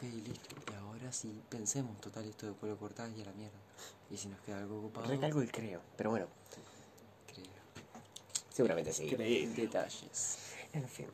Ok, 0.00 0.04
listo. 0.14 0.54
Y 0.72 0.74
ahora 0.76 1.12
sí, 1.12 1.42
pensemos, 1.50 2.00
total, 2.00 2.24
esto 2.24 2.46
después 2.46 2.70
lo 2.72 2.78
cortás 2.78 3.10
y 3.16 3.20
a 3.22 3.26
la 3.26 3.32
mierda. 3.32 3.58
Y 4.10 4.16
si 4.16 4.28
nos 4.28 4.40
queda 4.40 4.58
algo 4.58 4.78
ocupado, 4.78 5.06
Recalco 5.06 5.42
el 5.42 5.52
creo, 5.52 5.80
pero 5.96 6.10
bueno, 6.10 6.26
creo. 7.34 7.46
seguramente 8.50 8.92
sí. 8.94 9.08
Creí. 9.10 9.46
Detalles. 9.46 10.38
En 10.72 10.88
fin. 10.88 11.06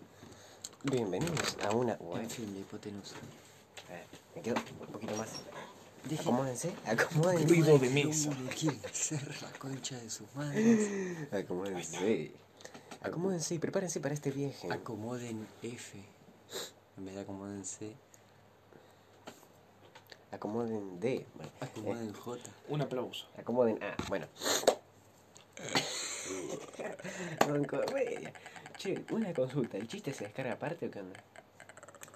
Bienvenidos 0.84 1.56
a 1.64 1.74
una. 1.74 1.94
En 2.14 2.30
fin, 2.30 2.52
la 2.54 2.60
hipotenusa. 2.60 3.16
Eh, 3.90 4.04
me 4.36 4.42
quedo 4.42 4.54
un 4.80 4.86
poquito 4.92 5.16
más. 5.16 5.30
Deje- 6.08 6.20
Acomódense, 6.20 6.72
acomódense. 6.86 7.46
Ruido 7.48 7.78
de 7.80 7.90
mesa. 7.90 8.30
uno 8.30 8.50
quiere 8.56 8.78
ser 8.92 9.42
la 9.42 9.50
concha 9.58 9.96
de 9.98 10.08
sus 10.08 10.32
madres. 10.36 11.32
Acomódense. 11.32 12.30
Acomódense 13.02 13.54
y 13.56 13.58
prepárense 13.58 13.98
para 13.98 14.14
este 14.14 14.30
viaje. 14.30 14.72
Acomoden 14.72 15.44
F. 15.62 15.98
En 16.96 17.04
vez 17.04 17.14
de 17.16 17.20
acomoden 17.22 17.64
C, 17.64 17.94
Acomoden 20.32 20.98
D. 21.00 21.26
Bueno, 21.34 21.52
acomoden 21.60 22.12
J. 22.12 22.42
Un 22.68 22.82
aplauso. 22.82 23.26
acomoden 23.38 23.82
A. 23.82 23.96
Bueno. 24.08 24.26
Che, 28.76 29.04
una 29.10 29.32
consulta. 29.32 29.76
¿El 29.78 29.88
chiste 29.88 30.12
se 30.12 30.24
descarga 30.24 30.52
aparte 30.54 30.86
o 30.86 30.90
qué 30.90 31.00
onda? 31.00 31.18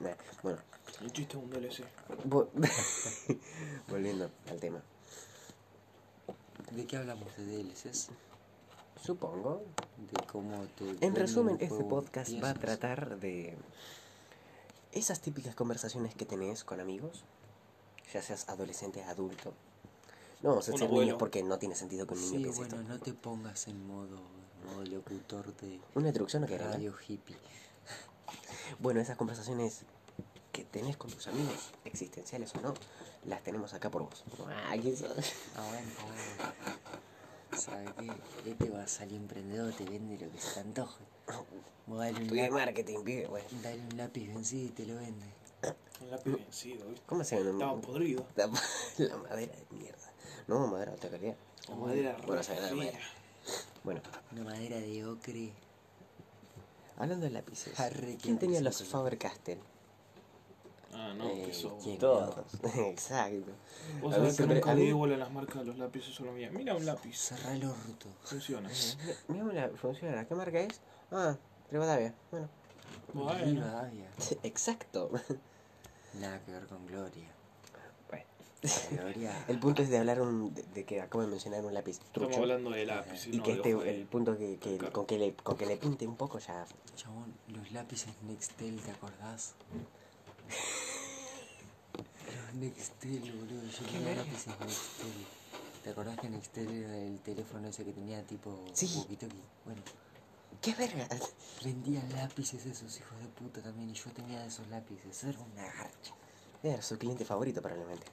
Nah, 0.01 0.15
bueno, 0.43 0.59
El 1.01 1.13
chiste 1.13 1.37
es 1.37 1.43
un 1.43 1.51
DLC. 1.51 1.85
vo- 2.29 2.49
volviendo 3.89 4.31
al 4.51 4.61
tema. 4.61 4.83
¿De 6.73 6.87
qué 6.87 6.97
hablamos? 6.99 7.35
¿De 7.37 7.45
DLCs? 7.63 8.11
Supongo. 9.03 9.63
De 9.97 10.27
cómo 10.27 10.67
te 10.77 11.05
En 11.07 11.15
resumen, 11.15 11.57
este 11.61 11.85
podcast 11.85 12.33
va 12.43 12.51
a 12.51 12.55
tratar 12.55 13.19
de 13.19 13.57
esas 14.93 15.21
típicas 15.21 15.55
conversaciones 15.55 16.15
que 16.15 16.27
tenés 16.27 16.65
con 16.65 16.81
amigos, 16.81 17.25
ya 18.13 18.23
seas 18.23 18.49
adolescente, 18.49 19.03
adulto. 19.05 19.53
No 20.43 20.51
vamos 20.51 20.69
a 20.69 20.73
abuelo. 20.73 21.01
niños 21.03 21.17
porque 21.19 21.43
no 21.43 21.59
tiene 21.59 21.75
sentido 21.75 22.07
que 22.07 22.15
un 22.15 22.21
niño 22.21 22.31
Sí, 22.33 22.43
piense 22.43 22.59
bueno, 22.61 22.77
esto. 22.81 22.89
no 22.89 22.99
te 22.99 23.13
pongas 23.13 23.69
en 23.69 23.87
modo, 23.87 24.21
modo 24.67 24.85
locutor 24.85 25.55
de 25.57 25.81
Una 25.95 26.09
introducción 26.09 26.43
no 26.43 26.49
¿no? 26.49 26.57
radio 26.59 26.95
hippie. 27.07 27.37
Bueno, 28.79 29.01
esas 29.01 29.17
conversaciones 29.17 29.83
que 30.53 30.65
tenés 30.65 30.97
con 30.97 31.11
tus 31.11 31.27
amigos, 31.29 31.73
existenciales 31.85 32.55
o 32.55 32.61
no, 32.61 32.75
las 33.25 33.43
tenemos 33.43 33.75
acá 33.75 33.91
por 33.91 34.03
vos. 34.03 34.25
Ah, 34.49 34.75
¿quién 34.81 34.97
sabe? 34.97 35.15
Aguanta, 35.57 36.03
aguanta. 36.03 36.55
¿Sabes 37.57 37.91
qué? 38.45 38.51
Este 38.51 38.71
va 38.71 38.83
a 38.85 38.89
salir 38.89 39.17
emprendedor, 39.17 39.73
te 39.75 39.85
vende 39.85 40.25
lo 40.25 40.31
que 40.33 40.41
se 40.41 40.55
te 40.55 40.61
antoje. 40.61 41.05
Vos 41.87 41.99
dale 41.99 42.17
un, 42.17 42.23
Estudié 42.23 42.43
lápiz, 42.45 42.55
marketing, 42.55 42.99
pibe, 43.05 43.27
bueno. 43.27 43.47
dale 43.63 43.81
un 43.81 43.97
lápiz 43.97 44.27
vencido 44.29 44.65
y 44.67 44.69
te 44.71 44.87
lo 44.87 44.95
vende. 44.97 45.27
Un 46.03 46.11
lápiz 46.11 46.33
vencido, 46.33 46.87
¿viste? 46.89 47.03
¿Cómo 47.07 47.25
se 47.25 47.37
llama? 47.39 47.51
Estaba 47.51 47.81
podrido. 47.81 48.25
La, 48.37 48.47
la 48.99 49.17
madera 49.19 49.55
de 49.55 49.77
mierda. 49.77 50.13
No, 50.49 50.67
madera 50.67 50.93
de 50.93 50.95
alta 50.97 51.11
calidad. 51.11 51.37
La 51.69 51.75
madera 51.77 52.17
Bueno, 52.27 52.43
se 52.43 52.55
madera. 52.61 52.99
Bueno, 53.85 54.01
Una 54.33 54.45
madera 54.45 54.77
de 54.79 55.07
ocre. 55.07 55.53
hablando 56.97 57.27
de 57.27 57.31
lápices. 57.33 57.79
Arre, 57.79 58.17
¿Quién 58.21 58.39
tenía 58.39 58.61
los 58.61 58.79
con- 58.79 58.87
Faber-Castell? 58.87 59.59
Ah, 60.93 61.15
no, 61.17 61.29
Eh, 61.29 61.51
que. 61.53 61.71
¿quién? 61.83 61.99
Todos. 61.99 62.35
Exacto. 62.77 63.53
Vos 64.03 64.15
sabés 64.15 64.37
que 64.37 64.47
nunca 64.47 64.75
le 64.75 64.93
bola 64.93 65.15
a 65.15 65.19
las 65.19 65.31
marcas 65.31 65.59
de 65.61 65.65
los 65.67 65.79
lápices 65.79 66.15
solo 66.15 66.33
mía. 66.33 66.51
Mira 66.51 66.75
un 66.75 66.85
lápiz. 66.85 67.17
Cerra 67.17 67.55
el 67.55 67.65
orto. 67.65 68.09
Funciona. 68.25 68.69
Mira, 69.29 69.45
mira, 69.45 69.71
funciona. 69.81 70.27
¿Qué 70.27 70.35
marca 70.35 70.61
es? 70.61 70.81
Ah, 71.13 71.37
Rivadavia. 71.71 72.15
Bueno, 72.31 72.49
Bueno. 73.15 73.45
Rivadavia. 73.45 74.11
exacto. 74.43 75.11
Nada 76.15 76.41
que 76.45 76.53
ver 76.53 76.67
con 76.67 76.87
Gloria. 76.87 77.29
Bueno, 78.09 78.25
Gloria. 78.91 79.45
el 79.49 79.59
punto 79.59 79.83
es 79.83 79.89
de 79.91 79.99
hablar 79.99 80.21
un, 80.21 80.53
de, 80.55 80.63
de 80.63 80.85
que 80.85 81.01
acabo 81.01 81.23
de 81.23 81.31
mencionar 81.31 81.65
un 81.65 81.73
lápiz 81.73 81.99
Estamos 82.05 82.37
hablando 82.37 82.71
de 82.71 82.85
lápiz. 82.85 83.27
Y 83.29 83.37
no 83.39 83.43
que 83.45 83.53
este, 83.53 83.75
de- 83.75 83.91
el 84.01 84.07
punto 84.07 84.37
que, 84.37 84.57
que 84.59 84.77
Claro. 84.79 84.93
con, 84.93 85.07
que 85.07 85.19
le, 85.19 85.35
con 85.35 85.57
que 85.57 85.67
le 85.67 85.77
pinte 85.77 86.07
un 86.07 86.17
poco 86.17 86.39
ya. 86.39 86.67
Chabón, 86.97 87.33
los 87.49 87.71
lápices 87.73 88.13
Nextel, 88.27 88.81
¿te 88.83 88.91
acordás? 88.91 89.55
Los 92.27 92.55
Nextel, 92.55 93.21
boludo. 93.33 93.63
Yo 93.71 93.87
tenía 93.87 94.15
lápices 94.17 94.47
Nextel. 94.61 95.27
¿Te 95.85 95.91
acordás 95.91 96.19
que 96.19 96.29
Nextel 96.29 96.71
era 96.71 96.97
el 96.99 97.19
teléfono 97.21 97.69
ese 97.69 97.85
que 97.85 97.93
tenía 97.93 98.23
tipo 98.25 98.63
Sí. 98.75 99.07
Bueno, 99.65 99.81
¡Qué 100.61 100.75
verga! 100.75 101.09
vendían 101.65 102.11
lápices 102.13 102.67
esos 102.67 102.99
hijos 102.99 103.19
de 103.19 103.27
puta 103.29 103.63
también 103.63 103.91
y 103.91 103.95
yo 103.95 104.11
tenía 104.13 104.45
esos 104.45 104.67
lápices. 104.69 105.25
Era 105.25 105.39
una 105.39 105.65
garcha. 105.65 106.15
Era 106.63 106.83
su 106.83 106.99
cliente 106.99 107.25
favorito 107.25 107.63
probablemente. 107.63 108.07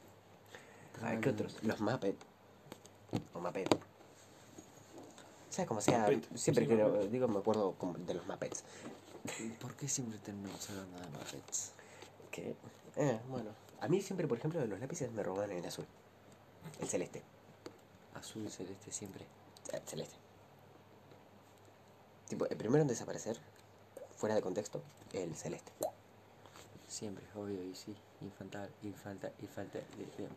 A 1.02 1.12
ver, 1.12 1.20
¿qué 1.20 1.30
otros? 1.30 1.58
Los 1.64 1.82
Muppet. 1.82 2.16
O 3.34 3.40
Muppet. 3.40 3.68
sea 5.50 5.66
como 5.66 5.82
sea, 5.82 6.00
Muppet, 6.00 6.38
siempre 6.38 6.66
sí, 6.66 6.70
que 6.70 6.76
lo 6.78 7.08
digo 7.08 7.28
me 7.28 7.40
acuerdo 7.40 7.76
de 8.06 8.14
los 8.14 8.26
Muppets. 8.26 8.64
¿Por 9.60 9.76
qué 9.76 9.90
siempre 9.90 10.18
terminamos 10.20 10.70
hablando 10.70 11.00
de 11.00 11.08
Muppets? 11.10 11.74
Que, 12.32 12.56
eh, 12.96 13.20
bueno. 13.30 13.52
A 13.82 13.88
mí 13.88 14.02
siempre, 14.02 14.28
por 14.28 14.38
ejemplo, 14.38 14.60
de 14.60 14.68
los 14.68 14.80
lápices 14.80 15.12
me 15.12 15.22
roban 15.22 15.52
el 15.52 15.66
azul. 15.66 15.86
El 16.80 16.88
celeste. 16.88 17.24
Azul, 18.16 18.50
celeste, 18.50 18.92
siempre. 18.92 19.26
El 19.72 19.82
celeste. 19.82 20.27
Tipo, 22.28 22.46
el 22.48 22.58
primero 22.58 22.82
en 22.82 22.88
desaparecer, 22.88 23.38
fuera 24.16 24.36
de 24.36 24.42
contexto, 24.42 24.82
el 25.14 25.36
celeste. 25.36 25.72
Siempre, 26.88 27.24
obvio, 27.36 27.62
y 27.64 27.76
sí. 27.76 27.96
Infantal, 28.22 28.70
infanta, 28.84 29.32
infanta. 29.42 29.78
de- 29.78 30.24
de- 30.24 30.30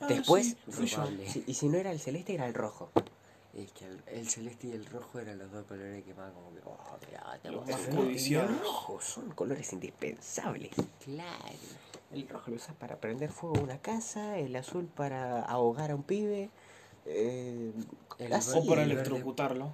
Ah, 0.00 0.06
Después, 0.08 0.46
sí, 0.46 0.56
fui 0.70 0.86
yo. 0.86 0.96
robable. 0.98 1.28
Sí, 1.30 1.44
y 1.46 1.54
si 1.54 1.68
no 1.68 1.76
era 1.78 1.90
el 1.90 2.00
celeste, 2.00 2.34
era 2.34 2.46
el 2.46 2.54
rojo. 2.54 2.90
Es 3.54 3.72
que 3.72 3.86
el, 3.86 4.02
el 4.06 4.28
celeste 4.28 4.66
y 4.68 4.72
el 4.72 4.84
rojo 4.86 5.18
eran 5.18 5.38
los 5.38 5.50
dos 5.50 5.64
colores 5.66 6.04
que 6.04 6.12
más 6.14 6.30
como 6.32 6.52
que, 6.52 6.60
oh, 6.64 6.96
te 7.42 7.50
gusta. 7.50 7.72
más 7.72 7.88
El 7.88 8.58
rojo 8.58 9.00
son 9.00 9.30
colores 9.30 9.72
indispensables. 9.72 10.72
Claro. 11.04 11.58
El 12.12 12.28
rojo 12.28 12.50
lo 12.50 12.56
usas 12.56 12.74
para 12.76 12.96
prender 12.96 13.30
fuego 13.32 13.56
a 13.58 13.60
una 13.62 13.78
casa, 13.78 14.38
el 14.38 14.54
azul 14.56 14.86
para 14.86 15.40
ahogar 15.42 15.90
a 15.90 15.94
un 15.94 16.02
pibe. 16.02 16.50
eh, 17.06 17.72
El 18.18 18.32
así, 18.32 18.58
O 18.58 18.66
para 18.66 18.82
el 18.82 18.88
verde- 18.90 19.02
electrocutarlo. 19.02 19.72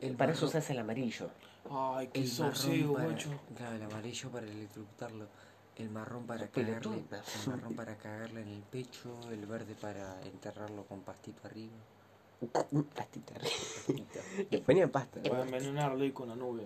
El 0.00 0.16
para 0.16 0.32
eso 0.32 0.46
marrón- 0.46 0.48
usas 0.48 0.70
el 0.70 0.78
amarillo. 0.78 1.30
Ay, 1.70 2.08
qué 2.08 2.20
el 2.20 2.32
marrón 2.38 2.56
sosiego, 2.56 2.94
para, 2.94 3.06
guacho. 3.06 3.30
Claro, 3.56 3.76
el 3.76 3.82
amarillo 3.82 4.30
para 4.30 4.46
electrocutarlo. 4.46 5.26
El 5.76 5.90
marrón 5.90 6.26
para 6.26 6.48
cagarle. 6.48 7.04
El 7.44 7.48
marrón 7.50 7.74
para 7.74 7.96
cagarle 7.96 8.42
en 8.42 8.48
el 8.48 8.62
pecho. 8.62 9.18
El 9.30 9.46
verde 9.46 9.74
para 9.80 10.20
enterrarlo 10.22 10.84
con 10.84 11.00
pastito 11.00 11.40
arriba. 11.46 11.72
Pastita. 12.96 13.34
Le 14.50 14.58
ponían 14.60 14.90
pasta. 14.90 15.22
Para 15.22 15.42
envenenarlo 15.42 16.04
y 16.04 16.12
con 16.12 16.28
la 16.28 16.36
nube. 16.36 16.64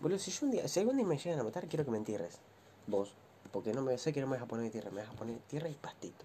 Boludo, 0.00 0.18
si 0.18 0.30
yo 0.30 0.46
un 0.46 0.52
día, 0.52 0.66
si 0.68 0.80
algún 0.80 0.96
día 0.96 1.06
me 1.06 1.16
llegan 1.18 1.40
a 1.40 1.44
matar, 1.44 1.66
quiero 1.66 1.84
que 1.84 1.90
me 1.90 1.96
entierres. 1.98 2.38
Vos. 2.86 3.12
Porque 3.52 3.72
no 3.72 3.82
me 3.82 3.96
sé 3.98 4.12
que 4.12 4.20
no 4.20 4.26
me 4.26 4.34
vas 4.36 4.42
a 4.44 4.46
poner 4.46 4.70
tierra, 4.70 4.90
me 4.90 5.00
vas 5.00 5.10
a 5.10 5.14
poner 5.14 5.38
tierra 5.48 5.68
y 5.68 5.74
pastito. 5.74 6.24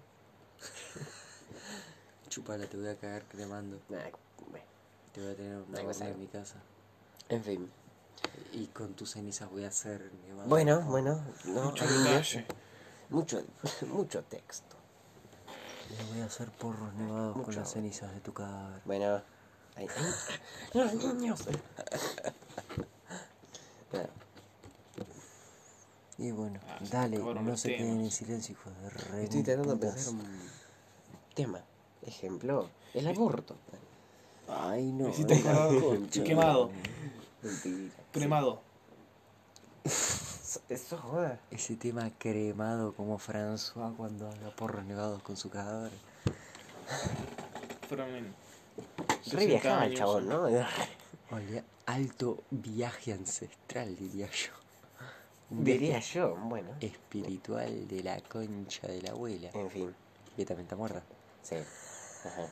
Chupala, 2.28 2.66
te 2.66 2.76
voy 2.76 2.88
a 2.88 2.96
cagar 2.96 3.22
cremando. 3.24 3.78
Nah, 3.88 3.98
bueno. 4.50 4.64
Te 5.14 5.20
voy 5.22 5.30
a 5.32 5.34
tener 5.36 5.56
una 5.58 5.78
Ahí 5.78 5.84
va 5.84 5.90
a 5.90 5.94
horna 5.94 6.06
ser. 6.06 6.14
en 6.14 6.20
mi 6.20 6.26
casa. 6.26 6.56
En 7.28 7.44
fin. 7.44 7.70
Y 8.52 8.66
con 8.68 8.94
tus 8.94 9.12
cenizas 9.12 9.48
voy 9.50 9.64
a 9.64 9.68
hacer 9.68 10.10
nevado. 10.26 10.48
Bueno, 10.48 10.80
bueno, 10.82 11.22
no, 11.44 11.64
Mucho 11.64 11.86
detalle. 11.86 12.46
mucho, 13.10 13.42
mucho 13.88 14.22
texto. 14.24 14.76
Le 15.96 16.04
voy 16.12 16.20
a 16.22 16.26
hacer 16.26 16.50
porros 16.50 16.92
nevados 16.94 17.40
con 17.40 17.54
las 17.54 17.70
cenizas 17.72 18.12
de 18.12 18.20
tu 18.20 18.32
cadáver. 18.32 18.80
Bueno, 18.84 19.22
hay- 19.76 19.88
los 20.74 20.94
niños. 20.94 21.44
Bueno, 23.92 24.08
Y 26.18 26.30
bueno, 26.30 26.60
Ah, 26.68 26.78
dale, 26.90 27.18
no 27.18 27.56
se 27.56 27.76
queden 27.76 28.00
en 28.00 28.10
silencio, 28.10 28.52
hijos 28.52 28.72
de 28.82 28.90
re. 28.90 29.24
estoy 29.24 29.38
intentando 29.40 29.74
putas. 29.74 29.94
pensar 29.94 30.12
un 30.14 30.50
tema. 31.34 31.60
Ejemplo, 32.02 32.68
el 32.94 33.06
aborto. 33.08 33.56
Ay, 34.48 34.92
no. 34.92 35.08
Hiciste. 35.08 35.42
Quemado. 36.24 36.70
Mentira. 37.42 37.94
Cremado. 38.12 38.60
Eso, 40.68 40.96
joda. 40.98 41.40
Ese 41.50 41.76
tema 41.76 42.10
cremado 42.18 42.92
como 42.94 43.18
François 43.18 43.94
cuando 43.96 44.28
haga 44.28 44.50
porros 44.56 44.84
nevados 44.84 45.22
con 45.22 45.36
su 45.36 45.50
cadáver. 45.50 45.92
En 47.90 48.34
Re 49.32 49.46
60 49.46 49.46
viajaba 49.46 49.86
el 49.86 49.94
chabón, 49.96 50.28
¿no? 50.28 50.42
Olía, 51.30 51.64
alto 51.86 52.42
viaje 52.50 53.12
ancestral, 53.12 53.96
diría 53.96 54.28
yo. 54.30 54.52
Un 55.50 55.64
Diría 55.64 55.98
yo, 56.00 56.36
bueno. 56.36 56.70
Espiritual 56.80 57.86
de 57.88 58.02
la 58.02 58.20
concha 58.20 58.86
de 58.86 59.02
la 59.02 59.10
abuela. 59.10 59.50
En 59.54 59.70
fin, 59.70 59.94
Que 60.36 60.44
también 60.44 60.64
está 60.66 60.76
muerta. 60.76 61.02
sí. 61.42 61.56
Ajá. 62.24 62.48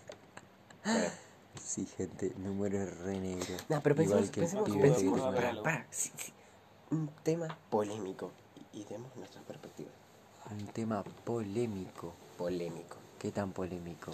Bueno. 0.85 1.11
Sí, 1.61 1.87
gente, 1.87 2.33
me 2.39 2.51
muero 2.51 2.85
re 3.05 3.19
negro. 3.19 3.57
No, 3.69 3.81
pero 3.83 3.95
pensemos, 3.95 4.31
que 4.31 4.41
pensemos, 4.41 4.69
pibe 4.69 4.83
pensemos, 4.83 5.35
que 5.35 5.63
para- 5.63 5.87
sí, 5.91 6.11
sí. 6.17 6.33
un 6.91 7.09
tema 7.23 7.57
polémico 7.71 8.31
y, 8.73 8.81
y 8.81 8.85
demos 8.85 9.15
nuestras 9.17 9.45
perspectivas. 9.45 9.93
Un 10.51 10.67
tema 10.69 11.05
polémico. 11.25 12.13
Polémico. 12.37 12.97
¿Qué 13.19 13.31
tan 13.31 13.53
polémico? 13.53 14.13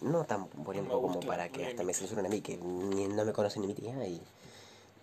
No 0.00 0.24
tan 0.24 0.46
polémico 0.48 1.02
como 1.02 1.20
para 1.20 1.48
que 1.48 1.66
hasta 1.66 1.82
me 1.82 1.92
censuren 1.92 2.24
a 2.26 2.28
mí, 2.28 2.40
que 2.40 2.56
ni- 2.56 3.08
no 3.08 3.24
me 3.24 3.32
conocen 3.32 3.62
ni 3.62 3.68
mi 3.68 3.74
tía, 3.74 4.06
y 4.06 4.22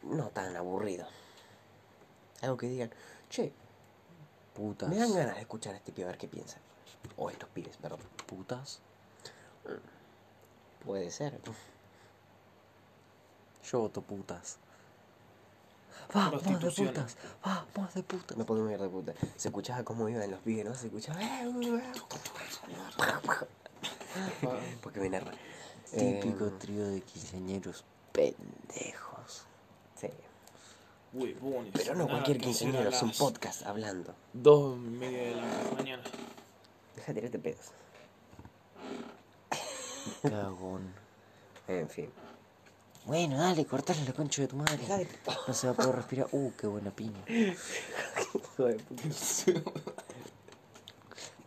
no 0.04 0.30
tan 0.30 0.56
aburrido. 0.56 1.06
Algo 2.42 2.58
que 2.58 2.68
digan, 2.68 2.90
che, 3.30 3.52
Putas. 4.56 4.90
me 4.90 4.96
dan 4.98 5.14
ganas 5.14 5.36
de 5.36 5.42
escuchar 5.42 5.74
a 5.74 5.78
este 5.78 5.92
pibe 5.92 6.06
a 6.06 6.12
ver 6.12 6.18
qué 6.18 6.28
piensa. 6.28 6.58
O 7.18 7.30
estos 7.30 7.50
pibes, 7.50 7.78
perdón. 7.78 8.00
Putas. 8.26 8.80
Puede 10.86 11.10
ser. 11.12 11.40
Yo 13.72 13.80
voto 13.80 14.02
putas. 14.02 14.58
Vamos 16.14 16.44
de 16.44 16.72
putas. 16.72 17.18
Vamos 17.44 17.94
de 17.96 18.04
putas. 18.04 18.38
No 18.38 18.46
podemos 18.46 18.72
ir 18.72 18.80
de 18.80 18.90
puta. 18.90 19.14
Se 19.36 19.48
escuchaba 19.48 19.84
cómo 19.84 20.08
iban 20.08 20.30
los 20.30 20.40
pibes, 20.42 20.66
¿no? 20.66 20.76
Se 20.76 20.88
escuchaba. 20.88 21.20
Porque 24.82 25.00
me 25.00 25.08
enerva. 25.08 25.32
Típico 25.98 26.48
Eh, 26.48 26.52
trío 26.60 26.88
de 26.88 27.02
quinceañeros 27.02 27.84
pendejos. 28.12 29.46
sí. 30.00 30.10
Huevones. 31.14 31.72
Pero 31.74 31.96
no 31.96 32.08
cualquier 32.08 32.40
quinceañero, 32.40 32.90
es 32.90 33.02
un 33.02 33.12
podcast 33.12 33.66
hablando. 33.66 34.14
Dos 34.34 34.76
y 34.78 34.80
media 34.82 35.22
de 35.30 35.36
la 35.36 35.72
mañana. 35.74 36.04
Deja 36.98 37.14
de 37.14 37.22
tirarte 37.22 37.40
pedos. 37.40 37.72
Cagón. 40.22 40.94
En 41.68 41.90
fin. 41.90 42.10
Bueno, 43.06 43.38
dale, 43.38 43.66
cortale 43.66 44.04
la 44.06 44.14
concha 44.14 44.42
de 44.42 44.48
tu 44.48 44.56
madre. 44.56 44.78
Deja 44.78 44.98
de- 44.98 45.08
No 45.48 45.54
se 45.54 45.68
va 45.68 45.74
a 45.74 45.76
poder 45.76 45.96
respirar. 45.96 46.28
Uh, 46.32 46.52
qué 46.60 46.68
buena 46.68 46.92
piña. 46.92 47.20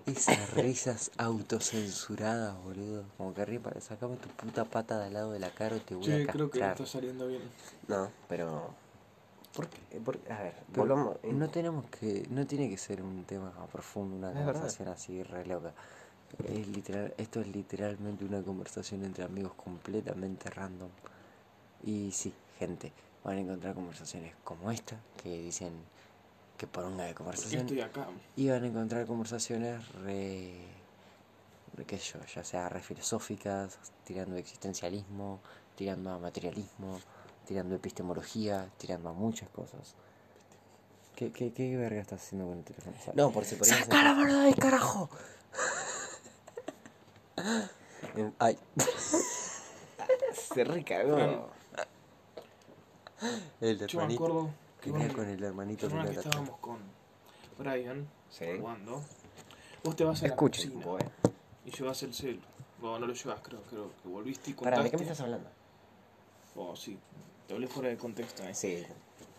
Esas 0.07 0.55
risas 0.55 1.11
autocensuradas, 1.19 2.57
boludo. 2.63 3.05
Como 3.19 3.35
que 3.35 3.43
arriba, 3.43 3.71
sacame 3.81 4.17
tu 4.17 4.29
puta 4.31 4.65
pata 4.65 4.99
de 4.99 5.07
al 5.07 5.13
lado 5.13 5.33
de 5.33 5.39
la 5.39 5.51
cara 5.51 5.77
o 5.77 5.81
te 5.81 5.95
voy 5.95 6.05
Che, 6.05 6.23
a 6.23 6.27
creo 6.27 6.51
que 6.51 6.61
no 6.61 6.67
castrar. 6.67 6.71
está 6.73 6.87
saliendo 6.87 7.27
bien. 7.29 7.43
No, 7.89 8.11
pero. 8.29 8.71
¿Por 9.55 9.69
qué? 9.69 10.01
Por- 10.01 10.19
A 10.31 10.43
ver, 10.43 10.55
Pero 10.73 10.83
volvamos. 10.83 11.17
No 11.25 11.51
tenemos 11.51 11.85
que, 11.91 12.27
no 12.31 12.47
tiene 12.47 12.71
que 12.71 12.79
ser 12.79 13.03
un 13.03 13.25
tema 13.25 13.53
profundo, 13.71 14.17
una 14.17 14.29
Es 14.31 14.35
verdad. 14.37 14.53
conversación 14.53 14.89
así 14.89 15.23
re 15.23 15.45
loca. 15.45 15.75
Es 16.47 16.69
literal, 16.69 17.15
esto 17.17 17.41
es 17.41 17.49
literalmente 17.49 18.25
una 18.25 18.43
conversación 18.43 19.05
entre 19.05 19.25
amigos 19.25 19.53
completamente 19.55 20.51
random. 20.51 20.91
Y 21.85 22.11
sí, 22.13 22.33
gente, 22.59 22.93
van 23.25 23.39
a 23.39 23.41
encontrar 23.41 23.75
conversaciones 23.75 24.35
como 24.45 24.71
esta, 24.71 24.97
que 25.23 25.39
dicen 25.43 25.73
que 26.57 26.67
poronga 26.67 27.05
de 27.05 27.13
¿Por 27.13 27.19
conversación. 27.25 27.63
estoy 27.63 27.81
acá? 27.81 28.07
Y 28.37 28.49
van 28.49 28.63
a 28.65 28.67
encontrar 28.67 29.07
conversaciones 29.07 29.87
re, 30.03 30.55
re 31.75 31.85
qué 31.85 31.99
sé 31.99 32.15
yo, 32.15 32.25
ya 32.35 32.45
sea 32.45 32.69
re 32.69 32.81
filosóficas, 32.81 33.79
tirando 34.05 34.37
a 34.37 34.39
existencialismo, 34.39 35.41
tirando 35.77 36.11
a 36.11 36.19
materialismo, 36.19 37.01
tirando 37.47 37.75
a 37.75 37.79
epistemología, 37.79 38.69
tirando 38.77 39.09
a 39.09 39.13
muchas 39.13 39.49
cosas. 39.51 39.95
¿Qué, 41.15 41.33
qué, 41.33 41.53
qué 41.53 41.77
verga 41.77 42.01
estás 42.01 42.23
haciendo 42.23 42.47
con 42.49 42.59
el 42.59 42.65
teléfono? 42.65 42.97
No, 43.15 43.33
por 43.33 43.45
si 43.45 43.57
por 43.57 43.67
ahí. 43.67 43.73
¡Saca 43.75 44.05
la 44.05 44.15
mano 44.15 44.41
del 44.41 44.55
carajo! 44.55 45.09
Ay. 48.39 48.59
Se 50.33 50.65
recagó. 50.65 51.51
El 53.61 53.79
Yo 53.79 53.99
me 53.99 54.05
hermanito. 54.05 54.25
acuerdo 54.25 54.51
que 54.81 54.93
Venía 54.93 55.13
con 55.13 55.29
el 55.29 55.43
hermanito 55.43 55.87
una 55.89 56.05
vez 56.05 56.13
que 56.13 56.19
estábamos 56.29 56.59
con 56.61 56.79
Brian 57.59 58.09
Sí. 58.31 58.45
jugando. 58.61 59.03
Vos 59.83 59.97
te 59.97 60.05
vas 60.05 60.21
a 60.21 60.23
la 60.27 60.29
Escuchen, 60.29 60.71
cocina 60.71 60.81
tipo, 60.81 60.99
eh. 60.99 61.11
y 61.65 61.71
llevas 61.71 62.03
el 62.05 62.15
celu. 62.15 62.41
No, 62.81 62.99
no 62.99 63.07
lo 63.07 63.13
llevas, 63.13 63.41
creo, 63.41 63.61
creo 63.63 63.91
que 64.03 64.09
volviste 64.09 64.51
y 64.51 64.55
Pará, 64.55 64.77
contaste. 64.77 64.85
¿de 64.85 64.91
qué 64.91 64.97
me 64.97 65.03
estás 65.03 65.21
hablando? 65.21 65.51
Oh, 66.55 66.77
sí. 66.77 66.97
Te 67.49 67.55
hablé 67.55 67.67
fuera 67.67 67.89
de 67.89 67.97
contexto, 67.97 68.43
eh. 68.45 68.55
Sí. 68.55 68.87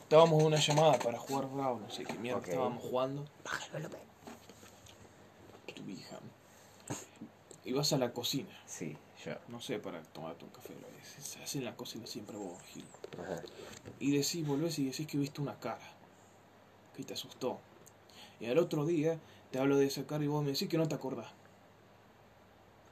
Estábamos 0.02 0.40
en 0.42 0.48
una 0.48 0.58
llamada 0.58 0.98
para 1.00 1.18
jugar 1.20 1.48
Brawl, 1.50 1.82
no 1.82 1.90
sé 1.90 2.04
qué 2.04 2.14
mierda 2.16 2.40
Ok. 2.40 2.48
estábamos 2.50 2.84
jugando. 2.84 3.26
Bájalo, 3.46 3.80
López. 3.80 4.00
Tu 5.76 5.84
hija. 5.90 6.18
Y 7.70 7.74
vas 7.74 7.94
a 7.94 8.00
la 8.00 8.12
cocina, 8.12 8.50
Sí, 8.66 8.98
yo. 9.24 9.34
no 9.48 9.62
sé, 9.62 9.78
para 9.78 10.02
tomarte 10.02 10.44
un 10.44 10.50
café. 10.50 10.74
Se 11.22 11.40
hace 11.44 11.60
en 11.60 11.66
la 11.66 11.76
cocina 11.76 12.08
siempre 12.08 12.36
vos, 12.36 12.60
Gil. 12.64 12.84
Ajá. 13.22 13.44
Y 14.00 14.10
decís, 14.18 14.44
volvés 14.48 14.80
y 14.80 14.86
decís 14.86 15.06
que 15.06 15.20
viste 15.20 15.40
una 15.40 15.60
cara. 15.60 15.88
Que 16.96 17.04
te 17.04 17.14
asustó. 17.14 17.60
Y 18.40 18.48
al 18.48 18.58
otro 18.58 18.88
día 18.88 19.20
te 19.52 19.60
hablo 19.60 19.78
de 19.78 19.86
esa 19.86 20.08
cara 20.08 20.24
y 20.24 20.28
vos 20.28 20.44
me 20.44 20.52
decís 20.54 20.68
que 20.68 20.80
no 20.80 20.88
te 20.88 20.96
acordás. 20.96 21.28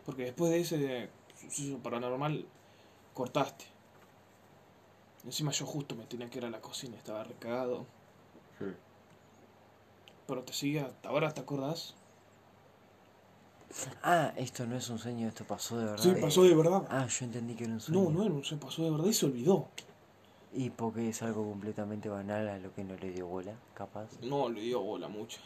Porque 0.06 0.26
después 0.26 0.52
de 0.52 0.60
ese 0.60 1.10
suceso 1.42 1.80
paranormal, 1.80 2.46
cortaste. 3.16 3.66
Encima 5.26 5.52
yo 5.54 5.66
justo 5.66 5.96
me 5.96 6.06
tenía 6.06 6.30
que 6.30 6.38
ir 6.38 6.46
a 6.46 6.52
la 6.52 6.62
cocina, 6.62 6.96
estaba 6.98 7.24
recagado. 7.24 7.88
Hmm. 8.60 8.76
Pero 10.28 10.44
te 10.44 10.54
sigue, 10.54 10.82
hasta 10.82 11.10
ahora 11.10 11.34
te 11.34 11.42
acordás. 11.42 11.96
Ah, 14.04 14.32
esto 14.38 14.66
no 14.66 14.78
es 14.78 14.90
un 14.90 14.98
sueño, 14.98 15.28
esto 15.28 15.44
pasó 15.44 15.78
de 15.78 15.86
verdad. 15.86 16.04
Sí, 16.04 16.14
pasó 16.22 16.44
de 16.44 16.56
verdad. 16.56 16.84
Ah, 16.90 17.06
yo 17.08 17.26
entendí 17.26 17.54
que 17.56 17.66
era 17.66 17.74
un 17.74 17.82
sueño. 17.82 18.10
No, 18.10 18.30
no, 18.30 18.44
se 18.44 18.56
pasó 18.58 18.84
de 18.84 18.92
verdad 18.92 19.06
y 19.06 19.14
se 19.14 19.26
olvidó. 19.26 19.68
Y 20.54 20.70
porque 20.70 21.10
es 21.10 21.22
algo 21.22 21.44
completamente 21.48 22.08
banal 22.10 22.48
a 22.48 22.58
lo 22.58 22.74
que 22.74 22.84
no 22.84 22.96
le 22.96 23.12
dio 23.12 23.28
bola, 23.28 23.54
capaz. 23.74 24.08
No, 24.22 24.50
le 24.50 24.62
dio 24.62 24.82
bola 24.82 25.08
mucho. 25.08 25.40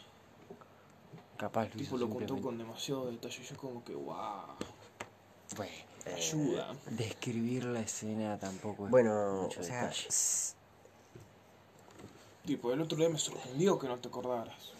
Capaz 1.36 1.64
lo 1.70 1.76
Tipo 1.76 1.96
lo 1.96 2.08
contó 2.08 2.40
con 2.40 2.56
demasiado 2.56 3.10
detalle. 3.10 3.42
Yo 3.42 3.56
como 3.56 3.82
que, 3.84 3.94
wow, 3.94 4.14
Bueno, 5.56 5.72
Eh, 6.06 6.14
ayuda. 6.14 6.72
describir 6.90 7.64
la 7.64 7.80
escena 7.80 8.38
tampoco 8.38 8.86
es 8.86 8.90
Bueno, 8.90 9.42
mucho 9.42 9.60
o 9.60 9.64
sea. 9.64 9.82
detalle. 9.82 10.08
Tipo, 12.46 12.72
el 12.72 12.80
otro 12.80 12.96
día 12.98 13.08
me 13.08 13.18
sorprendió 13.18 13.78
que 13.78 13.88
no 13.88 13.98
te 13.98 14.08
acordaras. 14.08 14.72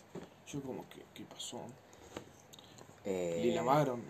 Yo 0.49 0.61
como 0.62 0.89
que, 0.89 1.05
¿qué 1.15 1.25
pasó? 1.25 1.61
Eh, 3.04 3.40
Le 3.44 3.54
lavaron. 3.54 4.00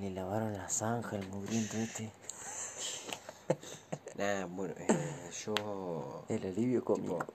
Le 0.00 0.10
lavaron 0.10 0.52
la 0.52 0.68
zanja, 0.68 1.16
el 1.16 1.26
mugriento 1.28 1.76
este. 1.78 2.10
Nah, 4.18 4.46
bueno, 4.46 4.74
eh, 4.78 5.30
yo. 5.44 6.24
El 6.28 6.44
alivio 6.46 6.82
tipo, 6.94 6.94
cómico. 6.94 7.26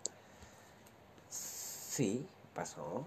sí, 1.29 2.27
pasó. 2.53 3.03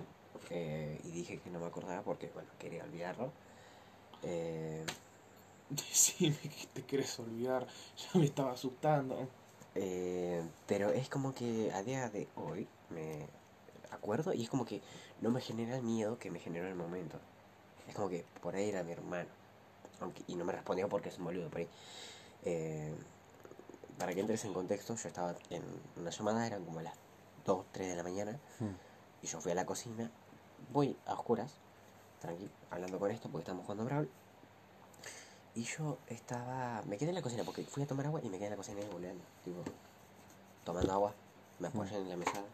eh, 0.51 1.01
y 1.05 1.11
dije 1.11 1.39
que 1.39 1.51
no 1.51 1.59
me 1.59 1.67
acordaba 1.67 2.03
porque, 2.03 2.29
bueno, 2.35 2.49
quería 2.59 2.85
olvidarlo. 2.85 3.33
Eh, 4.23 4.85
Decime 5.71 6.37
que 6.39 6.67
te 6.73 6.83
querés 6.83 7.19
olvidar. 7.19 7.67
Ya 7.99 8.21
me 8.21 8.27
estaba 8.27 8.53
asustando. 8.53 9.29
eh, 9.75 10.43
pero 10.67 10.91
es 10.91 11.09
como 11.09 11.35
que 11.35 11.73
a 11.73 11.83
día 11.83 12.09
de 12.09 12.29
hoy 12.37 12.67
me 12.91 13.27
acuerdo 13.91 14.33
y 14.33 14.43
es 14.43 14.49
como 14.51 14.65
que 14.65 14.81
no 15.25 15.31
me 15.31 15.41
genera 15.41 15.77
el 15.77 15.83
miedo 15.83 16.19
que 16.19 16.31
me 16.31 16.39
generó 16.39 16.67
en 16.67 16.73
el 16.73 16.77
momento. 16.77 17.19
Es 17.89 17.95
como 17.95 18.11
que 18.11 18.27
por 18.43 18.55
ahí 18.55 18.69
era 18.69 18.83
mi 18.83 18.93
hermano. 18.93 19.31
Aunque, 20.01 20.23
y 20.27 20.37
no 20.37 20.45
me 20.45 20.53
respondió 20.53 20.87
porque 20.87 21.09
es 21.09 21.19
un 21.19 21.25
boludo 21.25 21.49
por 21.49 21.61
ahí. 21.61 21.69
Eh, 22.45 22.95
para 23.99 24.13
que 24.13 24.21
entres 24.21 24.45
en 24.45 24.53
contexto, 24.53 24.95
yo 24.95 25.09
estaba 25.09 25.35
en 25.49 25.63
una 25.97 26.11
llamada, 26.11 26.47
eran 26.47 26.63
como 26.67 26.83
las 26.83 26.93
2, 27.47 27.65
3 27.73 27.89
de 27.89 27.97
la 27.97 28.03
mañana. 28.03 28.39
Hmm. 28.61 28.75
Y 29.23 29.27
yo 29.27 29.41
fui 29.41 29.53
a 29.53 29.55
la 29.55 29.65
cocina, 29.65 30.11
voy 30.71 30.95
a 31.07 31.15
oscuras, 31.15 31.55
tranqui, 32.21 32.51
hablando 32.71 32.99
con 32.99 33.11
esto 33.11 33.31
porque 33.31 33.45
estamos 33.45 33.63
jugando 33.63 33.87
Brawl. 33.87 34.11
Y 35.55 35.63
yo 35.63 35.97
estaba, 36.09 36.83
me 36.83 36.99
quedé 36.99 37.11
en 37.11 37.15
la 37.15 37.23
cocina 37.23 37.45
porque 37.45 37.65
fui 37.65 37.83
a 37.83 37.87
tomar 37.87 38.05
agua 38.05 38.21
y 38.23 38.29
me 38.29 38.37
quedé 38.37 38.49
en 38.49 38.51
la 38.51 38.57
cocina 38.59 38.83
y 38.83 38.89
volviendo, 38.93 39.25
tipo, 39.43 39.65
tomando 40.65 40.93
agua, 40.93 41.15
me 41.61 41.69
apoyé 41.69 41.97
en 41.97 42.11
la 42.11 42.17
mesada. 42.17 42.45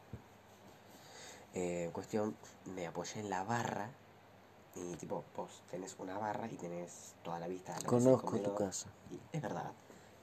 Eh, 1.55 1.91
cuestión, 1.93 2.37
me 2.75 2.87
apoyé 2.87 3.21
en 3.21 3.31
la 3.31 3.43
barra 3.43 3.91
y 4.75 4.95
tipo, 4.97 5.25
vos 5.37 5.63
tenés 5.71 5.97
una 5.99 6.17
barra 6.17 6.47
y 6.47 6.57
tenés 6.57 7.15
toda 7.23 7.41
la 7.41 7.49
vista. 7.49 7.75
a 7.75 7.81
lo 7.81 7.91
que 7.91 7.97
es 7.97 8.05
el 8.07 8.13
Conozco 8.13 8.39
tu 8.39 8.55
casa. 8.55 8.89
Y 9.11 9.21
es 9.37 9.43
verdad. 9.43 9.73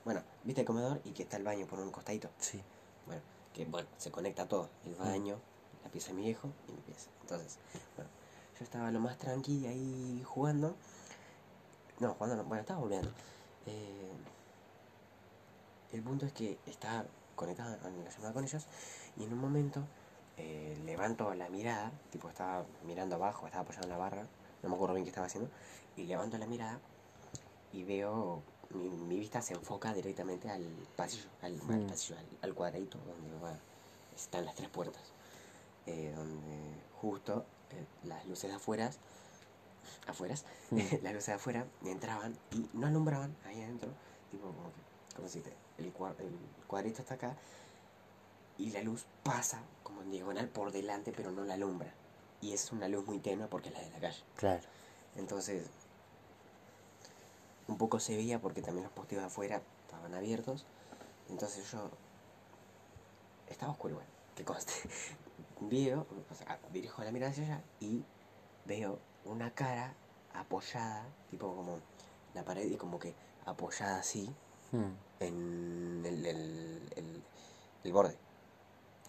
Bueno, 0.05 0.23
viste 0.43 0.61
el 0.61 0.67
comedor 0.67 1.01
y 1.03 1.11
que 1.11 1.23
está 1.23 1.37
el 1.37 1.43
baño 1.43 1.67
por 1.67 1.79
un 1.79 1.91
costadito. 1.91 2.29
Sí. 2.39 2.61
Bueno, 3.05 3.21
que 3.53 3.65
bueno, 3.65 3.87
se 3.97 4.09
conecta 4.09 4.47
todo, 4.47 4.69
el 4.85 4.95
baño, 4.95 5.37
la 5.83 5.89
pieza 5.89 6.09
de 6.09 6.13
mi 6.13 6.23
viejo 6.23 6.49
y 6.69 6.71
mi 6.71 6.81
pieza. 6.81 7.09
Entonces, 7.21 7.57
bueno, 7.95 8.09
yo 8.57 8.63
estaba 8.63 8.89
lo 8.91 8.99
más 9.01 9.17
tranqui 9.17 9.67
ahí 9.67 10.23
jugando. 10.25 10.75
No, 11.99 12.13
jugando 12.13 12.37
no, 12.37 12.43
bueno, 12.45 12.61
estaba 12.61 12.79
volviendo. 12.79 13.09
Eh, 13.65 14.13
el 15.91 16.03
punto 16.03 16.25
es 16.25 16.31
que 16.31 16.57
estaba 16.65 17.05
conectado 17.35 17.75
en 17.85 18.03
la 18.03 18.09
llamada 18.09 18.33
con 18.33 18.43
ellos 18.43 18.65
y 19.17 19.23
en 19.23 19.33
un 19.33 19.39
momento 19.39 19.83
eh, 20.37 20.77
levanto 20.85 21.33
la 21.33 21.49
mirada, 21.49 21.91
tipo 22.11 22.29
estaba 22.29 22.65
mirando 22.85 23.15
abajo, 23.15 23.45
estaba 23.47 23.63
apoyado 23.63 23.85
en 23.85 23.89
la 23.91 23.97
barra, 23.97 24.27
no 24.63 24.69
me 24.69 24.75
acuerdo 24.75 24.93
bien 24.95 25.05
qué 25.05 25.09
estaba 25.09 25.27
haciendo, 25.27 25.49
y 25.95 26.03
levanto 26.05 26.37
la 26.37 26.45
mirada 26.45 26.79
y 27.73 27.83
veo, 27.83 28.43
mi, 28.69 28.89
mi 28.89 29.19
vista 29.19 29.41
se 29.41 29.53
enfoca 29.53 29.93
directamente 29.93 30.49
al 30.49 30.63
pasillo, 30.95 31.29
al, 31.41 31.59
al 31.69 31.85
pasillo, 31.87 32.17
al, 32.19 32.25
al 32.41 32.53
cuadradito 32.53 32.97
donde 32.99 33.37
va- 33.43 33.57
están 34.15 34.45
las 34.45 34.55
tres 34.55 34.69
puertas, 34.69 35.01
eh, 35.85 36.13
donde 36.15 36.73
justo 37.01 37.45
eh, 37.71 37.85
las 38.03 38.25
luces 38.27 38.49
de 38.49 38.55
afuera, 38.55 38.91
afueras, 40.07 40.45
Mm. 40.71 40.77
las 41.03 41.13
luces 41.13 41.27
de 41.27 41.33
afuera 41.33 41.65
entraban 41.85 42.35
y 42.51 42.65
no 42.73 42.87
alumbraban 42.87 43.35
ahí 43.45 43.61
adentro, 43.61 43.89
tipo 44.31 44.47
como 44.47 44.69
que, 44.73 45.15
como 45.15 45.27
si 45.29 45.39
te- 45.39 45.53
el, 45.77 45.85
el 45.85 45.93
cuadrito 46.67 47.01
está 47.01 47.13
acá 47.15 47.35
y 48.57 48.71
la 48.71 48.81
luz 48.81 49.05
pasa 49.23 49.61
como 49.83 50.01
en 50.01 50.11
diagonal 50.11 50.47
por 50.49 50.71
delante, 50.71 51.11
pero 51.15 51.31
no 51.31 51.43
la 51.43 51.53
alumbra. 51.55 51.93
Y 52.41 52.53
es 52.53 52.71
una 52.71 52.87
luz 52.87 53.05
muy 53.05 53.19
tenue 53.19 53.47
porque 53.47 53.69
es 53.69 53.75
la 53.75 53.81
de 53.81 53.89
la 53.91 53.99
calle. 53.99 54.23
Claro. 54.35 54.61
Entonces, 55.15 55.65
un 57.67 57.77
poco 57.77 57.99
se 57.99 58.15
veía 58.15 58.39
porque 58.39 58.61
también 58.61 58.83
los 58.85 58.93
postes 58.93 59.17
de 59.19 59.25
afuera 59.25 59.61
estaban 59.85 60.13
abiertos. 60.13 60.65
Entonces 61.29 61.69
yo 61.71 61.89
estaba 63.49 63.71
oscuro 63.71 63.93
igual, 63.95 64.07
que 64.35 64.43
conste. 64.43 64.73
Veo, 65.59 66.05
o 66.31 66.35
sea, 66.35 66.59
dirijo 66.71 67.03
la 67.03 67.11
mirada 67.11 67.31
hacia 67.31 67.43
allá 67.45 67.61
y 67.79 68.03
veo 68.65 68.99
una 69.25 69.49
cara 69.51 69.93
apoyada, 70.33 71.03
tipo 71.31 71.53
como 71.55 71.79
la 72.35 72.43
pared 72.43 72.69
y 72.69 72.77
como 72.77 72.99
que 72.99 73.13
apoyada 73.45 73.99
así 73.99 74.29
Mm. 74.71 74.91
en 75.21 76.03
el, 76.05 76.25
el, 76.25 76.89
el- 76.97 77.23
el 77.85 77.93
borde. 77.93 78.17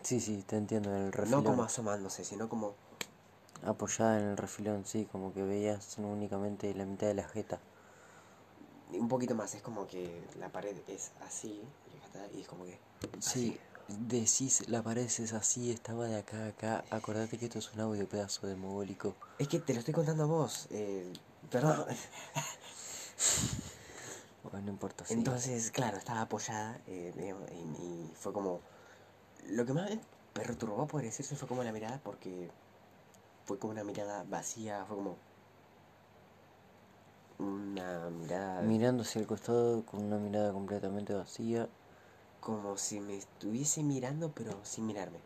Sí, 0.02 0.20
sí, 0.20 0.42
te 0.46 0.56
entiendo, 0.56 0.94
en 0.94 1.06
el 1.06 1.12
refilón. 1.12 1.44
No 1.44 1.50
como 1.50 1.62
asomándose, 1.64 2.24
sino 2.24 2.48
como 2.48 2.74
Apoyada 3.64 4.18
en 4.20 4.24
el 4.26 4.36
refilón, 4.36 4.84
sí, 4.86 5.06
como 5.10 5.34
que 5.34 5.42
veías 5.42 5.98
únicamente 5.98 6.72
la 6.74 6.84
mitad 6.84 7.08
de 7.08 7.14
la 7.14 7.28
jeta. 7.28 7.58
un 8.92 9.08
poquito 9.08 9.34
más. 9.34 9.54
Es 9.54 9.62
como 9.62 9.86
que 9.88 10.22
la 10.38 10.48
pared 10.48 10.76
es 10.86 11.10
así 11.26 11.60
y 12.34 12.40
es 12.40 12.48
como 12.48 12.64
que... 12.64 12.78
Sí, 13.18 13.58
decís, 13.88 14.68
la 14.68 14.82
pared 14.82 15.02
es 15.02 15.32
así, 15.32 15.72
estaba 15.72 16.06
de 16.06 16.18
acá 16.18 16.44
a 16.44 16.48
acá. 16.48 16.84
Acordate 16.90 17.36
que 17.36 17.46
esto 17.46 17.58
es 17.58 17.72
un 17.74 17.80
audio 17.80 18.08
pedazo 18.08 18.46
de 18.46 18.54
mogólico. 18.54 19.16
Es 19.38 19.48
que 19.48 19.58
te 19.58 19.72
lo 19.72 19.80
estoy 19.80 19.94
contando 19.94 20.24
a 20.24 20.26
vos. 20.26 20.68
eh, 20.70 21.12
perdón. 21.50 21.84
Bueno, 24.44 24.66
no 24.66 24.72
importa, 24.72 25.04
sí. 25.04 25.12
Entonces, 25.12 25.70
claro, 25.72 25.98
estaba 25.98 26.22
apoyada 26.22 26.80
eh, 26.86 27.12
y 27.78 28.10
fue 28.14 28.32
como... 28.32 28.60
Lo 29.48 29.64
que 29.66 29.72
más 29.72 29.90
me 29.90 30.00
perturbó, 30.32 30.86
podría 30.86 31.10
decirse, 31.10 31.36
fue 31.36 31.48
como 31.48 31.64
la 31.64 31.72
mirada 31.72 32.00
porque 32.04 32.50
fue 33.44 33.58
como 33.58 33.72
una 33.72 33.84
mirada 33.84 34.24
vacía, 34.24 34.84
fue 34.86 34.96
como... 34.96 35.16
Una 37.38 38.10
mirada 38.10 38.62
Mirando 38.62 39.02
hacia 39.02 39.20
el 39.20 39.26
costado 39.26 39.84
con 39.84 40.04
una 40.04 40.18
mirada 40.18 40.52
completamente 40.52 41.14
vacía. 41.14 41.68
como 42.40 42.76
si 42.76 43.00
me 43.00 43.16
estuviese 43.16 43.82
mirando 43.82 44.32
pero 44.32 44.60
sin 44.64 44.86
mirarme. 44.86 45.20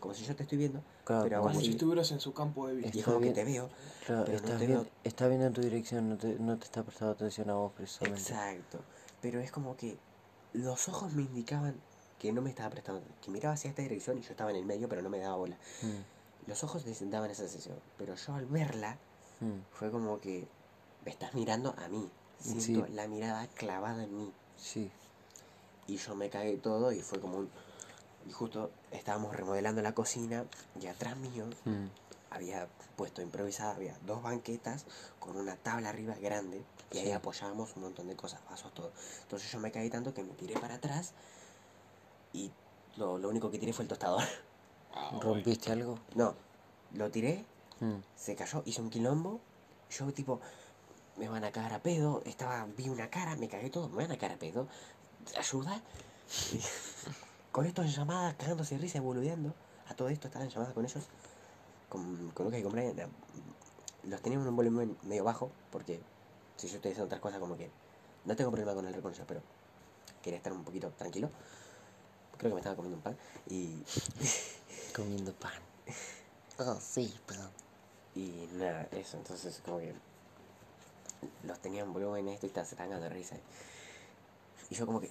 Como 0.00 0.14
si 0.14 0.24
yo 0.24 0.34
te 0.36 0.44
estoy 0.44 0.58
viendo 0.58 0.82
Claro, 1.04 1.24
Pero 1.24 1.36
como 1.42 1.48
Como 1.50 1.60
si 1.60 1.70
estuvieras 1.72 2.10
en 2.12 2.20
su 2.20 2.32
campo 2.32 2.68
de 2.68 2.74
vista. 2.76 2.96
y 2.96 3.00
es 3.00 3.04
como 3.06 3.20
que 3.20 3.32
te 3.32 3.44
veo. 3.44 3.68
Claro, 4.06 4.24
pero 4.24 4.32
no 4.32 4.44
estás, 4.44 4.60
te 4.60 4.66
bien- 4.66 4.78
veo- 4.82 4.92
está 5.04 5.28
viendo 5.28 5.46
en 5.46 5.52
tu 5.52 5.60
dirección, 5.62 6.08
no 6.08 6.16
te, 6.16 6.38
no 6.38 6.58
te 6.58 6.64
está 6.64 6.82
prestando 6.84 7.12
atención 7.12 7.50
a 7.50 7.54
vos 7.54 7.72
precisamente. 7.72 8.20
Exacto. 8.32 8.84
Pero 9.20 9.40
es 9.40 9.50
como 9.50 9.76
que 9.76 9.98
los 10.52 10.88
ojos 10.88 11.12
me 11.14 11.22
indicaban 11.22 11.80
que 12.18 12.32
no 12.32 12.42
me 12.42 12.50
estaba 12.50 12.70
prestando, 12.70 13.02
que 13.22 13.30
miraba 13.30 13.54
hacia 13.54 13.70
esta 13.70 13.82
dirección 13.82 14.18
y 14.18 14.22
yo 14.22 14.30
estaba 14.30 14.50
en 14.50 14.56
el 14.56 14.64
medio 14.64 14.88
pero 14.88 15.02
no 15.02 15.08
me 15.10 15.18
daba 15.18 15.36
bola. 15.36 15.56
Mm, 15.82 16.48
Los 16.48 16.64
ojos 16.64 16.84
me 16.86 16.92
daban 17.10 17.30
esa 17.30 17.42
sensación, 17.42 17.78
pero 17.96 18.14
yo 18.14 18.34
al 18.34 18.46
verla 18.46 18.96
mm, 19.40 19.58
fue 19.72 19.90
como 19.90 20.18
que 20.20 20.46
me 21.04 21.10
estás 21.10 21.34
mirando 21.34 21.74
a 21.78 21.88
mí. 21.88 22.08
Siento 22.40 22.86
Sí. 22.86 22.92
la 22.92 23.06
mirada 23.08 23.46
clavada 23.48 24.04
en 24.04 24.16
mí. 24.16 24.32
sí. 24.56 24.90
Y 25.86 25.96
yo 25.96 26.14
me 26.14 26.28
cagué 26.28 26.58
todo 26.58 26.92
y 26.92 27.00
fue 27.00 27.18
como 27.18 27.38
un... 27.38 27.50
Y 28.26 28.30
justo 28.32 28.70
estábamos 28.90 29.34
remodelando 29.34 29.80
la 29.80 29.94
cocina 29.94 30.44
y 30.78 30.86
atrás 30.86 31.16
mío 31.16 31.46
mm, 31.64 31.86
había 32.30 32.68
puesto 32.96 33.22
improvisada, 33.22 33.74
había 33.74 33.96
dos 34.04 34.22
banquetas 34.22 34.84
con 35.18 35.36
una 35.38 35.56
tabla 35.56 35.88
arriba 35.88 36.14
grande 36.20 36.62
y 36.92 36.98
ahí 36.98 37.04
Sí. 37.06 37.12
apoyábamos 37.12 37.74
un 37.76 37.82
montón 37.84 38.06
de 38.08 38.16
cosas, 38.16 38.40
vasos, 38.50 38.72
todo. 38.74 38.92
Entonces 39.22 39.50
yo 39.50 39.58
me 39.60 39.72
caí 39.72 39.88
tanto 39.88 40.12
que 40.12 40.22
me 40.24 40.34
tiré 40.34 40.54
para 40.60 40.74
atrás 40.74 41.12
y 42.32 42.50
lo, 42.96 43.18
lo 43.18 43.28
único 43.28 43.50
que 43.50 43.58
tiré 43.58 43.72
fue 43.72 43.84
el 43.84 43.88
tostador. 43.88 44.22
Ah, 44.94 45.10
bueno. 45.12 45.34
¿Rompiste 45.34 45.72
algo? 45.72 45.98
No, 46.14 46.34
lo 46.94 47.10
tiré, 47.10 47.44
Mm, 47.80 47.98
se 48.16 48.34
cayó, 48.34 48.62
hice 48.66 48.80
un 48.80 48.90
quilombo. 48.90 49.40
Yo 49.90 50.12
tipo, 50.12 50.40
me 51.16 51.28
van 51.28 51.44
a 51.44 51.52
cagar 51.52 51.72
a 51.72 51.82
pedo, 51.82 52.22
estaba, 52.26 52.66
vi 52.76 52.88
una 52.88 53.08
cara, 53.08 53.36
me 53.36 53.48
cagué 53.48 53.70
todo, 53.70 53.88
me 53.88 54.02
van 54.02 54.12
a 54.12 54.18
cagar 54.18 54.36
a 54.36 54.38
pedo. 54.38 54.66
Ayuda. 55.36 55.80
Con 57.52 57.66
esto 57.66 57.82
en 57.82 57.88
llamadas, 57.88 58.34
cagándose 58.34 58.74
de 58.74 58.82
risa, 58.82 59.00
boludeando. 59.00 59.54
A 59.88 59.94
todo 59.94 60.08
esto 60.08 60.28
estaba 60.28 60.44
en 60.44 60.50
llamadas 60.50 60.74
con 60.74 60.84
ellos. 60.84 61.04
Con, 61.88 62.30
con 62.32 62.44
Lucas 62.44 62.60
y 62.60 62.62
con 62.62 62.72
Brian. 62.72 62.94
Los 64.04 64.20
teníamos 64.20 64.44
en 64.44 64.50
un 64.50 64.56
volumen 64.56 64.98
medio 65.04 65.24
bajo, 65.24 65.50
porque 65.72 65.98
si 66.56 66.68
yo 66.68 66.76
estoy 66.76 66.92
haciendo 66.92 67.06
otras 67.06 67.22
cosas 67.22 67.40
como 67.40 67.56
que 67.56 67.70
no 68.26 68.36
tengo 68.36 68.50
problema 68.50 68.74
con 68.74 68.86
el 68.86 68.92
reconocimiento, 68.92 69.26
pero 69.26 69.40
quería 70.22 70.36
estar 70.36 70.52
un 70.52 70.62
poquito 70.62 70.90
tranquilo. 70.90 71.30
Creo 72.38 72.50
que 72.50 72.54
me 72.54 72.60
estaba 72.60 72.76
comiendo 72.76 72.96
un 72.96 73.02
pan. 73.02 73.16
Y, 73.48 73.82
comiendo 74.94 75.32
pan. 75.34 75.52
Oh, 76.58 76.78
sí, 76.80 77.12
pan. 77.26 77.50
y 78.14 78.48
nada, 78.54 78.88
eso. 78.92 79.16
Entonces 79.16 79.60
como 79.64 79.78
que 79.78 79.94
los 81.42 81.58
tenía 81.60 81.82
en 81.82 81.92
volumen 81.92 82.28
esto 82.28 82.46
y 82.46 82.50
se 82.50 82.60
estaban 82.60 83.00
de 83.00 83.08
risa. 83.08 83.36
Y 84.70 84.74
yo 84.74 84.86
como 84.86 85.00
que, 85.00 85.10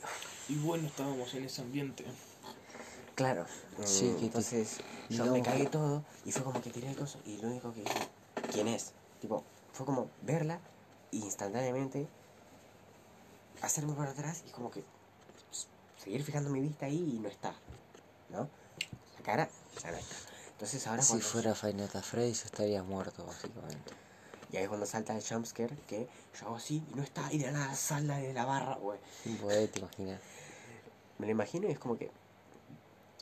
Y 0.50 0.56
bueno, 0.58 0.88
estábamos 0.88 1.34
en 1.34 1.44
ese 1.46 1.62
ambiente. 1.62 2.06
claro. 3.16 3.46
Sí, 3.86 4.06
eh, 4.06 4.12
que 4.14 4.20
te- 4.20 4.26
entonces 4.26 4.82
yo 5.10 5.26
no. 5.26 5.34
me 5.34 5.42
cagué 5.44 5.68
todo 5.68 6.04
y 6.26 6.32
fue 6.32 6.44
como 6.46 6.62
que 6.62 6.70
tiré 6.70 6.90
el 6.90 6.96
coso 6.96 7.20
y 7.26 7.38
lo 7.38 7.48
único 7.50 7.74
que 7.74 7.82
dije, 7.82 8.08
¿quién 8.52 8.68
es? 8.68 8.94
Tipo, 9.20 9.44
fue 9.74 9.86
como 9.86 10.12
verla 10.22 10.62
y 11.12 11.20
instantáneamente 11.24 12.08
hacerme 13.62 13.94
para 13.94 14.12
atrás 14.12 14.44
y 14.46 14.52
como 14.52 14.70
que 14.72 14.86
seguir 16.08 16.24
fijando 16.24 16.50
mi 16.50 16.62
vista 16.62 16.86
ahí 16.86 17.16
y 17.16 17.20
no 17.20 17.28
está, 17.28 17.54
¿no? 18.30 18.48
La 19.18 19.24
cara 19.24 19.50
ya 19.84 19.92
no 19.92 19.98
está. 19.98 20.16
Entonces 20.52 20.88
ahora 20.88 21.02
Si 21.02 21.20
fuera 21.20 21.54
Fainata 21.54 22.02
Freys 22.02 22.46
estarías 22.46 22.86
muerto, 22.86 23.26
básicamente. 23.26 23.92
Y 24.54 24.56
ahí 24.56 24.64
es 24.64 24.70
cuando 24.70 24.86
salta 24.86 25.14
el 25.18 25.22
jumpscare 25.22 25.76
que 25.86 26.08
yo 26.40 26.46
hago 26.48 26.56
así 26.56 26.82
y 26.90 26.96
no 26.96 27.04
está 27.04 27.32
y 27.34 27.40
de 27.40 27.48
la 27.48 27.52
nada 27.52 27.76
salta 27.76 28.16
de 28.18 28.34
la 28.34 28.46
barra, 28.46 28.76
güey. 28.76 29.00
Puede, 29.42 29.68
te 29.68 29.80
imaginas. 29.80 30.22
Me 31.20 31.26
lo 31.26 31.32
imagino 31.34 31.68
y 31.68 31.72
es 31.74 31.80
como 31.80 31.98
que 31.98 32.10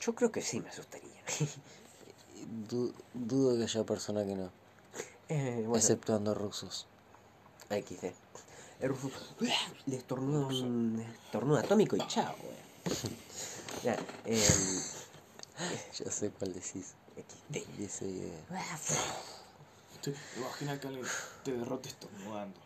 yo 0.01 0.13
creo 0.13 0.31
que 0.31 0.41
sí 0.43 0.59
me 0.59 0.69
asustaría. 0.69 1.09
Du- 2.69 2.93
dudo 3.13 3.57
que 3.57 3.63
haya 3.63 3.83
persona 3.83 4.23
que 4.25 4.35
no. 4.35 4.49
Eh, 5.27 5.55
bueno, 5.65 5.77
Exceptuando 5.77 6.35
rusos. 6.35 6.85
XD. 7.71 8.13
El 8.79 8.89
ruso 8.89 9.09
le 9.87 9.95
estornuda 9.97 10.45
un 10.45 10.99
estornudo 10.99 11.57
atómico 11.57 11.95
y 11.95 12.05
chao, 12.07 12.35
güey. 12.43 12.64
Ya, 13.83 13.95
em, 14.25 14.81
Ya 15.99 16.11
sé 16.11 16.31
cuál 16.31 16.53
decís. 16.53 16.93
XD. 17.15 17.57
Y 17.79 17.83
ese 17.85 18.05
idea. 18.07 18.39
Te 20.01 20.13
imagina 20.37 20.79
que 20.79 20.87
alguien 20.87 21.05
te 21.43 21.51
derrote 21.53 21.89
estornudando. 21.89 22.59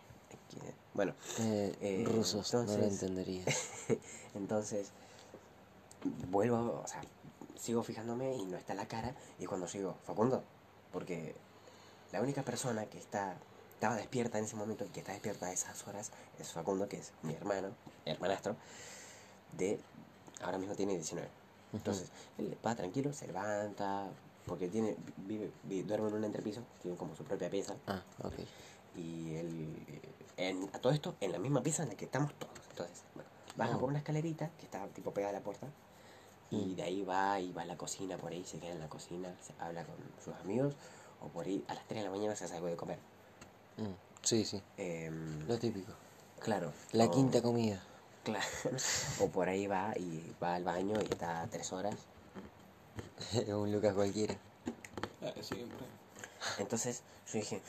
Bueno, 0.94 1.14
Eh, 1.40 1.76
Eh, 1.82 2.04
rusos, 2.06 2.52
no 2.54 2.60
lo 2.64 2.72
entonces- 2.74 2.94
entenderías. 3.04 3.46
entonces 4.34 4.88
vuelvo, 6.30 6.82
o 6.84 6.88
sea, 6.88 7.02
sigo 7.60 7.84
fijándome 7.84 8.36
y 8.36 8.46
no 8.46 8.58
está 8.58 8.74
la 8.74 8.88
cara. 8.88 9.16
Y 9.38 9.46
cuando 9.46 9.68
sigo, 9.68 9.96
Facundo, 10.06 10.44
porque 10.92 11.36
la 12.12 12.22
única 12.22 12.44
persona 12.44 12.86
que 12.88 12.98
está 12.98 13.38
estaba 13.76 13.96
despierta 13.96 14.38
en 14.40 14.44
ese 14.46 14.58
momento 14.58 14.84
y 14.84 14.90
que 14.90 15.00
está 15.00 15.14
despierta 15.14 15.46
a 15.46 15.54
esas 15.54 15.88
horas 15.88 16.12
es 16.40 16.50
Facundo, 16.52 16.90
que 16.90 16.98
es 16.98 17.12
mi 17.22 17.34
hermano, 17.34 17.70
hermanastro, 18.06 18.58
de 19.54 19.80
ahora 20.42 20.58
mismo 20.58 20.76
tiene 20.76 20.94
19. 20.94 21.28
Entonces, 21.74 22.10
él 22.38 22.58
va 22.66 22.76
tranquilo, 22.76 23.14
se 23.14 23.28
levanta, 23.28 24.10
porque 24.46 24.68
tiene, 24.68 24.96
vive, 25.18 25.52
vi- 25.64 25.84
duerme 25.84 26.08
en 26.10 26.16
un 26.16 26.24
entrepiso, 26.24 26.62
tiene 26.82 26.98
como 26.98 27.16
su 27.16 27.24
propia 27.24 27.50
pieza, 27.50 27.76
Ah, 27.88 28.02
ok. 28.24 28.34
y 28.96 29.36
él, 29.36 29.76
eh, 29.88 30.02
en, 30.38 30.70
a 30.74 30.80
todo 30.80 30.92
esto, 30.94 31.16
en 31.22 31.32
la 31.32 31.38
misma 31.40 31.62
pieza 31.62 31.84
en 31.84 31.90
la 31.90 31.96
que 31.96 32.06
estamos 32.06 32.34
todos. 32.40 32.54
Entonces, 32.72 33.04
bueno, 33.14 33.30
baja 33.56 33.76
Oh. 33.76 33.80
por 33.82 33.90
una 33.90 34.00
escalerita 34.00 34.50
que 34.58 34.66
está 34.66 34.88
tipo 34.88 35.14
pegada 35.14 35.30
a 35.36 35.40
la 35.40 35.44
puerta, 35.44 35.68
y 36.50 36.56
Mm. 36.56 36.76
de 36.76 36.82
ahí 36.84 37.04
va 37.04 37.40
y 37.40 37.52
va 37.54 37.62
a 37.62 37.66
la 37.66 37.78
cocina, 37.78 38.18
por 38.18 38.32
ahí 38.32 38.44
se 38.44 38.58
queda 38.58 38.72
en 38.72 38.80
la 38.80 38.90
cocina, 38.90 39.36
se 39.40 39.54
habla 39.60 39.84
con 39.84 39.96
sus 40.24 40.34
amigos, 40.44 40.74
o 41.22 41.28
por 41.28 41.46
ahí 41.46 41.64
a 41.68 41.76
las 41.76 41.86
3 41.88 42.00
de 42.02 42.06
la 42.06 42.12
mañana 42.12 42.36
se 42.36 42.46
hace 42.46 42.56
algo 42.56 42.68
de 42.68 42.76
comer. 42.76 42.98
Mm, 43.78 43.94
Sí, 44.24 44.44
sí. 44.44 44.62
Em, 44.78 45.48
Lo 45.48 45.58
típico. 45.60 45.94
claro. 46.40 46.74
La 46.94 47.06
o- 47.06 47.12
quinta 47.12 47.42
comida. 47.42 47.82
Claro. 48.24 48.46
O 49.20 49.28
por 49.30 49.50
ahí 49.50 49.68
va 49.68 49.94
y 49.98 50.36
va 50.42 50.56
al 50.56 50.64
baño 50.64 51.00
y 51.02 51.06
está 51.06 51.48
tres 51.50 51.72
horas. 51.74 51.96
Un 53.48 53.72
Lucas 53.72 53.94
cualquiera. 53.94 54.36
Eh, 55.22 55.34
siempre. 55.42 55.86
Entonces 56.58 57.04
yo 57.32 57.40
dije, 57.40 57.62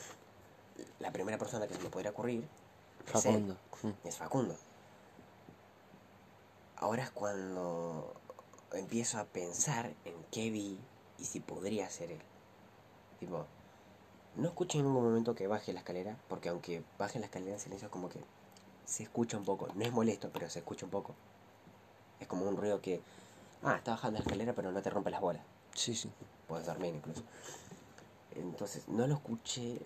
la 0.99 1.11
primera 1.11 1.37
persona 1.37 1.67
que 1.67 1.73
se 1.73 1.81
me 1.81 1.89
podría 1.89 2.11
ocurrir 2.11 2.47
es 3.13 3.25
él, 3.25 3.31
Facundo. 3.31 3.57
Mm, 3.83 4.07
es 4.07 4.17
Facundo. 4.17 4.57
Ahora 6.77 7.03
es 7.03 7.11
cuando 7.11 8.13
empiezo 8.73 9.19
a 9.19 9.25
pensar 9.25 9.93
en 10.05 10.15
qué 10.31 10.49
vi 10.49 10.79
y 11.19 11.25
si 11.25 11.39
podría 11.39 11.89
ser 11.89 12.11
él. 12.11 12.21
Tipo, 13.19 13.45
no 14.35 14.47
escuché 14.47 14.79
en 14.79 14.85
ningún 14.85 15.03
momento 15.03 15.35
que 15.35 15.47
baje 15.47 15.73
la 15.73 15.79
escalera, 15.79 16.17
porque 16.27 16.49
aunque 16.49 16.83
baje 16.97 17.19
la 17.19 17.25
escalera 17.25 17.53
en 17.53 17.59
silencio, 17.59 17.87
es 17.87 17.91
como 17.91 18.09
que 18.09 18.19
se 18.91 19.03
escucha 19.03 19.37
un 19.37 19.45
poco. 19.45 19.69
No 19.73 19.85
es 19.85 19.91
molesto, 19.93 20.29
pero 20.33 20.49
se 20.49 20.59
escucha 20.59 20.85
un 20.85 20.91
poco. 20.91 21.15
Es 22.19 22.27
como 22.27 22.45
un 22.45 22.57
ruido 22.57 22.81
que, 22.81 23.01
ah, 23.63 23.75
está 23.77 23.91
bajando 23.91 24.19
la 24.19 24.23
escalera, 24.23 24.53
pero 24.53 24.71
no 24.71 24.81
te 24.81 24.89
rompe 24.89 25.09
las 25.09 25.21
bolas. 25.21 25.41
Sí, 25.73 25.95
sí. 25.95 26.11
Puedes 26.45 26.67
dormir 26.67 26.93
incluso. 26.93 27.23
Entonces, 28.35 28.89
no 28.89 29.07
lo 29.07 29.15
escuché. 29.15 29.79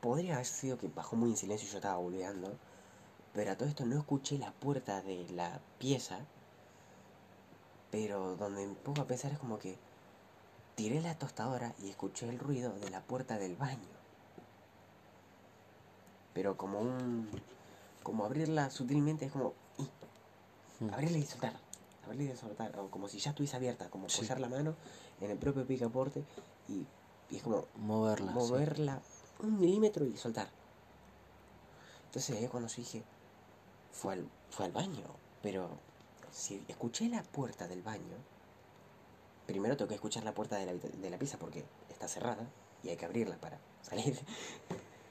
Podría 0.00 0.34
haber 0.34 0.46
sido 0.46 0.78
que 0.78 0.88
bajó 0.88 1.16
muy 1.16 1.30
en 1.30 1.36
silencio 1.36 1.68
y 1.68 1.70
yo 1.70 1.76
estaba 1.76 1.96
boludeando. 1.96 2.50
Pero 3.34 3.52
a 3.52 3.56
todo 3.56 3.68
esto 3.68 3.84
no 3.84 3.98
escuché 3.98 4.38
la 4.38 4.52
puerta 4.52 5.02
de 5.02 5.28
la 5.30 5.60
pieza. 5.78 6.20
Pero 7.90 8.36
donde 8.36 8.66
me 8.66 8.74
pongo 8.74 9.02
a 9.02 9.06
pensar 9.06 9.32
es 9.32 9.38
como 9.38 9.58
que 9.58 9.76
tiré 10.76 11.02
la 11.02 11.18
tostadora 11.18 11.74
y 11.82 11.90
escuché 11.90 12.26
el 12.26 12.38
ruido 12.38 12.72
de 12.72 12.88
la 12.88 13.02
puerta 13.02 13.38
del 13.38 13.54
baño. 13.54 13.94
Pero 16.32 16.56
como 16.56 16.80
un. 16.80 17.28
Como 18.04 18.24
abrirla 18.24 18.70
sutilmente 18.70 19.24
es 19.26 19.32
como. 19.32 19.52
Mm. 20.78 20.90
Abrirla 20.94 21.18
y 21.18 21.26
soltar. 21.26 21.54
Abrirla 22.06 22.34
y 22.34 22.36
soltar. 22.36 22.78
O 22.78 22.88
como 22.88 23.08
si 23.08 23.18
ya 23.18 23.30
estuviese 23.30 23.56
abierta. 23.56 23.90
Como 23.90 24.08
Sí. 24.08 24.24
la 24.38 24.48
mano 24.48 24.76
en 25.20 25.30
el 25.32 25.38
propio 25.38 25.66
picaporte 25.66 26.22
y, 26.68 26.86
y 27.30 27.36
es 27.36 27.42
como 27.42 27.64
Moverla. 27.76 28.30
sí. 28.32 28.38
moverla 28.38 29.00
un 29.40 29.58
milímetro 29.58 30.04
y 30.06 30.16
soltar. 30.16 30.48
Entonces 32.06 32.36
ahí 32.36 32.46
cuando 32.46 32.68
yo 32.68 32.76
dije, 32.76 33.02
fue 33.92 34.12
al, 34.14 34.28
fue 34.50 34.66
al 34.66 34.72
baño. 34.72 35.04
Pero 35.42 35.68
si 36.32 36.62
escuché 36.68 37.08
la 37.08 37.22
puerta 37.22 37.66
del 37.66 37.82
baño, 37.82 38.16
primero 39.46 39.76
tengo 39.76 39.88
que 39.88 39.94
escuchar 39.96 40.24
la 40.24 40.32
puerta 40.32 40.56
de 40.56 40.66
la, 40.66 40.72
de 40.74 41.10
la 41.10 41.18
pieza 41.18 41.38
porque 41.38 41.64
está 41.90 42.06
cerrada 42.08 42.46
y 42.82 42.90
hay 42.90 42.96
que 42.96 43.04
abrirla 43.06 43.36
para 43.36 43.58
salir. 43.82 44.18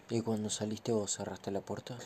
¿Y 0.09 0.21
cuando 0.21 0.49
saliste 0.49 0.91
vos 0.91 1.11
cerraste 1.15 1.51
la 1.51 1.61
puerta? 1.61 1.97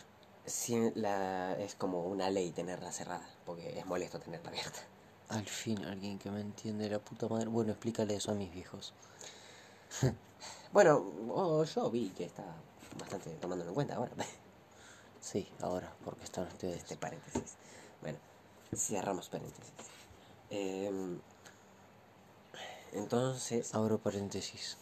Sí, 0.48 0.92
la, 0.96 1.54
es 1.60 1.76
como 1.76 2.04
una 2.06 2.30
ley 2.30 2.52
tenerla 2.52 2.94
cerrada, 2.94 3.28
porque 3.46 3.78
es 3.78 3.86
molesto 3.86 4.18
tenerla 4.18 4.50
abierta. 4.50 4.80
Al 5.28 5.46
fin, 5.46 5.84
alguien 5.84 6.18
que 6.18 6.32
me 6.32 6.40
entiende 6.40 6.90
la 6.90 7.00
puta 7.00 7.28
madre. 7.28 7.48
Bueno, 7.48 7.74
explícale 7.74 8.16
eso 8.16 8.32
a 8.32 8.36
mis 8.36 8.52
viejos. 8.52 8.94
Bueno, 10.72 11.04
oh, 11.30 11.64
yo 11.64 11.90
vi 11.90 12.10
que 12.10 12.26
está 12.26 12.44
bastante 13.00 13.30
tomándolo 13.36 13.72
en 13.72 13.76
cuenta 13.76 13.96
ahora. 13.96 14.12
Sí, 15.22 15.50
ahora, 15.62 15.92
porque 16.06 16.24
están 16.24 16.46
ustedes. 16.48 16.78
Este 16.78 16.96
paréntesis. 16.96 17.56
Bueno, 18.02 18.18
cerramos 18.74 19.28
paréntesis. 19.30 19.74
Em, 20.50 21.20
entonces, 22.94 23.74
Abro 23.74 23.98
paréntesis. 23.98 24.78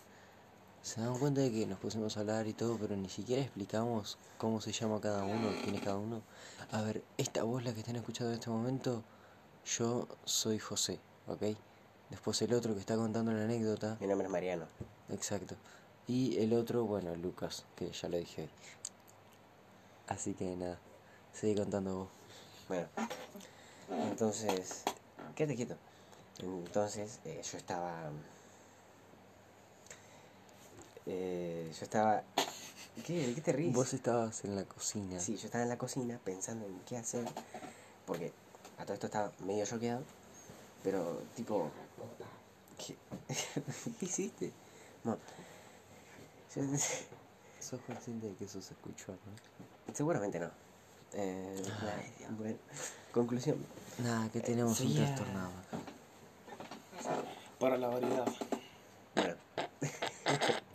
Se 0.85 1.01
dan 1.01 1.17
cuenta 1.17 1.41
de 1.41 1.51
que 1.51 1.65
nos 1.65 1.79
pusimos 1.79 2.15
a 2.15 2.19
hablar 2.19 2.45
y 2.45 2.53
todo, 2.53 2.77
pero 2.77 2.95
ni 2.95 3.09
siquiera 3.09 3.41
explicamos 3.41 4.19
cómo 4.37 4.61
se 4.61 4.71
llama 4.71 5.01
cada 5.01 5.23
uno, 5.23 5.49
quién 5.63 5.73
es 5.73 5.81
cada 5.81 5.97
uno. 5.97 6.21
A 6.71 6.83
ver, 6.83 7.03
esta 7.17 7.41
voz 7.41 7.63
la 7.63 7.73
que 7.73 7.79
están 7.79 7.95
escuchando 7.95 8.31
en 8.31 8.39
este 8.39 8.51
momento, 8.51 9.03
yo 9.65 10.07
soy 10.25 10.59
José, 10.59 10.99
¿ok? 11.27 11.57
Después 12.11 12.39
el 12.43 12.53
otro 12.53 12.75
que 12.75 12.81
está 12.81 12.95
contando 12.95 13.31
la 13.31 13.45
anécdota, 13.45 13.97
mi 13.99 14.05
nombre 14.05 14.27
es 14.27 14.31
Mariano. 14.31 14.67
exacto. 15.09 15.55
Y 16.07 16.37
el 16.37 16.53
otro, 16.53 16.85
bueno, 16.85 17.15
Lucas, 17.15 17.65
que 17.75 17.91
ya 17.91 18.07
lo 18.07 18.17
dije 18.17 18.43
hoy. 18.43 18.49
Así 20.05 20.35
que 20.35 20.55
nada, 20.55 20.77
sigue 21.33 21.55
contando 21.55 21.95
vos. 21.95 22.09
Bueno, 22.67 22.87
entonces, 23.89 24.83
quédate 25.35 25.55
quieto. 25.55 25.77
Entonces, 26.37 27.21
eh, 27.25 27.41
yo 27.43 27.57
estaba. 27.57 28.11
Eh, 31.05 31.71
yo 31.77 31.83
estaba. 31.83 32.23
¿Qué? 33.05 33.27
¿De 33.27 33.33
qué 33.35 33.41
te 33.41 33.51
ríes? 33.51 33.73
Vos 33.73 33.93
estabas 33.93 34.43
en 34.45 34.55
la 34.55 34.63
cocina. 34.63 35.19
Sí, 35.19 35.35
yo 35.37 35.45
estaba 35.45 35.63
en 35.63 35.69
la 35.69 35.77
cocina 35.77 36.19
pensando 36.23 36.65
en 36.65 36.79
qué 36.81 36.97
hacer, 36.97 37.25
porque 38.05 38.31
a 38.77 38.83
todo 38.83 38.93
esto 38.93 39.07
estaba 39.07 39.31
medio 39.45 39.65
choqueado, 39.65 40.03
pero 40.83 41.21
tipo, 41.35 41.69
¿qué, 42.77 42.95
¿Qué 43.99 44.05
hiciste? 44.05 44.51
No, 45.03 45.17
yo- 46.55 46.63
Sos 47.59 47.81
consciente 47.81 48.27
de 48.27 48.35
que 48.35 48.45
eso 48.45 48.61
se 48.61 48.73
escuchó, 48.73 49.11
¿no? 49.11 49.93
seguramente 49.93 50.39
no. 50.39 50.49
Eh, 51.13 51.61
Ay, 51.81 52.13
Dios. 52.19 52.37
bueno, 52.37 52.57
conclusión, 53.11 53.57
Nada, 53.99 54.29
que 54.29 54.39
tenemos 54.41 54.79
un 54.81 54.87
sería- 54.93 55.05
trastornado 55.07 55.49
acá. 55.49 55.77
Para 57.59 57.77
la 57.77 57.87
variedad. 57.87 58.25
bueno, 59.15 59.35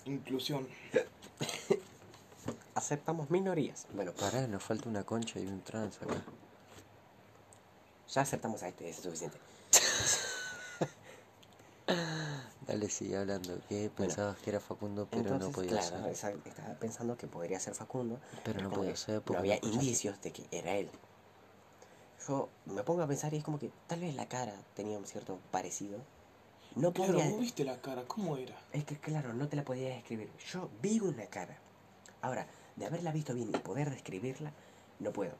Inclusión. 0.07 0.67
aceptamos 2.75 3.31
minorías. 3.31 3.87
Bueno, 3.95 4.13
Pará, 4.13 4.47
nos 4.47 4.63
falta 4.63 4.89
una 4.89 5.05
concha 5.05 5.39
y 5.39 5.47
un 5.47 5.63
trans 5.63 6.01
acá. 6.03 6.23
ya 8.09 8.23
aceptamos 8.23 8.63
a 8.63 8.69
este, 8.69 8.89
eso 8.89 8.99
es 9.01 9.05
suficiente. 9.05 9.39
Dale, 12.67 12.89
sigue 12.89 13.17
hablando. 13.17 13.59
Que 13.69 13.91
pensabas 13.91 14.39
que 14.39 14.51
era 14.51 14.61
Facundo, 14.61 15.07
pero 15.11 15.23
Entonces, 15.23 15.49
no 15.49 15.53
podía 15.55 15.71
claro, 15.71 16.15
ser. 16.15 16.37
estaba 16.37 16.75
pensando 16.79 17.17
que 17.17 17.27
podría 17.27 17.59
ser 17.59 17.75
Facundo, 17.75 18.21
Pero 18.45 18.63
no 18.63 18.71
podía 18.71 18.95
ser 18.97 19.17
no 19.17 19.23
porque 19.23 19.39
había 19.39 19.55
no 19.55 19.57
escuchaste. 19.57 19.85
indicios 19.85 20.21
de 20.23 20.33
que 20.33 20.47
era 20.53 20.77
él. 20.77 20.89
Yo 22.29 22.49
me 22.67 22.83
pongo 22.85 23.03
a 23.03 23.07
pensar 23.09 23.35
y 23.35 23.39
es 23.39 23.45
como 23.45 23.59
que 23.59 23.71
tal 23.89 24.01
vez 24.01 24.15
la 24.15 24.29
cara 24.29 24.55
tenía 24.75 24.99
un 24.99 25.07
cierto 25.07 25.39
parecido. 25.51 25.99
No 26.77 26.93
Claro, 26.93 27.15
podía. 27.15 27.31
vos 27.31 27.41
viste 27.41 27.65
la 27.65 27.81
cara, 27.81 28.05
¿cómo 28.07 28.37
era? 28.37 28.57
Es 28.73 28.85
que 28.85 28.97
claro, 28.99 29.33
no 29.33 29.49
te 29.49 29.57
la 29.57 29.65
podía 29.65 29.89
describir. 29.89 30.31
Yo 30.53 30.69
vi 30.81 31.01
una 31.01 31.27
cara. 31.27 31.59
Ahora, 32.23 32.47
de 32.77 32.87
haberla 32.87 33.13
visto 33.13 33.35
bien 33.35 33.49
y 33.49 33.59
poder 33.59 33.91
describirla, 33.91 34.53
no 34.99 35.11
puedo. 35.13 35.35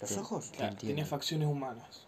Los 0.00 0.16
ojos, 0.16 0.50
Claro, 0.54 0.76
tenía 0.76 1.06
facciones 1.06 1.48
humanas. 1.48 2.06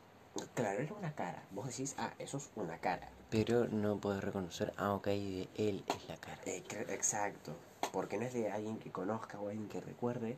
claro, 0.55 0.81
era 0.81 0.93
una 0.95 1.15
cara. 1.15 1.43
Vos 1.51 1.67
decís, 1.67 1.95
ah, 1.99 2.13
eso 2.19 2.37
es 2.39 2.51
una 2.57 2.79
cara. 2.79 3.09
Pero 3.31 3.67
no 3.69 3.99
podés 3.99 4.23
reconocer, 4.23 4.73
ah, 4.77 4.93
ok, 4.95 5.07
de 5.07 5.49
él 5.57 5.85
es 5.89 6.09
la 6.09 6.17
cara. 6.17 6.39
Eh, 6.45 6.63
exacto. 6.89 7.57
Porque 7.93 8.19
no 8.19 8.25
es 8.27 8.35
de 8.35 8.51
alguien 8.51 8.79
que 8.79 8.91
conozca 8.93 9.41
o 9.41 9.49
alguien 9.49 9.69
que 9.69 9.81
recuerde, 9.81 10.37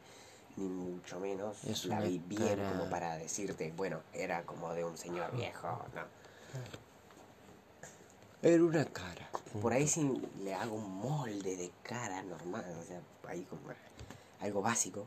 ni 0.57 0.68
mucho 0.68 1.18
menos 1.21 1.64
Es 1.64 1.85
la 1.87 2.01
vi 2.01 2.18
bien 2.18 2.57
cara- 2.57 2.68
como 2.71 2.88
para 2.88 3.16
decirte, 3.16 3.73
bueno, 3.77 4.01
era 4.12 4.42
como 4.44 4.73
de 4.75 4.85
un 4.85 4.97
señor 4.97 5.35
viejo, 5.37 5.66
¿no? 5.94 6.03
Era 8.42 8.62
una 8.62 8.85
cara. 8.85 9.29
Por 9.61 9.72
ahí 9.72 9.88
si 9.88 10.03
le 10.42 10.55
hago 10.55 10.77
un 10.77 10.96
molde 10.98 11.57
de 11.57 11.72
cara 11.83 12.22
normal, 12.22 12.64
o 12.81 12.85
sea, 12.85 13.01
ahí 13.27 13.42
como 13.42 13.62
algo 14.40 14.62
básico, 14.62 15.07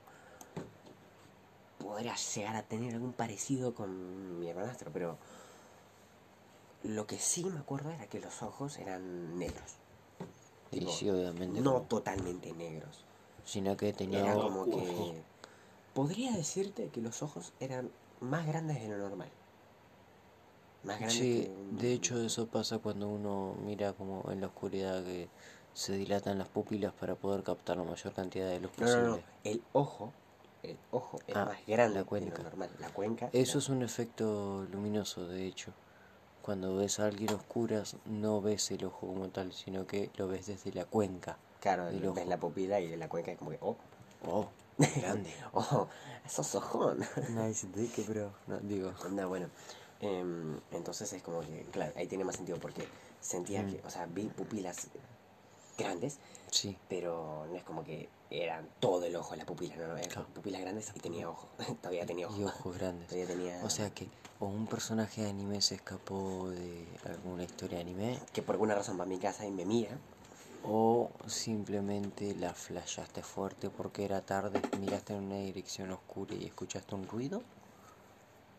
podría 1.79 2.15
llegar 2.15 2.55
a 2.55 2.63
tener 2.63 2.93
algún 2.93 3.13
parecido 3.13 3.73
con 3.73 4.39
mi 4.39 4.49
hermanastro, 4.49 4.91
pero 4.91 5.17
lo 6.83 7.07
que 7.07 7.17
sí 7.19 7.45
me 7.45 7.59
acuerdo 7.59 7.91
era 7.91 8.07
que 8.07 8.19
los 8.19 8.41
ojos 8.43 8.77
eran 8.79 9.37
negros. 9.39 9.75
Tipo, 10.71 10.91
sí, 10.91 11.09
obviamente. 11.09 11.61
no 11.61 11.73
como- 11.73 11.85
totalmente 11.85 12.51
negros. 12.53 13.05
sino 13.45 13.75
que 13.77 13.93
tenía 13.93 14.23
Era 14.23 14.35
como 14.35 14.65
que... 14.65 15.23
Podría 15.93 16.31
decirte 16.31 16.89
que 16.89 17.01
los 17.01 17.21
ojos 17.21 17.51
eran 17.59 17.91
más 18.21 18.45
grandes 18.47 18.81
de 18.81 18.87
lo 18.87 18.97
normal. 18.97 19.29
Más 20.83 20.97
grandes 20.99 21.15
Sí, 21.17 21.43
que 21.43 21.49
un- 21.49 21.77
de 21.77 21.93
hecho 21.93 22.21
eso 22.21 22.47
pasa 22.47 22.79
cuando 22.79 23.07
uno 23.07 23.55
mira 23.65 23.93
como 23.93 24.29
en 24.31 24.41
la 24.41 24.47
oscuridad 24.47 25.03
que 25.03 25.27
se 25.73 25.93
dilatan 25.93 26.37
las 26.37 26.47
pupilas 26.47 26.91
para 26.93 27.15
poder 27.15 27.43
captar 27.43 27.77
la 27.77 27.83
mayor 27.83 28.13
cantidad 28.13 28.49
de 28.49 28.59
luz 28.59 28.71
No, 28.77 28.85
posible. 28.85 29.03
no, 29.03 29.15
no. 29.17 29.19
El 29.43 29.61
ojo, 29.73 30.11
el 30.63 30.77
ojo 30.91 31.19
es 31.27 31.35
Ah, 31.35 31.45
más 31.45 31.65
grande 31.67 31.95
la 31.95 32.01
de 32.01 32.05
cuenca. 32.05 32.37
lo 32.37 32.43
normal. 32.43 32.69
La 32.79 32.89
cuenca. 32.89 33.29
Eso 33.31 33.59
es 33.59 33.69
un 33.69 33.83
efecto 33.83 34.65
luminoso, 34.71 35.27
de 35.27 35.45
hecho. 35.45 35.71
Cuando 36.41 36.75
ves 36.75 36.99
a 36.99 37.05
alguien 37.05 37.29
a 37.31 37.35
oscuras, 37.35 37.95
no 38.05 38.41
ves 38.41 38.71
el 38.71 38.83
ojo 38.85 39.07
como 39.07 39.29
tal, 39.29 39.53
sino 39.53 39.85
que 39.85 40.09
lo 40.17 40.27
ves 40.27 40.47
desde 40.47 40.73
la 40.73 40.85
cuenca. 40.85 41.37
Claro, 41.59 41.85
del 41.85 41.99
ves 42.01 42.09
ojo. 42.09 42.25
la 42.29 42.37
pupila 42.37 42.79
y 42.79 42.95
la 42.95 43.07
cuenca 43.07 43.31
es 43.31 43.37
como 43.37 43.51
que, 43.51 43.59
oh, 43.61 43.77
Oh, 44.25 44.47
grande. 45.01 45.29
oh, 45.53 45.87
esos 46.25 46.53
ojón. 46.55 46.99
nice 47.29 47.67
dick, 47.75 48.07
bro. 48.07 48.31
No, 48.47 48.57
digo, 48.59 48.91
No, 49.11 49.29
bueno. 49.29 49.47
Em, 50.01 50.59
entonces 50.71 51.11
es 51.13 51.21
como 51.23 51.41
que, 51.41 51.63
claro, 51.71 51.93
ahí 51.95 52.07
tiene 52.07 52.23
más 52.23 52.35
sentido 52.35 52.57
porque 52.59 52.87
sentía 53.19 53.63
Mm. 53.63 53.71
que, 53.71 53.81
o 53.85 53.89
sea, 53.89 54.05
vi 54.07 54.23
pupilas 54.29 54.87
grandes, 55.77 56.19
sí. 56.51 56.77
pero 56.87 57.45
no 57.49 57.55
es 57.55 57.63
como 57.63 57.83
que 57.83 58.09
eran 58.29 58.67
todo 58.79 59.05
el 59.05 59.15
ojo, 59.15 59.35
la 59.35 59.45
pupila, 59.45 59.75
no, 59.77 59.87
no, 59.87 59.97
eran 59.97 60.09
Claro. 60.09 60.27
pupilas 60.33 60.61
grandes 60.61 60.91
y 60.95 60.99
tenía 60.99 61.29
ojo. 61.29 61.47
Todavía 61.81 62.05
tenía 62.05 62.27
ojo. 62.27 62.39
Y 62.39 62.43
ojos 62.43 62.77
grandes. 62.77 63.07
Todavía 63.07 63.27
tenía. 63.27 63.59
O 63.63 63.69
sea 63.69 63.89
que 63.89 64.07
o 64.39 64.47
un 64.47 64.65
personaje 64.67 65.21
de 65.21 65.29
anime 65.29 65.61
se 65.61 65.75
escapó 65.75 66.49
de 66.49 66.87
alguna 67.03 67.43
historia 67.43 67.77
de 67.77 67.81
anime, 67.83 68.19
que 68.33 68.41
por 68.41 68.55
alguna 68.55 68.73
razón 68.75 68.99
va 68.99 69.03
a 69.03 69.07
mi 69.07 69.19
casa 69.19 69.45
y 69.45 69.51
me 69.51 69.65
mira. 69.65 69.97
o 70.63 71.09
simplemente 71.27 72.35
la 72.35 72.53
flashaste 72.53 73.21
fuerte 73.23 73.69
porque 73.69 74.05
era 74.05 74.21
tarde, 74.21 74.61
miraste 74.79 75.13
en 75.13 75.23
una 75.23 75.37
dirección 75.37 75.91
oscura 75.91 76.35
y 76.35 76.45
escuchaste 76.45 76.95
un 76.95 77.07
ruido, 77.07 77.41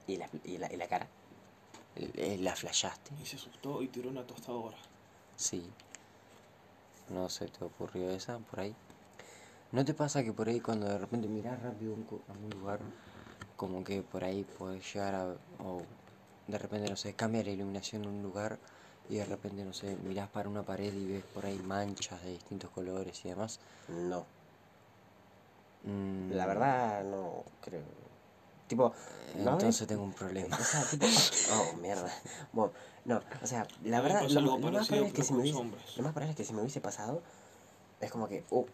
Y 0.07 0.17
la, 0.17 0.29
y 0.45 0.59
la, 0.59 0.73
y 0.73 0.77
la 0.77 0.89
cara. 0.89 1.07
Eh, 1.97 2.39
la 2.41 2.55
flashaste. 2.55 3.13
Y 3.21 3.27
se 3.27 3.37
asustó 3.37 3.83
y 3.83 3.89
tiró 3.89 4.11
una 4.11 4.27
tostadora. 4.27 4.77
Sí. 5.37 5.63
no 7.11 7.29
se 7.29 7.47
te 7.49 7.65
ocurrió 7.65 8.11
esa 8.11 8.39
por 8.39 8.61
ahí. 8.61 8.75
¿No 9.73 9.85
te 9.85 9.95
pasa 9.95 10.23
que 10.23 10.33
por 10.33 10.49
ahí 10.49 10.61
cuando 10.61 10.87
de 10.89 10.99
repente 10.99 11.29
miras 11.29 11.61
rápido 11.63 11.95
a 12.29 12.33
un 12.33 12.51
lugar, 12.51 12.81
como 13.57 13.83
que 13.85 14.03
por 14.03 14.25
ahí 14.25 14.45
puedes 14.45 14.93
llegar 14.93 15.15
a, 15.15 15.37
o 15.59 15.83
de 16.47 16.59
repente, 16.59 16.89
no 16.89 16.97
sé, 16.97 17.15
cambia 17.15 17.43
la 17.45 17.51
iluminación 17.51 18.03
en 18.05 18.11
un 18.11 18.23
lugar 18.23 18.59
y 19.09 19.17
de 19.17 19.25
repente, 19.25 19.65
no 19.65 19.73
sé, 19.73 19.97
mirás 19.97 20.29
para 20.31 20.49
una 20.49 20.63
pared 20.63 20.93
y 20.95 21.07
ves 21.07 21.25
por 21.25 21.47
ahí 21.47 21.59
manchas 21.59 22.23
de 22.23 22.33
distintos 22.33 22.71
colores 22.71 23.25
y 23.25 23.29
demás? 23.31 23.61
No, 23.89 24.27
Mm, 25.85 26.33
la 26.33 26.47
verdad 26.47 27.05
no 27.05 27.45
creo. 27.61 28.12
Tipo, 28.67 28.93
¿no 29.37 29.53
Entonces 29.53 29.81
ves? 29.81 29.89
tengo 29.89 30.03
un 30.05 30.13
problema. 30.13 30.57
O 30.57 30.65
sea, 30.65 30.83
tipo, 30.91 31.07
oh, 31.53 31.77
mierda. 31.77 32.13
Bueno, 32.53 32.73
no, 33.05 33.21
o 33.43 33.47
sea, 33.47 33.67
la 33.85 33.99
me 33.99 34.09
verdad, 34.09 34.29
lo, 34.31 34.59
lo 34.59 34.71
más 34.73 34.91
es 34.91 35.13
que 35.13 35.23
si 35.23 35.33
me 35.33 35.41
hubiese, 35.41 35.59
lo 35.97 36.03
más 36.03 36.13
probable 36.13 36.31
es 36.31 36.37
que 36.37 36.45
si 36.45 36.53
me 36.53 36.61
hubiese 36.61 36.81
pasado, 36.81 37.23
es 38.01 38.11
como 38.11 38.29
que, 38.29 38.45
uh, 38.51 38.65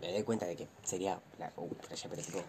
me 0.00 0.12
doy 0.12 0.22
cuenta 0.22 0.46
de 0.46 0.56
que 0.56 0.68
sería, 0.84 1.20
la, 1.38 1.52
uh, 1.56 1.68
pero 2.08 2.22
tipo, 2.22 2.42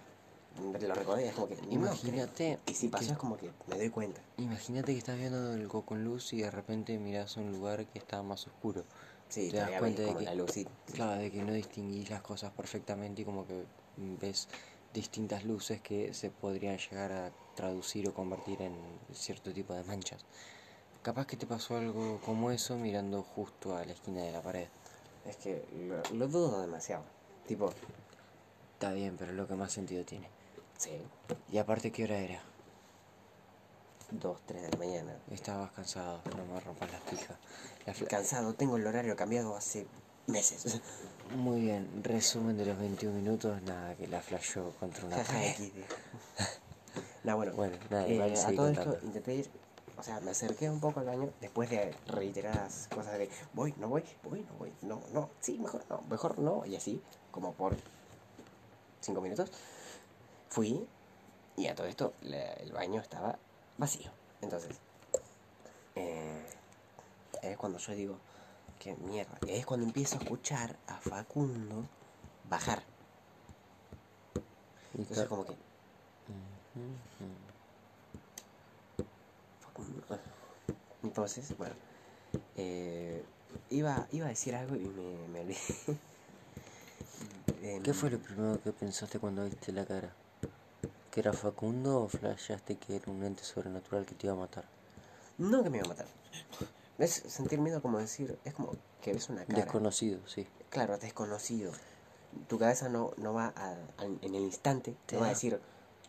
lo 0.88 0.94
recordé, 0.96 1.28
es 1.28 1.34
como 1.34 1.48
que, 1.48 1.56
no. 1.56 1.72
Imagínate 1.72 2.60
y 2.68 2.74
si 2.74 2.90
pasó 2.90 3.06
que- 3.08 3.12
es 3.14 3.18
como 3.18 3.38
que 3.38 3.52
me 3.68 3.78
doy 3.78 3.90
cuenta. 3.90 4.22
Imagínate 4.38 4.92
que 4.94 4.98
estás 5.00 5.18
viendo 5.18 5.54
algo 5.54 5.86
con 5.86 6.04
luz 6.04 6.34
y 6.34 6.42
de 6.42 6.52
repente 6.52 6.98
miras 6.98 7.38
un 7.38 7.52
lugar 7.52 7.86
que 7.86 8.00
está 8.00 8.22
más 8.24 8.48
oscuro. 8.48 8.86
Sí, 9.30 9.52
Te 9.52 9.58
das 9.58 9.72
cuenta 9.80 10.02
de 10.02 10.16
que- 10.16 10.26
la. 10.26 10.46
Claro, 10.94 11.22
de 11.22 11.32
que 11.32 11.44
no 11.44 11.54
distinguís 11.54 12.10
las 12.10 12.22
cosas 12.22 12.52
perfectamente 12.52 13.22
y 13.22 13.26
como 13.26 13.46
que 13.46 13.66
ves 13.98 14.48
distintas 14.94 15.44
luces 15.44 15.82
que 15.82 16.14
se 16.14 16.30
podrían 16.30 16.78
llegar 16.78 17.12
a 17.12 17.32
traducir 17.56 18.08
o 18.10 18.14
convertir 18.14 18.62
en 18.62 18.76
cierto 19.14 19.54
tipo 19.54 19.74
de 19.74 19.84
manchas. 19.84 20.26
Capaz 21.02 21.28
que 21.28 21.38
te 21.38 21.46
pasó 21.46 21.78
algo 21.78 22.20
como 22.26 22.52
eso 22.52 22.78
mirando 22.78 23.24
justo 23.24 23.76
a 23.76 23.86
la 23.86 23.94
esquina 23.94 24.22
de 24.22 24.32
la 24.32 24.42
pared. 24.42 24.68
Es 25.26 25.38
que 25.38 25.66
lo, 25.88 26.18
lo 26.18 26.28
dudo 26.28 26.62
demasiado. 26.62 27.04
Tipo, 27.48 27.72
Está 28.80 28.94
bien, 28.94 29.18
pero 29.18 29.32
es 29.32 29.38
lo 29.38 29.46
que 29.46 29.56
más 29.56 29.74
sentido 29.74 30.06
tiene. 30.06 30.30
sí, 30.78 31.02
Y 31.52 31.58
aparte, 31.58 31.92
¿qué 31.92 32.06
hora 32.06 32.18
era? 32.18 32.42
2, 34.12 34.38
3 34.46 34.62
de 34.62 34.70
la 34.70 34.78
mañana. 34.78 35.18
Estabas 35.32 35.72
cansado, 35.72 36.22
no 36.38 36.46
me 36.46 36.60
rompas 36.62 36.90
las 36.90 37.02
pijas. 37.02 37.38
La 37.86 37.94
cansado, 38.08 38.54
tengo 38.54 38.78
el 38.78 38.88
horario 38.88 39.18
cambiado 39.18 39.56
hace 39.58 39.86
meses. 40.30 40.80
Muy 41.36 41.62
bien, 41.62 42.04
resumen 42.04 42.58
de 42.58 42.66
los 42.66 42.78
21 42.80 43.16
minutos, 43.16 43.62
nada, 43.64 43.96
que 43.96 44.08
la 44.08 44.20
flashó 44.22 44.72
contra 44.80 45.06
una 45.06 45.18
pared. 45.24 45.56
no, 47.24 47.36
bueno, 47.36 47.54
Bueno, 47.54 47.76
nada, 47.90 48.08
eh, 48.08 48.22
a 48.22 48.48
todo 48.48 48.66
contando. 48.68 48.94
esto 48.94 49.06
intenté 49.06 49.36
ir, 49.36 49.52
o 49.98 50.02
sea, 50.04 50.20
me 50.22 50.32
acerqué 50.32 50.70
un 50.70 50.80
poco 50.80 51.02
al 51.02 51.06
baño 51.06 51.32
después 51.42 51.70
de 51.70 51.94
reiteradas 52.08 52.88
cosas 52.94 53.18
de 53.20 53.30
voy, 53.54 53.74
no 53.78 53.90
voy, 53.90 54.04
voy, 54.24 54.42
no 54.44 54.54
voy, 54.56 54.74
no, 54.82 55.02
no, 55.14 55.30
sí, 55.42 55.58
mejor 55.60 55.86
no, 55.90 56.02
mejor 56.10 56.40
no, 56.40 56.66
y 56.66 56.76
así, 56.76 57.02
como 57.32 57.54
por 57.54 57.76
cinco 59.02 59.22
minutos. 59.22 59.52
Fui 60.50 60.88
y 61.58 61.68
a 61.68 61.76
todo 61.76 61.86
esto 61.88 62.14
la- 62.22 62.54
el 62.54 62.72
baño 62.72 63.02
estaba 63.02 63.38
vacío. 63.78 64.10
Entonces, 64.42 64.72
eh, 65.96 66.44
es 67.44 67.58
cuando 67.58 67.78
yo 67.78 67.94
digo, 67.94 68.18
que 68.80 68.96
mierda, 68.96 69.38
y 69.46 69.52
es 69.52 69.66
cuando 69.66 69.86
empiezo 69.86 70.16
a 70.16 70.20
escuchar 70.20 70.76
a 70.88 70.96
Facundo 70.96 71.86
bajar. 72.50 72.82
Y 74.94 75.02
Entonces 75.02 75.28
como 75.28 75.46
que. 75.46 75.54
Facundo. 79.62 80.02
Entonces, 81.04 81.58
bueno, 81.58 81.76
eh, 82.56 83.24
iba, 83.70 84.08
iba 84.12 84.26
a 84.26 84.30
decir 84.30 84.56
algo 84.56 84.76
y 84.76 84.80
me, 84.80 85.28
me 85.28 85.40
olvidé. 85.42 85.60
Em, 87.62 87.84
¿Qué 87.84 87.94
fue 87.94 88.10
lo 88.10 88.20
primero 88.20 88.62
que 88.62 88.72
pensaste 88.72 89.20
cuando 89.20 89.44
viste 89.44 89.74
la 89.74 89.86
cara? 89.86 90.14
¿Que 91.12 91.20
era 91.20 91.34
Facundo 91.34 92.04
o 92.04 92.08
flashaste 92.08 92.78
que 92.78 92.96
era 92.96 93.12
un 93.12 93.22
ente 93.22 93.44
sobrenatural 93.44 94.06
que 94.06 94.16
te 94.16 94.28
iba 94.28 94.34
a 94.34 94.40
matar? 94.40 94.64
No 95.38 95.62
que 95.62 95.70
me 95.70 95.80
iba 95.80 95.86
a 95.86 95.90
matar. 95.90 96.06
Es 97.00 97.12
sentir 97.28 97.60
miedo 97.60 97.82
como 97.82 97.98
decir, 97.98 98.38
es 98.44 98.54
como 98.54 98.74
que 99.02 99.14
ves 99.14 99.30
una 99.30 99.46
cara. 99.46 99.64
Desconocido, 99.64 100.20
sí. 100.28 100.48
claro, 100.70 100.98
desconocido. 100.98 101.72
Tu 102.48 102.60
cabeza 102.60 102.90
no, 102.90 103.12
no 103.18 103.34
va 103.34 103.54
a, 103.56 103.72
a- 103.98 104.04
en 104.06 104.36
el 104.36 104.44
instante, 104.44 104.96
Te 105.06 105.16
no 105.16 105.22
va 105.22 105.28
a 105.28 105.30
decir, 105.30 105.60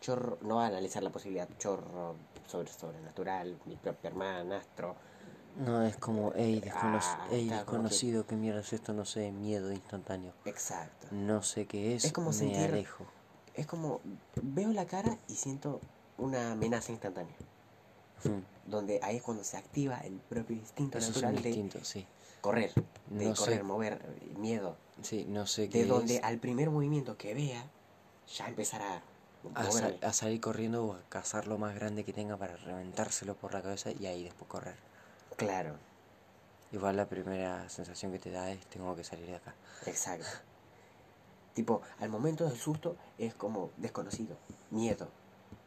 chorro, 0.01 0.37
no 0.41 0.57
va 0.57 0.65
a 0.65 0.67
analizar 0.67 1.01
la 1.01 1.09
posibilidad, 1.09 1.47
chorro, 1.57 2.15
sobre 2.45 2.69
sobrenatural, 2.71 3.57
mi 3.65 3.75
propio 3.77 4.09
hermanastro. 4.09 4.95
No, 5.57 5.81
es 5.85 5.97
como, 5.97 6.33
ey, 6.33 6.59
descono- 6.61 6.99
Ah, 7.01 7.27
ey, 7.31 7.43
está 7.49 7.65
como 7.65 7.79
que- 7.79 7.83
desconocido, 7.83 8.27
¿qué 8.27 8.35
mierda 8.35 8.59
es 8.61 8.71
esto? 8.73 8.93
No 8.93 9.05
sé, 9.05 9.31
miedo 9.31 9.71
instantáneo. 9.71 10.33
Exacto. 10.45 11.07
No 11.11 11.41
sé 11.41 11.65
qué 11.67 11.95
es, 11.95 12.05
Es 12.05 12.13
como 12.13 12.27
me 12.31 12.35
sentir- 12.35 12.65
alejo. 12.71 13.05
Es 13.53 13.65
como, 13.65 13.99
veo 14.41 14.71
la 14.73 14.85
cara 14.85 15.17
y 15.27 15.35
siento 15.35 15.79
una 16.17 16.51
amenaza 16.53 16.91
instantánea. 16.91 17.35
Mm, 18.23 18.60
Donde 18.71 18.99
ahí 19.03 19.17
es 19.17 19.21
cuando 19.21 19.43
se 19.43 19.57
activa 19.57 19.97
el 19.99 20.13
propio 20.13 20.55
instinto 20.55 20.97
Eso 20.97 21.11
es 21.11 21.17
un 21.17 21.23
natural 21.23 21.43
de 21.43 21.83
sí. 21.83 22.05
correr, 22.39 22.71
de 23.09 23.25
No 23.25 23.35
correr, 23.35 23.57
sé. 23.57 23.63
mover, 23.63 23.99
miedo. 24.37 24.77
Sí, 25.03 25.25
no 25.27 25.45
sé 25.45 25.69
qué 25.69 25.79
De 25.79 25.85
donde 25.85 26.15
es. 26.15 26.23
al 26.23 26.37
primer 26.37 26.69
movimiento 26.69 27.17
que 27.17 27.33
vea, 27.33 27.65
ya 28.37 28.47
empezará 28.47 28.95
a 28.95 29.59
A, 29.59 29.63
sal- 29.71 29.81
moverme. 29.81 30.07
a 30.07 30.13
salir 30.13 30.39
corriendo 30.41 30.85
o 30.85 30.93
a 30.93 31.01
cazar 31.09 31.47
lo 31.47 31.57
más 31.57 31.75
grande 31.75 32.05
que 32.05 32.13
tenga 32.13 32.37
para 32.37 32.55
reventárselo 32.55 33.35
por 33.35 33.53
la 33.53 33.61
cabeza 33.61 33.91
y 33.91 34.05
ahí 34.05 34.23
después 34.23 34.49
correr. 34.49 34.75
Claro, 35.35 35.75
Igual 36.71 36.95
la 36.95 37.05
primera 37.05 37.67
sensación 37.67 38.13
que 38.13 38.19
te 38.19 38.31
da 38.31 38.49
es 38.49 38.65
tengo 38.67 38.95
que 38.95 39.03
salir 39.03 39.25
de 39.25 39.35
acá. 39.35 39.53
exacto. 39.85 40.25
Tipo, 41.53 41.81
al 41.99 42.07
momento 42.07 42.45
del 42.47 42.57
susto 42.57 42.95
es 43.17 43.33
como 43.33 43.71
desconocido, 43.75 44.37
miedo, 44.69 45.09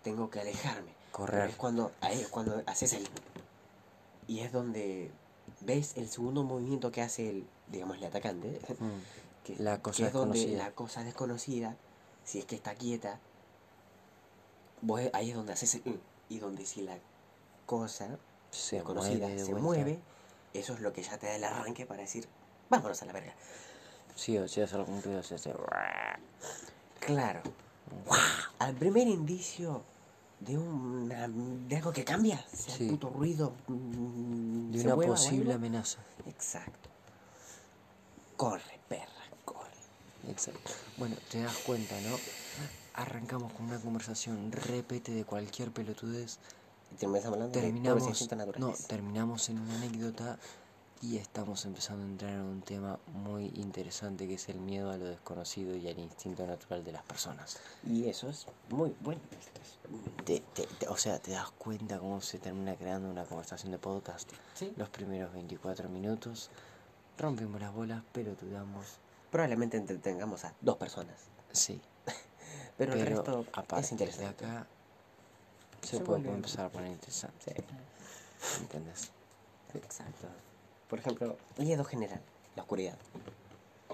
tengo 0.02 0.30
que 0.30 0.40
alejarme. 0.40 0.92
Correr. 1.14 1.50
Es 1.50 1.54
cuando, 1.56 1.92
ahí 2.00 2.20
es 2.20 2.26
cuando 2.28 2.60
haces 2.66 2.92
el... 2.94 3.08
Y 4.26 4.40
es 4.40 4.50
donde 4.50 5.12
ves 5.60 5.96
el 5.96 6.08
segundo 6.08 6.42
movimiento 6.42 6.90
que 6.90 7.02
hace 7.02 7.30
el, 7.30 7.46
digamos, 7.68 7.98
el 7.98 8.04
atacante. 8.04 8.60
Mm, 8.80 8.88
Que, 9.44 9.56
La 9.58 9.80
cosa 9.82 9.98
que 9.98 10.06
es 10.06 10.12
donde 10.14 10.46
la 10.56 10.70
cosa 10.72 11.04
desconocida, 11.04 11.76
si 12.24 12.38
es 12.38 12.46
que 12.46 12.56
está 12.56 12.74
quieta, 12.74 13.20
vos 14.80 15.02
ahí 15.12 15.30
es 15.30 15.36
donde 15.36 15.52
haces 15.52 15.74
el... 15.74 15.82
"mm", 15.84 15.98
Y 16.30 16.38
donde 16.38 16.64
si 16.66 16.80
la 16.82 16.96
cosa 17.66 18.18
se 18.50 18.76
desconocida 18.76 19.26
mueve 19.28 19.38
se 19.38 19.52
vuelta. 19.52 19.60
mueve, 19.62 19.98
eso 20.54 20.72
es 20.72 20.80
lo 20.80 20.92
que 20.94 21.02
ya 21.02 21.18
te 21.18 21.26
da 21.26 21.36
el 21.36 21.44
arranque 21.44 21.84
para 21.86 22.00
decir, 22.00 22.26
vámonos 22.70 23.02
a 23.02 23.04
la 23.04 23.12
verga. 23.12 23.34
Sí, 24.16 24.36
o 24.38 24.48
sea, 24.48 24.64
hacer 24.64 24.80
algún 24.80 25.02
ruido 25.02 25.22
se 25.22 25.34
hace. 25.34 25.52
Claro. 27.00 27.42
Al 28.58 28.74
primer 28.74 29.06
indicio 29.06 29.82
de 30.44 30.58
una, 30.58 31.28
de 31.28 31.76
algo 31.76 31.92
que 31.92 32.04
cambia, 32.04 32.44
sea 32.52 32.74
Sí. 32.76 32.84
el 32.84 32.90
puto 32.90 33.10
ruido, 33.10 33.52
mm, 33.68 34.72
De 34.72 34.82
una 34.84 34.96
posible 34.96 35.52
amenaza. 35.54 35.98
Exacto. 36.26 36.90
Corre, 38.36 38.78
perra, 38.88 39.06
corre. 39.44 39.70
Exacto. 40.28 40.72
Bueno, 40.96 41.16
te 41.30 41.40
das 41.42 41.56
cuenta, 41.58 41.94
¿no? 42.02 42.16
Arrancamos 42.94 43.52
con 43.52 43.66
una 43.66 43.78
conversación 43.80 44.52
repete 44.52 45.12
de 45.12 45.24
cualquier 45.24 45.70
pelotudez. 45.70 46.38
Y 46.92 46.96
terminamos 46.96 47.26
hablando 47.26 47.54
de 47.54 47.60
Terminamos, 47.60 48.06
instintos 48.08 48.58
no, 48.58 48.72
terminamos 48.86 49.48
en 49.48 49.58
una 49.58 49.74
anécdota 49.76 50.38
y 51.02 51.18
estamos 51.18 51.64
empezando 51.66 52.02
a 52.04 52.08
entrar 52.08 52.30
en 52.32 52.40
un 52.40 52.62
tema 52.62 52.98
muy 53.12 53.46
interesante 53.56 54.26
que 54.26 54.34
es 54.34 54.48
el 54.48 54.58
miedo 54.58 54.90
a 54.90 54.96
lo 54.96 55.04
desconocido 55.04 55.76
y 55.76 55.86
al 55.88 55.98
instinto 55.98 56.46
natural 56.46 56.82
de 56.82 56.92
las 56.92 57.02
personas. 57.02 57.58
Y 57.86 58.08
eso 58.08 58.28
es 58.30 58.46
muy 58.70 58.94
bueno. 59.00 59.20
Te- 60.24 60.40
te- 60.54 60.66
te- 60.66 60.88
o 60.88 60.96
sea, 60.96 61.18
te 61.18 61.32
das 61.32 61.50
cuenta 61.52 61.98
cómo 61.98 62.20
se 62.22 62.38
termina 62.38 62.74
creando 62.76 63.10
una 63.10 63.24
conversación 63.24 63.72
de 63.72 63.78
podcast. 63.78 64.30
Sí. 64.54 64.72
Los 64.76 64.88
primeros 64.88 65.32
24 65.34 65.88
minutos 65.90 66.50
rompimos 67.18 67.60
las 67.60 67.72
bolas, 67.74 68.02
pelotudamos. 68.12 68.86
Probablemente 69.30 69.76
entretengamos 69.76 70.44
a 70.44 70.54
dos 70.62 70.76
personas. 70.78 71.16
Sí, 71.52 71.80
Pero, 72.78 72.94
el 72.94 73.04
resto 73.06 73.44
es 73.78 73.92
interesante. 73.92 74.44
de 74.46 74.50
acá 74.52 74.66
se, 75.82 75.98
Se 75.98 76.02
puede 76.04 76.28
empezar 76.30 76.66
a 76.66 76.68
poner 76.70 76.90
interesante. 76.92 77.54
Sí, 78.40 78.62
¿Entendés? 78.62 79.10
exacto. 79.74 80.28
Por 80.94 81.00
ejemplo, 81.00 81.36
miedo 81.58 81.82
general, 81.82 82.20
la 82.54 82.62
oscuridad. 82.62 82.96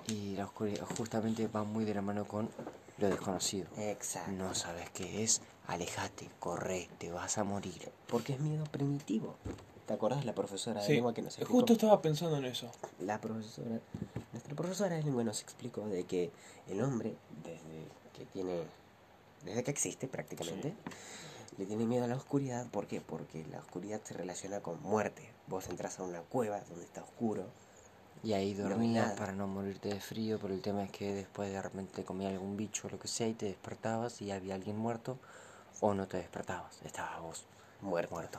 Y 0.08 0.36
la 0.36 0.44
oscuridad 0.44 0.84
justamente 0.98 1.46
va 1.48 1.64
muy 1.64 1.86
de 1.86 1.94
la 1.94 2.02
mano 2.02 2.28
con 2.28 2.50
lo 2.98 3.08
desconocido. 3.08 3.68
Exacto. 3.78 4.32
No 4.32 4.54
sabes 4.54 4.90
qué 4.90 5.22
es, 5.22 5.40
alejate, 5.66 6.28
corre, 6.38 6.90
te 6.98 7.10
vas 7.10 7.38
a 7.38 7.44
morir. 7.44 7.90
Porque 8.06 8.34
es 8.34 8.40
miedo 8.40 8.64
primitivo. 8.64 9.36
¿Te 9.86 9.94
acordás 9.94 10.26
la 10.26 10.34
profesora 10.34 10.82
de 10.82 10.86
Sí, 10.88 10.92
lengua 10.92 11.14
que 11.14 11.22
nos 11.22 11.32
explicó? 11.38 11.52
justo 11.54 11.72
estaba 11.72 12.02
pensando 12.02 12.36
en 12.36 12.44
eso. 12.44 12.70
La 12.98 13.18
profesora, 13.18 13.80
nuestra 14.32 14.54
profesora 14.54 14.96
de 14.96 15.02
lengua 15.02 15.24
nos 15.24 15.40
explicó 15.40 15.86
de 15.88 16.04
que 16.04 16.30
el 16.68 16.82
hombre, 16.82 17.14
desde 17.42 17.86
que 18.12 18.26
tiene, 18.26 18.60
desde 19.46 19.64
que 19.64 19.70
existe 19.70 20.06
prácticamente, 20.06 20.74
le 21.56 21.64
tiene 21.64 21.86
miedo 21.86 22.04
a 22.04 22.08
la 22.08 22.16
oscuridad. 22.16 22.66
¿Por 22.70 22.86
qué? 22.86 23.00
Porque 23.00 23.46
la 23.50 23.60
oscuridad 23.60 24.02
se 24.04 24.12
relaciona 24.12 24.60
con 24.60 24.82
muerte. 24.82 25.30
Vos 25.50 25.68
entras 25.68 25.98
a 25.98 26.04
una 26.04 26.20
cueva 26.20 26.60
donde 26.68 26.84
está 26.84 27.02
oscuro 27.02 27.44
Y 28.22 28.32
ahí 28.34 28.54
No 28.54 28.68
dormías 28.68 29.06
nada. 29.06 29.16
para 29.16 29.32
no 29.32 29.46
morirte 29.48 29.88
de 29.88 30.00
frío, 30.00 30.38
pero 30.40 30.54
el 30.54 30.60
tema 30.62 30.84
es 30.84 30.92
que 30.92 31.12
después 31.12 31.50
de 31.50 31.60
repente 31.60 31.92
te 31.96 32.04
comía 32.04 32.28
algún 32.28 32.56
bicho 32.56 32.86
o 32.86 32.90
lo 32.90 32.98
que 32.98 33.08
sea 33.08 33.26
y 33.26 33.34
te 33.34 33.46
despertabas 33.46 34.22
y 34.22 34.30
había 34.30 34.54
alguien 34.54 34.76
muerto 34.76 35.18
o 35.80 35.94
no 35.94 36.06
te 36.06 36.18
despertabas, 36.18 36.80
estabas 36.82 37.20
vos 37.20 37.44
muerto. 37.80 38.14
muerto. 38.14 38.38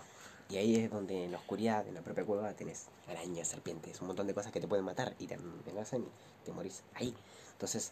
Y 0.50 0.58
ahí 0.58 0.76
es 0.76 0.92
donde 0.92 1.26
en 1.26 1.32
la 1.32 1.38
oscuridad, 1.38 1.88
en 1.88 1.96
la 1.96 2.02
propia 2.02 2.26
cueva, 2.26 2.54
tenés 2.54 2.88
arañas, 3.08 3.48
serpientes, 3.48 4.00
un 4.02 4.08
montón 4.08 4.28
de 4.28 4.34
cosas 4.34 4.52
que 4.52 4.60
te 4.60 4.68
pueden 4.68 4.86
matar 4.86 5.14
y 5.20 5.28
te 5.28 5.36
amenazan 5.36 6.02
y 6.02 6.46
te 6.46 6.52
morís 6.52 6.84
ahí. 6.96 7.14
Entonces, 7.54 7.92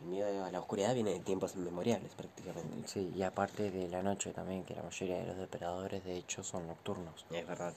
el 0.00 0.08
miedo 0.08 0.44
a 0.44 0.50
la 0.50 0.58
oscuridad 0.60 0.94
viene 0.94 1.10
de 1.12 1.20
tiempos 1.20 1.54
inmemoriales 1.54 2.12
prácticamente. 2.14 2.88
Sí, 2.88 3.12
y 3.14 3.22
aparte 3.22 3.70
de 3.70 3.88
la 3.88 4.02
noche 4.02 4.32
también, 4.32 4.64
que 4.64 4.74
la 4.74 4.82
mayoría 4.82 5.18
de 5.18 5.26
los 5.26 5.36
depredadores 5.36 6.04
de 6.04 6.16
hecho 6.16 6.42
son 6.42 6.66
nocturnos. 6.66 7.24
Es 7.30 7.46
verdad. 7.46 7.74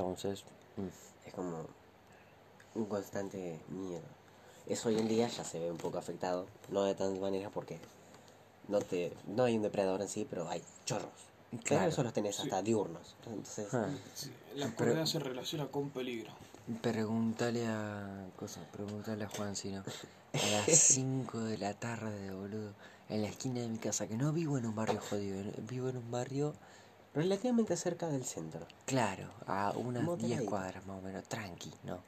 Entonces, 0.00 0.44
mm, 0.76 1.26
Es 1.26 1.32
como 1.34 1.66
un 2.74 2.84
constante 2.84 3.58
miedo. 3.68 4.02
Eso 4.68 4.90
hoy 4.90 4.98
en 4.98 5.08
día 5.08 5.26
ya 5.28 5.42
se 5.42 5.58
ve 5.58 5.70
un 5.72 5.78
poco 5.78 5.96
afectado, 5.98 6.46
no 6.68 6.84
de 6.84 6.94
tantas 6.94 7.18
maneras 7.18 7.50
porque 7.52 7.78
no 8.68 8.78
te 8.80 9.12
no 9.26 9.44
hay 9.44 9.56
un 9.56 9.62
depredador 9.62 10.02
en 10.02 10.08
sí, 10.08 10.26
pero 10.28 10.48
hay 10.48 10.62
chorros. 10.84 11.08
Claro, 11.50 11.62
Claro. 11.64 11.88
eso 11.88 12.02
los 12.02 12.12
tenés 12.12 12.36
Sí. 12.36 12.42
hasta 12.42 12.62
diurnos. 12.62 13.16
Entonces, 13.24 13.72
ah, 13.74 13.88
Sí, 14.14 14.30
la 14.54 14.68
Pero- 14.76 15.06
se 15.06 15.18
relaciona 15.18 15.66
con 15.68 15.88
peligro. 15.90 16.30
pregúntale 16.82 17.66
a. 17.66 18.26
Cosa, 18.36 18.60
pregúntale 18.72 19.24
a 19.24 19.28
Juan 19.28 19.56
si 19.56 19.70
no. 19.72 19.80
A 19.80 20.46
las 20.52 20.66
5 20.68 21.40
de 21.40 21.56
la 21.58 21.72
tarde, 21.74 22.30
boludo. 22.32 22.72
En 23.08 23.22
la 23.22 23.28
esquina 23.28 23.60
de 23.62 23.68
mi 23.68 23.78
casa, 23.78 24.06
que 24.06 24.16
no 24.16 24.32
vivo 24.32 24.58
en 24.58 24.66
un 24.66 24.74
barrio 24.74 25.00
jodido, 25.00 25.40
en- 25.40 25.66
vivo 25.66 25.88
en 25.88 25.96
un 25.96 26.10
barrio, 26.10 26.54
relativamente 27.16 27.76
cerca 27.76 28.06
del 28.06 28.24
centro. 28.24 28.66
claro, 28.84 29.28
a 29.46 29.72
unas 29.76 30.04
Como 30.04 30.16
10 30.16 30.30
pegadito. 30.30 30.50
cuadras 30.50 30.86
más 30.86 30.98
o 30.98 31.02
menos, 31.02 31.24
tranqui, 31.24 31.72
¿no? 31.84 31.98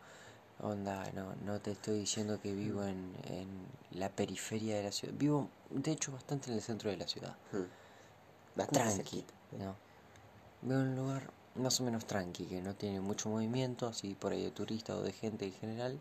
Onda, 0.61 1.11
no, 1.13 1.35
no 1.45 1.61
te 1.61 1.73
estoy 1.73 2.01
diciendo 2.01 2.41
que 2.41 2.53
vivo 2.53 2.83
en, 2.85 3.15
en 3.25 3.49
la 3.93 4.09
periferia 4.09 4.77
de 4.77 4.83
la 4.85 4.93
ciudad. 4.93 5.15
Vivo, 5.17 5.49
de 5.71 5.93
hecho, 5.93 6.13
bastante 6.13 6.51
en 6.51 6.57
el 6.57 6.63
centro 6.63 6.91
de 6.91 6.97
la 6.97 7.07
ciudad. 7.07 7.37
Hmm. 7.53 8.65
Tranqui, 8.73 8.97
cerquita. 8.97 9.35
¿no? 9.59 9.77
Un 10.77 10.97
lugar 10.97 11.31
más 11.55 11.81
o 11.81 11.85
menos 11.85 12.05
tranqui, 12.07 12.45
que 12.47 12.61
no 12.61 12.75
tiene 12.75 13.01
mucho 13.01 13.29
movimiento, 13.29 13.87
así 13.87 14.15
por 14.15 14.33
ahí 14.33 14.43
de 14.43 14.51
turista 14.51 14.97
o 14.97 15.03
de 15.03 15.13
gente 15.13 15.47
en 15.47 15.53
general. 15.53 15.99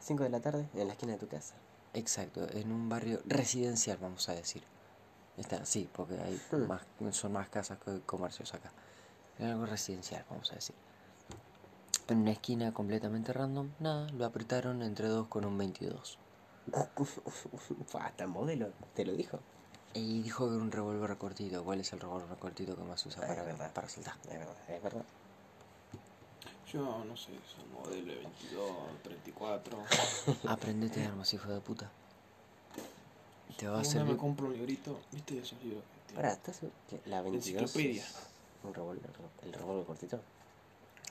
5 0.00 0.22
de 0.24 0.28
la 0.30 0.40
tarde 0.40 0.68
en 0.74 0.86
la 0.86 0.92
esquina 0.92 1.12
de 1.14 1.18
tu 1.18 1.26
casa. 1.28 1.54
Exacto, 1.94 2.46
en 2.52 2.70
un 2.70 2.88
barrio 2.90 3.22
residencial, 3.24 3.96
vamos 4.00 4.28
a 4.28 4.34
decir. 4.34 4.62
Está, 5.38 5.64
sí, 5.66 5.88
porque 5.92 6.18
hay 6.18 6.40
Hmm. 6.50 6.66
más, 6.66 6.82
son 7.14 7.32
más 7.32 7.48
casas 7.48 7.78
que 7.78 8.00
comercios 8.02 8.54
acá. 8.54 8.72
En 9.38 9.46
algo 9.50 9.66
residencial, 9.66 10.24
vamos 10.30 10.50
a 10.52 10.54
decir. 10.54 10.74
En 12.08 12.18
una 12.18 12.30
esquina 12.32 12.72
completamente 12.72 13.32
random, 13.32 13.70
nada, 13.80 14.08
lo 14.10 14.24
apretaron 14.24 14.82
entre 14.82 15.08
dos 15.08 15.26
con 15.28 15.44
un 15.44 15.58
22. 15.58 16.18
Fue 17.86 18.00
hasta 18.00 18.26
modelo, 18.26 18.72
te 18.94 19.04
lo 19.04 19.12
dijo. 19.12 19.40
Y 19.92 20.22
dijo 20.22 20.48
que 20.48 20.54
era 20.54 20.62
un 20.62 20.70
revólver 20.72 21.16
cortito. 21.16 21.64
¿Cuál 21.64 21.80
es 21.80 21.92
el 21.92 22.00
revólver 22.00 22.38
cortito 22.38 22.76
que 22.76 22.82
más 22.82 23.00
se 23.00 23.08
usa 23.08 23.22
Ah, 23.24 23.26
para, 23.28 23.40
es 23.42 23.46
verdad. 23.46 23.72
para 23.72 23.88
soltar? 23.88 24.14
Es 24.24 24.38
verdad, 24.38 24.56
es 24.68 24.82
verdad. 24.82 25.04
Yo 26.66 27.04
no 27.04 27.16
sé, 27.16 27.32
son 27.54 27.70
modelo 27.72 28.12
de 28.12 28.18
22, 28.18 29.02
34. 29.02 29.78
Aprendete 30.48 31.00
de 31.00 31.06
armas, 31.06 31.32
hijo 31.32 31.48
de 31.50 31.60
puta. 31.60 31.92
Te 33.56 33.68
va 33.68 33.80
a 33.80 33.84
servir. 33.84 34.12
me 34.12 34.16
compro 34.18 34.46
un 34.46 34.52
librito, 34.54 35.00
¿viste 35.12 35.38
esos 35.38 35.62
libros? 35.62 35.82
Pará, 36.14 36.32
¿estás 36.32 36.60
la 37.06 37.22
22 37.22 37.46
Enciclopedia. 37.60 38.04
un 38.64 38.74
revólver, 38.74 39.10
el 39.42 39.52
revólver 39.52 39.84
cortito? 39.86 40.20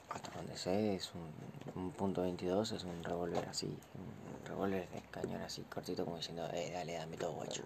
Hasta 0.09 0.31
donde 0.31 0.55
sé, 0.57 0.95
es 0.95 1.11
un, 1.13 1.81
un 1.83 1.91
punto 1.91 2.21
22, 2.21 2.71
es 2.71 2.83
un 2.83 3.03
revólver 3.03 3.47
así. 3.49 3.65
Un 3.67 4.45
revólver 4.47 4.87
de 4.89 5.01
cañón 5.11 5.41
así, 5.41 5.61
cortito, 5.63 6.05
como 6.05 6.17
diciendo, 6.17 6.47
eh, 6.53 6.71
dale, 6.73 6.93
dame 6.93 7.17
todo, 7.17 7.33
guacho. 7.33 7.63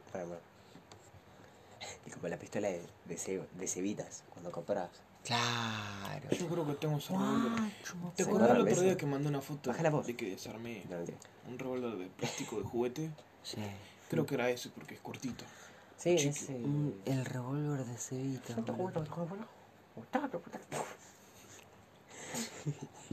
Y 2.06 2.10
como 2.12 2.28
la 2.28 2.38
pistola 2.38 2.70
de, 2.70 2.82
de, 3.06 3.18
ce- 3.18 3.48
de 3.54 3.68
cebitas, 3.68 4.24
cuando 4.32 4.52
compras. 4.52 4.90
Claro. 5.24 6.30
Yo 6.32 6.48
creo 6.48 6.66
que 6.66 6.74
tengo 6.76 6.98
ese 6.98 7.14
revólver. 7.14 7.72
¿Te 8.16 8.24
acuerdas 8.24 8.52
el 8.52 8.62
otro 8.62 8.82
día 8.82 8.98
que 8.98 9.06
mandé 9.06 9.28
una 9.30 9.42
foto 9.42 9.70
Baja 9.70 9.84
la 9.84 9.90
voz. 9.90 10.08
de 10.08 10.16
que 10.16 10.30
desarmé 10.32 10.84
un 11.48 11.60
revólver 11.60 11.98
de 11.98 12.08
plástico 12.08 12.58
de 12.58 12.64
juguete? 12.64 13.12
Sí. 13.44 13.58
Creo 14.10 14.26
que 14.26 14.36
era 14.36 14.50
ese 14.50 14.70
porque 14.70 14.96
es 14.96 15.02
cortito. 15.02 15.46
Sí, 15.98 16.12
ese. 16.16 16.54
Mm, 16.58 16.94
El 17.06 17.26
revólver 17.26 17.86
de 17.86 17.98
Cevita. 17.98 18.56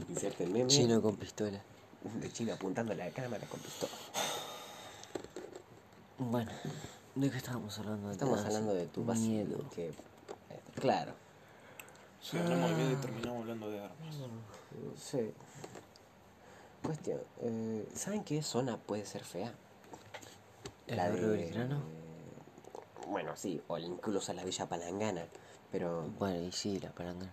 Inserte 0.09 0.43
el 0.43 0.51
meme 0.51 0.67
Chino 0.67 1.01
con 1.01 1.15
pistola. 1.17 1.61
de 2.21 2.31
chino 2.31 2.53
apuntando 2.53 2.93
a 2.93 2.95
la 2.95 3.09
cámara 3.11 3.45
con 3.47 3.59
pistola. 3.59 3.91
Bueno, 6.19 6.51
¿de 7.15 7.29
qué 7.29 7.37
estábamos 7.37 7.77
hablando? 7.79 8.11
Estamos 8.11 8.39
Ah, 8.41 8.47
hablando 8.47 8.73
de 8.73 8.87
tu 8.87 9.03
miedo. 9.03 9.69
Que, 9.69 9.89
eh, 9.89 9.93
claro. 10.79 11.13
Sí, 12.21 12.37
hablamos 12.37 12.69
de 12.71 12.75
miedo 12.77 12.91
y 12.91 12.95
terminamos 12.95 13.41
hablando 13.41 13.69
de 13.69 13.79
armas. 13.83 14.15
Sí. 14.97 15.31
Cuestión. 16.83 17.19
eh, 17.41 17.87
¿Saben 17.95 18.23
qué 18.23 18.41
zona 18.41 18.77
puede 18.77 19.05
ser 19.05 19.23
fea? 19.23 19.53
¿El 20.87 20.97
barrio 20.97 21.29
Belgrano? 21.29 21.81
Bueno, 23.07 23.35
sí, 23.35 23.61
o 23.67 23.77
incluso 23.77 24.33
la 24.33 24.43
Villa 24.43 24.67
Palangana. 24.67 25.25
Pero, 25.71 26.03
Bueno, 26.19 26.41
y 26.41 26.51
sí, 26.51 26.79
la 26.79 26.91
palanga. 26.91 27.27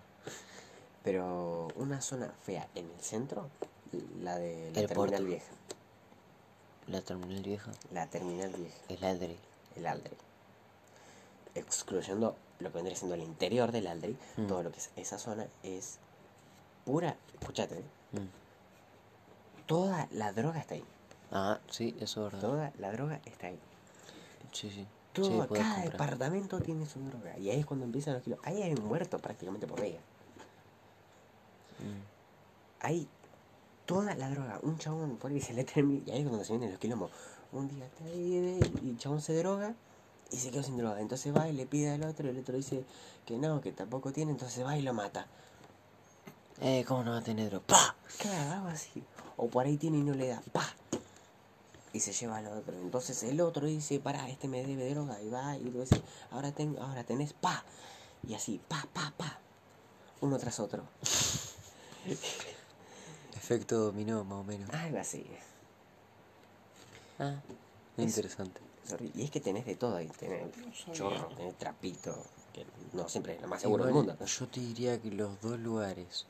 pero 1.02 1.68
una 1.76 2.00
zona 2.00 2.32
fea 2.42 2.68
en 2.74 2.90
el 2.90 3.00
centro, 3.00 3.48
la 4.22 4.36
de 4.38 4.70
la 4.74 4.80
El 4.80 4.86
terminal 4.88 5.24
vieja. 5.26 5.52
La 6.88 7.00
terminal 7.02 7.42
vieja. 7.42 7.70
La 7.92 8.06
terminal 8.08 8.50
vieja, 8.52 8.76
El 8.88 9.04
Adri. 9.04 9.36
el 9.76 9.86
Aldrey. 9.86 10.16
Excluyendo 11.54 12.36
lo 12.58 12.70
que 12.70 12.74
vendría 12.76 12.96
siendo 12.96 13.14
el 13.14 13.22
interior 13.22 13.70
del 13.72 13.86
Aldrey, 13.86 14.16
Mm. 14.36 14.46
todo 14.46 14.62
lo 14.62 14.72
que 14.72 14.78
es 14.78 14.90
esa 14.96 15.18
zona 15.18 15.46
es 15.62 15.98
pura. 16.84 17.16
Escuchate, 17.40 17.78
¿eh? 17.78 17.84
Mm. 18.12 18.28
toda 19.66 20.08
la 20.12 20.32
droga 20.32 20.60
está 20.60 20.74
ahí. 20.74 20.84
Ah, 21.34 21.58
sí, 21.68 21.96
eso 21.98 22.26
es 22.26 22.32
verdad. 22.32 22.48
Toda 22.48 22.72
la 22.78 22.92
droga 22.92 23.20
está 23.26 23.48
ahí. 23.48 23.58
Sí, 24.52 24.70
sí. 24.70 24.86
Todo, 25.12 25.26
sí, 25.26 25.32
cada 25.32 25.46
comprar. 25.48 25.90
departamento 25.90 26.60
tiene 26.60 26.86
su 26.86 27.00
droga. 27.00 27.36
Y 27.38 27.50
ahí 27.50 27.58
es 27.58 27.66
cuando 27.66 27.84
empiezan 27.84 28.14
los 28.14 28.22
kilos. 28.22 28.38
Ahí 28.44 28.62
hay 28.62 28.72
un 28.72 28.84
muerto 28.86 29.18
prácticamente 29.18 29.66
por 29.66 29.82
día. 29.82 29.98
Mm. 31.80 32.86
Hay 32.86 33.08
toda 33.84 34.14
la 34.14 34.30
droga. 34.30 34.60
Un 34.62 34.78
chabón 34.78 35.16
por 35.16 35.32
ahí 35.32 35.40
se 35.40 35.54
le 35.54 35.64
termina. 35.64 36.04
Y 36.06 36.10
ahí 36.12 36.20
es 36.20 36.28
cuando 36.28 36.44
se 36.44 36.52
vienen 36.52 36.70
los 36.70 36.78
quilombos. 36.78 37.10
Un 37.52 37.68
día 37.68 37.84
está 37.84 38.04
ahí 38.04 38.60
y 38.82 38.90
el 38.90 38.98
chabón 38.98 39.20
se 39.20 39.36
droga 39.36 39.74
y 40.30 40.36
se 40.36 40.52
quedó 40.52 40.62
sin 40.62 40.76
droga. 40.76 41.00
Entonces 41.00 41.34
va 41.34 41.48
y 41.48 41.52
le 41.52 41.66
pide 41.66 41.90
al 41.90 42.04
otro 42.04 42.28
y 42.28 42.30
el 42.30 42.38
otro 42.38 42.56
dice 42.56 42.84
que 43.26 43.38
no, 43.38 43.60
que 43.60 43.72
tampoco 43.72 44.12
tiene. 44.12 44.30
Entonces 44.30 44.64
va 44.64 44.76
y 44.76 44.82
lo 44.82 44.94
mata. 44.94 45.26
Eh, 46.60 46.84
¿cómo 46.86 47.02
no 47.02 47.10
va 47.10 47.18
a 47.18 47.22
tener 47.22 47.50
droga? 47.50 47.64
¡Pah! 47.66 47.96
Claro, 48.18 48.52
algo 48.52 48.68
así. 48.68 49.02
O 49.36 49.48
por 49.48 49.66
ahí 49.66 49.76
tiene 49.76 49.98
y 49.98 50.02
no 50.02 50.14
le 50.14 50.28
da. 50.28 50.40
¡Pa! 50.52 50.64
Y 51.94 52.00
se 52.00 52.12
lleva 52.12 52.36
al 52.38 52.46
otro. 52.48 52.76
Entonces 52.76 53.22
el 53.22 53.40
otro 53.40 53.66
dice, 53.66 53.98
pará, 54.00 54.28
este 54.28 54.48
me 54.48 54.62
debe 54.66 54.90
droga. 54.92 55.18
Y 55.22 55.30
va 55.30 55.56
y 55.56 55.70
dice, 55.70 56.02
ahora, 56.32 56.52
ten, 56.52 56.76
ahora 56.78 57.04
tenés 57.04 57.32
pa. 57.32 57.64
Y 58.28 58.34
así, 58.34 58.60
pa, 58.68 58.86
pa, 58.92 59.14
pa. 59.16 59.38
Uno 60.20 60.36
tras 60.38 60.60
otro. 60.60 60.82
Efecto 63.36 63.78
dominó, 63.78 64.24
más 64.24 64.40
o 64.40 64.44
menos. 64.44 64.70
Algo 64.70 64.98
así. 64.98 65.24
Ah, 67.18 67.36
Es- 67.96 68.04
interesante. 68.06 68.60
Y 69.14 69.22
es 69.24 69.30
que 69.30 69.40
tenés 69.40 69.64
de 69.64 69.76
todo 69.76 69.96
ahí. 69.96 70.08
Tenés 70.08 70.46
chorro, 70.92 71.28
tenés 71.36 71.56
trapito. 71.58 72.22
Que 72.52 72.66
no 72.92 73.08
siempre 73.08 73.34
es 73.36 73.42
lo 73.42 73.48
más 73.48 73.60
seguro 73.62 73.84
del 73.84 73.94
mundo. 73.94 74.16
Yo 74.24 74.46
te 74.48 74.60
diría 74.60 75.00
que 75.00 75.10
los 75.10 75.40
dos 75.40 75.58
lugares 75.58 76.26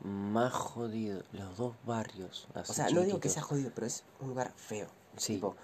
más 0.00 0.52
jodidos, 0.52 1.24
los 1.32 1.56
dos 1.56 1.74
barrios. 1.84 2.48
O 2.54 2.58
así 2.58 2.72
sea, 2.74 2.90
no 2.90 3.02
digo 3.02 3.20
que 3.20 3.28
sea 3.28 3.42
jodido, 3.42 3.70
pero 3.74 3.86
es 3.86 4.04
un 4.20 4.28
lugar 4.28 4.52
feo. 4.56 4.88
Sí. 5.16 5.34
Tipo, 5.34 5.56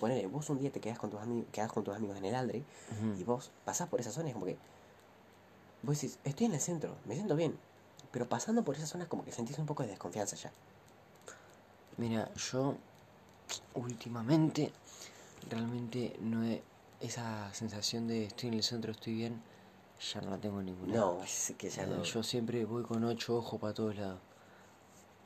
ponele, 0.00 0.26
vos 0.26 0.50
un 0.50 0.58
día 0.58 0.70
te 0.70 0.80
quedás 0.80 0.98
con 0.98 1.10
tus 1.10 1.20
amigos, 1.20 1.46
quedás 1.52 1.70
con 1.72 1.84
tus 1.84 1.94
amigos 1.94 2.16
en 2.16 2.24
el 2.24 2.34
Aldre 2.34 2.64
Ujú. 2.92 3.20
y 3.20 3.24
vos 3.24 3.50
pasás 3.64 3.88
por 3.88 4.00
esa 4.00 4.10
zona 4.10 4.28
y 4.28 4.30
es 4.30 4.34
como 4.34 4.46
que 4.46 4.56
vos 5.82 6.00
decís, 6.00 6.18
estoy 6.24 6.46
en 6.46 6.54
el 6.54 6.60
centro, 6.60 6.96
me 7.04 7.14
siento 7.14 7.36
bien. 7.36 7.56
Pero 8.10 8.28
pasando 8.28 8.64
por 8.64 8.76
esa 8.76 8.86
zona 8.86 9.06
como 9.06 9.24
que 9.24 9.32
sentís 9.32 9.58
un 9.58 9.66
poco 9.66 9.82
de 9.82 9.90
desconfianza 9.90 10.36
ya. 10.36 10.50
Mira, 11.98 12.32
yo 12.34 12.76
últimamente 13.74 14.72
realmente 15.50 16.16
no 16.20 16.44
he. 16.44 16.62
Esa 16.98 17.52
sensación 17.52 18.08
de 18.08 18.24
estoy 18.24 18.48
en 18.48 18.54
el 18.54 18.62
centro, 18.62 18.90
estoy 18.90 19.12
bien, 19.14 19.42
ya 20.12 20.20
no 20.20 20.30
la 20.30 20.38
tengo 20.38 20.60
en 20.60 20.66
ningún 20.66 20.92
lado. 20.92 21.16
No, 21.18 21.22
es 21.24 21.52
que 21.58 21.68
ya 21.70 21.82
Eh, 21.82 21.86
no. 21.88 22.02
Yo 22.02 22.22
siempre 22.22 22.64
voy 22.64 22.82
con 22.82 23.04
ocho 23.04 23.36
ojos 23.36 23.60
para 23.60 23.74
todos 23.74 23.96
lados. 23.96 24.20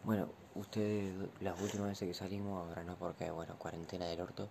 Bueno, 0.04 0.28
ustedes, 0.54 1.14
las 1.40 1.60
últimas 1.60 1.88
veces 1.88 2.08
que 2.08 2.14
salimos, 2.14 2.66
ahora 2.68 2.82
no 2.84 2.96
porque, 2.96 3.30
bueno, 3.30 3.54
cuarentena 3.58 4.06
del 4.06 4.20
orto, 4.20 4.48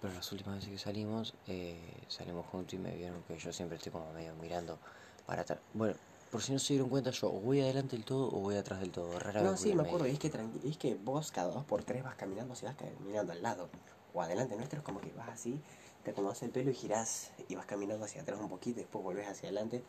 pero 0.00 0.14
las 0.14 0.30
últimas 0.32 0.56
veces 0.56 0.70
que 0.70 0.78
salimos, 0.78 1.34
eh, 1.48 2.04
salimos 2.08 2.46
juntos 2.46 2.74
y 2.74 2.78
me 2.78 2.94
vieron 2.96 3.22
que 3.26 3.38
yo 3.38 3.52
siempre 3.52 3.76
estoy 3.76 3.92
como 3.92 4.12
medio 4.12 4.34
mirando 4.40 4.78
para 5.26 5.42
atrás. 5.42 5.58
Bueno, 5.74 5.94
por 6.30 6.42
si 6.42 6.52
no 6.52 6.58
se 6.58 6.74
dieron 6.74 6.88
cuenta, 6.88 7.10
yo 7.10 7.28
o 7.28 7.40
voy 7.40 7.60
adelante 7.60 7.96
del 7.96 8.04
todo 8.04 8.28
o 8.28 8.40
voy 8.40 8.56
atrás 8.56 8.80
del 8.80 8.90
todo. 8.90 9.18
Rara 9.18 9.42
No, 9.42 9.50
vez 9.50 9.60
sí, 9.60 9.68
voy 9.70 9.76
me 9.76 9.82
acuerdo. 9.82 10.06
Y 10.06 10.12
es 10.12 10.18
que, 10.18 10.30
tranqui- 10.32 10.64
es 10.70 10.76
que 10.78 10.94
vos 10.94 11.30
cada 11.32 11.52
dos 11.52 11.64
por 11.64 11.82
tres 11.82 12.02
vas 12.04 12.14
caminando, 12.14 12.54
si 12.54 12.64
vas 12.66 12.76
caminando 12.76 13.32
al 13.32 13.42
lado 13.42 13.68
o 14.14 14.22
adelante 14.22 14.56
nuestro, 14.56 14.78
es 14.78 14.84
como 14.84 15.00
que 15.00 15.12
vas 15.12 15.28
así, 15.28 15.60
te 16.06 16.12
acomodas 16.12 16.40
el 16.44 16.50
pelo 16.50 16.70
y 16.70 16.74
girás 16.74 17.32
y 17.48 17.56
vas 17.56 17.66
caminando 17.66 18.04
hacia 18.04 18.22
atrás 18.22 18.38
un 18.40 18.48
poquito 18.48 18.78
y 18.78 18.84
después 18.84 19.02
volvés 19.02 19.26
hacia 19.26 19.48
adelante. 19.48 19.82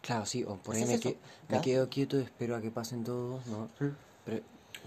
Claro, 0.00 0.24
sí, 0.24 0.42
o 0.42 0.56
por 0.56 0.74
ahí 0.74 0.82
¿Haces 0.84 0.88
me, 0.88 0.94
eso? 0.94 1.08
que- 1.10 1.18
me 1.42 1.48
¿Cada? 1.48 1.60
quedo 1.60 1.88
quieto 1.90 2.18
y 2.18 2.22
espero 2.22 2.56
a 2.56 2.62
que 2.62 2.70
pasen 2.70 3.04
todos, 3.04 3.44
¿no? 3.46 3.68
Pero 4.24 4.42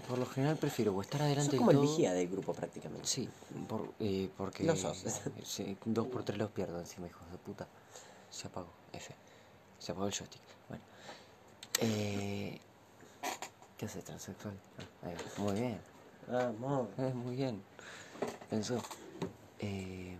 por 0.08 0.18
lo 0.18 0.26
general 0.26 0.56
prefiero 0.56 0.92
o 0.96 1.00
estar 1.00 1.22
adelante 1.22 1.52
Sos 1.52 1.58
como 1.58 1.70
el 1.70 1.78
vigía 1.78 2.12
del 2.12 2.28
grupo 2.28 2.52
prácticamente. 2.54 3.06
Sí, 3.06 3.28
por, 3.68 3.92
eh, 4.00 4.28
porque. 4.36 4.64
Lo 4.64 4.74
sos. 4.74 5.04
sí, 5.44 5.76
dos 5.84 6.08
por 6.08 6.24
tres 6.24 6.38
los 6.38 6.50
pierdo 6.50 6.80
encima, 6.80 7.06
hijos 7.06 7.30
de 7.30 7.38
puta. 7.38 7.68
Se 8.30 8.48
apagó, 8.48 8.72
F. 8.92 9.14
Se 9.78 9.92
apagó 9.92 10.08
el 10.08 10.12
joystick. 10.12 10.42
Bueno. 10.68 10.82
Eh, 11.80 12.58
¿Qué 13.78 13.86
hace 13.86 14.02
transexual? 14.02 14.54
Ah, 14.78 15.06
ahí 15.06 15.14
va. 15.14 15.44
Muy 15.44 15.60
bien. 15.60 15.80
Vamos. 16.28 16.88
Eh, 16.98 17.12
muy 17.14 17.36
bien. 17.36 17.62
Pensó. 18.50 18.82
Eh, 19.60 20.16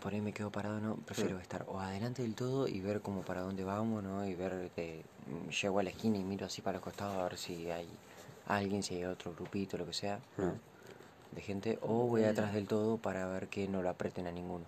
por 0.00 0.12
ahí 0.12 0.20
me 0.20 0.32
quedo 0.32 0.50
parado, 0.50 0.80
¿no? 0.80 0.96
Prefiero 0.96 1.38
estar 1.38 1.64
o 1.68 1.78
adelante 1.78 2.22
del 2.22 2.34
todo 2.34 2.66
y 2.66 2.80
ver 2.80 3.00
como 3.00 3.22
para 3.22 3.42
dónde 3.42 3.64
vamos, 3.64 4.02
¿no? 4.02 4.26
Y 4.26 4.34
ver, 4.34 4.70
que 4.74 5.04
mm, 5.26 5.50
llego 5.50 5.78
a 5.78 5.82
la 5.82 5.90
esquina 5.90 6.18
y 6.18 6.24
miro 6.24 6.46
así 6.46 6.62
para 6.62 6.78
los 6.78 6.84
costados 6.84 7.16
a 7.16 7.22
ver 7.24 7.36
si 7.36 7.70
hay 7.70 7.88
alguien, 8.46 8.82
si 8.82 8.96
hay 8.96 9.04
otro 9.04 9.32
grupito, 9.34 9.78
lo 9.78 9.86
que 9.86 9.92
sea, 9.92 10.18
¿no? 10.38 10.46
Mm. 10.46 10.60
De 11.36 11.42
gente. 11.42 11.78
O 11.82 12.06
voy 12.08 12.24
atrás 12.24 12.52
del 12.52 12.66
todo 12.66 12.96
para 12.96 13.26
ver 13.26 13.46
que 13.48 13.68
no 13.68 13.82
lo 13.82 13.90
aprieten 13.90 14.26
a 14.26 14.32
ninguno. 14.32 14.64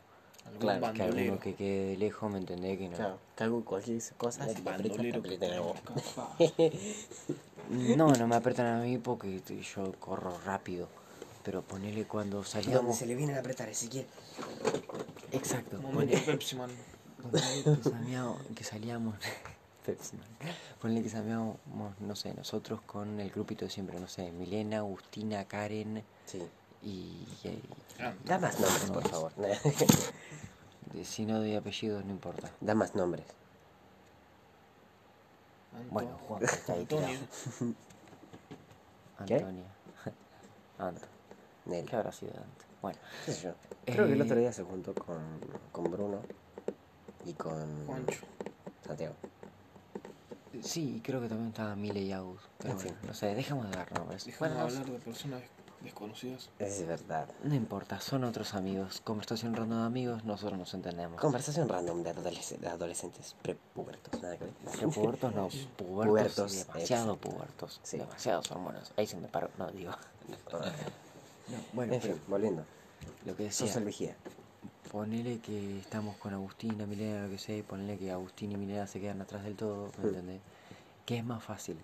Algún 0.47 0.61
Claro, 0.61 0.93
Que 0.93 1.03
alguno 1.03 1.39
que 1.39 1.55
quede 1.55 1.87
de 1.91 1.97
lejos, 1.97 2.31
¿me 2.31 2.39
entendés? 2.39 2.79
Que 2.79 2.89
no. 2.89 2.97
Claro, 2.97 3.19
que 3.37 3.45
algo, 3.45 3.65
cualquier 3.65 4.01
cosa, 4.17 4.49
si 4.49 4.61
apretan 4.61 5.15
a 5.15 5.21
vos. 5.21 5.39
tenemos 5.39 5.81
capaz. 5.81 6.37
No, 7.97 8.13
no 8.13 8.27
me 8.29 8.37
apretan 8.37 8.67
a 8.67 8.83
mí 8.83 8.99
porque 8.99 9.41
yo 9.75 9.93
corro 9.99 10.39
rápido. 10.45 10.89
Pero 11.45 11.63
ponele 11.63 12.05
cuando 12.05 12.37
Donde 12.37 12.51
salíamos. 12.51 12.97
se 12.97 13.07
le 13.07 13.15
vienen 13.17 13.37
a 13.37 13.41
apretar, 13.41 13.69
Ezequiel. 13.69 14.07
Exacto. 15.33 15.81
Momento 15.81 16.17
Pepsi 16.25 16.57
Man. 16.57 16.71
Ponele 17.21 17.63
que 17.83 17.91
salíamos, 17.91 18.43
que 18.55 18.65
salíamos 18.65 19.15
Pepsi 19.87 20.17
Man. 20.17 20.27
Ponele 20.81 21.03
que 21.03 21.09
salíamos, 21.09 21.57
no 22.01 22.15
sé, 22.17 22.33
nosotros 22.35 22.81
con 22.83 23.19
el 23.21 23.31
grupito 23.31 23.65
de 23.65 23.71
siempre, 23.71 23.99
no 23.99 24.07
sé, 24.09 24.31
Milena, 24.31 24.79
Agustina, 24.79 25.45
Karen 25.47 26.05
Sí. 26.27 26.43
y, 26.83 27.27
y- 27.45 27.63
Ah, 28.01 28.15
Da 28.25 28.39
más 28.39 28.59
nombres, 28.61 28.91
por 28.91 29.09
favor. 29.09 29.33
y- 30.95 31.05
si 31.05 31.25
no 31.27 31.39
doy 31.39 31.57
apellidos 31.57 32.05
no 32.05 32.11
importa. 32.13 32.51
da 32.61 32.75
más 32.75 32.95
nombres. 32.95 33.27
Anto- 35.77 35.91
Bueno, 35.93 36.19
Juan 36.29 36.43
está 36.45 36.73
ahí 36.75 36.81
Antonio. 36.81 37.07
tirado. 37.09 37.75
¿Qué? 39.27 39.35
Antonia. 39.37 39.65
Anto. 40.79 41.07
Nel. 41.67 41.87
¿Qué 41.87 41.97
habrá 41.97 42.13
sido 42.13 42.33
Anto? 42.33 42.65
Bueno, 42.81 42.99
qué 43.27 43.33
sé 43.33 43.43
yo. 43.45 43.53
Creo 43.87 44.07
que 44.07 44.13
el 44.15 44.23
otro 44.23 44.37
Eh, 44.37 44.41
día 44.41 44.53
se 44.53 44.63
juntó 44.65 44.95
con, 44.95 45.19
con 45.71 45.85
Bruno 45.91 46.21
y 47.25 47.33
con 47.35 47.87
Juancho. 47.87 48.21
Santiago. 48.87 49.15
sí, 50.63 51.01
creo 51.05 51.21
que 51.21 51.29
también 51.29 51.49
estaba 51.51 51.75
Mile 51.77 52.01
y 52.01 52.13
Agus. 52.13 52.41
Pero 52.59 52.73
En 52.73 52.77
bueno, 52.77 52.91
fin. 52.99 53.09
no 53.09 53.15
sé, 53.15 53.35
dejemos 53.35 53.71
de 53.71 53.77
dar 53.77 53.93
nombres. 53.93 54.25
Dejamos 54.25 54.39
Bueno, 54.55 54.55
de 54.57 54.79
hablar 54.79 54.93
de 54.93 54.99
personas 55.05 55.41
des- 55.41 55.51
desconocidas. 55.83 56.51
Es 56.59 56.87
verdad. 56.87 57.29
no 57.45 57.55
importa, 57.55 58.01
son 58.01 58.25
otros 58.25 58.55
amigos. 58.55 59.01
Conversación 59.03 59.55
random 59.55 59.81
de 59.81 59.87
amigos, 59.87 60.25
nosotros 60.25 60.59
nos 60.59 60.75
entendemos. 60.75 61.21
Conversación 61.21 61.69
random 61.69 62.03
de, 62.03 62.15
adolesc- 62.15 62.59
de 62.59 62.69
adolescentes 62.69 63.35
prepubertos, 63.43 64.21
nada 64.21 64.37
que 64.37 64.45
ver. 64.47 64.55
Que 64.79 64.89
pubertos 64.89 65.35
no, 65.35 65.49
pubertos, 65.77 66.07
Pubertos, 66.09 66.67
demasiado 66.67 67.17
pubertos, 67.17 67.81
Sí. 67.85 67.99
demasiados 67.99 68.51
hormonas. 68.51 68.93
Ahí 68.97 69.07
se 69.07 69.17
me 69.17 69.29
paró, 69.29 69.49
no 69.59 69.71
digo. 69.71 69.93
No, 71.49 71.59
bueno, 71.73 71.95
en 71.95 72.01
pero 72.01 72.15
fin, 72.15 72.23
volviendo. 72.29 72.65
lo 73.27 73.37
que 73.37 73.45
decía, 73.45 73.67
Sos 73.67 73.77
el 73.77 73.85
vigía. 73.85 74.17
ponele 74.91 75.39
que 75.41 75.79
estamos 75.81 76.17
con 76.17 76.33
Agustina, 76.35 76.87
Milena, 76.87 77.25
lo 77.25 77.31
que 77.31 77.39
sea, 77.39 77.57
y 77.57 77.63
ponele 77.63 77.99
que 77.99 78.11
Agustín 78.13 78.53
y 78.53 78.57
Milena 78.57 78.87
se 78.87 79.01
quedan 79.01 79.21
atrás 79.21 79.43
del 79.45 79.57
todo, 79.57 79.91
¿me 79.99 80.05
Mm. 80.05 80.09
entendés? 80.09 80.41
¿Qué 81.07 81.19
es 81.19 81.25
más 81.25 81.43
fácil? 81.43 81.79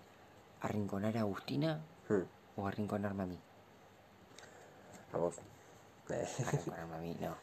¿Arrinconar 0.61 1.17
a 1.17 1.21
Agustina 1.21 1.81
Hmm, 2.09 2.23
o 2.57 2.67
arrinconarme 2.67 3.23
a 3.25 3.27
mí? 3.27 3.39
A 5.13 5.17
vos. 5.19 5.37
Arrinconarme 6.09 6.95
a 6.97 6.99
mí, 6.99 7.17
no. 7.21 7.35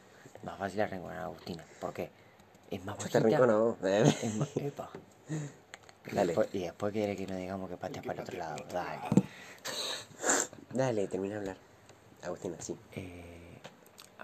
Más 0.43 0.57
fácil 0.57 0.81
arrinconar 0.81 1.17
a 1.19 1.23
Agustina. 1.25 1.63
¿Por 1.79 1.93
qué? 1.93 2.09
Es 2.71 2.83
más 2.85 2.97
Yo 2.97 3.03
te 3.09 3.19
bajita. 3.19 3.37
arrincono 3.37 3.53
a 3.53 3.57
vos. 3.59 3.77
eh. 3.83 4.15
Es 4.23 4.35
más... 4.35 4.57
Epa. 4.57 4.89
Dale. 6.11 6.27
después, 6.27 6.49
y 6.53 6.59
después 6.59 6.93
quiere 6.93 7.15
que 7.15 7.25
no 7.27 7.35
digamos 7.35 7.69
que 7.69 7.77
pateas 7.77 8.05
para 8.05 8.17
el 8.21 8.23
otro 8.27 8.37
lado. 8.37 8.55
Dale. 8.71 8.99
Dale, 10.73 11.07
termina 11.07 11.35
de 11.35 11.39
hablar. 11.39 11.57
Agustina, 12.25 12.55
sí. 12.59 12.75
eh, 12.93 13.59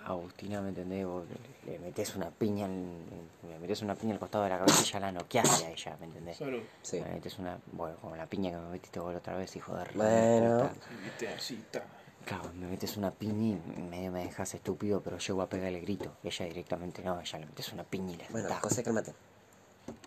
Agustina, 0.05 0.61
¿me 0.61 0.69
entendés? 0.69 1.05
Vos 1.05 1.25
le, 1.65 1.79
metes 1.79 2.15
una 2.15 2.29
piña 2.31 2.65
en, 2.65 3.05
le 3.47 3.59
metes 3.59 3.81
una 3.81 3.95
piña 3.95 4.13
al 4.13 4.19
costado 4.19 4.43
de 4.43 4.49
la 4.49 4.57
cabeza 4.59 4.81
y 4.81 4.85
ya 4.85 4.99
la 4.99 5.11
noqueaste 5.11 5.65
a 5.65 5.69
ella, 5.71 5.97
¿me 5.99 6.05
entendés? 6.07 6.37
Salud. 6.37 6.61
Sí. 6.81 6.99
Le 6.99 7.05
metes 7.13 7.37
una, 7.39 7.59
bueno, 7.71 7.97
como 7.97 8.15
la 8.15 8.25
piña 8.25 8.49
que 8.51 8.57
me 8.57 8.69
metiste 8.69 8.99
vos 8.99 9.11
la 9.11 9.19
otra 9.19 9.35
vez, 9.35 9.55
hijo 9.55 9.75
de 9.75 9.85
Bueno. 9.93 10.57
puta. 10.69 10.73
Y 10.99 11.03
viste 11.03 11.27
así, 11.29 11.55
está. 11.55 11.83
Claro, 12.25 12.51
me 12.53 12.67
metes 12.67 12.97
una 12.97 13.11
piña 13.11 13.57
y 13.77 13.81
medio 13.81 14.11
me 14.11 14.23
dejas 14.23 14.53
estúpido, 14.53 15.01
pero 15.01 15.17
llego 15.17 15.41
a 15.41 15.49
pegarle 15.49 15.79
grito. 15.81 16.15
Ella 16.23 16.45
directamente 16.45 17.01
no, 17.03 17.19
ella 17.19 17.39
le 17.39 17.45
metes 17.47 17.71
una 17.73 17.83
piña 17.83 18.13
y 18.13 18.17
la 18.17 18.25
Bueno, 18.29 18.47
sentás. 18.47 18.63
José, 18.63 18.83
cálmate. 18.83 19.13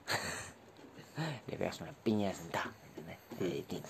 Le 1.46 1.56
pegas 1.56 1.80
una 1.80 1.92
piña 1.92 2.26
y 2.30 2.32
la 2.32 2.34
sentás, 2.38 2.66
¿me 2.66 2.88
entendés? 2.88 3.18
Es 3.40 3.52
distinto. 3.54 3.88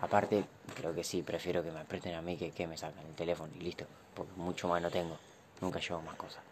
Aparte, 0.00 0.44
creo 0.76 0.94
que 0.94 1.04
sí, 1.04 1.22
prefiero 1.22 1.62
que 1.62 1.70
me 1.70 1.80
aprieten 1.80 2.14
a 2.14 2.22
mí 2.22 2.36
que 2.36 2.50
que 2.52 2.66
me 2.66 2.76
sacan 2.78 3.04
el 3.06 3.14
teléfono 3.14 3.52
y 3.54 3.60
listo. 3.60 3.84
Porque 4.14 4.32
mucho 4.36 4.66
más 4.68 4.80
no 4.80 4.90
tengo. 4.90 5.16
Nunca 5.60 5.78
llevo 5.78 6.00
más 6.02 6.16
cosas. 6.16 6.42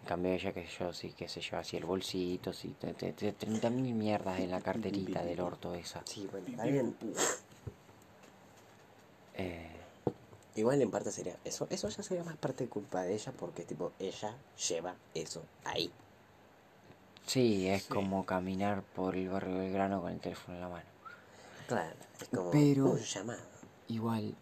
En 0.00 0.06
cambio 0.06 0.32
ella 0.32 0.52
que 0.52 0.66
yo 0.66 0.92
sí 0.92 1.12
que 1.12 1.28
se 1.28 1.40
lleva 1.40 1.60
así 1.60 1.76
el 1.76 1.84
bolsito, 1.84 2.52
sí, 2.52 2.74
te- 2.80 2.92
te- 2.94 3.12
te- 3.12 3.32
30 3.32 3.70
mil 3.70 3.94
mierdas 3.94 4.38
en 4.40 4.50
la 4.50 4.60
carterita 4.60 5.22
del 5.22 5.40
orto 5.40 5.74
esa. 5.74 6.02
Sí, 6.06 6.28
bueno, 6.30 6.46
está 6.48 6.64
bien. 6.64 6.96
Eh, 9.34 9.68
Igual 10.54 10.82
en 10.82 10.90
parte 10.90 11.10
sería 11.10 11.36
eso. 11.44 11.66
Eso 11.70 11.88
ya 11.88 12.02
sería 12.02 12.24
más 12.24 12.36
parte 12.36 12.64
de 12.64 12.70
culpa 12.70 13.02
de 13.02 13.14
ella 13.14 13.32
porque, 13.38 13.64
tipo, 13.64 13.92
ella 13.98 14.36
lleva 14.68 14.94
eso 15.14 15.44
ahí. 15.64 15.90
sí, 17.26 17.68
es 17.68 17.84
Sí. 17.84 17.88
como 17.88 18.26
caminar 18.26 18.82
por 18.82 19.16
el 19.16 19.28
barrio 19.30 19.54
del 19.54 19.72
grano 19.72 20.02
con 20.02 20.12
el 20.12 20.20
teléfono 20.20 20.56
en 20.56 20.60
la 20.60 20.68
mano. 20.68 20.91
Claro, 21.72 21.96
es 22.20 22.28
como 22.28 22.50
Pero- 22.50 22.90
un 22.90 22.98
llamado. 22.98 23.40
Igual, 23.88 24.34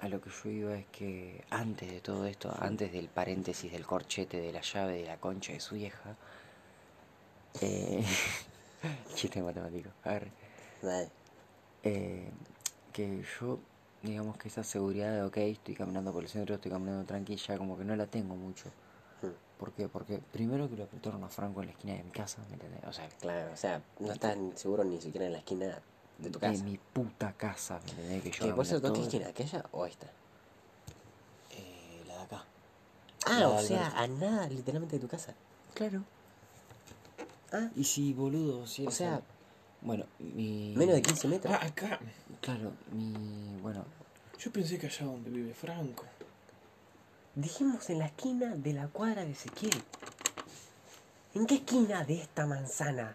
a 0.00 0.08
lo 0.08 0.20
que 0.20 0.30
yo 0.30 0.48
iba 0.50 0.74
es 0.78 0.86
que 0.86 1.44
antes 1.50 1.90
de 1.90 2.00
todo 2.00 2.24
esto, 2.26 2.50
antes 2.58 2.90
del 2.92 3.08
paréntesis 3.08 3.70
del 3.70 3.84
corchete, 3.86 4.40
de 4.40 4.50
la 4.52 4.62
llave, 4.62 4.94
de 5.02 5.06
la 5.06 5.18
concha 5.18 5.52
de 5.52 5.60
su 5.60 5.74
vieja, 5.74 6.16
eh, 7.60 8.02
chiste 9.14 9.42
matemático, 9.42 9.90
a 10.04 10.08
ver, 10.10 10.30
Dale. 10.82 11.08
eh, 11.82 12.30
que 12.92 13.22
yo, 13.40 13.58
digamos 14.02 14.38
que 14.38 14.48
esa 14.48 14.64
seguridad 14.64 15.12
de, 15.12 15.22
ok, 15.22 15.36
estoy 15.36 15.74
caminando 15.74 16.12
por 16.12 16.22
el 16.22 16.28
centro, 16.30 16.54
estoy 16.54 16.70
caminando 16.70 17.04
tranquila, 17.04 17.58
como 17.58 17.76
que 17.76 17.84
no 17.84 17.94
la 17.94 18.06
tengo 18.06 18.34
mucho. 18.36 18.68
Hmm, 19.22 19.28
¿Por 19.58 19.72
qué? 19.72 19.86
Porque 19.88 20.18
primero 20.32 20.68
que 20.70 20.76
lo 20.76 20.84
apretaron 20.84 21.22
a 21.24 21.28
Franco 21.28 21.60
en 21.60 21.66
la 21.66 21.72
esquina 21.72 21.92
de 21.94 22.04
mi 22.04 22.10
casa, 22.10 22.42
¿me 22.48 22.54
entendés? 22.54 22.82
O 22.84 22.92
sea, 22.92 23.06
Claro, 23.20 23.52
o 23.52 23.56
sea, 23.56 23.82
no 23.98 24.12
estás 24.12 24.38
seguro 24.56 24.82
ni 24.84 24.98
siquiera 25.00 25.26
en 25.26 25.32
la 25.32 25.38
esquina 25.38 25.78
de 26.20 26.30
tu 26.30 26.38
de 26.38 26.46
casa. 26.46 26.64
mi 26.64 26.78
puta 26.78 27.32
casa, 27.32 27.80
¿me 27.84 27.90
entendés? 27.90 28.22
Que 28.22 28.30
yo 28.30 28.46
Que 28.46 28.52
por 28.54 28.66
cierto, 28.66 28.92
¿qué 28.92 29.02
esquina? 29.02 29.28
¿Aquella 29.28 29.64
o 29.72 29.86
esta? 29.86 30.06
Eh, 31.50 32.04
la 32.06 32.14
de 32.16 32.20
acá. 32.22 32.44
Ah, 33.26 33.38
La 33.40 33.48
o 33.48 33.60
de 33.60 33.66
sea, 33.68 33.86
Alberto. 33.88 34.24
a 34.24 34.30
nada 34.30 34.48
literalmente 34.48 34.96
de 34.96 35.00
tu 35.00 35.08
casa. 35.08 35.34
Claro. 35.74 36.02
Ah, 37.52 37.68
Y 37.76 37.84
si, 37.84 38.12
boludo, 38.12 38.66
si 38.66 38.86
O 38.86 38.90
sea, 38.90 39.20
Bueno, 39.82 40.04
mi... 40.18 40.74
menos 40.76 40.94
de 40.94 41.02
15 41.02 41.28
metros. 41.28 41.54
Ah, 41.54 41.66
acá. 41.66 41.98
Claro, 42.40 42.72
mi... 42.92 43.58
Bueno, 43.62 43.84
Yo 44.38 44.52
pensé 44.52 44.78
que 44.78 44.86
allá 44.86 45.04
donde 45.06 45.30
vive 45.30 45.52
Franco. 45.54 46.04
Dijimos 47.34 47.88
en 47.90 47.98
la 48.00 48.06
esquina 48.06 48.54
de 48.56 48.72
la 48.72 48.88
cuadra 48.88 49.24
de 49.24 49.32
Ezequiel. 49.32 49.82
¿En 51.34 51.46
qué 51.46 51.56
esquina 51.56 52.04
de 52.04 52.20
esta 52.22 52.44
manzana 52.46 53.14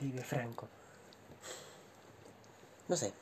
vive 0.00 0.22
Franco? 0.22 0.68
No 2.88 2.96
sé. 2.96 3.12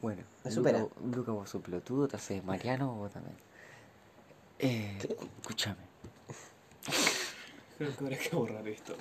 bueno. 0.00 0.22
Me 0.44 0.50
supera. 0.50 0.78
Luca, 0.80 0.94
Luca, 1.16 1.32
vos 1.32 1.50
sos 1.50 1.62
pelotudo, 1.62 2.08
te 2.08 2.16
haces 2.16 2.42
Mariano, 2.44 2.94
vos 2.94 3.12
también. 3.12 3.36
Eh, 4.58 4.98
escúchame. 5.40 5.90
Creo 7.78 7.96
que 7.96 8.04
habrá 8.04 8.18
que 8.18 8.36
borrar 8.36 8.68
esto. 8.68 8.94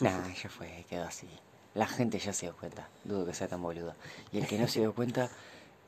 Nah, 0.00 0.32
ya 0.32 0.48
fue, 0.48 0.84
quedó 0.88 1.04
así. 1.04 1.28
La 1.74 1.86
gente 1.86 2.18
ya 2.18 2.32
se 2.32 2.46
dio 2.46 2.56
cuenta, 2.56 2.88
dudo 3.02 3.26
que 3.26 3.34
sea 3.34 3.48
tan 3.48 3.60
boluda. 3.60 3.96
Y 4.30 4.38
el 4.38 4.46
que 4.46 4.56
no 4.58 4.68
se 4.68 4.80
dio 4.80 4.94
cuenta, 4.94 5.28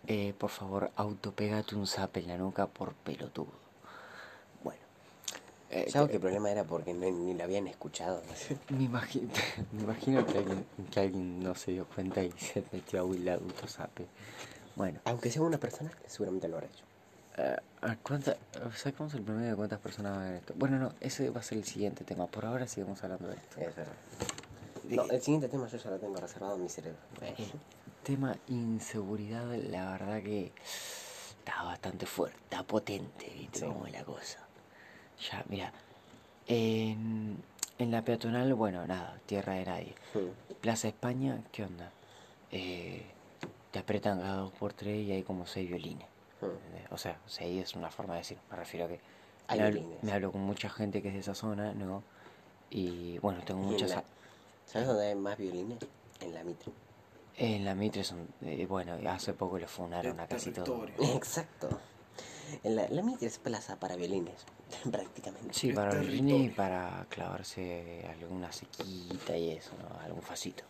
eh, 0.08 0.34
por 0.36 0.50
favor, 0.50 0.90
autopégate 0.96 1.76
un 1.76 1.86
zap 1.86 2.16
en 2.16 2.26
la 2.26 2.36
nuca 2.36 2.66
por 2.66 2.94
pelotudo. 2.94 3.65
Eh, 5.70 5.86
¿Sabes 5.90 6.10
qué 6.10 6.20
problema 6.20 6.50
era? 6.50 6.64
Porque 6.64 6.94
no- 6.94 7.10
ni 7.10 7.34
lo 7.34 7.42
habían 7.44 7.66
escuchado. 7.66 8.22
Me 8.70 8.84
imagino, 8.84 9.28
me 9.72 9.82
imagino 9.82 10.24
que, 10.26 10.38
alguien, 10.38 10.66
que 10.90 11.00
alguien 11.00 11.40
no 11.40 11.54
se 11.54 11.72
dio 11.72 11.86
cuenta 11.86 12.22
y 12.22 12.30
se 12.32 12.62
metió 12.72 13.00
a 13.00 13.04
Will 13.04 13.28
Adulto 13.28 13.66
Sape. 13.66 14.06
Bueno, 14.76 15.00
Aunque 15.04 15.30
sea 15.30 15.42
una 15.42 15.58
persona, 15.58 15.90
seguramente 16.06 16.48
lo 16.48 16.56
habrá 16.56 16.68
hecho. 16.68 16.84
eh, 17.38 17.56
¿a 17.80 17.96
cuánta, 17.96 18.36
¿sacamos 18.76 19.14
el 19.14 19.22
promedio 19.22 19.50
de 19.50 19.56
cuántas 19.56 19.80
personas 19.80 20.12
van 20.16 20.22
a 20.22 20.28
ver 20.30 20.36
esto? 20.36 20.54
Bueno, 20.56 20.78
no, 20.78 20.92
ese 21.00 21.30
va 21.30 21.40
a 21.40 21.42
ser 21.42 21.58
el 21.58 21.64
siguiente 21.64 22.04
tema. 22.04 22.26
Por 22.26 22.44
ahora 22.44 22.66
seguimos 22.68 23.02
hablando 23.02 23.28
de 23.28 23.34
esto. 23.36 23.60
Es 23.60 23.74
verdad. 23.74 23.92
No, 24.84 25.02
el 25.10 25.20
siguiente 25.20 25.48
tema 25.48 25.66
yo 25.66 25.78
ya 25.78 25.90
lo 25.90 25.98
tengo 25.98 26.16
reservado 26.16 26.54
en 26.56 26.62
mi 26.62 26.68
cerebro. 26.68 26.98
El 27.22 27.92
tema 28.04 28.36
inseguridad, 28.48 29.46
la 29.56 29.90
verdad 29.92 30.22
que 30.22 30.52
está 31.38 31.62
bastante 31.64 32.06
fuerte, 32.06 32.38
está 32.44 32.62
potente, 32.62 33.28
¿viste? 33.36 33.60
Sí. 33.60 33.64
Cómo 33.66 33.86
es 33.86 33.92
la 33.92 34.04
cosa. 34.04 34.45
Ya, 35.20 35.44
mira, 35.48 35.72
en, 36.46 37.42
en 37.78 37.90
la 37.90 38.02
peatonal, 38.02 38.52
bueno, 38.54 38.86
nada, 38.86 39.18
tierra 39.26 39.54
de 39.54 39.64
nadie. 39.64 39.94
Plaza 40.60 40.88
España, 40.88 41.42
¿qué 41.52 41.64
onda? 41.64 41.90
Eh, 42.52 43.04
te 43.70 43.78
apretan 43.78 44.20
cada 44.20 44.36
dos 44.36 44.52
por 44.52 44.72
tres 44.72 45.06
y 45.06 45.12
hay 45.12 45.22
como 45.22 45.46
seis 45.46 45.68
violines. 45.68 46.06
¿entendés? 46.40 46.90
O 46.92 46.98
sea, 46.98 47.18
seis 47.26 47.64
es 47.64 47.74
una 47.74 47.90
forma 47.90 48.14
de 48.14 48.20
decir, 48.20 48.38
me 48.50 48.56
refiero 48.56 48.86
a 48.86 48.88
que 48.88 49.00
Hay 49.48 49.58
me 49.58 49.64
hablo, 49.66 49.80
violines. 49.80 50.02
me 50.04 50.12
hablo 50.12 50.32
con 50.32 50.40
mucha 50.42 50.68
gente 50.68 51.02
que 51.02 51.08
es 51.08 51.14
de 51.14 51.20
esa 51.20 51.34
zona, 51.34 51.72
¿no? 51.72 52.02
Y 52.70 53.18
bueno, 53.18 53.40
tengo 53.44 53.62
Y 53.62 53.66
muchas... 53.66 53.90
la- 53.90 54.04
¿Sabes 54.66 54.88
dónde 54.88 55.06
hay 55.06 55.14
más 55.14 55.38
violines? 55.38 55.78
En 56.20 56.34
la 56.34 56.42
Mitre. 56.44 56.72
En 57.36 57.64
la 57.64 57.74
Mitre 57.74 58.02
son, 58.02 58.26
eh, 58.42 58.66
bueno, 58.66 58.98
hace 59.10 59.32
poco 59.32 59.58
le 59.58 59.68
funaron 59.68 60.18
a 60.20 60.26
casi 60.26 60.50
todo. 60.52 60.86
Exacto. 60.98 61.68
En 62.64 62.74
la, 62.76 62.88
la 62.88 63.02
Mitre 63.02 63.26
es 63.28 63.38
plaza 63.38 63.76
para 63.76 63.94
violines, 63.96 64.44
prácticamente. 64.90 65.52
Sí, 65.54 65.72
para 65.72 65.94
los 65.94 66.02
violines 66.06 66.46
y 66.46 66.54
para 66.54 67.06
clavarse 67.08 68.04
alguna 68.08 68.52
sequita 68.52 69.36
y 69.36 69.50
eso, 69.52 69.70
¿no? 69.80 70.00
Algún 70.00 70.22
facito. 70.22 70.64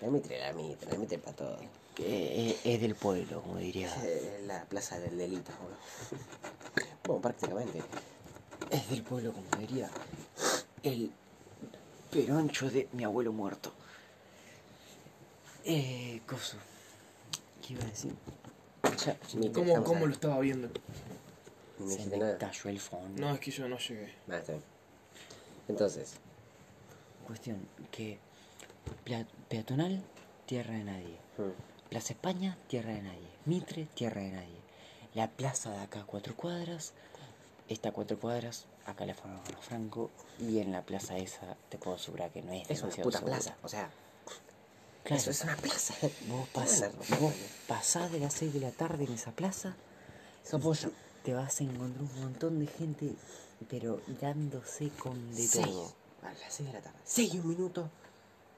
La 0.00 0.08
Mitre, 0.08 0.38
la 0.40 0.52
Mitre, 0.52 0.90
la 0.92 0.98
Mitre 0.98 1.18
para 1.18 1.36
todo. 1.36 1.58
Que 1.94 2.50
es, 2.50 2.56
es 2.64 2.80
del 2.80 2.94
pueblo, 2.94 3.42
como 3.42 3.58
diría. 3.58 3.88
Es 4.04 4.42
la 4.46 4.64
plaza 4.64 4.98
del 4.98 5.16
delito. 5.18 5.52
boludo. 5.60 5.76
Bueno, 7.04 7.20
prácticamente. 7.20 7.82
Es 8.70 8.88
del 8.88 9.02
pueblo, 9.02 9.32
como 9.32 9.46
diría. 9.60 9.90
El 10.84 11.10
peroncho 12.12 12.70
de 12.70 12.88
mi 12.92 13.02
abuelo 13.04 13.32
muerto. 13.32 13.72
Eh, 15.64 16.20
coso. 16.26 16.56
¿Qué 17.66 17.74
iba 17.74 17.82
a 17.82 17.86
decir? 17.86 18.14
Ya, 19.04 19.16
¿Cómo, 19.52 19.82
cómo 19.84 20.04
a- 20.04 20.06
lo 20.08 20.12
estaba 20.12 20.38
viendo? 20.40 20.68
Se 21.90 22.06
me 22.06 22.16
nada. 22.18 22.38
cayó 22.38 22.70
el 22.70 22.80
fondo. 22.80 23.20
No, 23.20 23.34
es 23.34 23.40
que 23.40 23.50
yo 23.50 23.68
no 23.68 23.78
llegué. 23.78 24.14
Nada, 24.26 24.40
está 24.40 24.52
bien. 24.52 24.64
Entonces, 25.68 26.14
Cuestión 27.26 27.66
que 27.90 28.18
pla- 29.04 29.26
peatonal, 29.48 30.02
tierra 30.46 30.74
de 30.74 30.84
nadie. 30.84 31.16
hmm, 31.38 31.88
Plaza 31.90 32.12
España, 32.14 32.56
tierra 32.68 32.92
de 32.92 33.02
nadie. 33.02 33.28
Mitre, 33.44 33.86
tierra 33.94 34.20
de 34.22 34.30
nadie. 34.32 34.62
La 35.14 35.28
plaza 35.28 35.70
de 35.70 35.78
acá, 35.80 36.04
cuatro 36.06 36.34
cuadras. 36.36 36.92
Esta 37.68 37.92
cuatro 37.92 38.18
cuadras, 38.18 38.64
acá 38.86 39.06
la 39.06 39.14
forma 39.14 39.40
Franco. 39.60 40.10
Y 40.40 40.58
en 40.58 40.72
la 40.72 40.82
plaza 40.82 41.16
esa, 41.16 41.56
te 41.68 41.78
puedo 41.78 41.96
asegurar 41.96 42.30
que 42.30 42.42
no 42.42 42.52
es 42.52 42.62
es 42.68 42.82
una 42.82 42.90
demasiado 42.92 43.02
puta 43.08 43.18
segura. 43.18 43.36
plaza. 43.36 43.56
O 43.62 43.68
sea, 43.68 43.90
Claro, 45.04 45.20
eso 45.20 45.30
es 45.30 45.42
una 45.42 45.56
plaza. 45.56 45.94
vos, 46.28 46.48
pas- 46.52 47.18
vos 47.20 47.34
pasás 47.68 48.10
de 48.12 48.20
las 48.20 48.32
6 48.34 48.52
de 48.54 48.60
la 48.60 48.70
tarde 48.70 49.04
en 49.04 49.12
esa 49.12 49.32
plaza. 49.32 49.74
Sos 50.44 50.60
pollo. 50.60 50.90
Te 51.24 51.34
vas 51.34 51.60
a 51.60 51.64
encontrar 51.64 52.02
un 52.02 52.20
montón 52.20 52.58
de 52.58 52.66
gente, 52.66 53.14
pero 53.70 54.00
dándose 54.20 54.88
con 54.90 55.30
de 55.34 55.42
Seis. 55.42 55.66
todo. 55.66 55.92
A 56.22 56.32
las 56.32 56.52
6 56.52 56.68
de 56.68 56.72
la 56.72 56.80
tarde. 56.80 56.98
6 57.04 57.34
y 57.34 57.38
un 57.38 57.48
minuto. 57.48 57.88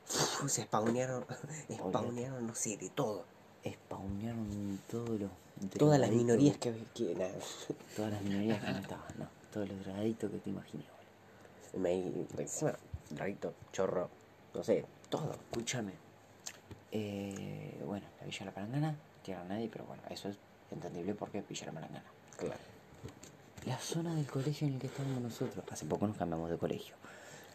Uf, 0.09 0.51
se 0.51 0.63
spawnearon, 0.63 1.25
spawnearon, 1.73 2.47
no 2.47 2.55
sé, 2.55 2.77
de 2.77 2.89
todo. 2.91 3.25
Spawnearon 3.67 4.81
todos 4.91 5.21
los. 5.21 5.31
Todas 5.79 6.01
las 6.01 6.11
minorías 6.11 6.57
que, 6.59 6.75
que 6.95 7.15
nada. 7.15 7.33
Todas 7.97 8.13
las 8.13 8.23
minorías 8.23 8.63
que 8.63 8.73
no 8.73 8.79
estaban, 8.79 9.15
no. 9.19 9.29
Todos 9.53 9.69
los 9.69 9.79
drogaditos 9.85 10.31
que 10.31 10.39
te 10.39 10.51
imaginas, 10.51 10.87
boludo. 11.73 11.83
Me, 11.83 12.43
encima, 12.43 12.75
rarito, 13.17 13.55
chorro, 13.73 14.09
no 14.55 14.65
sé, 14.65 14.85
todo. 15.09 15.33
Escúchame. 15.33 15.93
Eh, 16.91 17.83
bueno, 17.87 18.07
la 18.21 18.27
Villa 18.27 18.47
La 18.47 18.53
Palangana, 18.53 18.97
tierra 19.23 19.43
de 19.43 19.49
nadie, 19.49 19.69
pero 19.73 19.85
bueno, 19.85 20.03
eso 20.11 20.29
es 20.29 20.37
entendible 20.71 21.15
porque 21.15 21.39
es 21.39 21.49
Villa 21.49 21.67
La 21.67 21.73
Palangana. 21.73 22.14
Claro. 22.37 22.61
La 23.67 23.79
zona 23.79 24.15
del 24.15 24.27
colegio 24.27 24.67
en 24.69 24.75
el 24.75 24.81
que 24.81 24.89
estábamos 24.89 25.23
nosotros, 25.23 25.65
hace 25.71 25.87
poco 25.87 26.07
nos 26.07 26.17
cambiamos 26.17 26.51
de 26.51 26.59
colegio. 26.59 26.95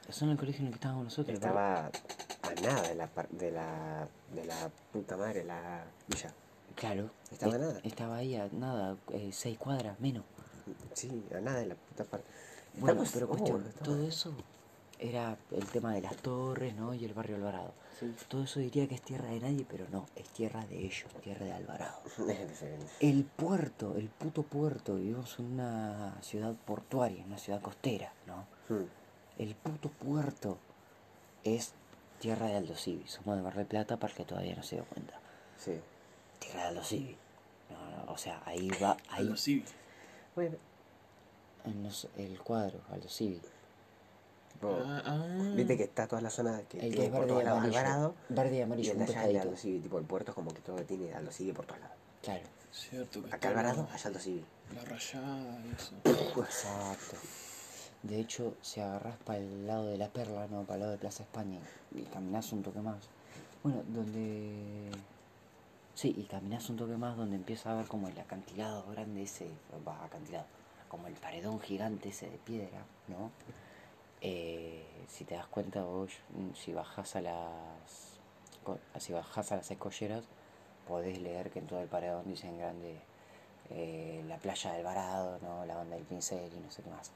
La 0.08 0.14
zona 0.14 0.32
del 0.32 0.40
colegio 0.40 0.62
en 0.62 0.68
el 0.68 0.72
que 0.74 0.78
estábamos 0.78 1.04
nosotros, 1.06 1.36
Estaba 1.36 1.86
a 1.86 2.54
nada 2.64 2.82
de 2.88 2.96
la, 2.96 3.08
par- 3.08 3.30
de 3.30 3.52
la, 3.52 4.08
de 4.34 4.46
la 4.46 4.72
puta 4.92 5.18
madre, 5.18 5.44
la 5.44 5.84
villa. 6.08 6.34
claro, 6.76 7.12
estaba 7.32 7.54
es- 7.56 7.62
nada. 7.62 7.80
Estaba 7.84 8.16
ahí 8.18 8.36
a 8.36 8.48
nada, 8.52 8.98
eh, 9.14 9.30
seis 9.32 9.58
cuadras 9.60 10.00
menos. 10.00 10.24
Sí, 10.94 11.24
a 11.36 11.40
nada 11.42 11.60
de 11.60 11.68
la 11.68 11.76
puta 11.76 12.04
parte. 12.06 12.26
Bueno, 12.80 13.04
Estamos- 13.04 13.12
pero 13.14 13.26
oh, 13.26 13.30
cuestión, 13.30 13.64
todo 13.84 14.02
eso 14.08 14.34
era 15.00 15.38
el 15.52 15.66
tema 15.68 15.93
de 15.93 16.02
las 16.02 16.16
torres, 16.18 16.76
¿no? 16.76 16.93
Y 16.93 17.06
el 17.06 17.14
barrio 17.14 17.38
Alvarado. 17.38 17.74
Sí. 18.00 18.14
Todo 18.28 18.43
eso 18.43 18.60
diría 18.60 18.88
que 18.88 18.95
es 18.95 19.02
tierra 19.02 19.30
de 19.30 19.39
nadie, 19.39 19.66
pero 19.70 19.86
no, 19.91 20.06
es 20.16 20.28
tierra 20.30 20.66
de 20.66 20.78
ellos, 20.80 21.06
tierra 21.24 21.45
de 21.45 21.54
Alvarado. 21.54 22.00
El 23.00 23.24
puerto, 23.24 23.95
el 23.97 24.10
puto 24.10 24.43
puerto, 24.43 24.95
vivimos 24.95 25.39
en 25.39 25.45
una 25.54 26.18
ciudad 26.22 26.54
portuaria, 26.66 27.20
en 27.22 27.28
una 27.28 27.38
ciudad 27.38 27.62
costera, 27.62 28.12
¿no? 28.28 28.45
Hmm. 28.68 28.86
El 29.38 29.56
puto 29.56 29.89
puerto 29.89 30.58
es 31.43 31.74
tierra 32.20 32.47
de 32.47 32.56
Aldo 32.58 32.76
Civi. 32.76 33.08
Somos 33.08 33.38
de 33.38 33.41
Mar 33.41 33.56
del 33.56 33.66
Plata 33.66 33.97
para 33.97 34.12
el 34.12 34.18
que 34.18 34.26
todavía 34.26 34.56
no 34.56 34.64
se 34.64 34.76
dio 34.76 34.86
cuenta. 34.86 35.20
Sí. 35.58 35.80
Tierra 36.39 36.64
de 36.64 36.68
Aldo 36.70 36.84
Civi. 36.84 37.16
No, 37.70 38.06
no, 38.06 38.12
o 38.12 38.18
sea, 38.18 38.41
ahí 38.45 38.70
va, 38.82 38.97
ahí, 39.10 39.22
Aldo 39.26 39.38
Civi. 39.38 39.64
Bueno, 40.36 40.58
en 41.66 41.84
los- 41.84 42.08
el 42.18 42.39
cuadro, 42.41 42.82
Aldo 42.91 43.08
Civi. 43.10 43.41
Tipo, 44.60 44.78
Ah, 44.86 45.01
ah. 45.05 45.53
viste 45.55 45.78
que 45.78 45.84
está 45.84 46.07
toda 46.07 46.22
la 46.22 46.30
zona 46.30 46.62
que 46.68 46.80
El 46.80 46.93
que 46.95 47.05
es 47.05 47.10
por 47.10 47.20
verde 47.22 47.28
todos 47.28 47.41
y 47.41 47.45
lados 47.45 47.57
amarillo. 47.60 47.80
Alvarado. 47.80 48.16
Verde 48.30 48.55
y 48.55 48.57
Y 48.57 48.62
amarillo, 48.62 48.91
el 48.91 48.97
un 48.97 49.05
de 49.05 49.12
allá 49.12 49.22
es 49.22 49.28
de 49.28 49.34
pescadito. 49.34 49.41
Aldo 49.49 49.57
Civi, 49.57 49.80
tipo 49.80 49.97
el 49.99 50.05
puerto 50.05 50.32
es 50.32 50.36
como 50.36 50.53
que 50.53 50.62
todo 50.62 50.78
tiene 50.84 51.14
Aldo 51.14 51.32
Civi 51.32 51.51
por 51.53 51.66
todos 51.66 51.80
lados. 51.82 51.95
Claro, 52.22 52.43
Cierto 52.72 53.24
que 53.24 53.34
Acá 53.34 53.49
Alvarado, 53.49 53.88
allá 53.91 54.07
Aldo 54.07 54.20
Civi. 54.20 54.45
La 54.76 54.82
rayada 54.84 55.60
y 55.66 55.72
eso. 55.76 56.41
exacto. 56.41 57.18
De 58.03 58.20
hecho, 58.20 58.55
si 58.62 58.80
agarrás 58.80 59.18
para 59.26 59.39
el 59.39 59.68
lado 59.68 59.88
de 59.88 59.97
la 59.97 60.07
Perla, 60.10 60.47
no, 60.47 60.64
para 60.64 60.76
el 60.76 60.80
lado 60.82 60.91
de 60.93 60.97
Plaza 60.99 61.24
España, 61.24 61.60
y 61.93 62.03
caminás 62.03 62.51
un 62.53 62.64
toque 62.64 62.80
más. 62.80 63.10
Bueno, 63.64 63.84
donde... 63.89 64.89
Sí, 65.95 66.16
y 66.18 66.24
caminás 66.24 66.70
un 66.70 66.78
toque 66.78 66.95
más 66.95 67.18
donde 67.18 67.36
empieza 67.36 67.72
a 67.72 67.76
ver 67.76 67.88
como 67.88 68.07
el 68.07 68.18
acantilado 68.18 68.86
grande 68.91 69.24
ese, 69.24 69.49
va, 69.86 70.05
acantilado, 70.05 70.45
como 70.88 71.07
el 71.07 71.14
paredón 71.16 71.60
gigante 71.60 72.07
ese 72.10 72.30
de 72.30 72.38
piedra, 72.38 72.86
¿no? 73.10 73.32
Eh, 74.22 74.86
si 75.07 75.26
te 75.26 75.36
das 75.36 75.47
cuenta 75.47 75.84
vos, 75.84 76.11
si 76.55 76.74
bajás 76.74 77.15
a 77.15 77.22
las... 77.22 78.20
Si 78.99 79.13
bajás 79.13 79.51
a 79.51 79.55
las 79.57 79.72
escolleras, 79.72 80.26
podés 80.88 81.20
leer 81.20 81.49
que 81.49 81.59
en 81.59 81.67
todo 81.67 81.82
el 81.82 81.88
paredón 81.88 82.28
dicen 82.28 82.57
grande 82.57 82.99
eh, 83.72 84.24
la 84.28 84.38
playa 84.38 84.74
del 84.74 84.84
Varado, 84.84 85.39
¿no? 85.41 85.65
La 85.65 85.76
banda 85.76 85.95
del 85.95 86.05
pincel 86.05 86.51
y 86.53 86.59
no 86.59 86.70
sé 86.70 86.84
qué 86.84 86.89
más. 86.89 87.11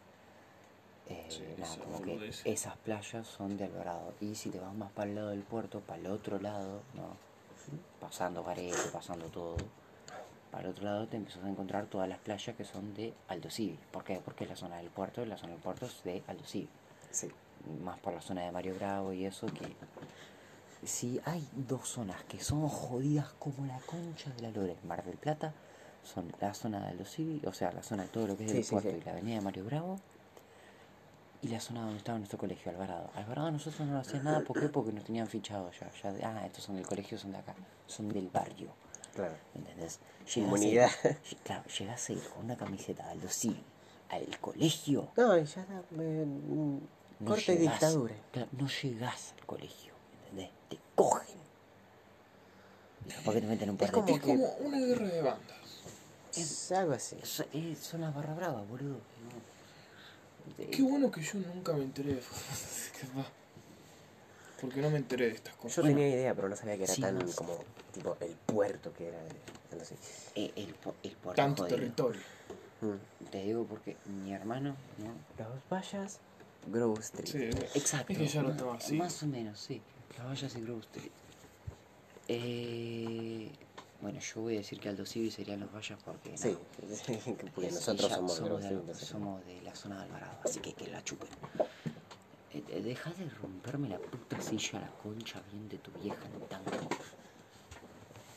Eh, 1.09 1.25
Sí, 1.27 1.43
nada, 1.57 1.75
como 1.77 2.01
que 2.01 2.31
esas 2.45 2.77
playas 2.77 3.27
son 3.27 3.57
de 3.57 3.65
Alvarado. 3.65 4.13
Y 4.21 4.35
si 4.35 4.49
te 4.49 4.59
vas 4.59 4.73
más 4.73 4.91
para 4.91 5.09
el 5.09 5.15
lado 5.15 5.29
del 5.29 5.43
puerto, 5.43 5.81
para 5.81 5.99
el 5.99 6.07
otro 6.07 6.39
lado, 6.39 6.81
¿no? 6.95 7.33
pasando 7.99 8.43
Garete, 8.43 8.89
pasando 8.91 9.25
todo, 9.27 9.55
para 10.51 10.65
el 10.65 10.71
otro 10.71 10.85
lado 10.85 11.07
te 11.07 11.17
empiezas 11.17 11.43
a 11.43 11.49
encontrar 11.49 11.85
todas 11.87 12.07
las 12.07 12.19
playas 12.19 12.55
que 12.55 12.65
son 12.65 12.93
de 12.93 13.13
Aldo 13.27 13.49
Civi. 13.49 13.77
¿Por 13.91 14.03
qué? 14.03 14.21
Porque 14.23 14.45
la 14.45 14.55
zona 14.55 14.77
del 14.77 14.89
puerto, 14.89 15.25
la 15.25 15.37
zona 15.37 15.53
del 15.53 15.61
puerto 15.61 15.85
es 15.85 16.03
de 16.03 16.23
Aldo 16.27 16.43
Civi. 16.45 16.67
Sí. 17.13 17.31
Más 17.81 17.97
por 17.99 18.13
la 18.13 18.19
zona 18.21 18.41
de 18.41 18.51
Mario 18.51 18.75
Bravo 18.75 19.13
y 19.13 19.25
eso 19.25 19.47
que... 19.47 19.73
Si 20.85 21.21
hay 21.23 21.47
dos 21.55 21.87
zonas 21.87 22.21
que 22.25 22.43
son 22.43 22.67
jodidas 22.67 23.29
como 23.39 23.65
la 23.65 23.79
concha 23.79 24.29
de 24.31 24.41
la 24.41 24.49
lora 24.51 24.73
en 24.73 24.85
Mar 24.87 25.01
del 25.05 25.15
Plata, 25.15 25.53
son 26.03 26.29
la 26.41 26.53
zona 26.53 26.81
de 26.81 26.87
Aldo 26.89 27.05
Civi, 27.05 27.41
o 27.45 27.53
sea, 27.53 27.71
la 27.71 27.81
zona 27.83 28.03
de 28.03 28.09
todo 28.09 28.27
lo 28.27 28.35
que 28.37 28.43
es 28.45 28.51
Sí, 28.51 28.57
el 28.57 28.63
sí, 28.65 28.71
puerto 28.71 28.89
sí. 28.89 28.97
y 28.97 29.01
la 29.05 29.11
avenida 29.13 29.35
de 29.35 29.41
Mario 29.41 29.63
Bravo, 29.63 29.99
y 31.41 31.47
la 31.47 31.61
zona 31.61 31.81
donde 31.83 31.97
estaba 31.99 32.17
nuestro 32.17 32.37
colegio, 32.37 32.69
Alvarado. 32.71 33.09
Alvarado 33.15 33.49
nosotros 33.51 33.87
no 33.87 33.93
lo 33.93 33.99
hacían 33.99 34.25
nada, 34.25 34.41
¿por 34.41 34.59
qué? 34.59 34.67
Porque 34.67 34.91
nos 34.91 35.05
tenían 35.05 35.27
fichado 35.27 35.71
ya. 35.71 35.89
ya 36.03 36.11
de, 36.11 36.23
ah, 36.25 36.45
estos 36.45 36.65
son 36.65 36.75
del 36.75 36.85
colegio, 36.85 37.17
son 37.17 37.31
de 37.31 37.37
acá, 37.37 37.55
son 37.87 38.09
del 38.09 38.27
barrio. 38.29 38.67
Claro. 39.15 39.35
¿Entendés? 39.55 39.99
Inmunidad. 40.35 40.89
a 41.03 41.07
ir- 41.07 41.37
claro, 41.45 41.63
llegás 41.79 42.09
a 42.09 42.13
ir 42.13 42.23
con 42.27 42.43
una 42.43 42.57
camiseta 42.57 43.05
de 43.05 43.11
Aldo 43.11 43.29
Civi 43.29 43.63
al 44.09 44.39
colegio. 44.41 45.07
No, 45.15 45.37
ya 45.37 45.65
eh, 45.99 46.25
mm, 46.25 46.77
no 47.19 47.29
corte 47.31 47.55
llegás- 47.57 47.73
dictadura. 47.79 48.15
no 48.51 48.67
llegás 48.67 49.33
al 49.39 49.45
colegio, 49.45 49.93
¿entendés? 50.25 50.49
Te 50.69 50.77
cogen. 50.95 51.37
Capaz 53.17 53.33
que 53.33 53.41
te 53.41 53.47
meten 53.47 53.69
un 53.69 53.77
par 53.77 53.85
Es 53.87 53.91
de 53.91 53.95
como 54.01 54.15
Es 54.15 54.21
tiros. 54.21 54.37
como 54.51 54.67
una 54.67 54.79
guerra 54.79 55.07
de 55.07 55.21
bandas. 55.21 55.57
Es 56.35 56.71
algo 56.71 56.93
así. 56.93 57.17
Es- 57.21 57.43
es- 57.53 57.79
son 57.79 58.01
las 58.01 58.13
barra 58.15 58.33
bravas, 58.33 58.67
boludo. 58.67 58.97
de- 60.57 60.67
Qué 60.67 60.81
bueno 60.81 61.09
que 61.11 61.21
yo 61.21 61.39
nunca 61.39 61.71
me 61.73 61.83
enteré 61.83 62.15
de 62.15 62.19
Capaz. 62.21 63.29
Porque 64.61 64.81
no 64.81 64.89
me 64.89 64.97
enteré 64.97 65.25
de 65.27 65.35
estas 65.35 65.55
cosas. 65.55 65.77
Yo 65.77 65.83
tenía 65.83 66.07
idea, 66.09 66.33
pero 66.33 66.47
no 66.49 66.55
sabía 66.55 66.77
que 66.77 66.83
era 66.85 66.93
Sí, 66.93 67.01
tan 67.01 67.17
más. 67.17 67.35
como 67.35 67.57
tipo 67.93 68.15
el 68.21 68.31
puerto 68.45 68.93
que 68.93 69.07
era. 69.09 69.17
así. 69.81 69.95
eh, 70.35 70.51
el, 70.55 70.73
po- 70.75 70.95
el 71.03 71.11
puerto 71.11 71.41
Tanto 71.41 71.63
jodido. 71.63 71.77
territorio. 71.77 72.21
Mm. 72.81 73.25
Te 73.31 73.43
digo 73.43 73.65
porque 73.65 73.97
mi 74.05 74.33
hermano, 74.33 74.75
¿no? 74.99 75.13
Los 75.43 75.61
vallas, 75.69 76.19
Grove 76.67 76.99
Street. 77.01 77.27
Sí. 77.27 77.79
Exacto. 77.79 78.13
Es 78.13 78.19
que 78.19 78.27
ya 78.27 78.41
lo 78.41 78.47
ma- 78.49 78.53
estaba 78.55 78.75
así. 78.75 78.95
Más 78.95 79.23
o 79.23 79.27
menos, 79.27 79.59
sí. 79.59 79.81
Las 80.17 80.27
vallas 80.27 80.53
de 80.53 80.61
Grove 80.61 80.81
Street. 80.81 81.11
Eh, 82.27 83.51
bueno, 84.01 84.19
yo 84.19 84.41
voy 84.41 84.55
a 84.55 84.57
decir 84.57 84.79
que 84.79 84.89
Aldo 84.89 85.05
Civi 85.05 85.31
serían 85.31 85.59
los 85.59 85.71
vallas 85.73 85.99
porque. 86.03 86.31
no, 86.31 86.37
Sí, 86.37 86.57
porque 87.55 87.71
nosotros 87.71 88.11
somos, 88.11 88.39
Grove 88.41 88.61
de, 88.85 88.95
somos 88.95 89.45
de 89.45 89.61
la 89.61 89.75
zona 89.75 89.97
de 89.97 90.03
Alvarado, 90.03 90.37
así 90.43 90.59
que 90.59 90.73
que 90.73 90.87
la 90.87 91.03
chupen. 91.03 91.29
Eh, 92.53 92.63
eh, 92.69 92.81
deja 92.81 93.11
de 93.11 93.27
romperme 93.41 93.89
la 93.89 93.97
puta 93.97 94.39
silla, 94.41 94.79
la 94.79 94.89
concha 95.01 95.41
bien 95.51 95.67
de 95.69 95.77
tu 95.79 95.91
vieja 95.91 96.23
en 96.33 96.47
tango. 96.47 96.71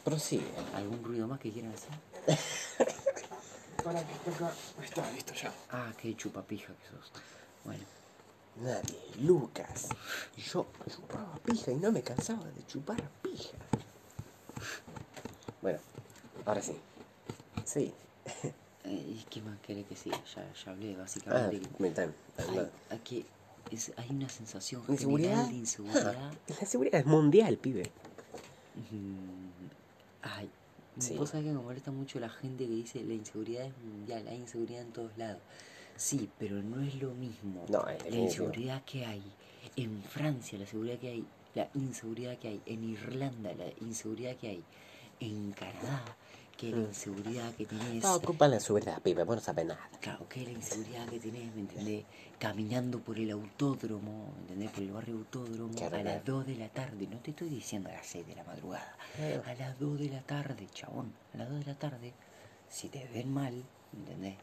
Prosigue. 0.04 0.46
¿Algún 0.74 1.02
ruido 1.04 1.26
más 1.28 1.38
que 1.40 1.50
quieran 1.50 1.72
hacer? 1.72 1.90
Para 3.84 4.00
que 4.06 4.30
acá. 4.30 4.52
Ahí 4.78 4.84
está, 4.84 5.10
listo 5.12 5.34
ya. 5.34 5.52
Ah, 5.70 5.92
qué 6.00 6.14
chupapija 6.16 6.72
que 6.74 6.88
sos. 6.96 7.12
Bueno, 7.64 7.82
Nadie, 8.62 8.98
Lucas. 9.20 9.88
Yo 10.36 10.66
chupaba 10.88 11.36
pija 11.44 11.72
y 11.72 11.76
no 11.76 11.92
me 11.92 12.02
cansaba 12.02 12.44
de 12.50 12.64
chupar 12.66 13.00
pija. 13.22 13.58
Bueno, 15.60 15.78
ahora 16.46 16.62
sí. 16.62 16.74
Sí. 17.64 17.92
eh, 18.84 19.04
¿y 19.08 19.24
qué 19.30 19.42
más 19.42 19.58
querés 19.60 19.86
que 19.86 19.96
siga? 19.96 20.22
Ya, 20.34 20.52
ya 20.64 20.70
hablé 20.72 20.94
Ah, 20.94 20.98
básicamente. 21.00 21.60
que- 21.60 21.82
mental. 21.82 22.14
hay, 22.38 22.70
hay 22.90 22.98
que- 23.00 23.26
es- 23.70 23.92
hay 23.96 24.10
una 24.10 24.28
sensación 24.28 24.82
¿Inseguridad? 24.88 25.30
general 25.30 25.50
de 25.50 25.56
inseguridad. 25.56 26.32
La 26.60 26.66
seguridad 26.66 27.00
es 27.00 27.06
mundial, 27.06 27.56
pibe. 27.58 27.90
Mm, 28.90 29.46
Ay, 30.22 30.50
Sí. 30.98 31.14
vos 31.16 31.30
sabés 31.30 31.44
que 31.46 31.52
me 31.52 31.58
molesta 31.60 31.90
mucho 31.92 32.18
la 32.18 32.28
gente 32.30 32.64
que 32.64 32.70
dice 32.72 33.04
la 33.04 33.12
inseguridad 33.14 33.66
es 33.66 33.76
mundial, 33.78 34.26
hay 34.28 34.38
inseguridad 34.38 34.80
en 34.82 34.92
todos 34.92 35.16
lados. 35.18 35.42
Sí, 35.96 36.28
pero 36.38 36.62
no 36.62 36.82
es 36.82 36.94
lo 36.96 37.10
mismo. 37.14 37.64
No, 37.68 37.86
es 37.88 38.02
la 38.10 38.16
inseguridad 38.16 38.82
que 38.84 39.04
hay 39.06 39.22
en 39.76 40.02
Francia, 40.02 40.58
la 40.58 40.66
seguridad 40.66 40.98
que 40.98 41.08
hay, 41.08 41.24
la 41.54 41.68
inseguridad 41.74 42.36
que 42.38 42.48
hay 42.48 42.60
en 42.66 42.84
Irlanda, 42.84 43.52
la 43.54 43.66
inseguridad 43.80 44.36
que 44.36 44.48
hay 44.48 44.62
en 45.20 45.52
Canadá, 45.52 46.04
que 46.56 46.70
la 46.70 46.76
Mm. 46.78 46.84
inseguridad 46.86 47.54
que 47.54 47.66
tenés. 47.66 48.02
No 48.02 48.14
ocupan 48.14 48.50
la 48.50 48.60
seguridad, 48.60 49.00
pibe, 49.02 49.24
vos 49.24 49.36
no 49.36 49.42
sabés 49.42 49.66
nada. 49.66 49.88
Claro, 50.00 50.28
que 50.28 50.42
la 50.44 50.50
inseguridad 50.50 51.08
que 51.08 51.18
tenés, 51.18 51.54
¿me 51.54 51.60
entendés? 51.62 52.04
Caminando 52.38 53.00
por 53.00 53.18
el 53.18 53.30
autódromo, 53.30 54.32
¿me 54.36 54.40
entendés? 54.42 54.70
Por 54.70 54.82
el 54.82 54.92
barrio 54.92 55.14
autódromo 55.16 55.74
Claro, 55.74 55.96
a 55.96 56.02
las 56.02 56.22
claro. 56.22 56.38
2 56.38 56.46
de 56.46 56.56
la 56.56 56.68
tarde. 56.68 57.06
No 57.06 57.18
te 57.18 57.30
estoy 57.30 57.48
diciendo 57.48 57.88
a 57.88 57.92
las 57.92 58.06
6 58.06 58.26
de 58.26 58.34
la 58.36 58.44
madrugada. 58.44 58.96
Claro. 59.16 59.42
A 59.46 59.54
las 59.54 59.78
2 59.78 59.98
de 59.98 60.08
la 60.10 60.20
tarde, 60.22 60.66
chabón. 60.72 61.12
A 61.34 61.38
las 61.38 61.48
2 61.50 61.60
de 61.60 61.66
la 61.66 61.78
tarde, 61.78 62.12
si 62.68 62.88
te 62.88 63.06
ven 63.08 63.32
mal, 63.32 63.54
¿me 63.92 63.98
entendés? 64.00 64.36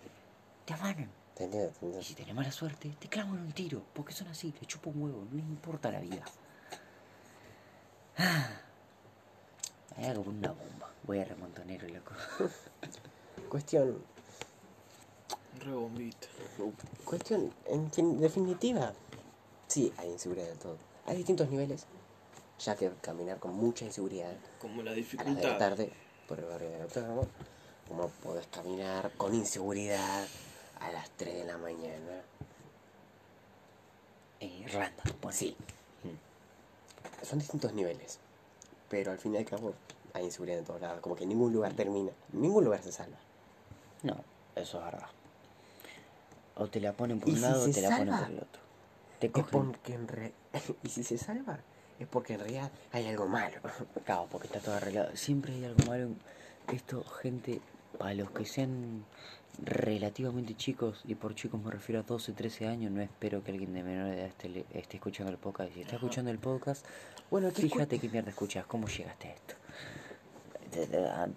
Te 0.66 0.74
afanan. 0.74 1.10
Te 1.36 1.46
entiendo, 1.46 1.70
te 1.70 1.76
Y 1.82 1.86
entiendo. 1.88 2.04
si 2.04 2.14
tenés 2.16 2.36
mala 2.36 2.52
suerte, 2.52 2.96
te 3.00 3.08
clavan 3.10 3.32
un 3.40 3.52
tiro. 3.54 3.82
Porque 3.94 4.14
son 4.14 4.28
así, 4.28 4.52
te 4.52 4.66
chupa 4.66 4.90
un 4.90 5.02
huevo. 5.04 5.26
No 5.30 5.36
les 5.38 5.46
importa 5.46 5.92
la 5.92 6.00
vida. 6.00 6.24
Ah. 8.18 8.50
Hay 9.98 10.06
algo 10.06 10.24
con 10.26 10.38
una 10.38 10.50
bomba. 10.52 10.90
Voy 11.04 11.20
a 11.20 11.26
remontonero, 11.26 11.88
loco. 11.88 12.14
Cuestión, 13.50 14.04
Re 15.60 15.72
bombita. 15.72 16.28
cuestión, 17.06 17.54
en 17.68 17.92
fin- 17.92 18.20
definitiva, 18.20 18.94
sí, 19.68 19.94
hay 19.98 20.10
inseguridad 20.10 20.48
de 20.48 20.56
todo. 20.56 20.78
Hay 21.06 21.18
distintos 21.18 21.50
niveles, 21.50 21.86
ya 22.60 22.76
que 22.76 22.92
caminar 23.02 23.40
con 23.40 23.54
mucha 23.56 23.86
inseguridad 23.86 24.34
Como 24.60 24.82
la 24.82 24.92
a 24.92 24.96
las 24.96 25.12
de 25.12 25.18
la 25.18 25.24
dificultad. 25.24 25.58
tarde 25.60 25.94
por 26.28 26.40
el 26.40 26.46
barrio 26.46 26.70
del 26.72 26.82
autódromo, 26.82 27.28
como 27.88 28.08
podés 28.10 28.48
caminar 28.48 29.12
con 29.16 29.36
inseguridad 29.36 30.26
a 30.80 30.92
las 30.92 31.10
3 31.12 31.34
de 31.36 31.46
la 31.46 31.58
mañana. 31.58 32.22
En 34.40 34.50
Irlanda, 34.52 35.04
bueno. 35.22 35.32
Sí. 35.38 35.56
Son 37.22 37.40
distintos 37.40 37.74
niveles, 37.74 38.20
pero 38.90 39.12
al 39.12 39.18
fin 39.18 39.34
y 39.34 39.38
al 39.38 39.46
cabo 39.46 39.74
hay 40.14 40.26
inseguridad 40.26 40.60
en 40.60 40.66
todos 40.66 40.82
lados, 40.82 41.00
como 41.00 41.16
que 41.16 41.26
ningún 41.26 41.54
lugar 41.54 41.74
termina, 41.74 42.12
ningún 42.34 42.66
lugar 42.66 42.82
se 42.84 42.92
salva. 42.92 43.18
No, 44.04 44.18
eso 44.56 44.78
es 44.80 44.86
verdad. 44.86 45.08
O 46.56 46.68
te 46.68 46.80
la 46.82 46.92
ponen 46.92 47.20
por 47.20 47.30
¿Y 47.30 47.32
un 47.32 47.38
si 47.38 47.42
lado 47.44 47.64
o 47.64 47.70
te 47.72 47.82
la 47.82 47.98
ponen 47.98 48.18
por 48.18 48.30
el 48.30 48.38
otro. 48.38 48.62
Te 49.20 49.32
cogen. 49.32 49.78
en 49.88 50.08
re- 50.08 50.34
y 50.84 50.90
si 50.90 51.04
se 51.04 51.18
salva, 51.18 51.60
es 51.98 52.08
porque 52.08 52.34
en 52.34 52.42
realidad 52.42 52.70
hay 52.92 53.08
algo 53.08 53.26
malo. 53.28 53.56
Claro, 54.06 54.28
porque 54.30 54.48
está 54.48 54.60
todo 54.60 54.76
arreglado. 54.76 55.16
Siempre 55.16 55.54
hay 55.54 55.64
algo 55.66 55.86
malo 55.86 56.10
esto, 56.72 57.04
gente, 57.22 57.62
para 57.98 58.14
los 58.14 58.32
que 58.32 58.46
sean 58.46 59.06
relativamente 59.62 60.56
chicos, 60.56 61.02
y 61.06 61.16
por 61.16 61.36
chicos 61.36 61.62
me 61.62 61.72
refiero 61.72 62.02
a 62.02 62.04
12, 62.04 62.32
13 62.34 62.68
años, 62.68 62.92
no 62.92 63.02
espero 63.02 63.44
que 63.44 63.52
alguien 63.52 63.74
de 63.74 63.84
menor 63.84 64.08
edad 64.14 64.26
esté, 64.26 64.50
le- 64.50 64.66
esté 64.74 64.98
escuchando 64.98 65.32
el 65.32 65.38
podcast. 65.38 65.74
Si 65.74 65.82
está 65.82 65.96
escuchando 65.96 66.32
el 66.32 66.40
podcast, 66.40 66.86
Bueno, 67.30 67.50
fíjate 67.52 68.00
qué 68.00 68.10
mierda 68.10 68.30
escuchas, 68.30 68.66
cómo 68.66 68.88
llegaste 68.88 69.28
a 69.28 69.32
esto. 69.34 69.56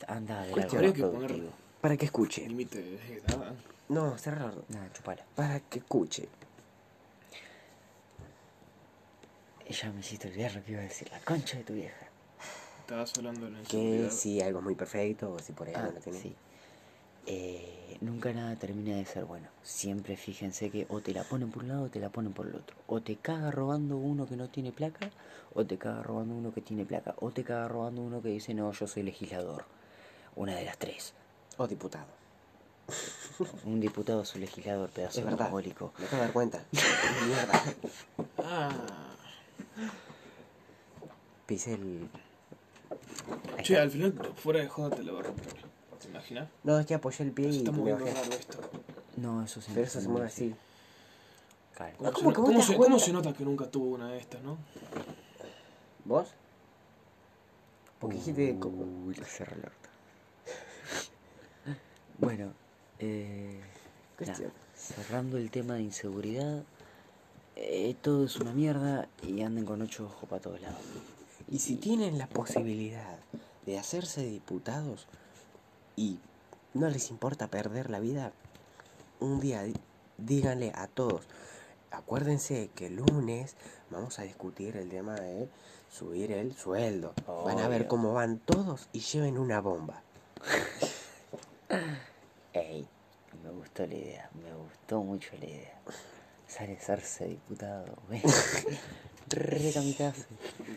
Anda 0.08 0.42
de 0.46 0.52
algo 0.62 0.92
que 0.92 1.02
poner- 1.02 1.50
para 1.80 1.96
que 1.96 2.06
escuche. 2.06 2.46
Límite 2.48 2.82
de 2.82 3.18
edad. 3.18 3.54
No, 3.88 4.16
cerrarlo. 4.18 4.64
Nada, 4.68 4.90
chupala. 4.92 5.24
Para 5.36 5.60
que 5.60 5.78
escuche. 5.78 6.28
Ya 9.68 9.90
me 9.92 10.00
hiciste 10.00 10.28
olvidar 10.28 10.54
lo 10.54 10.64
que 10.64 10.72
iba 10.72 10.80
a 10.80 10.84
decir, 10.84 11.08
la 11.10 11.18
concha 11.20 11.58
de 11.58 11.64
tu 11.64 11.74
vieja. 11.74 12.06
Estabas 12.80 13.12
hablando 13.18 13.46
de 13.46 13.52
la 13.52 13.62
Que 13.62 14.08
si 14.10 14.40
algo 14.40 14.60
es 14.60 14.64
muy 14.64 14.74
perfecto 14.74 15.32
o 15.32 15.38
si 15.40 15.52
por 15.52 15.66
ahí 15.68 15.74
Ah, 15.76 15.90
no 15.92 16.00
tiene. 16.00 16.18
sí. 16.18 16.34
Eh, 17.26 17.98
nunca 18.00 18.32
nada 18.32 18.56
termina 18.56 18.96
de 18.96 19.04
ser 19.04 19.24
bueno. 19.24 19.48
Siempre 19.62 20.16
fíjense 20.16 20.70
que 20.70 20.86
o 20.88 21.00
te 21.00 21.12
la 21.12 21.24
ponen 21.24 21.50
por 21.50 21.62
un 21.64 21.68
lado 21.68 21.84
o 21.84 21.88
te 21.88 22.00
la 22.00 22.08
ponen 22.08 22.32
por 22.32 22.46
el 22.46 22.54
otro. 22.54 22.76
O 22.86 23.00
te 23.00 23.16
caga 23.16 23.50
robando 23.50 23.96
uno 23.96 24.26
que 24.26 24.36
no 24.36 24.48
tiene 24.48 24.72
placa, 24.72 25.10
o 25.54 25.64
te 25.64 25.78
caga 25.78 26.02
robando 26.02 26.34
uno 26.34 26.52
que 26.52 26.60
tiene 26.60 26.84
placa, 26.84 27.14
o 27.20 27.30
te 27.30 27.44
caga 27.44 27.68
robando 27.68 28.02
uno 28.02 28.22
que 28.22 28.28
dice 28.28 28.54
no, 28.54 28.70
yo 28.72 28.86
soy 28.86 29.02
legislador. 29.02 29.64
Una 30.36 30.54
de 30.54 30.64
las 30.64 30.78
tres. 30.78 31.14
O 31.56 31.66
diputado. 31.66 32.06
Un 33.64 33.80
diputado 33.80 34.22
es 34.22 34.34
un 34.34 34.42
legislador, 34.42 34.88
pedazo 34.90 35.20
de 35.20 35.28
alcohólico. 35.28 35.92
Me 35.98 36.04
acabo 36.04 36.20
de 36.20 36.26
dar 36.26 36.32
cuenta. 36.32 36.64
Mierda. 37.26 37.62
Ah, 38.38 38.70
Pisé 41.46 41.74
el. 41.74 42.08
Che, 43.62 43.78
al 43.78 43.90
final, 43.90 44.12
fuera 44.36 44.60
de 44.60 44.68
joda 44.68 44.96
te 44.96 45.02
lo 45.02 45.14
va 45.14 45.20
a 45.20 45.22
romper. 45.24 45.75
¿Te 46.16 46.32
imaginas? 46.32 46.48
No, 46.64 46.78
es 46.78 46.86
que 46.86 46.94
apoyé 46.94 47.24
el 47.24 47.32
pie 47.32 47.50
Se 47.50 47.56
y 47.56 47.58
está 47.58 47.72
moviendo 47.72 48.04
bajé. 48.04 48.14
raro 48.16 48.32
esto. 48.32 48.58
No, 49.16 49.42
eso 49.44 49.60
se 49.60 49.72
Pero 49.72 49.86
eso 49.86 50.00
se 50.00 50.08
mueve 50.08 50.26
así. 50.26 50.54
Claro. 51.74 51.96
¿Cómo, 52.12 52.32
¿cómo 52.32 52.62
se, 52.62 52.76
cómo 52.76 52.98
cómo 52.98 53.12
nota 53.12 53.32
que 53.34 53.44
nunca 53.44 53.70
tuvo 53.70 53.94
una 53.94 54.10
de 54.12 54.18
estas, 54.18 54.42
no? 54.42 54.56
¿Vos? 56.04 56.28
Porque 57.98 58.16
dijiste. 58.16 58.58
co- 58.58 58.68
Uy, 58.68 59.14
le 59.14 59.24
cerré 59.24 59.56
el 59.56 59.64
orto. 59.64 59.88
Bueno, 62.18 62.52
eh, 62.98 63.60
cerrando 64.74 65.36
el 65.36 65.50
tema 65.50 65.74
de 65.74 65.82
inseguridad, 65.82 66.62
eh, 67.56 67.94
todo 68.00 68.24
es 68.24 68.36
una 68.36 68.52
mierda 68.54 69.06
y 69.22 69.42
anden 69.42 69.66
con 69.66 69.82
ocho 69.82 70.06
ojos 70.06 70.26
para 70.28 70.40
todos 70.40 70.62
lados. 70.62 70.80
Y 71.50 71.58
si 71.58 71.76
tienen 71.76 72.16
la 72.16 72.26
posibilidad 72.26 73.18
de 73.66 73.78
hacerse 73.78 74.22
diputados 74.24 75.06
y 75.96 76.18
no 76.74 76.88
les 76.88 77.10
importa 77.10 77.48
perder 77.48 77.90
la 77.90 77.98
vida, 77.98 78.32
un 79.18 79.40
día 79.40 79.64
díganle 80.18 80.72
a 80.74 80.86
todos, 80.86 81.22
acuérdense 81.90 82.70
que 82.74 82.86
el 82.86 82.96
lunes 82.96 83.56
vamos 83.90 84.18
a 84.18 84.22
discutir 84.22 84.76
el 84.76 84.90
tema 84.90 85.14
de 85.14 85.48
subir 85.90 86.32
el 86.32 86.54
sueldo. 86.54 87.14
Van 87.44 87.58
a 87.58 87.68
ver 87.68 87.86
cómo 87.86 88.12
van 88.12 88.38
todos 88.38 88.88
y 88.92 89.00
lleven 89.00 89.38
una 89.38 89.60
bomba. 89.60 90.02
Ey, 92.52 92.86
me 93.42 93.50
gustó 93.50 93.86
la 93.86 93.94
idea, 93.94 94.30
me 94.34 94.54
gustó 94.54 95.02
mucho 95.02 95.30
la 95.40 95.46
idea. 95.46 95.80
Sale 96.46 96.76
hacerse 96.76 97.26
diputado. 97.26 97.86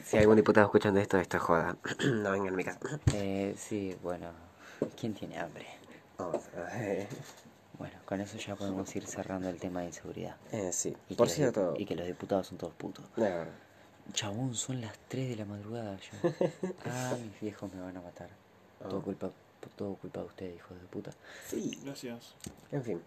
Si 0.06 0.18
hay 0.18 0.22
algún 0.22 0.38
diputado 0.38 0.66
escuchando 0.66 1.00
esto, 1.00 1.20
esta 1.20 1.38
joda, 1.38 1.78
no 2.04 2.32
vengan 2.32 2.54
a 2.54 2.58
mi 2.58 2.64
casa. 2.64 2.80
Eh, 3.14 3.54
sí, 3.56 3.96
bueno, 4.02 4.32
¿quién 5.00 5.14
tiene 5.14 5.38
hambre? 5.40 5.66
Vamos 6.18 6.44
a 6.56 6.60
ver. 6.78 7.08
Bueno, 7.78 7.96
con 8.06 8.20
eso 8.20 8.38
ya 8.38 8.56
podemos 8.56 8.94
ir 8.96 9.06
cerrando 9.08 9.48
el 9.50 9.58
tema 9.58 9.82
de 9.82 9.88
inseguridad. 9.88 10.36
Eh, 10.52 10.72
sí, 10.74 10.96
Y 11.08 11.16
por 11.16 11.28
que 11.28 11.30
los- 11.30 11.34
cierto, 11.34 11.74
y 11.78 11.86
que 11.86 11.96
los 11.96 12.06
diputados 12.08 12.48
son 12.48 12.58
todos 12.58 12.74
putos. 12.74 13.06
no. 13.16 13.70
Chabón, 14.12 14.56
son 14.56 14.82
las 14.82 14.98
3 15.08 15.30
de 15.30 15.36
la 15.36 15.46
madrugada 15.46 15.96
ya. 15.98 16.12
Ah, 16.86 17.16
mis 17.22 17.40
viejos 17.40 17.72
me 17.72 17.80
van 17.80 17.96
a 17.96 18.02
matar. 18.02 18.28
Todo 18.82 18.98
Oh. 18.98 19.02
culpa, 19.04 19.30
todo 19.76 19.94
culpa 19.96 20.22
de 20.22 20.26
ustedes, 20.26 20.56
hijos 20.58 20.82
de 20.82 20.88
puta. 20.88 21.12
sí, 21.48 21.80
Gracias. 21.86 22.34
en 22.72 22.84
fin. 22.84 23.02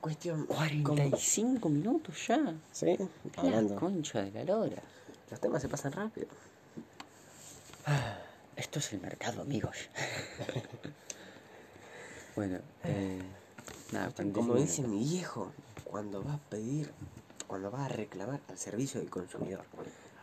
Cuestión. 0.00 0.46
como- 0.46 0.58
45 0.58 1.68
minutos 1.68 2.26
ya. 2.26 2.54
Sí, 2.72 2.96
La 2.96 3.42
hablando. 3.42 3.76
concha 3.76 4.22
de 4.22 4.30
la 4.32 4.44
lora. 4.44 4.82
Los 5.30 5.40
temas 5.40 5.60
se 5.60 5.68
pasan 5.68 5.92
rápido. 5.92 6.26
Esto 8.56 8.78
es 8.78 8.92
el 8.92 9.00
mercado, 9.00 9.42
amigos. 9.42 9.76
bueno, 12.36 12.58
eh, 12.84 13.20
nada, 13.92 14.10
Como 14.14 14.48
45 14.48 14.54
dice 14.54 14.82
mi 14.82 14.98
viejo, 15.04 15.52
cuando 15.84 16.24
va 16.24 16.34
a 16.34 16.38
pedir, 16.38 16.92
cuando 17.46 17.70
va 17.70 17.84
a 17.84 17.88
reclamar 17.88 18.40
al 18.48 18.58
servicio 18.58 19.00
del 19.00 19.10
consumidor, 19.10 19.64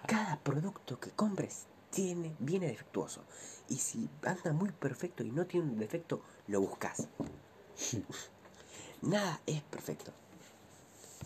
cada 0.07 0.37
producto 0.39 0.99
que 0.99 1.11
compres 1.11 1.65
tiene, 1.91 2.35
viene 2.39 2.67
defectuoso. 2.67 3.21
Y 3.69 3.75
si 3.75 4.09
anda 4.23 4.51
muy 4.51 4.71
perfecto 4.71 5.23
y 5.23 5.31
no 5.31 5.45
tiene 5.45 5.67
un 5.67 5.77
defecto, 5.77 6.21
lo 6.47 6.61
buscas. 6.61 7.07
Nada 9.03 9.39
es 9.45 9.61
perfecto. 9.61 10.11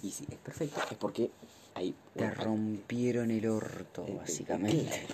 Y 0.03 0.12
si 0.12 0.26
es 0.30 0.38
perfecto 0.38 0.82
es 0.91 0.97
porque 0.97 1.32
hay 1.74 1.95
Te 2.16 2.30
rompieron 2.32 3.32
el 3.32 3.47
orto, 3.47 4.05
básicamente. 4.18 5.08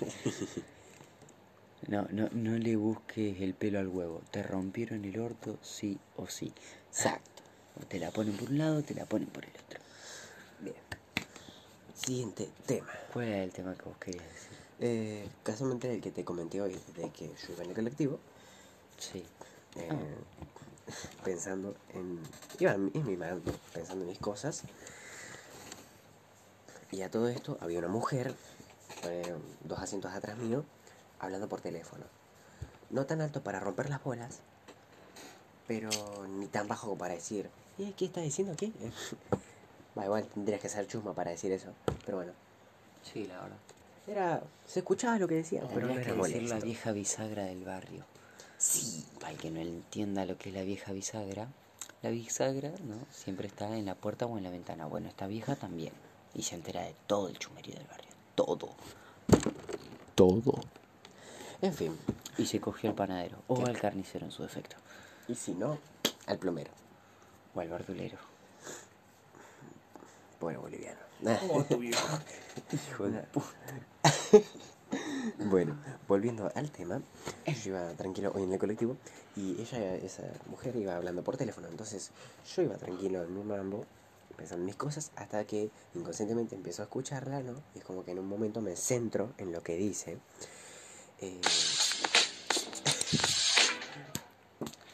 No, 1.88 2.06
no, 2.10 2.28
no 2.32 2.56
le 2.56 2.76
busques 2.76 3.40
el 3.40 3.54
pelo 3.54 3.78
al 3.78 3.88
huevo. 3.88 4.22
Te 4.30 4.42
rompieron 4.42 5.04
el 5.04 5.18
orto 5.20 5.58
sí 5.62 5.98
o 6.16 6.28
sí. 6.28 6.52
Exacto. 6.90 7.42
O 7.80 7.84
te 7.86 7.98
la 7.98 8.10
ponen 8.10 8.36
por 8.36 8.50
un 8.50 8.58
lado 8.58 8.78
o 8.78 8.82
te 8.82 8.94
la 8.94 9.04
ponen 9.04 9.28
por 9.28 9.44
el 9.44 9.50
otro. 9.50 9.80
Bien. 10.60 10.76
Siguiente 11.94 12.48
tema. 12.66 12.90
¿Cuál 13.12 13.28
era 13.28 13.42
el 13.44 13.52
tema 13.52 13.74
que 13.74 13.84
vos 13.84 13.96
querías 13.98 14.24
decir? 14.24 14.58
Eh, 14.80 15.28
casualmente 15.42 15.92
el 15.92 16.00
que 16.00 16.10
te 16.10 16.24
comenté 16.24 16.60
hoy 16.60 16.72
de 16.96 17.10
que 17.10 17.28
yo 17.28 17.52
iba 17.52 17.62
en 17.64 17.70
el 17.70 17.74
colectivo, 17.76 18.18
Sí. 18.98 19.24
eh, 19.76 19.88
Ah. 19.90 19.96
pensando 21.24 21.74
en. 21.94 22.20
iba 22.58 22.76
mi 22.76 23.16
mano, 23.16 23.40
pensando 23.72 24.04
en 24.04 24.10
mis 24.10 24.18
cosas. 24.18 24.62
Y 26.90 27.02
a 27.02 27.10
todo 27.10 27.28
esto 27.28 27.56
había 27.60 27.78
una 27.80 27.88
mujer, 27.88 28.34
eh, 29.04 29.34
dos 29.64 29.78
asientos 29.80 30.12
atrás 30.12 30.36
mío, 30.38 30.64
hablando 31.24 31.48
por 31.48 31.60
teléfono. 31.60 32.04
No 32.90 33.06
tan 33.06 33.20
alto 33.20 33.42
para 33.42 33.60
romper 33.60 33.90
las 33.90 34.02
bolas, 34.02 34.40
pero 35.66 35.90
ni 36.28 36.46
tan 36.46 36.68
bajo 36.68 36.88
como 36.88 36.98
para 36.98 37.14
decir, 37.14 37.50
"Eh, 37.78 37.92
¿qué 37.96 38.04
está 38.06 38.20
diciendo 38.20 38.52
aquí? 38.52 38.72
Va, 39.98 40.04
igual 40.04 40.26
tendrías 40.26 40.60
que 40.60 40.68
ser 40.68 40.86
chusma 40.86 41.14
para 41.14 41.30
decir 41.30 41.52
eso, 41.52 41.68
pero 42.04 42.18
bueno. 42.18 42.32
Sí, 43.02 43.26
la 43.26 43.40
verdad. 43.40 43.56
Era, 44.06 44.42
se 44.66 44.80
escuchaba 44.80 45.18
lo 45.18 45.28
que 45.28 45.36
decía, 45.36 45.62
pero 45.72 45.86
no 45.86 45.92
era 45.94 46.02
que 46.02 46.12
decir 46.12 46.42
la 46.42 46.58
vieja 46.58 46.92
bisagra 46.92 47.44
del 47.44 47.64
barrio. 47.64 48.04
Sí, 48.58 49.06
Para 49.20 49.32
el 49.32 49.38
que 49.38 49.50
no 49.50 49.60
entienda 49.60 50.24
lo 50.24 50.36
que 50.36 50.48
es 50.50 50.54
la 50.54 50.62
vieja 50.62 50.92
bisagra, 50.92 51.48
la 52.02 52.10
bisagra 52.10 52.70
¿no? 52.82 52.96
siempre 53.10 53.46
está 53.46 53.76
en 53.76 53.86
la 53.86 53.94
puerta 53.94 54.26
o 54.26 54.36
en 54.36 54.44
la 54.44 54.50
ventana. 54.50 54.86
Bueno, 54.86 55.08
esta 55.08 55.26
vieja 55.26 55.56
también. 55.56 55.92
Y 56.34 56.42
se 56.42 56.54
entera 56.54 56.82
de 56.82 56.94
todo 57.06 57.28
el 57.28 57.38
chumerío 57.38 57.74
del 57.76 57.86
barrio. 57.86 58.10
Todo. 58.34 58.74
Todo. 60.14 60.60
En 61.64 61.72
fin, 61.72 61.96
Y 62.36 62.46
se 62.46 62.60
cogió 62.60 62.90
al 62.90 62.96
panadero. 62.96 63.38
O 63.48 63.56
¿Qué? 63.56 63.70
al 63.70 63.80
carnicero 63.80 64.26
en 64.26 64.32
su 64.32 64.42
defecto. 64.42 64.76
y 65.28 65.34
si 65.34 65.54
no, 65.54 65.78
al 66.26 66.38
plomero, 66.38 66.70
O 67.54 67.60
al 67.60 67.68
verdulero. 67.68 68.18
pobre 70.38 70.56
boliviano. 70.58 71.00
Hijo 72.72 73.04
de 73.08 73.20
puta. 73.32 73.48
Bueno, 75.38 75.76
volviendo 76.06 76.52
al 76.54 76.70
tema, 76.70 77.00
yo 77.46 77.52
iba 77.70 77.92
tranquilo 77.94 78.30
hoy 78.34 78.44
en 78.44 78.52
el 78.52 78.58
colectivo 78.60 78.96
y 79.34 79.60
ella, 79.60 79.96
esa 79.96 80.22
mujer, 80.46 80.76
iba 80.76 80.94
hablando 80.94 81.24
por 81.24 81.36
teléfono. 81.36 81.66
Entonces 81.66 82.10
yo 82.54 82.62
iba 82.62 82.76
tranquilo 82.76 83.24
en 83.24 83.34
mi 83.34 83.42
mambo, 83.42 83.86
pensando 84.36 84.60
en 84.62 84.66
mis 84.66 84.76
cosas, 84.76 85.10
hasta 85.16 85.44
que 85.46 85.70
inconscientemente 85.94 86.54
empiezo 86.54 86.82
a 86.82 86.84
escucharla, 86.84 87.40
¿no? 87.42 87.54
Y 87.74 87.78
es 87.78 87.84
como 87.84 88.04
que 88.04 88.12
en 88.12 88.20
un 88.20 88.28
momento 88.28 88.60
me 88.60 88.76
centro 88.76 89.32
en 89.38 89.50
lo 89.50 89.62
que 89.62 89.74
dice. 89.76 90.18
Eh, 91.24 91.40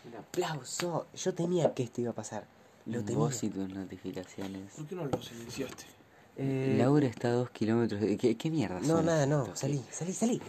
un 0.06 0.16
aplauso. 0.16 1.06
Yo 1.14 1.34
temía 1.34 1.74
que 1.74 1.82
esto 1.84 2.00
iba 2.00 2.10
a 2.10 2.14
pasar. 2.14 2.44
Lo 2.86 3.00
temía. 3.02 3.16
Vos 3.18 3.42
y 3.42 3.48
tus 3.50 3.68
notificaciones. 3.68 4.72
¿Por 4.74 4.86
qué 4.86 4.94
no 4.94 5.04
lo 5.06 5.22
silenciaste? 5.22 5.84
Eh, 6.36 6.76
Laura 6.78 7.06
está 7.06 7.28
a 7.28 7.32
dos 7.32 7.50
kilómetros. 7.50 8.00
de- 8.00 8.16
¿Qué, 8.16 8.36
qué 8.36 8.50
mierda? 8.50 8.80
No, 8.80 8.86
son 8.96 9.06
nada, 9.06 9.26
no. 9.26 9.42
estos? 9.44 9.58
Salí, 9.60 9.84
salí, 9.90 10.12
salí. 10.12 10.40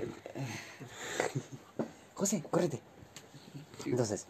José, 2.13 2.43
córrete. 2.49 2.79
Entonces. 3.85 4.25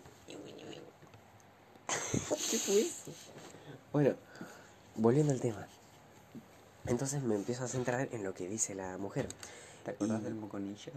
¿Qué 1.88 2.58
fue 2.58 2.82
eso? 2.82 3.12
Bueno, 3.94 4.16
volviendo 4.96 5.32
al 5.34 5.40
tema. 5.42 5.68
Entonces 6.86 7.22
me 7.22 7.36
empiezo 7.36 7.64
a 7.64 7.68
centrar 7.68 8.08
en 8.12 8.24
lo 8.24 8.34
que 8.34 8.48
dice 8.48 8.74
la 8.76 8.98
mujer. 8.98 9.28
¿Te 9.86 9.92
acordás 9.92 10.22
Y- 10.22 10.24
del 10.24 10.36
moconilla? 10.36 10.92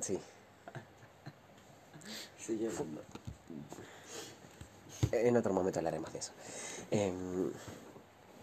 Sí. 0.00 0.18
Sigue 2.38 2.68
hablando. 2.68 3.02
En 5.12 5.36
otro 5.36 5.52
momento 5.52 5.80
hablaremos 5.80 6.12
de 6.12 6.18
eso. 6.18 6.32
Em, 6.90 7.50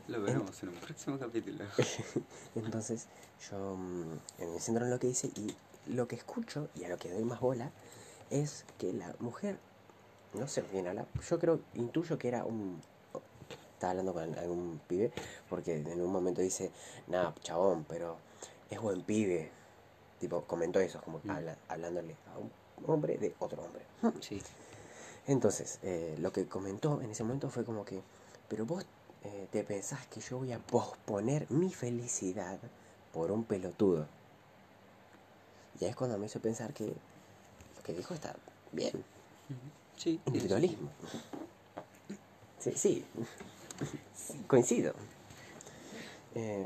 Lo 0.08 0.22
veremos 0.22 0.62
en 0.64 0.70
un 0.70 0.76
próximo 0.76 1.18
capítulo. 1.18 1.66
Entonces 2.56 3.08
yo 3.50 3.76
mm, 3.76 4.20
me 4.40 4.60
centro 4.60 4.86
en 4.86 4.92
lo 4.92 5.00
que 5.00 5.08
dice 5.08 5.32
y 5.36 5.56
lo 5.88 6.08
que 6.08 6.16
escucho 6.16 6.70
y 6.76 6.84
a 6.84 6.90
lo 6.90 6.98
que 6.98 7.12
doy 7.12 7.24
más 7.24 7.40
bola 7.40 7.72
es 8.30 8.66
que 8.78 8.94
la 8.94 9.16
mujer, 9.20 9.58
no 10.34 10.48
sé 10.48 10.62
bien 10.62 10.88
habla, 10.88 11.06
yo 11.30 11.40
creo, 11.40 11.62
intuyo 11.76 12.18
que 12.18 12.28
era 12.28 12.44
un... 12.44 12.82
Estaba 13.74 13.92
hablando 13.92 14.14
con 14.14 14.38
algún 14.38 14.82
pibe 14.88 15.12
porque 15.50 15.78
en 15.78 16.02
un 16.02 16.12
momento 16.12 16.42
dice, 16.42 16.72
nada, 17.08 17.34
chabón, 17.42 17.86
pero 17.88 18.18
es 18.70 18.82
buen 18.82 19.04
pibe. 19.04 19.52
Tipo, 20.20 20.42
comentó 20.46 20.80
eso, 20.80 21.02
como 21.02 21.20
Mm. 21.24 21.30
habla- 21.30 21.58
hablándole 21.68 22.16
a 22.34 22.38
un 22.40 22.52
hombre 22.88 23.18
de 23.18 23.36
otro 23.40 23.64
hombre. 23.64 23.84
Sí. 24.22 24.42
Entonces, 25.28 25.80
eh, 25.84 26.16
lo 26.20 26.32
que 26.32 26.48
comentó 26.48 27.02
en 27.02 27.12
ese 27.12 27.24
momento 27.24 27.50
fue 27.50 27.64
como 27.66 27.84
que, 27.86 28.02
pero 28.50 28.66
vos 28.66 28.86
eh, 29.24 29.48
te 29.52 29.64
pensás 29.64 30.06
que 30.08 30.22
yo 30.22 30.38
voy 30.38 30.54
a 30.54 30.60
posponer 30.60 31.50
mi 31.52 31.74
felicidad 31.74 32.60
por 33.12 33.32
un 33.32 33.44
pelotudo. 33.44 34.08
Y 35.80 35.84
ahí 35.84 35.90
es 35.90 35.96
cuando 35.96 36.18
me 36.18 36.28
hizo 36.28 36.40
pensar 36.40 36.74
que 36.74 36.86
lo 36.86 37.84
que 37.84 37.94
dijo 37.94 38.14
está 38.14 38.36
bien, 38.72 39.04
Sí. 39.98 40.22
individualismo. 40.26 40.90
Sí, 42.60 42.72
sí, 42.76 43.06
Sí, 44.16 44.44
coincido. 44.48 44.94
Eh, 46.36 46.66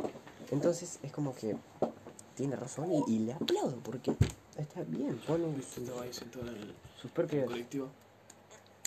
entonces 0.52 1.00
es 1.04 1.12
como 1.12 1.34
que 1.34 1.56
tiene 2.42 2.56
razón 2.56 2.92
y, 2.92 3.04
y 3.08 3.20
le 3.20 3.34
aplaudo 3.34 3.78
porque 3.84 4.16
está 4.58 4.82
bien, 4.88 5.16
pone 5.28 5.48
¿Viste? 5.56 5.86
su- 5.86 5.92
sus 7.00 7.12
propios... 7.12 7.46
colectivo. 7.46 7.88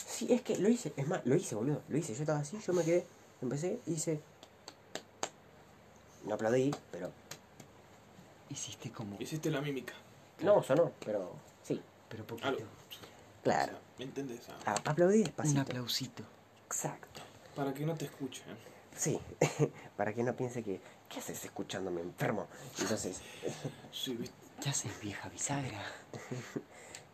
Sí, 0.04 0.26
es 0.32 0.42
que 0.42 0.56
lo 0.58 0.68
hice, 0.68 0.92
es 0.96 1.06
más, 1.06 1.24
lo 1.24 1.36
hice, 1.36 1.54
boludo, 1.54 1.80
lo 1.88 1.96
hice. 1.96 2.14
Yo 2.14 2.20
estaba 2.22 2.40
así, 2.40 2.58
yo 2.64 2.72
me 2.72 2.84
quedé, 2.84 3.06
empecé, 3.40 3.78
hice. 3.86 4.20
No 6.24 6.34
aplaudí, 6.34 6.74
pero. 6.90 7.12
Hiciste 8.50 8.90
como. 8.90 9.16
Hiciste 9.20 9.50
la 9.50 9.60
mímica. 9.60 9.94
No, 10.40 10.62
sonó, 10.62 10.90
pero 11.04 11.32
sí, 11.62 11.80
Pero 12.08 12.24
Algo. 12.24 12.36
poquito. 12.36 12.68
claro. 13.42 13.72
O 13.72 13.76
sea, 13.76 13.80
¿Me 13.98 14.04
entendés? 14.04 14.40
Ah, 14.66 14.74
aplaudí 14.84 15.18
Un 15.18 15.24
despacito. 15.24 15.60
aplausito. 15.60 16.22
Exacto. 16.66 17.20
para 17.54 17.72
que 17.72 17.86
no 17.86 17.94
te 17.94 18.06
escuchen. 18.06 18.44
Sí, 18.96 19.18
para 19.96 20.12
que 20.12 20.22
no 20.22 20.34
piense 20.34 20.62
que. 20.62 20.80
¿Qué 21.08 21.20
haces 21.20 21.44
escuchándome 21.44 22.00
enfermo? 22.00 22.46
Entonces, 22.80 23.18
Sí. 23.92 24.18
¿Qué 24.60 24.68
haces, 24.70 24.98
vieja 25.00 25.28
bisagra? 25.28 25.82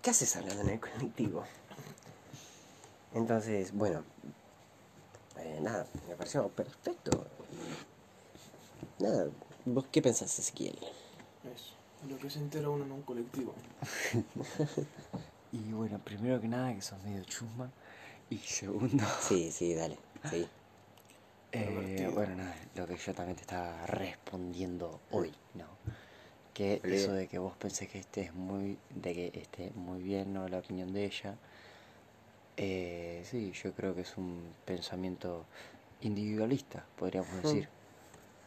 ¿qué 0.03 0.11
haces 0.11 0.37
hablando 0.37 0.63
en 0.63 0.69
el 0.71 0.81
colectivo? 0.81 1.45
Entonces, 3.15 3.73
bueno. 3.73 4.05
eh, 5.39 5.59
nada, 5.61 5.87
me 6.09 6.15
pareció 6.15 6.49
perfecto. 6.49 7.27
Nada, 8.99 9.29
¿vos 9.65 9.85
qué 9.91 10.01
pensás, 10.03 10.39
Ezequiel? 10.39 10.79
Eso. 11.55 11.75
Lo 12.09 12.17
que 12.19 12.31
se 12.31 12.39
entera 12.39 12.69
uno 12.71 12.85
en 12.85 12.93
un 12.93 13.03
colectivo. 13.03 13.55
Y 15.53 15.73
bueno, 15.73 15.99
primero 15.99 16.41
que 16.41 16.47
nada 16.47 16.73
que 16.73 16.81
sos 16.81 17.03
medio 17.03 17.25
chusma. 17.25 17.69
Y 18.31 18.39
segundo, 18.39 19.05
Sí, 19.21 19.51
sí, 19.51 19.75
dale, 19.75 19.99
sí. 20.31 20.47
Eh, 21.53 22.11
bueno, 22.15 22.37
nada, 22.37 22.55
lo 22.77 22.87
que 22.87 22.97
yo 22.97 23.15
también 23.15 23.37
te 23.37 23.43
estaba 23.43 23.87
respondiendo 23.87 25.01
hoy, 25.11 25.33
¿no? 25.55 25.67
Que 26.55 26.81
eso 26.85 27.13
de 27.13 27.27
que 27.27 27.39
vos 27.39 27.53
pensés 27.57 27.89
que 27.89 27.99
estés 27.99 28.33
muy, 28.35 28.77
de 28.95 29.15
que 29.15 29.33
esté 29.35 29.71
muy 29.75 30.03
bien, 30.03 30.33
¿no? 30.35 30.49
La 30.49 30.59
opinión 30.59 30.93
de 30.93 31.05
ella. 31.05 31.35
Eh, 32.57 33.23
sí, 33.25 33.53
yo 33.53 33.73
creo 33.73 33.95
que 33.95 34.03
es 34.03 34.17
un 34.17 34.55
pensamiento 34.65 35.45
individualista, 36.03 36.85
podríamos 36.97 37.43
decir. 37.43 37.69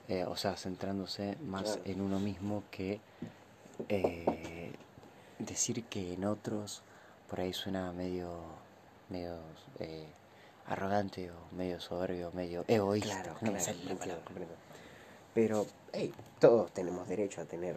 Eh, 0.10 0.26
o 0.26 0.36
sea, 0.36 0.56
centrándose 0.58 1.38
más 1.48 1.64
Claro. 1.64 1.82
en 1.86 2.02
uno 2.02 2.20
mismo 2.20 2.64
que 2.72 3.00
decir 5.40 5.84
que 5.86 6.14
en 6.14 6.26
otros 6.26 6.82
por 7.30 7.40
ahí 7.40 7.54
suena 7.54 7.92
medio, 7.94 8.28
medio 9.10 9.40
arrogante 10.68 11.32
o 11.32 11.56
medio 11.56 11.80
soberbio, 11.80 12.32
medio 12.34 12.64
egoísta. 12.68 13.22
Claro, 13.22 13.38
no 13.42 13.52
me 13.52 13.60
claro, 13.98 14.22
comprendo. 14.24 14.56
Pero, 15.34 15.66
hey, 15.92 16.14
todos 16.40 16.72
tenemos 16.74 17.08
derecho 17.08 17.42
a 17.42 17.46
tener 17.46 17.76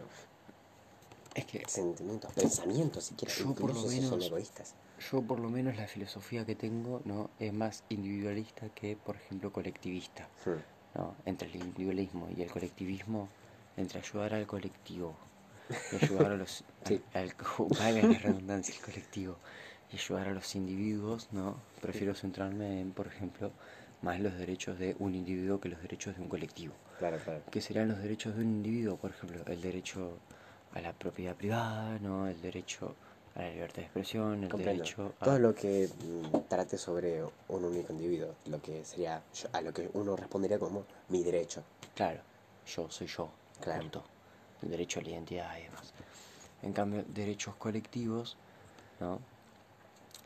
Es 1.35 1.47
que 1.47 1.63
sentimientos, 1.67 2.33
pensamientos, 2.33 3.05
siquiera, 3.05 3.35
Yo, 3.35 3.55
por 3.55 3.75
lo 3.75 3.89
si 3.89 4.01
son 4.03 4.11
menos, 4.11 4.27
egoístas. 4.27 4.75
yo 5.11 5.23
por 5.23 5.41
lo 5.41 5.49
menos 5.49 5.77
la 5.77 5.87
filosofía 5.87 6.45
que 6.45 6.55
tengo 6.55 7.01
no 7.05 7.31
es 7.39 7.53
más 7.53 7.83
individualista 7.89 8.69
que, 8.71 8.97
por 8.97 9.17
ejemplo, 9.17 9.53
colectivista. 9.53 10.29
Hmm. 10.45 10.99
¿no? 10.99 11.15
Entre 11.27 11.49
el 11.49 11.57
individualismo 11.57 12.29
y 12.35 12.43
el 12.43 12.51
colectivismo, 12.51 13.29
entre 13.77 14.01
ayudar 14.01 14.35
al 14.35 14.47
colectivo 14.47 15.15
y 15.93 16.05
ayudar 16.05 16.33
a 16.33 16.37
los... 16.37 16.65
Sí. 16.87 17.03
al, 17.15 17.35
la 17.95 18.19
redundancia, 18.19 18.75
el 18.75 18.81
colectivo, 18.81 19.37
y 19.93 19.97
ayudar 19.97 20.29
a 20.29 20.35
los 20.35 20.55
individuos, 20.55 21.29
¿no? 21.33 21.57
Prefiero 21.81 22.15
centrarme 22.15 22.81
en, 22.81 22.93
por 22.93 23.07
ejemplo, 23.07 23.51
más 24.03 24.21
los 24.21 24.37
derechos 24.37 24.79
de 24.79 24.97
un 24.99 25.15
individuo 25.15 25.61
que 25.61 25.69
los 25.69 25.81
derechos 25.81 26.17
de 26.17 26.23
un 26.23 26.29
colectivo. 26.29 26.75
Claro, 26.99 27.19
claro. 27.19 27.43
¿Qué 27.51 27.61
serán 27.61 27.89
los 27.89 27.99
derechos 28.03 28.35
de 28.37 28.43
un 28.43 28.49
individuo? 28.49 28.97
Por 28.97 29.11
ejemplo, 29.11 29.43
el 29.47 29.61
derecho 29.61 30.19
a 30.73 30.81
la 30.81 30.93
propiedad 30.93 31.35
privada, 31.35 31.99
¿no? 32.01 32.27
El 32.29 32.41
derecho 32.41 32.95
a 33.35 33.43
la 33.43 33.51
libertad 33.51 33.77
de 33.77 33.83
expresión, 33.83 34.43
el 34.45 34.51
Comprendo. 34.51 34.83
derecho 34.85 35.15
a... 35.21 35.25
Todo 35.25 35.39
lo 35.39 35.55
que 35.55 35.89
mm, 35.89 36.49
trate 36.49 36.77
sobre 36.79 37.23
un 37.49 37.65
único 37.65 37.93
individuo, 37.93 38.35
lo 38.47 38.61
que 38.61 38.85
sería 38.85 39.23
yo- 39.35 39.49
a 39.53 39.61
lo 39.61 39.73
que 39.73 39.89
uno 39.93 40.17
respondería 40.17 40.59
como 40.59 40.85
mi 41.09 41.23
derecho. 41.23 41.63
Claro, 41.95 42.21
yo 42.67 42.91
soy 42.91 43.07
yo, 43.07 43.31
Claro. 43.61 43.81
punto. 43.83 44.05
El 44.63 44.71
derecho 44.71 45.01
a 45.01 45.03
la 45.03 45.11
identidad 45.11 45.59
y 45.59 45.63
demás. 45.65 45.93
En 46.63 46.73
cambio, 46.73 47.05
derechos 47.09 47.55
colectivos, 47.57 48.37
¿no? 49.01 49.21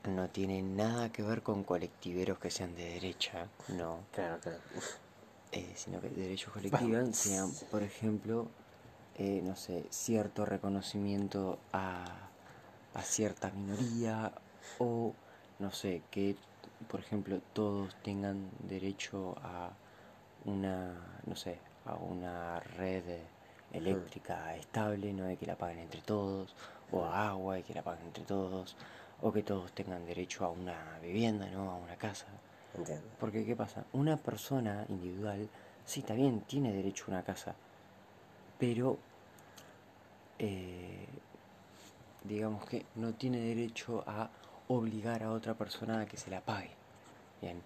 No 0.04 0.28
tienen 0.28 0.76
nada 0.76 1.10
que 1.12 1.22
ver 1.22 1.42
con 1.42 1.62
colectiveros 1.62 2.38
que 2.38 2.50
sean 2.50 2.74
de 2.74 2.84
derecha, 2.84 3.48
no. 3.68 4.04
Claro, 4.12 4.40
claro. 4.40 4.58
Eh, 5.52 5.72
sino 5.76 6.00
que 6.00 6.08
derechos 6.08 6.52
colectivos 6.52 7.16
sean, 7.16 7.52
por 7.70 7.82
ejemplo, 7.82 8.48
eh, 9.16 9.42
no 9.42 9.56
sé, 9.56 9.84
cierto 9.90 10.46
reconocimiento 10.46 11.58
a, 11.72 12.30
a 12.94 13.02
cierta 13.02 13.50
minoría 13.50 14.32
o, 14.78 15.12
no 15.58 15.70
sé, 15.72 16.02
que, 16.10 16.36
por 16.88 17.00
ejemplo, 17.00 17.40
todos 17.52 17.94
tengan 18.02 18.48
derecho 18.60 19.36
a 19.42 19.70
una, 20.46 20.94
no 21.26 21.36
sé, 21.36 21.58
a 21.84 21.94
una 21.96 22.60
red 22.60 23.04
eléctrica 23.72 24.56
estable, 24.56 25.12
no 25.12 25.24
de 25.24 25.36
que 25.36 25.46
la 25.46 25.56
paguen 25.56 25.80
entre 25.80 26.00
todos, 26.00 26.54
o 26.90 27.04
a 27.04 27.28
agua 27.28 27.58
y 27.58 27.62
que 27.62 27.74
la 27.74 27.82
paguen 27.82 28.06
entre 28.06 28.24
todos, 28.24 28.76
o 29.22 29.32
que 29.32 29.42
todos 29.42 29.72
tengan 29.72 30.04
derecho 30.06 30.44
a 30.44 30.50
una 30.50 30.98
vivienda, 31.02 31.46
¿no? 31.50 31.70
A 31.70 31.74
una 31.76 31.96
casa. 31.96 32.26
Entiendo. 32.76 33.04
Porque, 33.18 33.44
¿qué 33.44 33.54
pasa? 33.56 33.84
Una 33.92 34.16
persona 34.16 34.84
individual, 34.88 35.48
sí, 35.84 36.02
también 36.02 36.40
tiene 36.42 36.72
derecho 36.72 37.04
a 37.08 37.10
una 37.10 37.22
casa, 37.22 37.54
pero, 38.58 38.98
eh, 40.38 41.06
digamos 42.24 42.64
que 42.66 42.84
no 42.96 43.12
tiene 43.12 43.38
derecho 43.40 44.04
a 44.06 44.28
obligar 44.68 45.22
a 45.22 45.32
otra 45.32 45.54
persona 45.54 46.00
a 46.00 46.06
que 46.06 46.16
se 46.16 46.30
la 46.30 46.40
pague. 46.40 46.70
Bien, 47.42 47.60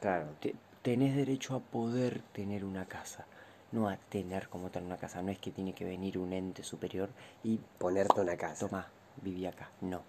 Claro. 0.00 0.26
Te- 0.40 0.54
tenés 0.82 1.14
derecho 1.14 1.54
a 1.54 1.60
poder 1.60 2.22
tener 2.32 2.64
una 2.64 2.84
casa, 2.86 3.24
no 3.70 3.88
a 3.88 3.96
tener 3.96 4.48
como 4.48 4.68
tal 4.68 4.82
una 4.82 4.96
casa. 4.96 5.22
No 5.22 5.30
es 5.30 5.38
que 5.38 5.52
tiene 5.52 5.72
que 5.74 5.84
venir 5.84 6.18
un 6.18 6.32
ente 6.32 6.64
superior 6.64 7.08
y 7.44 7.58
Ponerte 7.78 8.20
una 8.20 8.36
casa. 8.36 8.66
toma, 8.66 8.88
viví 9.22 9.46
acá. 9.46 9.70
No. 9.80 10.02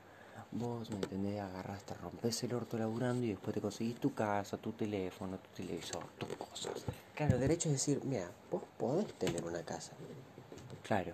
Vos, 0.56 0.90
¿me 0.92 0.98
entendés? 0.98 1.40
Agarrás, 1.42 1.84
te 1.84 1.96
rompes 1.96 2.44
el 2.44 2.54
orto 2.54 2.78
laburando 2.78 3.26
y 3.26 3.30
después 3.30 3.54
te 3.56 3.62
conseguís 3.62 3.96
tu 4.00 4.14
casa, 4.14 4.58
tu 4.58 4.72
teléfono, 4.74 5.38
tu 5.38 5.50
televisor, 5.64 6.06
tus 6.18 6.30
cosas. 6.36 6.86
Claro, 7.16 7.38
derecho 7.40 7.70
es 7.70 7.74
decir, 7.74 8.02
mira, 8.04 8.30
vos 8.52 8.62
podés 8.78 9.12
tener 9.16 9.44
una 9.44 9.64
casa. 9.64 9.94
Claro. 10.84 11.14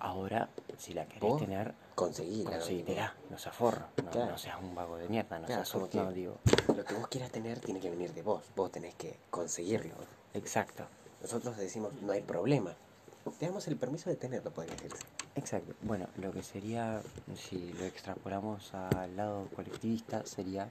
Ahora, 0.00 0.48
si 0.76 0.92
la 0.92 1.06
querés 1.06 1.22
Vos 1.22 1.40
tener, 1.40 1.74
Conseguíla. 1.94 2.50
¿no? 2.50 2.56
conseguírtela. 2.58 3.14
No 3.30 3.38
seas 3.38 3.56
forro. 3.56 3.86
No, 4.04 4.10
Claro. 4.10 4.30
no 4.32 4.38
seas 4.38 4.60
un 4.62 4.74
vago 4.74 4.96
de 4.98 5.08
mierda. 5.08 5.38
No 5.38 5.46
Claro, 5.46 5.64
seas 5.64 5.90
como 5.90 6.04
No, 6.04 6.12
digo. 6.12 6.38
Lo 6.76 6.84
que 6.84 6.94
vos 6.94 7.08
quieras 7.08 7.30
tener 7.32 7.58
tiene 7.60 7.80
que 7.80 7.90
venir 7.90 8.12
de 8.12 8.22
vos. 8.22 8.44
Vos 8.54 8.70
tenés 8.70 8.94
que 8.94 9.18
conseguirlo. 9.30 9.94
Exacto. 10.34 10.84
Nosotros 11.22 11.56
decimos, 11.56 11.92
no 12.02 12.12
hay 12.12 12.20
problema. 12.20 12.74
Te 13.38 13.46
damos 13.46 13.66
el 13.66 13.76
permiso 13.76 14.08
de 14.10 14.16
tenerlo, 14.16 14.50
podría 14.52 14.74
decirse. 14.74 14.98
Exacto. 15.38 15.74
Bueno, 15.82 16.08
lo 16.16 16.32
que 16.32 16.42
sería, 16.42 17.00
si 17.34 17.72
lo 17.74 17.84
extrapolamos 17.84 18.74
al 18.74 19.16
lado 19.16 19.48
colectivista, 19.54 20.26
sería, 20.26 20.68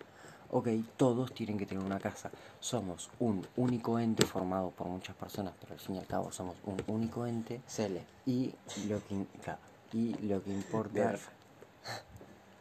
ok, 0.51 0.67
todos 0.97 1.33
tienen 1.33 1.57
que 1.57 1.65
tener 1.65 1.83
una 1.83 1.99
casa. 1.99 2.29
Somos 2.59 3.09
un 3.19 3.47
único 3.55 3.97
ente 3.97 4.25
formado 4.25 4.71
por 4.71 4.87
muchas 4.87 5.15
personas, 5.15 5.53
pero 5.59 5.73
al 5.73 5.79
fin 5.79 5.95
y 5.95 5.99
al 5.99 6.07
cabo 6.07 6.31
somos 6.31 6.55
un 6.65 6.83
único 6.87 7.25
ente 7.25 7.61
Cele. 7.67 8.03
y 8.25 8.53
lo 8.87 9.01
que, 9.07 9.25
y 9.93 10.13
lo 10.27 10.43
que 10.43 10.51
importa 10.51 11.17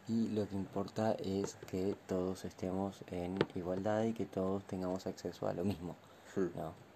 y 0.07 0.29
lo 0.29 0.47
que 0.47 0.55
importa 0.55 1.11
es 1.19 1.55
que 1.69 1.95
todos 2.07 2.45
estemos 2.45 3.03
en 3.11 3.37
igualdad 3.55 4.03
y 4.03 4.13
que 4.13 4.25
todos 4.25 4.63
tengamos 4.63 5.05
acceso 5.05 5.47
a 5.47 5.53
lo 5.53 5.65
mismo. 5.65 5.97
Hmm. 6.33 6.47
¿no? 6.55 6.86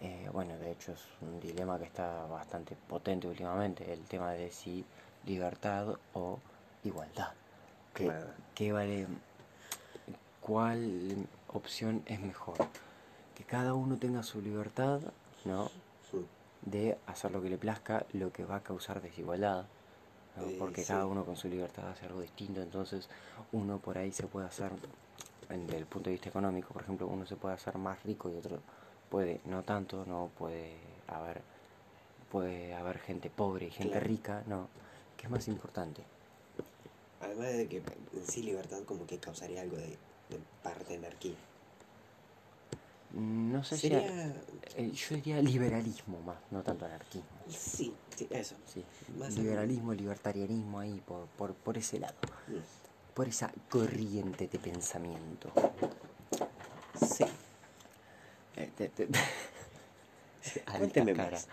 Eh, 0.00 0.28
bueno, 0.32 0.56
de 0.56 0.72
hecho 0.72 0.92
es 0.92 1.00
un 1.20 1.40
dilema 1.40 1.78
que 1.78 1.84
está 1.84 2.24
bastante 2.26 2.74
potente 2.88 3.26
últimamente, 3.28 3.92
el 3.92 4.00
tema 4.04 4.32
de 4.32 4.50
si 4.50 4.84
libertad 5.26 5.94
o 6.14 6.38
igualdad. 6.84 7.32
¿Qué, 7.92 8.04
Claro. 8.04 8.26
qué 8.54 8.72
vale? 8.72 9.06
¿Cuál 10.40 11.26
opción 11.48 12.02
es 12.06 12.18
mejor? 12.20 12.56
Que 13.34 13.44
cada 13.44 13.74
uno 13.74 13.98
tenga 13.98 14.22
su 14.22 14.40
libertad, 14.40 15.00
¿no? 15.44 15.70
De 16.62 16.98
hacer 17.06 17.30
lo 17.30 17.42
que 17.42 17.50
le 17.50 17.58
plazca, 17.58 18.04
lo 18.12 18.32
que 18.32 18.44
va 18.44 18.56
a 18.56 18.60
causar 18.62 19.00
desigualdad. 19.02 19.64
¿no? 20.36 20.46
Eh, 20.46 20.56
Porque 20.58 20.82
sí. 20.82 20.88
cada 20.88 21.06
uno 21.06 21.24
con 21.24 21.36
su 21.36 21.48
libertad 21.48 21.88
hace 21.88 22.06
algo 22.06 22.20
distinto, 22.20 22.62
entonces 22.62 23.08
uno 23.52 23.78
por 23.78 23.98
ahí 23.98 24.12
se 24.12 24.26
puede 24.26 24.46
hacer, 24.46 24.70
desde 25.48 25.76
el 25.76 25.86
punto 25.86 26.08
de 26.08 26.12
vista 26.12 26.28
económico, 26.28 26.72
por 26.72 26.82
ejemplo, 26.82 27.06
uno 27.06 27.26
se 27.26 27.36
puede 27.36 27.54
hacer 27.54 27.76
más 27.78 28.02
rico 28.04 28.30
y 28.30 28.36
otro 28.36 28.60
puede 29.10 29.40
no 29.44 29.62
tanto, 29.62 30.04
no 30.06 30.30
puede 30.38 30.76
haber 31.08 31.42
puede 32.30 32.74
haber 32.74 32.98
gente 33.00 33.28
pobre 33.28 33.66
y 33.66 33.70
gente 33.70 33.92
Claro. 33.94 34.06
rica, 34.06 34.42
no. 34.46 34.68
¿Qué 35.16 35.26
es 35.26 35.30
más 35.30 35.48
importante? 35.48 36.02
Además 37.20 37.48
de 37.52 37.68
que 37.68 37.78
en 37.78 38.26
sí 38.26 38.42
libertad 38.42 38.82
como 38.86 39.04
que 39.06 39.18
causaría 39.18 39.60
algo 39.62 39.76
de, 39.76 39.88
de 39.88 40.38
parte 40.62 40.90
de 40.92 40.98
anarquía. 40.98 41.34
No 43.12 43.64
sé 43.64 43.76
Sería... 43.76 44.32
si 44.68 44.80
eh, 44.82 44.92
yo 44.92 45.16
diría 45.16 45.42
liberalismo 45.42 46.20
más, 46.22 46.38
no 46.52 46.62
tanto 46.62 46.84
anarquismo. 46.86 47.28
Sí, 47.48 47.92
sí, 48.16 48.28
eso. 48.30 48.54
Sí, 48.72 48.84
Más 49.18 49.34
liberalismo, 49.36 49.92
libertarianismo 49.92 50.78
ahí 50.78 51.02
por, 51.04 51.26
por, 51.26 51.54
por 51.54 51.76
ese 51.76 51.98
lado, 51.98 52.14
Mm. 52.46 53.14
por 53.14 53.26
esa 53.26 53.50
corriente 53.68 54.46
de 54.46 54.58
pensamiento. 54.60 55.50
Sí. 57.04 57.24
Eh, 57.24 57.28
te- 57.28 57.34
te- 57.34 58.49
Alta 58.49 58.49
Cuénteme 60.78 61.14
cara. 61.14 61.30
más. 61.32 61.48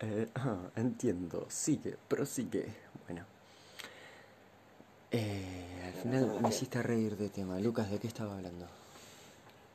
Eh, 0.00 0.28
ah, 0.34 0.58
entiendo, 0.76 1.46
sigue, 1.48 1.96
prosigue. 2.08 2.66
Bueno. 3.06 3.24
Eh, 5.10 5.82
al 5.86 5.92
final 6.02 6.40
me 6.40 6.48
hiciste 6.48 6.82
reír 6.82 7.16
de 7.16 7.28
tema. 7.28 7.58
Lucas, 7.60 7.90
¿de 7.90 7.98
qué 7.98 8.08
estaba 8.08 8.34
hablando? 8.34 8.66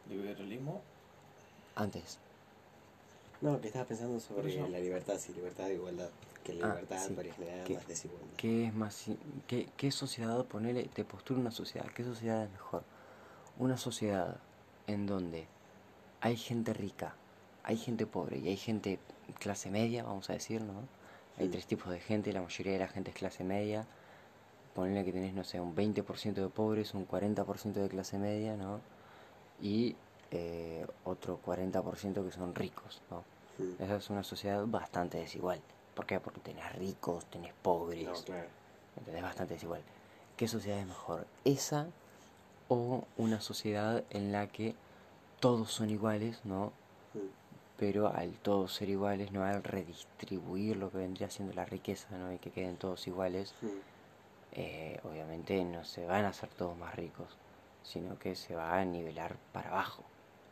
Liberalismo. 0.09 0.81
Antes. 1.75 2.17
No, 3.41 3.61
que 3.61 3.67
estaba 3.67 3.85
pensando 3.85 4.19
sobre 4.19 4.53
eso. 4.53 4.67
la 4.67 4.79
libertad, 4.79 5.15
sí, 5.17 5.33
libertad 5.33 5.69
e 5.69 5.75
igualdad. 5.75 6.09
Que 6.43 6.53
la 6.53 6.65
Ah, 6.65 6.69
libertad 6.75 7.05
sí. 7.07 7.13
podría 7.13 7.33
generar 7.33 7.63
¿Qué- 7.65 7.75
más 7.75 7.87
desigualdad. 7.87 8.27
¿Qué 8.35 8.67
es 8.67 8.73
más... 8.73 9.07
i- 9.07 9.17
¿Qué, 9.47 9.69
qué 9.77 9.91
sociedad, 9.91 10.43
ponele, 10.45 10.83
te 10.93 11.05
postula 11.05 11.39
una 11.39 11.51
sociedad? 11.51 11.87
¿Qué 11.95 12.03
sociedad 12.03 12.43
es 12.43 12.51
mejor? 12.51 12.83
Una 13.57 13.77
sociedad 13.77 14.37
en 14.87 15.05
donde 15.05 15.47
hay 16.21 16.37
gente 16.37 16.73
rica, 16.73 17.15
hay 17.63 17.77
gente 17.77 18.05
pobre 18.05 18.37
y 18.39 18.47
hay 18.49 18.57
gente 18.57 18.99
clase 19.39 19.69
media, 19.69 20.03
vamos 20.03 20.29
a 20.29 20.33
decir, 20.33 20.61
¿no? 20.61 20.73
Hay 21.37 21.47
tres 21.47 21.65
tipos 21.65 21.89
de 21.89 21.99
gente, 21.99 22.33
la 22.33 22.41
mayoría 22.41 22.73
de 22.73 22.79
la 22.79 22.87
gente 22.87 23.11
es 23.11 23.15
clase 23.15 23.43
media. 23.43 23.85
Ponele 24.75 25.05
que 25.05 25.11
tenés, 25.13 25.33
no 25.33 25.43
sé, 25.43 25.59
un 25.59 25.75
20% 25.75 26.33
de 26.33 26.49
pobres, 26.49 26.93
un 26.93 27.07
40% 27.07 27.73
de 27.73 27.87
clase 27.89 28.17
media, 28.17 28.55
¿no? 28.57 28.81
Y 29.61 29.95
eh, 30.31 30.85
otro 31.05 31.39
40% 31.45 32.25
que 32.25 32.31
son 32.31 32.53
ricos, 32.55 33.01
¿no? 33.09 33.23
Esa 33.79 33.97
es 33.97 34.09
una 34.09 34.23
sociedad 34.23 34.65
bastante 34.65 35.17
desigual. 35.17 35.61
¿Por 35.95 36.05
qué? 36.05 36.19
Porque 36.19 36.39
tenés 36.39 36.73
ricos, 36.75 37.25
tenés 37.25 37.53
pobres, 37.61 38.05
No, 38.05 38.13
claro. 38.13 38.47
¿entendés? 38.97 39.23
Bastante 39.23 39.53
desigual. 39.55 39.81
¿Qué 40.37 40.47
sociedad 40.47 40.79
es 40.79 40.87
mejor? 40.87 41.25
¿Esa 41.43 41.87
o 42.69 43.03
una 43.17 43.41
sociedad 43.41 44.03
en 44.11 44.31
la 44.31 44.47
que 44.47 44.75
todos 45.39 45.71
son 45.71 45.89
iguales, 45.89 46.41
¿no? 46.45 46.73
Pero 47.77 48.07
al 48.13 48.33
todos 48.39 48.73
ser 48.73 48.89
iguales, 48.89 49.31
¿no? 49.31 49.43
Al 49.43 49.63
redistribuir 49.63 50.77
lo 50.77 50.91
que 50.91 50.97
vendría 50.97 51.29
siendo 51.29 51.53
la 51.53 51.65
riqueza, 51.65 52.17
¿no? 52.17 52.31
Y 52.33 52.39
que 52.39 52.51
queden 52.51 52.77
todos 52.77 53.07
iguales, 53.07 53.55
eh, 54.51 54.99
obviamente 55.03 55.63
no 55.63 55.83
se 55.85 56.05
van 56.05 56.25
a 56.25 56.29
hacer 56.29 56.49
todos 56.53 56.77
más 56.77 56.95
ricos. 56.95 57.37
sino 57.83 58.19
que 58.19 58.35
se 58.35 58.55
va 58.55 58.77
a 58.79 58.85
nivelar 58.85 59.37
para 59.53 59.69
abajo, 59.71 60.03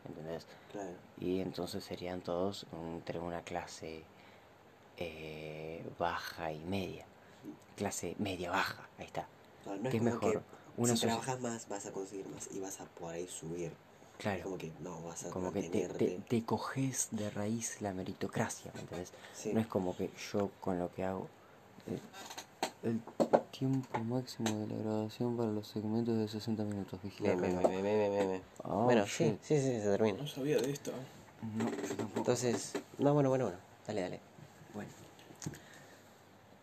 ¿entendés? 0.05 0.47
Claro. 0.71 0.97
Y 1.17 1.41
entonces 1.41 1.83
serían 1.83 2.21
todos 2.21 2.65
entre 2.71 3.19
una 3.19 3.41
clase 3.43 4.07
eh, 4.97 5.85
baja 5.99 6.51
y 6.51 6.59
media. 6.65 7.05
Clase 7.75 8.15
media 8.19 8.51
baja, 8.51 8.89
ahí 8.97 9.05
está. 9.05 9.29
No, 9.65 9.75
no 9.77 9.89
es 9.89 9.91
¿Qué 9.91 9.99
es 9.99 10.03
mejor? 10.03 10.31
que 10.33 10.43
Una 10.77 10.95
si 10.95 10.97
trabajas 10.97 11.39
más 11.41 11.67
vas 11.69 11.85
a 11.85 11.91
conseguir 11.93 12.27
más 12.29 12.49
y 12.51 12.59
vas 12.59 12.79
a 12.81 12.85
por 12.85 13.13
ahí 13.13 13.27
subir. 13.27 13.77
Claro, 14.17 14.43
como 14.43 14.57
que 14.57 14.71
no, 14.81 15.03
vas 15.03 15.25
a 15.25 15.29
como 15.29 15.51
que 15.51 15.63
te, 15.63 15.87
te, 15.87 16.19
te 16.27 16.43
coges 16.43 17.09
de 17.11 17.29
raíz 17.29 17.81
la 17.81 17.93
meritocracia, 17.93 18.71
¿me 18.73 18.81
entendés? 18.81 19.11
Sí. 19.35 19.53
No 19.53 19.59
es 19.59 19.67
como 19.67 19.95
que 19.95 20.09
yo 20.31 20.49
con 20.59 20.79
lo 20.79 20.91
que 20.93 21.03
hago... 21.03 21.27
eh, 21.87 21.99
el 22.83 23.01
tiempo 23.51 23.99
máximo 23.99 24.59
de 24.59 24.67
la 24.67 24.83
grabación 24.83 25.35
para 25.35 25.49
los 25.51 25.67
segmentos 25.67 26.17
de 26.17 26.27
60 26.27 26.63
minutos. 26.63 26.99
Vigila 27.01 27.35
bien. 27.35 28.41
Oh, 28.63 28.83
bueno, 28.83 29.05
sí, 29.05 29.37
sí, 29.41 29.59
sí, 29.59 29.81
se 29.81 29.81
termina. 29.81 30.19
No 30.19 30.27
sabía 30.27 30.57
de 30.57 30.71
esto. 30.71 30.91
No, 31.55 31.65
yo 31.69 31.95
tampoco. 31.95 32.19
Entonces, 32.19 32.73
no, 32.97 33.13
bueno, 33.13 33.29
bueno, 33.29 33.45
bueno. 33.45 33.59
Dale, 33.85 34.01
dale. 34.01 34.19
Bueno, 34.73 34.89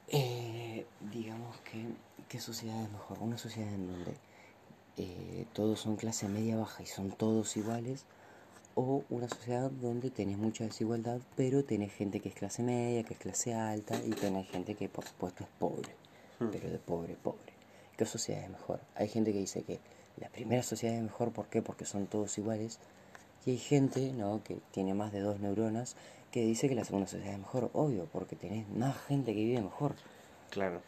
eh, 0.09 0.87
digamos 1.13 1.57
que, 1.61 1.87
¿qué 2.29 2.39
sociedad 2.41 2.81
es 2.83 2.91
mejor? 2.91 3.19
Una 3.21 3.39
sociedad 3.39 3.73
en 3.73 3.87
donde 3.87 4.15
eh, 4.97 5.47
todos 5.53 5.81
son 5.81 5.97
clase 5.97 6.29
media 6.29 6.57
baja 6.57 6.83
y 6.83 6.87
son 6.87 7.11
todos 7.11 7.57
iguales, 7.57 8.05
o 8.75 9.05
una 9.11 9.29
sociedad 9.29 9.71
donde 9.71 10.11
tenés 10.11 10.37
mucha 10.37 10.65
desigualdad, 10.65 11.21
pero 11.37 11.65
tenés 11.65 11.93
gente 11.93 12.21
que 12.21 12.29
es 12.31 12.35
clase 12.35 12.63
media, 12.63 13.05
que 13.05 13.15
es 13.15 13.21
clase 13.21 13.55
alta, 13.55 13.97
y 14.05 14.11
tenés 14.11 14.49
gente 14.51 14.75
que 14.75 14.89
por 14.89 15.05
supuesto 15.05 15.45
es 15.45 15.51
pobre, 15.59 15.95
Hmm. 16.41 16.49
pero 16.51 16.69
de 16.69 16.79
pobre, 16.79 17.15
pobre. 17.15 17.53
¿Qué 17.97 18.05
sociedad 18.05 18.43
es 18.43 18.51
mejor? 18.51 18.81
Hay 18.97 19.09
gente 19.09 19.33
que 19.33 19.39
dice 19.39 19.63
que 19.63 19.79
la 20.17 20.29
primera 20.29 20.65
sociedad 20.65 20.97
es 20.97 21.03
mejor, 21.03 21.31
¿por 21.33 21.47
qué? 21.47 21.63
Porque 21.63 21.85
son 21.85 22.07
todos 22.07 22.37
iguales, 22.39 22.81
y 23.47 23.51
hay 23.53 23.59
gente, 23.59 24.13
¿no? 24.13 24.43
Que 24.43 24.57
tiene 24.73 24.95
más 24.95 25.13
de 25.13 25.21
dos 25.21 25.39
neuronas 25.39 25.95
que 26.33 26.45
dice 26.45 26.69
que 26.69 26.75
la 26.75 26.85
segunda 26.85 27.07
sociedad 27.07 27.35
es 27.35 27.39
mejor, 27.39 27.71
obvio, 27.75 28.09
porque 28.13 28.35
tenés 28.35 28.69
más 28.71 28.97
gente 29.07 29.33
que 29.33 29.45
vive 29.45 29.63
mejor. 29.63 29.95
Claro. 30.51 30.83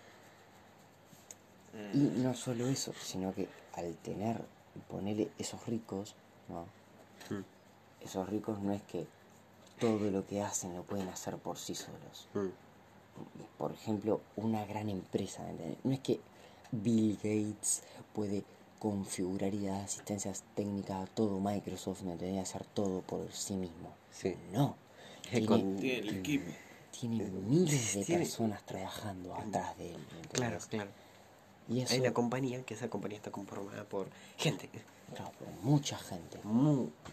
Y 1.95 1.99
no 1.99 2.35
solo 2.35 2.67
eso, 2.69 2.93
sino 3.01 3.35
que 3.35 3.49
al 3.75 3.95
tener, 3.97 4.41
ponerle 4.89 5.31
esos 5.39 5.65
ricos, 5.67 6.15
¿no? 6.49 6.63
Mm. 7.35 7.45
Esos 8.05 8.29
ricos 8.29 8.61
no 8.61 8.73
es 8.73 8.83
que 8.83 9.07
todo 9.81 10.11
lo 10.11 10.27
que 10.27 10.43
hacen 10.43 10.75
lo 10.75 10.83
pueden 10.83 11.09
hacer 11.09 11.37
por 11.37 11.59
sí 11.59 11.75
solos. 11.75 12.29
Mm. 12.35 12.49
Por 13.59 13.73
ejemplo, 13.73 14.21
una 14.37 14.65
gran 14.67 14.89
empresa. 14.89 15.43
No 15.85 15.93
es 15.93 16.01
que 16.01 16.21
Bill 16.71 17.17
Gates 17.17 17.83
puede 18.15 18.45
configurar 18.79 19.55
y 19.55 19.67
dar 19.67 19.83
asistencias 19.85 20.45
técnicas 20.55 21.03
a 21.03 21.07
todo 21.07 21.41
Microsoft, 21.41 22.03
¿me 22.03 22.13
entendés? 22.13 22.43
Hacer 22.43 22.65
todo 22.67 23.01
por 23.01 23.33
sí 23.33 23.55
mismo. 23.55 23.91
Sí. 24.13 24.35
No. 24.53 24.77
Tiene, 25.31 25.47
Con- 25.47 25.77
Tiene 25.77 25.99
el 26.09 26.19
equipo. 26.19 26.51
tiene 26.91 27.25
miles 27.25 27.95
de 27.95 28.05
Tiene- 28.05 28.23
personas 28.25 28.65
trabajando 28.67 29.35
atrás 29.35 29.77
de 29.79 29.91
él. 29.95 29.97
¿me 29.99 30.03
entendés? 30.21 30.31
Claro, 30.33 30.59
claro. 30.69 30.91
Y 31.69 31.81
eso, 31.81 31.95
Hay 31.95 32.01
una 32.01 32.13
compañía 32.13 32.63
que 32.63 32.75
esa 32.75 32.89
compañía 32.89 33.19
está 33.19 33.31
conformada 33.31 33.85
por 33.85 34.09
gente. 34.37 34.69
claro, 35.15 35.33
por 35.39 35.49
mucha 35.63 35.99
gente. 35.99 36.39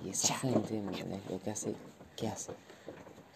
Y 0.04 0.10
esa 0.10 0.36
gente, 0.36 0.80
¿me 0.82 0.92
entendés? 0.92 1.22
Lo 1.30 1.40
que 1.42 1.52
hace, 1.52 1.76
¿qué 2.16 2.28
hace? 2.28 2.54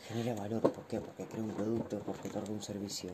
Genera 0.07 0.35
valor. 0.35 0.61
¿Por 0.61 0.85
qué? 0.85 1.01
Porque 1.01 1.25
crea 1.25 1.43
un 1.43 1.51
producto, 1.51 1.99
porque 2.05 2.27
otorga 2.29 2.51
un 2.51 2.61
servicio. 2.61 3.09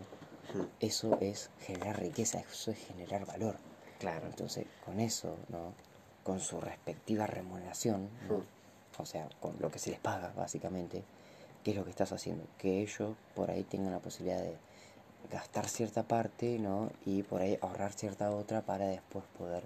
Mm. 0.53 0.61
Eso 0.79 1.17
es 1.21 1.49
generar 1.61 1.99
riqueza, 1.99 2.39
eso 2.39 2.71
es 2.71 2.77
generar 2.77 3.25
valor. 3.25 3.57
Claro. 3.99 4.27
Entonces, 4.27 4.65
con 4.85 4.99
eso, 4.99 5.37
¿no? 5.49 5.73
Con 6.23 6.39
su 6.39 6.59
respectiva 6.59 7.25
remuneración, 7.25 8.09
¿no? 8.27 8.39
Mm. 8.39 8.43
o 8.99 9.05
sea, 9.05 9.29
con 9.39 9.55
lo 9.59 9.71
que 9.71 9.79
se 9.79 9.91
les 9.91 9.99
paga, 9.99 10.33
básicamente, 10.35 11.03
¿qué 11.63 11.71
es 11.71 11.77
lo 11.77 11.83
que 11.83 11.89
estás 11.89 12.11
haciendo? 12.11 12.45
Que 12.57 12.81
ellos 12.81 13.15
por 13.33 13.49
ahí 13.49 13.63
tengan 13.63 13.93
la 13.93 13.99
posibilidad 13.99 14.41
de 14.41 14.57
gastar 15.31 15.67
cierta 15.67 16.03
parte, 16.03 16.59
¿no? 16.59 16.91
Y 17.05 17.23
por 17.23 17.41
ahí 17.41 17.57
ahorrar 17.61 17.93
cierta 17.93 18.31
otra 18.31 18.61
para 18.61 18.85
después 18.85 19.25
poder, 19.37 19.63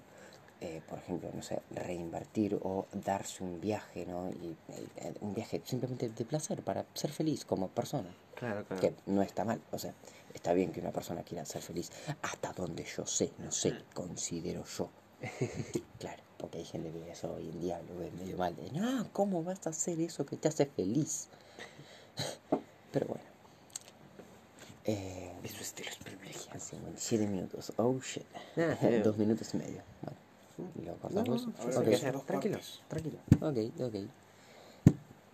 eh, 0.60 0.82
por 0.88 0.98
ejemplo, 0.98 1.30
no 1.34 1.42
sé, 1.42 1.60
reinvertir 1.70 2.58
o 2.62 2.86
darse 2.92 3.42
un 3.44 3.60
viaje, 3.60 4.06
¿no? 4.06 4.30
Y 4.30 4.56
eh, 4.68 5.14
un 5.20 5.34
viaje 5.34 5.60
simplemente 5.64 6.08
de 6.08 6.24
placer 6.24 6.62
para 6.62 6.84
ser 6.94 7.10
feliz 7.10 7.44
como 7.44 7.68
persona 7.68 8.08
Claro, 8.38 8.64
claro. 8.64 8.80
que 8.80 8.94
no 9.06 9.20
está 9.22 9.44
mal, 9.44 9.60
o 9.72 9.78
sea, 9.80 9.92
está 10.32 10.52
bien 10.52 10.70
que 10.70 10.80
una 10.80 10.92
persona 10.92 11.24
quiera 11.24 11.44
ser 11.44 11.60
feliz, 11.60 11.90
hasta 12.22 12.52
donde 12.52 12.84
yo 12.84 13.04
sé, 13.04 13.32
no 13.38 13.50
sé, 13.50 13.74
considero 13.92 14.64
yo. 14.64 14.88
claro, 15.98 16.22
porque 16.36 16.58
hay 16.58 16.64
gente 16.64 16.92
que 16.92 17.10
eso 17.10 17.34
hoy 17.34 17.48
en 17.48 17.60
día 17.60 17.82
lo 17.88 17.98
ve 17.98 18.12
medio 18.12 18.36
mal, 18.36 18.54
de, 18.54 18.70
no, 18.70 19.08
¿cómo 19.12 19.42
vas 19.42 19.66
a 19.66 19.70
hacer 19.70 20.00
eso 20.00 20.24
que 20.24 20.36
te 20.36 20.46
hace 20.46 20.66
feliz? 20.66 21.28
Pero 22.92 23.08
bueno. 23.08 23.27
Eh, 24.90 25.30
Eso 25.44 25.60
es 25.60 25.74
de 25.76 25.84
los 25.84 25.96
privilegios. 25.98 26.48
57 26.62 27.26
minutos, 27.26 27.72
oh 27.76 27.98
shit. 28.00 28.24
Está. 28.56 28.90
Dos 29.04 29.18
minutos 29.18 29.52
y 29.52 29.56
medio. 29.58 29.82
Bueno, 30.02 30.70
¿y 30.76 30.82
lo 30.86 30.94
cortamos? 30.96 31.46
no, 31.46 31.52
Habrá 31.62 31.78
Ok, 31.80 31.84
que 31.84 31.94
hacer 31.94 32.12
dos 32.14 32.24
tranquilo. 32.24 32.58
Ok, 33.40 33.58
ok. 33.82 33.94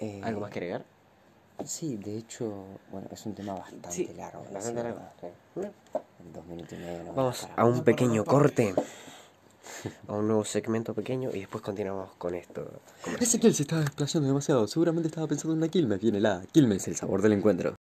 Eh, 0.01 0.21
¿Algo 0.25 0.41
más 0.41 0.51
que 0.51 0.59
agregar? 0.59 0.85
Sí, 1.65 1.97
de 1.97 2.19
hecho, 2.19 2.53
bueno, 2.91 3.07
es 3.13 3.25
un 3.27 3.35
tema 3.35 3.55
bastante 3.55 3.93
Sí, 3.93 4.11
largo. 4.17 4.45
la 4.47 4.51
bastante 4.55 4.83
largo. 4.83 5.01
sí. 5.21 5.61
En 5.61 6.33
dos 6.33 6.45
minutos 6.47 6.73
y 6.73 6.77
medio 6.83 7.05
no 7.05 7.13
Vamos 7.13 7.47
a 7.55 7.65
un 7.65 7.85
pequeño 7.85 8.25
corte, 8.25 8.75
a 10.09 10.13
un 10.15 10.27
nuevo 10.27 10.45
segmento 10.45 10.95
pequeño 10.95 11.31
y 11.33 11.41
después 11.41 11.63
continuamos 11.63 12.11
con 12.19 12.35
esto. 12.35 12.67
Ezequiel 13.21 13.55
se 13.55 13.63
estaba 13.63 13.83
desplazando 13.83 14.27
demasiado. 14.27 14.67
Seguramente 14.67 15.09
estaba 15.09 15.29
pensando 15.29 15.53
en 15.53 15.59
una 15.59 15.69
Quilmes. 15.69 16.01
Viene 16.01 16.21
la 16.21 16.43
Quilmes, 16.51 16.89
el 16.89 16.97
sabor 16.97 17.23
del 17.23 17.35
encuentro. 17.35 17.77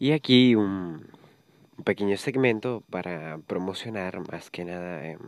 Y 0.00 0.12
aquí 0.12 0.54
un, 0.54 1.08
pequeño 1.84 2.16
segmento 2.16 2.84
para 2.88 3.38
promocionar 3.38 4.20
más 4.30 4.48
que 4.48 4.64
nada 4.64 5.04
em, 5.04 5.18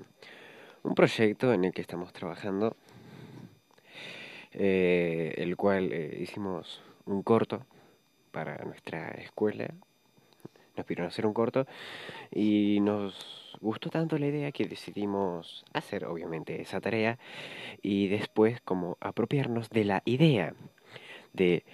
un 0.84 0.94
proyecto 0.94 1.52
en 1.52 1.64
el 1.64 1.72
que 1.72 1.80
estamos 1.80 2.12
trabajando, 2.12 2.76
eh, 4.52 5.34
el 5.38 5.56
cual 5.56 5.92
eh, 5.92 6.18
hicimos 6.20 6.82
un 7.04 7.24
corto 7.24 7.66
para 8.30 8.58
nuestra 8.64 9.10
escuela. 9.10 9.74
Nos 10.76 10.86
pidieron 10.86 11.08
hacer 11.08 11.26
un 11.26 11.34
corto 11.34 11.66
y 12.30 12.78
nos 12.80 13.58
gustó 13.60 13.90
tanto 13.90 14.18
la 14.18 14.28
idea 14.28 14.52
que 14.52 14.66
decidimos 14.66 15.64
hacer 15.72 16.04
obviamente 16.04 16.62
esa 16.62 16.80
tarea 16.80 17.18
y 17.82 18.06
después 18.06 18.60
como 18.60 18.98
apropiarnos 19.00 19.68
de 19.70 19.84
la 19.84 20.02
idea 20.04 20.54
de 21.32 21.64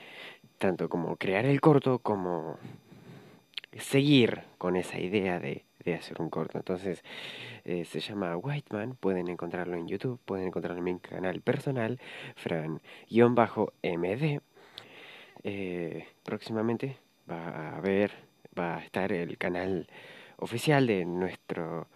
tanto 0.57 0.89
como 0.89 1.17
crear 1.17 1.45
el 1.45 1.61
corto 1.61 1.99
como 1.99 2.59
seguir 3.79 4.43
con 4.59 4.77
esa 4.77 4.99
idea 4.99 5.39
de, 5.39 5.65
de 5.87 5.95
hacer 5.95 6.21
un 6.21 6.29
corto. 6.29 6.59
Entonces 6.59 7.03
eh, 7.65 7.85
se 7.85 8.01
llama 8.01 8.37
White 8.37 8.75
Man, 8.75 8.97
pueden 8.99 9.29
encontrarlo 9.29 9.77
en 9.77 9.89
YouTube, 9.89 10.21
pueden 10.25 10.49
encontrarlo 10.49 10.79
en 10.79 10.85
mi 10.85 10.99
canal 10.99 11.41
personal, 11.41 11.99
Fran-MD. 12.35 12.81
Eh, 15.45 16.07
próximamente 16.25 16.99
va 17.31 17.49
a 17.49 17.77
haber, 17.77 18.13
va 18.59 18.77
a 18.77 18.85
estar 18.85 19.13
el 19.13 19.39
canal 19.39 19.87
oficial 20.39 20.87
de 20.87 21.05
nuestro 21.05 21.87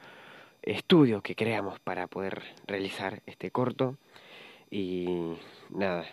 estudio 0.63 1.23
que 1.23 1.35
creamos 1.35 1.81
para 1.81 2.07
poder 2.07 2.43
realizar 2.67 3.23
este 3.27 3.51
corto. 3.51 3.97
Y 4.71 5.35
nada, 5.71 6.05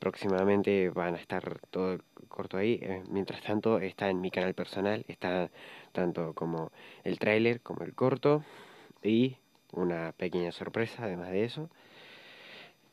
próximamente 0.00 0.90
van 0.90 1.14
a 1.14 1.18
estar 1.18 1.60
todo 1.70 1.98
corto 2.28 2.56
ahí. 2.56 2.80
Eh, 2.82 3.04
mientras 3.10 3.42
tanto, 3.42 3.78
está 3.78 4.10
en 4.10 4.20
mi 4.20 4.30
canal 4.32 4.54
personal, 4.54 5.04
está 5.06 5.50
tanto 5.92 6.34
como 6.34 6.72
el 7.04 7.18
tráiler 7.20 7.60
como 7.60 7.84
el 7.84 7.94
corto. 7.94 8.42
Y 9.02 9.36
una 9.72 10.12
pequeña 10.12 10.50
sorpresa 10.50 11.04
además 11.04 11.30
de 11.30 11.44
eso 11.44 11.70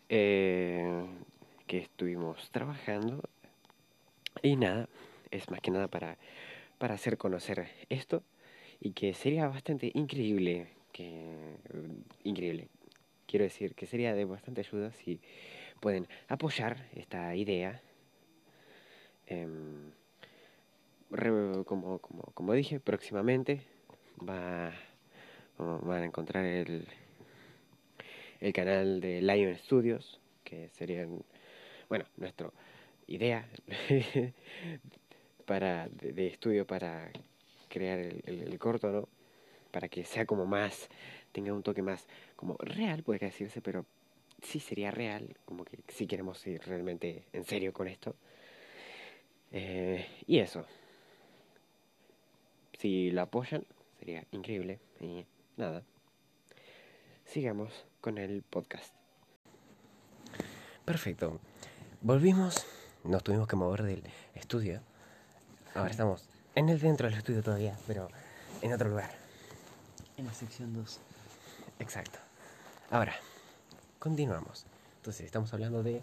eh, 0.09 1.05
que 1.65 1.79
estuvimos 1.79 2.51
trabajando. 2.51 3.23
Y 4.43 4.55
nada 4.55 4.87
es 5.31 5.49
más 5.49 5.61
que 5.61 5.71
nada 5.71 5.87
para 5.87 6.17
para 6.77 6.93
hacer 6.95 7.17
conocer 7.17 7.67
esto. 7.89 8.23
Y 8.79 8.91
que 8.91 9.13
sería 9.13 9.47
bastante 9.47 9.91
increíble 9.95 10.67
que 10.91 11.57
increíble 12.23 12.67
quiero 13.25 13.43
decir 13.43 13.75
que 13.75 13.85
sería 13.85 14.13
de 14.13 14.25
bastante 14.25 14.61
ayuda 14.61 14.91
si 14.91 15.19
pueden 15.79 16.07
apoyar 16.27 16.87
esta 16.93 17.35
idea 17.35 17.81
Em, 19.27 19.91
como, 21.65 21.99
como, 21.99 22.23
como 22.33 22.53
dije, 22.53 22.79
próximamente 22.79 23.61
va, 24.17 24.71
van 25.57 26.03
a 26.03 26.05
encontrar 26.05 26.45
el, 26.45 26.87
el 28.39 28.53
canal 28.53 29.01
de 29.01 29.21
Lion 29.21 29.55
Studios, 29.57 30.21
que 30.45 30.69
serían, 30.69 31.23
bueno, 31.89 32.05
nuestra 32.15 32.51
idea 33.07 33.49
para, 35.45 35.89
de, 35.89 36.27
estudio 36.27 36.65
para 36.65 37.11
crear 37.67 37.99
el, 37.99 38.57
corto, 38.59 38.91
¿no? 38.91 39.09
Para 39.71 39.89
que 39.89 40.05
sea 40.05 40.25
como 40.25 40.45
más 40.45 40.87
tenga 41.33 41.53
un 41.53 41.63
toque 41.63 41.81
más 41.81 42.07
como 42.37 42.55
real, 42.59 43.03
podría 43.03 43.27
decirse, 43.27 43.61
pero 43.61 43.85
sí 44.41 44.59
sería 44.59 44.91
real, 44.91 45.37
como 45.45 45.65
que 45.65 45.79
si 45.87 46.07
queremos 46.07 46.45
ir 46.47 46.61
realmente 46.65 47.25
en 47.33 47.43
serio 47.45 47.73
con 47.73 47.87
esto. 47.87 48.15
Eh, 49.51 50.05
y 50.25 50.39
eso. 50.39 50.65
Si 52.79 53.11
lo 53.11 53.21
apoyan, 53.21 53.65
sería 53.99 54.25
increíble. 54.31 54.79
Y 54.99 55.25
nada. 55.55 55.83
Sigamos 57.25 57.85
con 58.01 58.17
el 58.17 58.43
podcast. 58.43 58.93
Perfecto. 60.85 61.39
Volvimos. 62.01 62.65
Nos 63.03 63.23
tuvimos 63.23 63.47
que 63.47 63.55
mover 63.55 63.83
del 63.83 64.03
estudio. 64.35 64.81
Ahora 65.73 65.91
estamos 65.91 66.27
en 66.55 66.69
el 66.69 66.79
centro 66.79 67.09
del 67.09 67.17
estudio 67.17 67.43
todavía, 67.43 67.77
pero 67.87 68.09
en 68.61 68.73
otro 68.73 68.89
lugar. 68.89 69.11
En 70.17 70.25
la 70.25 70.33
sección 70.33 70.73
2. 70.73 70.99
Exacto. 71.79 72.19
Ahora, 72.89 73.15
continuamos. 73.99 74.65
Entonces, 74.97 75.25
estamos 75.25 75.53
hablando 75.53 75.83
de 75.83 76.01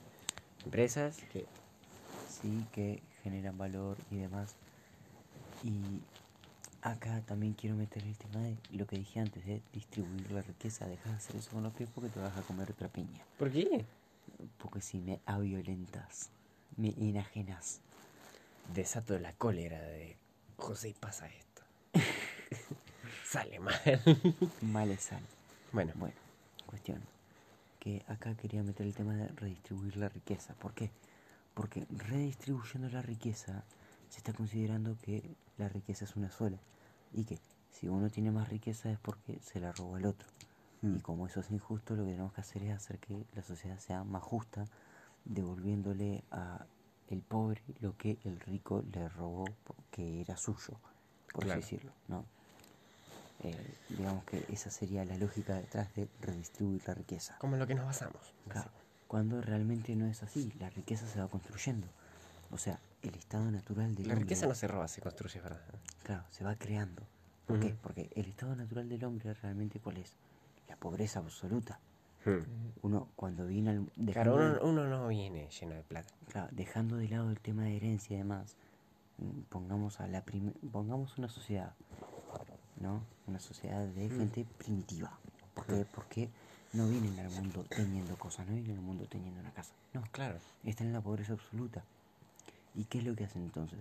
empresas 0.64 1.18
que 1.32 1.46
Sí, 2.44 2.66
que 2.72 3.02
generan 3.22 3.56
valor 3.56 3.96
y 4.10 4.16
demás. 4.16 4.54
Y 5.62 6.00
acá 6.82 7.22
también 7.26 7.54
quiero 7.54 7.74
meter 7.74 8.02
el 8.02 8.16
tema 8.16 8.40
de 8.40 8.56
lo 8.72 8.86
que 8.86 8.98
dije 8.98 9.20
antes, 9.20 9.46
de 9.46 9.62
distribuir 9.72 10.30
la 10.30 10.42
riqueza. 10.42 10.86
Deja 10.86 11.08
de 11.08 11.16
hacer 11.16 11.36
eso 11.36 11.50
con 11.52 11.62
los 11.62 11.72
pies 11.72 11.88
porque 11.94 12.10
te 12.10 12.20
vas 12.20 12.36
a 12.36 12.42
comer 12.42 12.70
otra 12.70 12.88
piña. 12.88 13.22
¿Por 13.38 13.50
qué? 13.50 13.86
Porque 14.58 14.82
si 14.82 14.98
me 14.98 15.20
aviolentas, 15.24 16.28
me 16.76 16.88
enajenas. 16.98 17.80
Desato 18.74 19.18
la 19.18 19.32
cólera 19.32 19.80
de 19.80 20.16
José 20.58 20.90
y 20.90 20.94
pasa 20.94 21.26
esto. 21.28 21.62
Sale 23.24 23.58
mal. 23.58 23.74
Mal 24.60 24.90
es 24.90 25.00
sal. 25.02 25.22
Bueno, 25.72 25.92
Bueno, 25.96 26.14
cuestión. 26.66 27.13
Que 27.84 28.02
acá 28.08 28.34
quería 28.34 28.62
meter 28.62 28.86
el 28.86 28.94
tema 28.94 29.14
de 29.14 29.28
redistribuir 29.28 29.98
la 29.98 30.08
riqueza. 30.08 30.54
¿Por 30.54 30.72
qué? 30.72 30.90
Porque 31.52 31.86
redistribuyendo 31.90 32.88
la 32.88 33.02
riqueza 33.02 33.62
se 34.08 34.18
está 34.18 34.32
considerando 34.32 34.96
que 35.02 35.36
la 35.58 35.68
riqueza 35.68 36.06
es 36.06 36.16
una 36.16 36.30
sola. 36.30 36.58
Y 37.12 37.24
que 37.24 37.38
si 37.70 37.86
uno 37.86 38.08
tiene 38.08 38.30
más 38.30 38.48
riqueza 38.48 38.90
es 38.90 38.98
porque 38.98 39.38
se 39.40 39.60
la 39.60 39.70
robó 39.70 39.98
el 39.98 40.06
otro. 40.06 40.26
Mm. 40.80 40.96
Y 40.96 41.00
como 41.00 41.26
eso 41.26 41.40
es 41.40 41.50
injusto, 41.50 41.94
lo 41.94 42.04
que 42.04 42.12
tenemos 42.12 42.32
que 42.32 42.40
hacer 42.40 42.62
es 42.62 42.74
hacer 42.74 42.98
que 42.98 43.26
la 43.34 43.42
sociedad 43.42 43.78
sea 43.78 44.02
más 44.02 44.22
justa, 44.22 44.64
devolviéndole 45.26 46.24
a 46.30 46.64
el 47.08 47.20
pobre 47.20 47.60
lo 47.80 47.96
que 47.98 48.18
el 48.24 48.40
rico 48.40 48.82
le 48.92 49.08
robó 49.10 49.44
que 49.90 50.22
era 50.22 50.38
suyo, 50.38 50.80
por 51.32 51.44
Claro. 51.44 51.60
así 51.60 51.60
decirlo, 51.60 51.92
¿no? 52.08 52.24
Eh, 53.44 53.74
digamos 53.90 54.24
que 54.24 54.44
esa 54.50 54.70
sería 54.70 55.04
la 55.04 55.16
lógica 55.18 55.54
detrás 55.54 55.94
de 55.94 56.08
redistribuir 56.20 56.82
la 56.86 56.94
riqueza. 56.94 57.36
como 57.38 57.54
en 57.54 57.60
lo 57.60 57.66
que 57.66 57.74
nos 57.74 57.86
basamos. 57.86 58.32
Claro, 58.48 58.70
cuando 59.06 59.40
realmente 59.42 59.94
no 59.96 60.06
es 60.06 60.22
así, 60.22 60.52
la 60.58 60.70
riqueza 60.70 61.06
se 61.06 61.20
va 61.20 61.28
construyendo. 61.28 61.86
O 62.50 62.58
sea, 62.58 62.78
el 63.02 63.14
estado 63.16 63.50
natural 63.50 63.94
del 63.94 64.08
La 64.08 64.14
hombre, 64.14 64.24
riqueza 64.24 64.46
no 64.46 64.54
se 64.54 64.66
roba, 64.66 64.88
se 64.88 65.00
construye, 65.02 65.40
¿verdad? 65.40 65.60
claro, 66.02 66.24
se 66.30 66.44
va 66.44 66.54
creando. 66.56 67.02
¿Por 67.46 67.60
qué? 67.60 67.74
Porque 67.82 68.10
el 68.14 68.26
estado 68.26 68.56
natural 68.56 68.88
del 68.88 69.04
hombre 69.04 69.34
realmente 69.34 69.78
cuál 69.78 69.98
es? 69.98 70.14
La 70.68 70.76
pobreza 70.76 71.18
absoluta. 71.18 71.78
Hmm. 72.24 72.40
Uno 72.80 73.08
cuando 73.16 73.46
viene 73.46 73.70
al 73.70 73.90
Claro, 74.12 74.36
uno, 74.36 74.58
uno 74.62 74.84
no 74.88 75.08
viene 75.08 75.48
lleno 75.50 75.74
de 75.74 75.82
plata. 75.82 76.14
claro, 76.30 76.48
dejando 76.52 76.96
de 76.96 77.08
lado 77.08 77.28
el 77.30 77.38
tema 77.40 77.64
de 77.64 77.76
herencia 77.76 78.14
y 78.14 78.18
demás, 78.18 78.56
mm, 79.18 79.40
pongamos 79.50 80.00
a 80.00 80.06
la 80.06 80.24
pongamos 80.72 81.18
una 81.18 81.28
sociedad, 81.28 81.74
¿no? 82.84 83.02
Una 83.26 83.40
sociedad 83.40 83.84
de 83.86 84.08
Mm. 84.10 84.16
gente 84.18 84.44
primitiva. 84.58 85.18
¿Por 85.54 85.66
qué? 85.66 85.84
Porque 85.86 86.28
no 86.74 86.86
vienen 86.88 87.18
al 87.18 87.30
mundo 87.30 87.64
teniendo 87.64 88.16
cosas, 88.18 88.46
no 88.46 88.52
vienen 88.54 88.76
al 88.76 88.82
mundo 88.82 89.06
teniendo 89.08 89.40
una 89.40 89.52
casa. 89.52 89.74
No, 89.94 90.02
Claro. 90.12 90.38
están 90.64 90.88
en 90.88 90.92
la 90.92 91.00
pobreza 91.00 91.32
absoluta. 91.32 91.82
¿Y 92.74 92.84
qué 92.84 92.98
es 92.98 93.04
lo 93.04 93.16
que 93.16 93.24
hacen 93.24 93.42
entonces? 93.42 93.80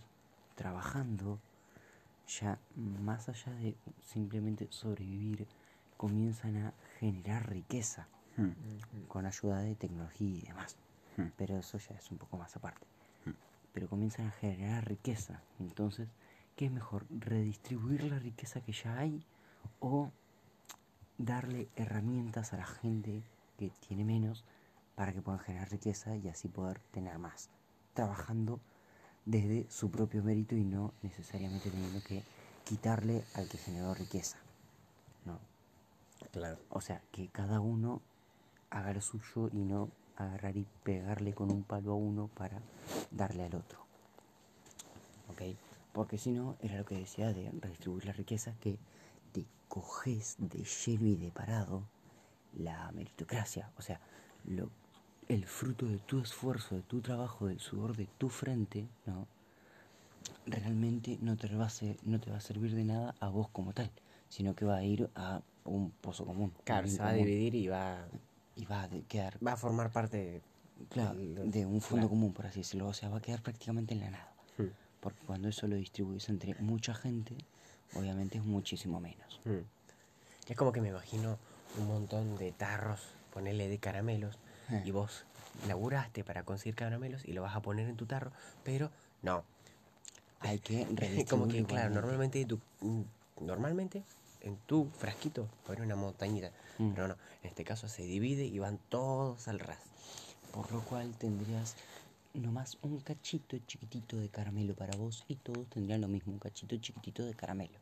Trabajando, 0.56 1.40
ya 2.28 2.60
más 2.76 3.28
allá 3.28 3.52
de 3.56 3.76
simplemente 4.02 4.68
sobrevivir, 4.72 5.48
comienzan 5.98 6.56
a 6.58 6.74
generar 7.00 7.50
riqueza 7.50 8.08
con 9.08 9.26
ayuda 9.26 9.60
de 9.62 9.76
tecnología 9.76 10.38
y 10.38 10.42
demás. 10.48 10.78
Pero 11.36 11.58
eso 11.58 11.78
ya 11.78 11.96
es 11.96 12.10
un 12.12 12.18
poco 12.18 12.38
más 12.38 12.56
aparte. 12.56 12.88
Pero 13.74 13.90
comienzan 13.90 14.28
a 14.28 14.32
generar 14.32 14.88
riqueza. 14.88 15.42
Entonces, 15.60 16.08
¿qué 16.56 16.66
es 16.66 16.72
mejor? 16.72 17.06
¿Redistribuir 17.10 18.04
la 18.04 18.20
riqueza 18.20 18.62
que 18.62 18.72
ya 18.74 18.98
hay 18.98 19.26
o 19.80 20.12
darle 21.18 21.70
herramientas 21.76 22.54
a 22.54 22.58
la 22.58 22.66
gente 22.66 23.24
que 23.58 23.72
tiene 23.88 24.04
menos 24.04 24.44
para 24.96 25.14
que 25.14 25.22
puedan 25.22 25.40
generar 25.40 25.70
riqueza 25.70 26.16
y 26.16 26.30
así 26.30 26.48
poder 26.48 26.80
tener 26.92 27.18
más? 27.18 27.50
Trabajando 27.94 28.60
desde 29.26 29.70
su 29.70 29.90
propio 29.90 30.24
mérito 30.24 30.56
y 30.56 30.64
no 30.64 30.94
necesariamente 31.02 31.70
teniendo 31.70 32.02
que 32.04 32.24
quitarle 32.66 33.24
al 33.36 33.48
que 33.48 33.58
generó 33.58 33.94
riqueza. 33.94 34.38
No, 35.26 35.40
Claro. 36.32 36.58
o 36.70 36.82
sea, 36.82 37.02
que 37.12 37.28
cada 37.30 37.60
uno 37.60 38.02
haga 38.70 38.94
lo 38.94 39.02
suyo 39.02 39.50
y 39.52 39.64
no 39.64 39.90
agarrar 40.16 40.58
y 40.58 40.66
pegarle 40.84 41.34
con 41.34 41.52
un 41.52 41.64
palo 41.64 41.92
a 41.92 41.96
uno 41.96 42.28
para 42.36 42.60
darle 43.12 43.44
al 43.44 43.56
otro. 43.56 43.80
¿Ok? 45.30 45.42
Porque 45.94 46.18
si 46.18 46.32
no, 46.32 46.58
era 46.62 46.78
lo 46.78 46.86
que 46.86 46.98
decía 46.98 47.34
de 47.34 47.52
redistribuir 47.62 48.06
la 48.06 48.14
riqueza, 48.14 48.56
que 48.60 48.80
te 49.34 49.46
coges 49.70 50.36
de 50.40 50.64
lleno 50.64 51.08
y 51.08 51.16
de 51.16 51.32
parado 51.32 51.84
la 52.58 52.92
meritocracia. 52.94 53.72
O 53.78 53.82
sea, 53.82 54.02
lo, 54.46 54.70
el 55.30 55.46
fruto 55.46 55.88
de 55.88 56.00
tu 56.00 56.20
esfuerzo, 56.20 56.76
de 56.76 56.84
tu 56.84 57.02
trabajo, 57.02 57.48
del 57.48 57.60
sudor 57.60 57.96
de 57.96 58.08
tu 58.18 58.30
frente, 58.30 58.88
¿no? 59.06 59.28
realmente 60.46 61.18
no 61.22 61.36
te, 61.38 61.48
va 61.56 61.66
a 61.66 61.70
ser- 61.70 61.98
no 62.04 62.20
te 62.20 62.32
va 62.32 62.38
a 62.38 62.42
servir 62.42 62.74
de 62.76 62.84
nada 62.86 63.16
a 63.20 63.30
vos 63.30 63.50
como 63.50 63.74
tal, 63.74 63.92
sino 64.30 64.56
que 64.56 64.66
va 64.66 64.78
a 64.78 64.84
ir 64.84 65.10
a 65.16 65.42
un 65.66 65.92
pozo 65.92 66.26
común. 66.26 66.54
Claro, 66.66 66.88
se 66.88 67.02
va 67.02 67.10
a 67.10 67.14
dividir 67.14 67.56
y 67.56 67.68
va, 67.68 68.08
Y 68.56 68.66
va 68.66 68.84
a 68.84 68.90
quedar 69.08 69.40
va 69.48 69.54
a 69.54 69.58
formar 69.58 69.92
parte 69.92 70.18
de... 70.18 70.42
claro, 70.90 71.16
de 71.54 71.66
un 71.66 71.82
fondo 71.82 72.08
claro. 72.08 72.10
común, 72.10 72.34
por 72.34 72.46
así 72.46 72.60
decirlo. 72.60 72.88
O 72.88 72.94
sea, 72.94 73.10
va 73.10 73.18
a 73.18 73.22
quedar 73.22 73.42
prácticamente 73.42 73.94
en 73.94 74.00
la 74.02 74.10
nada. 74.12 74.34
Hmm. 74.58 74.70
Porque 75.04 75.20
cuando 75.26 75.50
eso 75.50 75.68
lo 75.68 75.76
distribuyes 75.76 76.30
entre 76.30 76.56
mucha 76.56 76.94
gente, 76.96 77.36
obviamente 77.94 78.38
es 78.38 78.44
muchísimo 78.46 79.00
menos. 79.02 79.42
Hmm. 79.44 79.60
Es 80.48 80.56
como 80.56 80.72
que 80.72 80.80
me 80.82 80.90
imagino 80.90 81.38
un 81.78 81.88
montón 81.88 82.38
de 82.38 82.54
tarros, 82.54 83.02
ponerle 83.34 83.68
de 83.68 83.78
caramelos, 83.80 84.38
Eh. 84.72 84.82
y 84.86 84.92
vos 84.92 85.26
laburaste 85.68 86.24
para 86.24 86.44
conseguir 86.44 86.76
caramelos 86.76 87.26
y 87.26 87.34
lo 87.34 87.42
vas 87.42 87.54
a 87.56 87.62
poner 87.62 87.90
en 87.90 87.98
tu 87.98 88.06
tarro, 88.06 88.32
pero 88.64 88.90
no. 89.22 89.44
Hay 90.40 90.60
que 90.60 90.86
como 91.30 91.48
que, 91.50 91.64
claro, 91.66 91.90
igualmente. 91.92 91.94
normalmente, 91.94 92.46
tu, 92.46 92.60
mm, 92.82 93.02
normalmente 93.42 94.04
en 94.42 94.56
tu 94.66 94.90
frasquito 94.98 95.50
haber 95.68 95.82
una 95.82 95.96
montañita, 95.98 96.52
Mm. 96.80 96.92
pero 96.94 97.08
no, 97.10 97.14
en 97.44 97.50
este 97.50 97.64
caso 97.66 97.88
se 97.90 98.04
divide 98.04 98.46
y 98.46 98.58
van 98.60 98.80
todos 98.90 99.48
al 99.50 99.60
ras. 99.60 99.80
Por 100.54 100.72
lo 100.72 100.82
cual 100.82 101.14
tendrías 101.18 101.76
nomás 102.34 102.78
un 102.82 103.00
cachito 103.00 103.58
chiquitito 103.68 104.18
de 104.18 104.30
caramelo 104.30 104.74
para 104.76 104.96
vos 104.98 105.24
y 105.28 105.36
todos 105.36 105.68
tendrían 105.70 106.02
lo 106.02 106.08
mismo, 106.08 106.34
un 106.34 106.40
cachito 106.40 106.76
chiquitito 106.78 107.24
de 107.24 107.36
caramelo. 107.36 107.78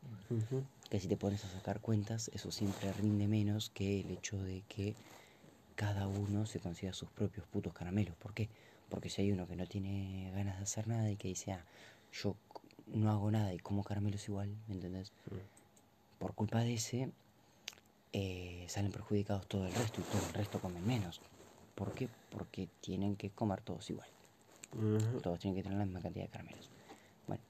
Que 0.90 1.00
si 1.00 1.08
te 1.08 1.16
pones 1.16 1.44
a 1.44 1.48
sacar 1.48 1.80
cuentas, 1.80 2.30
eso 2.34 2.50
siempre 2.50 2.92
rinde 2.92 3.26
menos 3.26 3.70
que 3.70 4.00
el 4.00 4.10
hecho 4.10 4.42
de 4.42 4.62
que 4.68 4.94
cada 5.74 6.06
uno 6.06 6.44
se 6.46 6.60
consiga 6.60 6.92
sus 6.92 7.08
propios 7.10 7.46
putos 7.46 7.72
caramelos. 7.72 8.14
¿Por 8.16 8.34
qué? 8.34 8.48
Porque 8.90 9.08
si 9.08 9.22
hay 9.22 9.32
uno 9.32 9.46
que 9.46 9.56
no 9.56 9.66
tiene 9.66 10.30
ganas 10.34 10.58
de 10.58 10.64
hacer 10.64 10.86
nada 10.86 11.10
y 11.10 11.16
que 11.16 11.28
dice, 11.28 11.52
ah, 11.52 11.64
yo 12.12 12.36
no 12.86 13.10
hago 13.10 13.30
nada 13.30 13.54
y 13.54 13.58
como 13.58 13.82
caramelos 13.82 14.28
igual, 14.28 14.54
¿me 14.68 14.74
entendés? 14.74 15.12
Por 16.18 16.34
culpa 16.34 16.60
de 16.60 16.74
ese, 16.74 17.10
eh, 18.12 18.66
salen 18.68 18.92
perjudicados 18.92 19.46
todo 19.46 19.66
el 19.66 19.74
resto 19.74 20.02
y 20.02 20.04
todo 20.04 20.26
el 20.26 20.34
resto 20.34 20.60
comen 20.60 20.86
menos. 20.86 21.22
¿Por 21.74 21.94
qué? 21.94 22.10
Porque 22.30 22.68
tienen 22.82 23.16
que 23.16 23.30
comer 23.30 23.62
todos 23.62 23.88
igual. 23.88 24.08
Todos 25.22 25.38
tienen 25.38 25.56
que 25.56 25.62
tener 25.62 25.78
la 25.78 25.84
misma 25.84 26.00
cantidad 26.00 26.24
de 26.24 26.30
caramelos. 26.30 26.70
Bueno, 27.26 27.42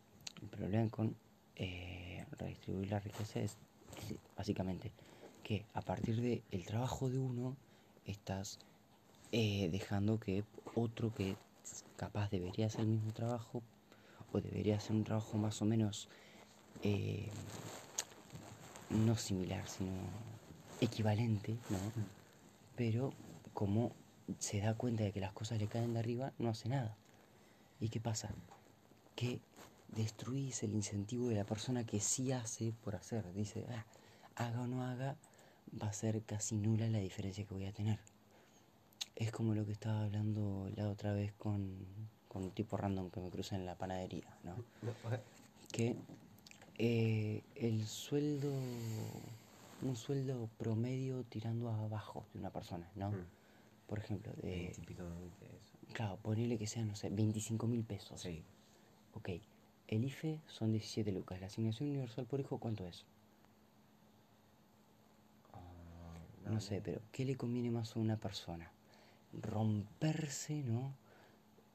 el 0.42 0.48
problema 0.48 0.90
con 0.90 1.14
eh, 1.56 2.24
redistribuir 2.38 2.90
la 2.90 2.98
riqueza 2.98 3.40
es 3.40 3.56
básicamente 4.36 4.92
que 5.42 5.64
a 5.74 5.82
partir 5.82 6.20
del 6.20 6.66
trabajo 6.66 7.10
de 7.10 7.18
uno 7.18 7.56
estás 8.04 8.58
eh, 9.30 9.68
dejando 9.70 10.18
que 10.18 10.44
otro 10.74 11.12
que 11.14 11.36
capaz 11.96 12.30
debería 12.30 12.66
hacer 12.66 12.80
el 12.80 12.88
mismo 12.88 13.12
trabajo 13.12 13.62
o 14.32 14.40
debería 14.40 14.76
hacer 14.76 14.96
un 14.96 15.04
trabajo 15.04 15.38
más 15.38 15.60
o 15.62 15.64
menos 15.64 16.08
eh, 16.82 17.30
no 18.90 19.16
similar, 19.16 19.68
sino 19.68 19.92
equivalente, 20.80 21.56
¿no? 21.70 21.78
Pero 22.76 23.12
como 23.54 23.92
se 24.38 24.60
da 24.60 24.74
cuenta 24.74 25.04
de 25.04 25.12
que 25.12 25.20
las 25.20 25.32
cosas 25.32 25.58
le 25.58 25.66
caen 25.66 25.94
de 25.94 26.00
arriba, 26.00 26.32
no 26.38 26.50
hace 26.50 26.68
nada. 26.68 26.96
¿Y 27.82 27.88
qué 27.88 28.00
pasa? 28.00 28.32
Que 29.16 29.40
destruís 29.88 30.62
el 30.62 30.72
incentivo 30.72 31.28
de 31.28 31.34
la 31.34 31.44
persona 31.44 31.84
que 31.84 31.98
sí 31.98 32.30
hace 32.30 32.72
por 32.84 32.94
hacer. 32.94 33.34
Dice, 33.34 33.66
"Ah, 33.70 33.84
haga 34.36 34.62
o 34.62 34.66
no 34.68 34.84
haga, 34.84 35.16
va 35.82 35.88
a 35.88 35.92
ser 35.92 36.22
casi 36.22 36.54
nula 36.54 36.86
la 36.88 36.98
diferencia 36.98 37.44
que 37.44 37.52
voy 37.52 37.66
a 37.66 37.72
tener. 37.72 37.98
Es 39.16 39.32
como 39.32 39.52
lo 39.56 39.66
que 39.66 39.72
estaba 39.72 40.04
hablando 40.04 40.70
la 40.76 40.88
otra 40.88 41.12
vez 41.12 41.32
con, 41.32 41.84
con 42.28 42.44
un 42.44 42.50
tipo 42.52 42.76
random 42.76 43.10
que 43.10 43.20
me 43.20 43.30
cruza 43.30 43.56
en 43.56 43.66
la 43.66 43.74
panadería, 43.74 44.28
¿no? 44.44 44.54
Que 45.72 45.96
eh, 46.78 47.42
el 47.56 47.84
sueldo, 47.88 48.52
un 49.82 49.96
sueldo 49.96 50.48
promedio 50.56 51.24
tirando 51.24 51.68
abajo 51.68 52.26
de 52.32 52.38
una 52.38 52.50
persona, 52.50 52.88
¿no? 52.94 53.10
Mm. 53.10 53.26
Por 53.88 53.98
ejemplo, 53.98 54.32
de, 54.34 54.72
de 55.40 55.46
eso. 55.60 55.71
Claro, 55.92 56.16
ponerle 56.22 56.58
que 56.58 56.66
sean, 56.66 56.88
no 56.88 56.94
sé, 56.96 57.08
25 57.10 57.66
mil 57.66 57.84
pesos. 57.84 58.20
Sí. 58.20 58.42
Ok, 59.14 59.30
el 59.88 60.04
IFE 60.04 60.40
son 60.46 60.72
17 60.72 61.12
lucas. 61.12 61.40
La 61.40 61.46
asignación 61.46 61.90
universal 61.90 62.26
por 62.26 62.40
hijo, 62.40 62.58
¿cuánto 62.58 62.86
es? 62.86 63.04
Ah, 65.52 66.50
No 66.50 66.60
sé, 66.60 66.80
pero 66.82 67.00
¿qué 67.12 67.24
le 67.24 67.36
conviene 67.36 67.70
más 67.70 67.96
a 67.96 68.00
una 68.00 68.16
persona? 68.16 68.70
Romperse, 69.32 70.62
¿no? 70.62 70.94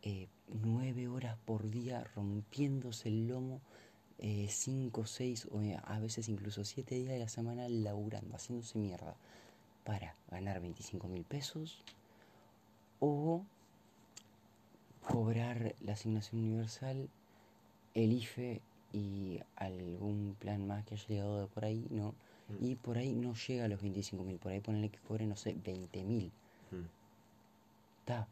Eh, 0.03 0.28
nueve 0.47 1.07
horas 1.07 1.38
por 1.45 1.70
día 1.70 2.03
rompiéndose 2.15 3.09
el 3.09 3.28
lomo, 3.28 3.61
eh, 4.20 4.47
cinco, 4.49 5.05
seis 5.05 5.47
o 5.51 5.61
eh, 5.61 5.78
a 5.84 5.99
veces 5.99 6.30
incluso 6.30 6.63
siete 6.65 6.95
días 6.95 7.09
de 7.09 7.20
la 7.20 7.30
semana 7.30 7.68
laburando, 7.70 8.36
haciéndose 8.36 8.78
mierda 8.80 9.15
para 9.84 10.15
ganar 10.30 10.59
25 10.61 11.07
mil 11.07 11.24
pesos 11.24 11.82
o 12.99 13.43
cobrar 15.07 15.75
la 15.81 15.93
asignación 15.93 16.43
universal, 16.43 17.09
el 17.93 18.11
IFE 18.13 18.61
y 18.93 19.39
algún 19.55 20.35
plan 20.39 20.65
más 20.67 20.85
que 20.85 20.95
haya 20.95 21.07
llegado 21.07 21.41
de 21.41 21.47
por 21.47 21.65
ahí, 21.65 21.87
¿no? 21.89 22.13
Mm. 22.49 22.65
Y 22.65 22.75
por 22.75 22.97
ahí 22.97 23.13
no 23.13 23.33
llega 23.33 23.65
a 23.65 23.67
los 23.67 23.81
25 23.81 24.23
mil, 24.23 24.37
por 24.37 24.51
ahí 24.51 24.59
ponerle 24.59 24.89
que 24.89 24.99
cobre, 24.99 25.25
no 25.25 25.35
sé, 25.35 25.55
20 25.63 26.03
mil. 26.03 26.31
Mm. 26.71 26.85
Está, 27.99 28.27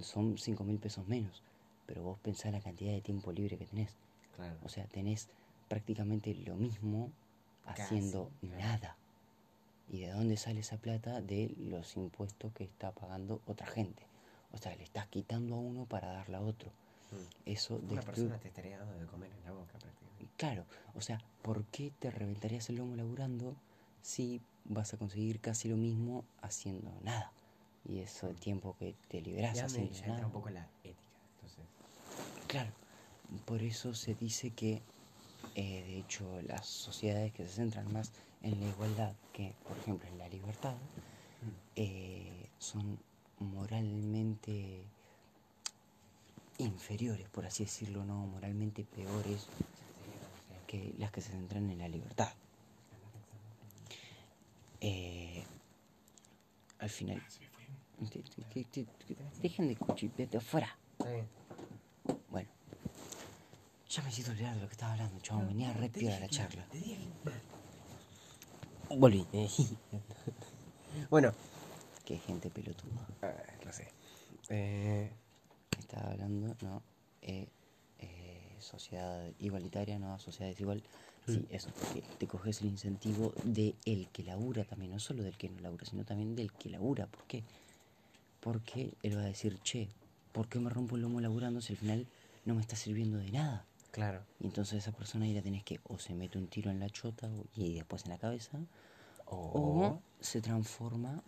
son 0.00 0.38
5 0.38 0.64
mil 0.64 0.78
pesos 0.78 1.06
menos, 1.06 1.42
pero 1.86 2.02
vos 2.02 2.18
pensás 2.20 2.52
la 2.52 2.60
cantidad 2.60 2.92
de 2.92 3.00
tiempo 3.00 3.32
libre 3.32 3.56
que 3.56 3.66
tenés. 3.66 3.96
Claro. 4.36 4.56
O 4.64 4.68
sea, 4.68 4.86
tenés 4.86 5.28
prácticamente 5.68 6.34
lo 6.34 6.56
mismo 6.56 7.10
Casi, 7.64 7.82
haciendo 7.82 8.30
claro. 8.40 8.58
nada. 8.58 8.96
¿Y 9.90 10.00
de 10.00 10.10
dónde 10.10 10.36
sale 10.36 10.60
esa 10.60 10.76
plata? 10.76 11.20
De 11.22 11.54
los 11.58 11.96
impuestos 11.96 12.52
que 12.52 12.64
está 12.64 12.92
pagando 12.92 13.40
otra 13.46 13.66
gente. 13.66 14.07
O 14.52 14.58
sea, 14.58 14.74
le 14.76 14.84
estás 14.84 15.06
quitando 15.08 15.54
a 15.56 15.58
uno 15.58 15.84
para 15.86 16.08
darle 16.12 16.36
a 16.36 16.40
otro. 16.40 16.70
Mm. 17.10 17.50
Eso 17.50 17.76
Una 17.76 18.00
destruye- 18.00 18.04
persona 18.06 18.38
te 18.38 18.48
estaría 18.48 18.78
dando 18.78 18.98
de 18.98 19.06
comer 19.06 19.30
en 19.32 19.44
la 19.44 19.52
boca 19.52 19.78
prácticamente. 19.78 20.26
Claro, 20.36 20.64
o 20.94 21.00
sea, 21.00 21.20
¿por 21.42 21.64
qué 21.66 21.92
te 21.98 22.10
reventarías 22.10 22.68
el 22.70 22.76
lomo 22.76 22.96
laburando 22.96 23.54
si 24.02 24.40
vas 24.64 24.92
a 24.94 24.96
conseguir 24.96 25.40
casi 25.40 25.68
lo 25.68 25.76
mismo 25.76 26.24
haciendo 26.42 26.90
nada? 27.02 27.32
Y 27.88 28.00
eso 28.00 28.28
el 28.28 28.36
tiempo 28.36 28.76
que 28.78 28.94
te 29.08 29.22
Ya, 29.22 29.42
me, 29.50 29.50
haciendo 29.50 29.92
ya 29.94 30.00
nada. 30.02 30.12
entra 30.12 30.26
un 30.26 30.32
poco 30.32 30.50
la 30.50 30.66
ética. 30.84 31.00
Entonces, 31.36 31.64
Claro, 32.46 32.70
por 33.44 33.62
eso 33.62 33.94
se 33.94 34.14
dice 34.14 34.50
que, 34.50 34.82
eh, 35.54 35.82
de 35.82 35.98
hecho, 35.98 36.40
las 36.42 36.66
sociedades 36.66 37.32
que 37.32 37.44
se 37.46 37.52
centran 37.52 37.92
más 37.92 38.12
en 38.42 38.58
la 38.60 38.66
igualdad 38.66 39.14
que, 39.32 39.54
por 39.66 39.76
ejemplo, 39.76 40.08
en 40.08 40.18
la 40.18 40.28
libertad, 40.28 40.76
eh, 41.76 42.48
son 42.58 42.98
moralmente 43.40 44.84
inferiores, 46.58 47.28
por 47.28 47.46
así 47.46 47.64
decirlo, 47.64 48.04
no 48.04 48.14
moralmente 48.26 48.84
peores 48.84 49.46
que 50.66 50.94
las 50.98 51.10
que 51.12 51.20
se 51.20 51.30
centran 51.30 51.70
en 51.70 51.78
la 51.78 51.88
libertad. 51.88 52.32
Eh, 54.80 55.44
al 56.78 56.90
final, 56.90 57.22
te- 58.10 58.86
dejen 59.40 59.68
de 59.68 59.76
cuchipearte 59.76 60.36
afuera. 60.38 60.76
Bueno, 62.30 62.48
ya 63.88 64.02
me 64.02 64.08
hiciste 64.10 64.30
olvidar 64.30 64.54
de 64.56 64.60
lo 64.62 64.66
que 64.68 64.72
estaba 64.72 64.92
hablando, 64.92 65.18
chabón. 65.20 65.48
Venía 65.48 65.72
re 65.72 65.88
piola 65.88 66.20
la 66.20 66.28
charla. 66.28 66.66
Volví. 68.90 69.26
Bueno, 71.10 71.32
Qué 72.08 72.16
gente 72.16 72.48
pelotuda. 72.48 73.04
ah, 73.22 73.34
no 73.66 73.70
sé. 73.72 73.86
Eh, 74.48 75.10
Estaba 75.78 76.12
hablando, 76.12 76.56
¿no? 76.62 76.82
Eh, 77.20 77.46
eh, 77.98 78.56
sociedad 78.60 79.26
igualitaria, 79.40 79.98
¿no? 79.98 80.18
Sociedad 80.18 80.48
desigual. 80.50 80.82
Sí, 81.26 81.44
eso, 81.50 81.68
porque 81.78 82.02
te 82.18 82.26
coges 82.26 82.62
el 82.62 82.68
incentivo 82.68 83.34
de 83.44 83.74
el 83.84 84.08
que 84.08 84.22
labura 84.22 84.64
también, 84.64 84.92
no 84.92 84.98
solo 84.98 85.22
del 85.22 85.36
que 85.36 85.50
no 85.50 85.60
labura, 85.60 85.84
sino 85.84 86.02
también 86.04 86.34
del 86.34 86.50
que 86.52 86.70
labura. 86.70 87.06
¿Por 87.06 87.24
qué? 87.26 87.44
Porque 88.40 88.94
él 89.02 89.16
va 89.18 89.22
a 89.22 89.26
decir, 89.26 89.60
che, 89.62 89.88
¿por 90.32 90.48
qué 90.48 90.58
me 90.60 90.70
rompo 90.70 90.96
el 90.96 91.02
lomo 91.02 91.20
laburando 91.20 91.60
si 91.60 91.74
al 91.74 91.78
final 91.78 92.06
no 92.46 92.54
me 92.54 92.62
está 92.62 92.76
sirviendo 92.76 93.18
de 93.18 93.30
nada? 93.32 93.66
claro. 93.90 94.22
Y 94.40 94.46
entonces 94.46 94.78
esa 94.78 94.92
persona 94.92 95.26
ahí 95.26 95.34
la 95.34 95.42
tenés 95.42 95.64
que 95.64 95.80
o 95.84 95.98
se 95.98 96.14
mete 96.14 96.38
un 96.38 96.46
tiro 96.48 96.70
en 96.70 96.80
la 96.80 96.88
chota 96.88 97.28
y 97.54 97.74
después 97.74 98.04
en 98.04 98.10
la 98.12 98.18
cabeza, 98.18 98.58
O, 99.26 99.36
o 99.36 100.02
se 100.20 100.40
transforma 100.40 101.22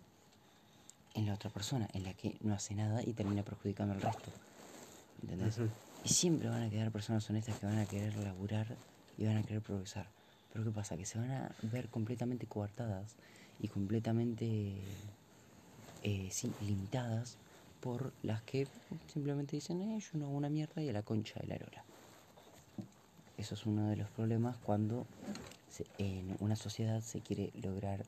en 1.13 1.25
la 1.25 1.33
otra 1.33 1.49
persona, 1.49 1.87
en 1.93 2.03
la 2.03 2.13
que 2.13 2.37
no 2.41 2.53
hace 2.53 2.75
nada 2.75 3.01
y 3.03 3.13
termina 3.13 3.43
perjudicando 3.43 3.93
al 3.93 4.01
resto. 4.01 4.31
¿Entendés? 5.21 5.57
Ujú. 5.57 5.71
Y 6.03 6.09
siempre 6.09 6.49
van 6.49 6.63
a 6.63 6.69
quedar 6.69 6.91
personas 6.91 7.29
honestas 7.29 7.57
que 7.59 7.65
van 7.65 7.77
a 7.77 7.85
querer 7.85 8.15
laburar 8.15 8.77
y 9.17 9.25
van 9.25 9.37
a 9.37 9.43
querer 9.43 9.61
progresar. 9.61 10.07
Pero 10.51 10.65
¿qué 10.65 10.71
pasa? 10.71 10.97
Que 10.97 11.05
se 11.05 11.19
van 11.19 11.31
a 11.31 11.55
ver 11.61 11.89
completamente 11.89 12.47
coartadas 12.47 13.15
y 13.59 13.67
completamente 13.67 14.97
eh, 16.01 16.29
sí, 16.31 16.55
limitadas 16.59 17.37
por 17.79 18.13
las 18.21 18.43
que 18.43 18.67
simplemente 19.07 19.55
dicen, 19.55 19.81
eh, 19.81 19.99
yo 19.99 20.17
no 20.17 20.25
hago 20.25 20.35
una 20.35 20.49
mierda 20.49 20.81
y 20.81 20.89
a 20.89 20.93
la 20.93 21.03
concha 21.03 21.39
de 21.39 21.47
la 21.47 21.57
lora. 21.57 21.85
Eso 23.37 23.55
es 23.55 23.65
uno 23.65 23.89
de 23.89 23.95
los 23.95 24.09
problemas 24.11 24.57
cuando 24.59 25.07
se- 25.67 25.85
en 25.97 26.35
una 26.39 26.55
sociedad 26.55 27.01
se 27.01 27.21
quiere 27.21 27.51
lograr 27.55 28.05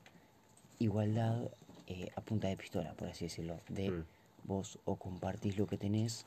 igualdad 0.78 1.50
eh, 1.86 2.10
a 2.16 2.20
punta 2.20 2.48
de 2.48 2.56
pistola, 2.56 2.92
por 2.94 3.08
así 3.08 3.26
decirlo. 3.26 3.60
De 3.68 3.90
Mm. 3.90 4.04
vos 4.44 4.78
o 4.84 4.96
compartís 4.96 5.56
lo 5.56 5.66
que 5.66 5.78
tenés 5.78 6.26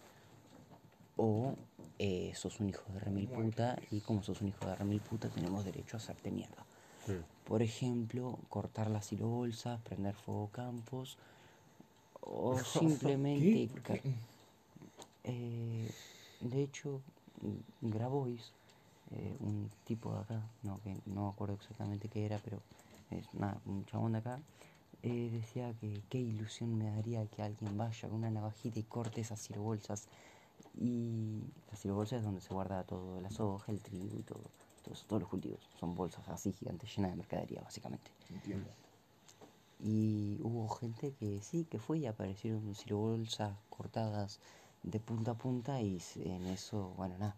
o 1.18 1.56
eh, 2.00 2.32
sos 2.36 2.60
un 2.60 2.70
hijo 2.70 2.92
de 2.94 3.00
remil 3.00 3.28
puta 3.28 3.78
y 3.92 4.02
como 4.02 4.24
sos 4.24 4.42
un 4.42 4.50
hijo 4.50 4.66
de 4.68 4.76
remil 4.76 5.02
puta 5.02 5.30
tenemos 5.30 5.66
derecho 5.66 5.98
a 5.98 6.00
hacerte 6.00 6.32
mierda. 6.32 6.66
Mm. 7.08 7.48
Por 7.48 7.62
ejemplo, 7.62 8.38
cortar 8.50 8.90
las 8.90 9.06
silobolsas, 9.06 9.80
prender 9.82 10.16
fuego 10.16 10.50
campos 10.52 11.18
o 12.22 12.58
simplemente... 12.64 13.70
Eh, 15.24 15.90
de 16.40 16.64
hecho, 16.64 17.02
mm, 17.42 17.90
Grabois, 17.90 18.54
eh, 19.12 19.36
un 19.40 19.70
tipo 19.86 20.14
de 20.14 20.20
acá, 20.22 20.42
no, 20.64 20.80
que 20.84 20.96
no 21.06 21.30
acuerdo 21.30 21.56
exactamente 21.56 22.08
qué 22.08 22.26
era, 22.26 22.40
pero 22.44 22.62
es 23.12 23.34
nada, 23.34 23.60
un 23.66 23.86
chabón 23.86 24.14
de 24.14 24.20
acá, 24.20 24.40
eh, 25.04 25.30
decía 25.32 25.74
que 25.80 26.02
qué 26.10 26.18
ilusión 26.18 26.78
me 26.78 26.90
daría 26.92 27.26
que 27.28 27.42
alguien 27.42 27.78
vaya 27.78 28.08
con 28.08 28.18
una 28.18 28.32
navajita 28.32 28.80
y 28.80 28.84
corte 28.84 29.22
esas 29.22 29.42
cirobolsas. 29.42 30.08
Y 30.80 31.42
las 31.70 31.80
cirobolsas 31.82 32.20
es 32.20 32.26
donde 32.26 32.42
se 32.42 32.54
guarda 32.54 32.84
todo, 32.84 33.20
la 33.22 33.30
soja, 33.30 33.72
el 33.72 33.82
trigo 33.82 34.18
y 34.20 34.24
todo, 34.24 34.44
todos, 34.84 35.06
todos 35.06 35.22
los 35.22 35.30
cultivos. 35.30 35.70
Son 35.80 35.96
bolsas 35.96 36.28
así 36.30 36.52
gigantes 36.52 36.96
llenas 36.96 37.12
de 37.12 37.18
mercadería, 37.18 37.62
básicamente. 37.62 38.12
Entiendo. 38.30 38.70
Y 39.80 40.40
hubo 40.42 40.68
gente 40.70 41.14
que 41.14 41.42
sí, 41.42 41.66
que 41.66 41.80
fue 41.80 42.00
y 42.00 42.08
aparecieron 42.08 42.74
bolsas 42.90 43.56
cortadas 43.70 44.40
de 44.84 45.00
punta 45.00 45.32
a 45.32 45.36
punta 45.36 45.82
y 45.82 46.02
en 46.16 46.48
eso, 46.48 46.94
bueno, 46.98 47.18
nada, 47.18 47.36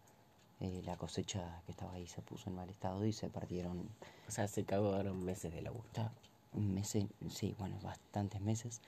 eh, 0.60 0.82
la 0.86 0.98
cosecha 0.98 1.62
que 1.66 1.72
estaba 1.72 1.94
ahí 1.94 2.08
se 2.08 2.22
puso 2.22 2.50
en 2.50 2.56
mal 2.56 2.70
estado 2.70 3.06
y 3.06 3.14
se 3.14 3.30
perdieron 3.30 3.90
O 4.28 4.32
sea, 4.32 4.48
se 4.48 4.66
cagaron 4.66 5.24
meses 5.24 5.54
de 5.54 5.62
laburo. 5.62 5.90
Meses, 6.54 7.06
sí, 7.30 7.56
bueno, 7.58 7.78
bastantes 7.82 8.42
meses 8.42 8.82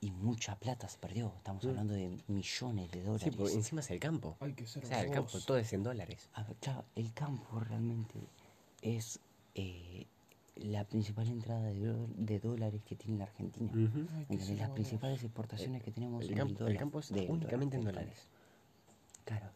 y 0.00 0.10
mucha 0.10 0.56
plata 0.56 0.88
se 0.88 0.98
perdió. 0.98 1.32
Estamos 1.36 1.64
Mm. 1.64 1.68
hablando 1.68 1.94
de 1.94 2.18
millones 2.28 2.90
de 2.90 3.00
Sí, 3.00 3.06
dólares. 3.06 3.34
porque 3.36 3.54
encima 3.54 3.80
es 3.80 3.90
el 3.90 3.98
campo. 4.00 4.36
Hay 4.40 4.52
que 4.52 4.66
ser 4.66 4.84
O 4.84 4.86
sea, 4.88 5.02
el 5.02 5.10
campo, 5.10 5.40
todo 5.40 5.56
es 5.56 5.72
en 5.72 5.82
dólares. 5.82 6.28
A 6.34 6.42
ver, 6.42 6.56
claro, 6.56 6.84
el 6.94 7.12
campo 7.14 7.60
realmente 7.60 8.18
es 8.82 9.18
eh, 9.54 10.06
la 10.56 10.84
principal 10.84 11.26
entrada 11.28 11.62
de, 11.62 11.80
dó- 11.80 12.08
de 12.14 12.38
dólares 12.40 12.82
que 12.84 12.94
tiene 12.96 13.18
la 13.18 13.24
Argentina. 13.24 13.72
Ser 13.72 14.58
Las 14.58 14.70
principales 14.70 15.22
exportaciones 15.22 15.82
que 15.82 15.92
tenemos 15.92 16.22
El 16.22 16.28
son 16.28 16.36
campo, 16.36 16.52
el 16.52 16.58
dólar, 16.58 16.76
campo 16.78 16.98
es 17.00 17.10
únicamente 17.10 17.76
en 17.76 17.84
dólares. 17.84 18.28
Claro. 19.24 19.50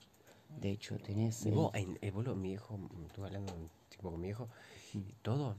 De 0.56 0.70
hecho, 0.70 0.98
tenés. 0.98 1.44
Y 1.44 1.50
el- 1.50 1.54
vos, 1.54 1.70
en, 1.74 1.98
eh, 2.00 2.10
boludo, 2.10 2.34
mi 2.34 2.48
viejo, 2.48 2.76
mm, 2.76 3.04
estuve 3.06 3.26
hablando 3.26 3.54
un 3.54 3.70
tipo 3.88 4.10
con 4.10 4.20
mi 4.20 4.26
viejo, 4.28 4.48
y 4.94 5.00
todo, 5.22 5.56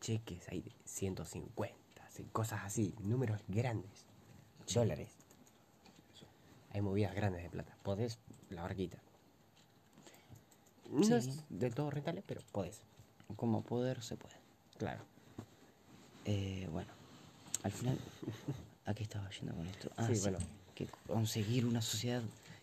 cheques 0.00 0.48
ahí 0.48 0.62
de 0.62 0.72
150, 0.84 2.04
así, 2.06 2.24
cosas 2.32 2.60
así, 2.64 2.94
números 3.00 3.40
grandes, 3.48 4.06
dólares. 4.72 5.10
Hay 6.72 6.80
movidas 6.80 7.14
grandes 7.14 7.42
de 7.42 7.50
plata. 7.50 7.76
Podés 7.82 8.18
la 8.50 8.62
barquita. 8.62 8.98
No 10.90 11.02
Sí. 11.04 11.14
es 11.14 11.44
de 11.48 11.70
todo 11.70 11.90
rentable, 11.90 12.22
pero 12.26 12.40
podés. 12.52 12.80
Como 13.36 13.62
poder 13.62 14.02
se 14.02 14.16
puede. 14.16 14.36
Claro. 14.78 15.02
Eh, 16.24 16.68
bueno, 16.70 16.90
al 17.62 17.72
final, 17.72 17.98
¿a 18.86 18.94
qué 18.94 19.02
estaba 19.04 19.28
yendo 19.30 19.54
con 19.54 19.66
esto? 19.66 19.90
Ah, 19.96 20.06
Sí, 20.06 20.14
sí, 20.16 20.20
bueno. 20.22 20.38
que 20.74 20.86
conseguir 21.06 21.66
una 21.66 21.80
sociedad 21.82 22.22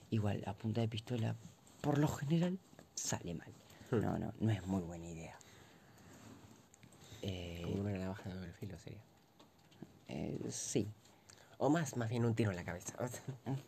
igual 0.09 0.43
a 0.45 0.53
punta 0.53 0.81
de 0.81 0.87
pistola, 0.87 1.35
por 1.81 1.97
lo 1.97 2.07
general, 2.07 2.59
sale 2.95 3.33
mal. 3.33 3.49
Hmm. 3.91 4.01
No, 4.01 4.17
no, 4.17 4.33
no 4.39 4.51
es 4.51 4.65
muy 4.67 4.81
buena 4.81 5.07
idea. 5.07 5.37
Eh, 7.29 7.61
Como 7.63 7.81
una 7.81 7.91
navaja 7.97 8.29
de 8.29 8.35
doble 8.35 8.53
filo 8.53 8.77
sería. 8.79 9.01
eh, 10.07 10.39
sí, 10.49 10.87
O 11.57 11.69
más, 11.69 11.97
más 11.97 12.09
bien 12.09 12.23
un 12.23 12.33
tiro 12.35 12.51
en 12.51 12.55
la 12.55 12.63
cabeza. 12.63 12.93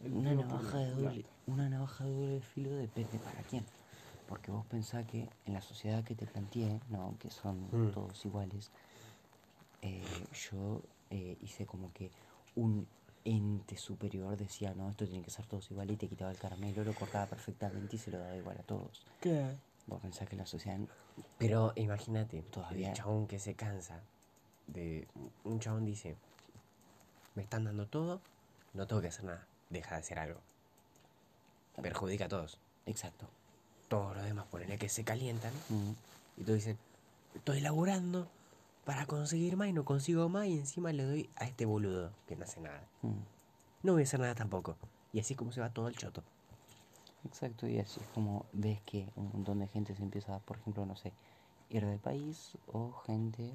Una 0.00 0.32
navaja, 0.34 0.78
de 0.78 0.90
doble, 0.92 1.24
una 1.46 1.68
navaja 1.68 2.04
de 2.04 2.10
doble 2.12 2.40
filo 2.40 2.70
depende 2.76 3.18
para 3.18 3.42
quién. 3.42 3.64
Porque 4.28 4.50
vos 4.50 4.64
pensás 4.66 5.04
que 5.06 5.28
en 5.44 5.52
la 5.52 5.60
sociedad 5.60 6.04
que 6.04 6.14
te 6.14 6.26
planteé, 6.26 6.80
¿no? 6.90 7.14
que 7.18 7.30
son 7.30 7.56
Mm. 7.72 7.90
todos 7.92 8.24
iguales, 8.24 8.70
eh, 9.82 10.02
yo 10.50 10.80
eh, 11.10 11.36
hice 11.42 11.66
como 11.66 11.92
que 11.92 12.10
un 12.54 12.86
ente 13.24 13.76
superior 13.76 14.36
decía, 14.36 14.72
no, 14.74 14.88
esto 14.88 15.04
tiene 15.06 15.22
que 15.22 15.30
ser 15.30 15.46
todos 15.46 15.70
iguales 15.70 15.94
y 15.94 15.96
te 15.98 16.08
quitaba 16.08 16.30
el 16.30 16.38
caramelo, 16.38 16.84
lo 16.84 16.94
cortaba 16.94 17.26
perfectamente 17.26 17.96
y 17.96 17.98
se 17.98 18.10
lo 18.10 18.18
daba 18.18 18.36
igual 18.36 18.56
a 18.58 18.62
todos. 18.62 19.04
¿Qué? 19.20 19.44
Vos 19.88 20.00
pensás 20.00 20.28
que 20.28 20.36
la 20.36 20.46
sociedad... 20.46 20.78
Pero 21.38 21.72
imagínate, 21.74 22.42
Todavía- 22.42 22.90
el 22.90 22.94
chabón 22.96 23.26
que 23.26 23.38
se 23.40 23.54
cansa 23.54 24.00
de... 24.68 25.08
Un 25.44 25.58
chabón 25.60 25.84
dice, 25.84 26.14
me 27.34 27.42
están 27.42 27.64
dando 27.64 27.86
todo, 27.86 28.20
no 28.74 28.86
tengo 28.86 29.00
que 29.02 29.08
hacer 29.08 29.24
nada, 29.24 29.46
deja 29.70 29.94
de 29.96 30.00
hacer 30.00 30.18
algo. 30.18 30.40
Perjudica 31.82 32.26
a 32.26 32.28
todos. 32.28 32.58
Exacto. 32.86 33.26
Todos 33.88 34.14
los 34.16 34.24
demás 34.24 34.46
ponen 34.50 34.78
que 34.78 34.88
se 34.88 35.04
calientan 35.04 35.52
Mm. 35.70 35.92
y 36.38 36.44
todos 36.44 36.56
dicen, 36.58 36.78
estoy 37.34 37.60
laburando 37.60 38.28
para 38.84 39.06
conseguir 39.06 39.56
más 39.56 39.68
y 39.68 39.72
no 39.72 39.84
consigo 39.84 40.28
más 40.28 40.46
y 40.46 40.58
encima 40.58 40.92
le 40.92 41.04
doy 41.04 41.30
a 41.36 41.44
este 41.46 41.64
boludo 41.66 42.10
que 42.26 42.36
no 42.36 42.44
hace 42.44 42.60
nada. 42.60 42.82
Mm. 43.02 43.12
No 43.84 43.92
voy 43.92 44.02
a 44.02 44.04
hacer 44.04 44.20
nada 44.20 44.34
tampoco. 44.34 44.76
Y 45.12 45.20
así 45.20 45.32
es 45.34 45.38
como 45.38 45.52
se 45.52 45.60
va 45.60 45.70
todo 45.72 45.88
el 45.88 45.96
choto. 45.96 46.22
Exacto, 47.28 47.68
y 47.68 47.78
así 47.78 48.00
es 48.00 48.06
como 48.08 48.46
ves 48.52 48.80
que 48.82 49.06
un 49.16 49.30
montón 49.32 49.58
de 49.58 49.68
gente 49.68 49.94
se 49.94 50.02
empieza, 50.02 50.38
por 50.40 50.56
ejemplo, 50.56 50.86
no 50.86 50.96
sé, 50.96 51.12
ir 51.68 51.84
del 51.84 51.98
país 51.98 52.56
o 52.72 52.92
gente 53.06 53.54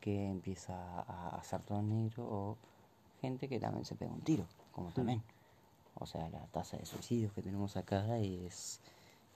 que 0.00 0.28
empieza 0.30 0.74
a 1.02 1.36
hacer 1.36 1.62
todo 1.62 1.82
negro 1.82 2.24
o 2.24 2.56
gente 3.20 3.46
que 3.48 3.60
también 3.60 3.84
se 3.84 3.94
pega 3.94 4.10
un 4.12 4.22
tiro, 4.22 4.46
como 4.72 4.90
también. 4.90 5.22
O 5.96 6.06
sea, 6.06 6.28
la 6.30 6.40
tasa 6.46 6.76
de 6.78 6.86
suicidios 6.86 7.32
que 7.32 7.42
tenemos 7.42 7.76
acá 7.76 8.18
es... 8.18 8.80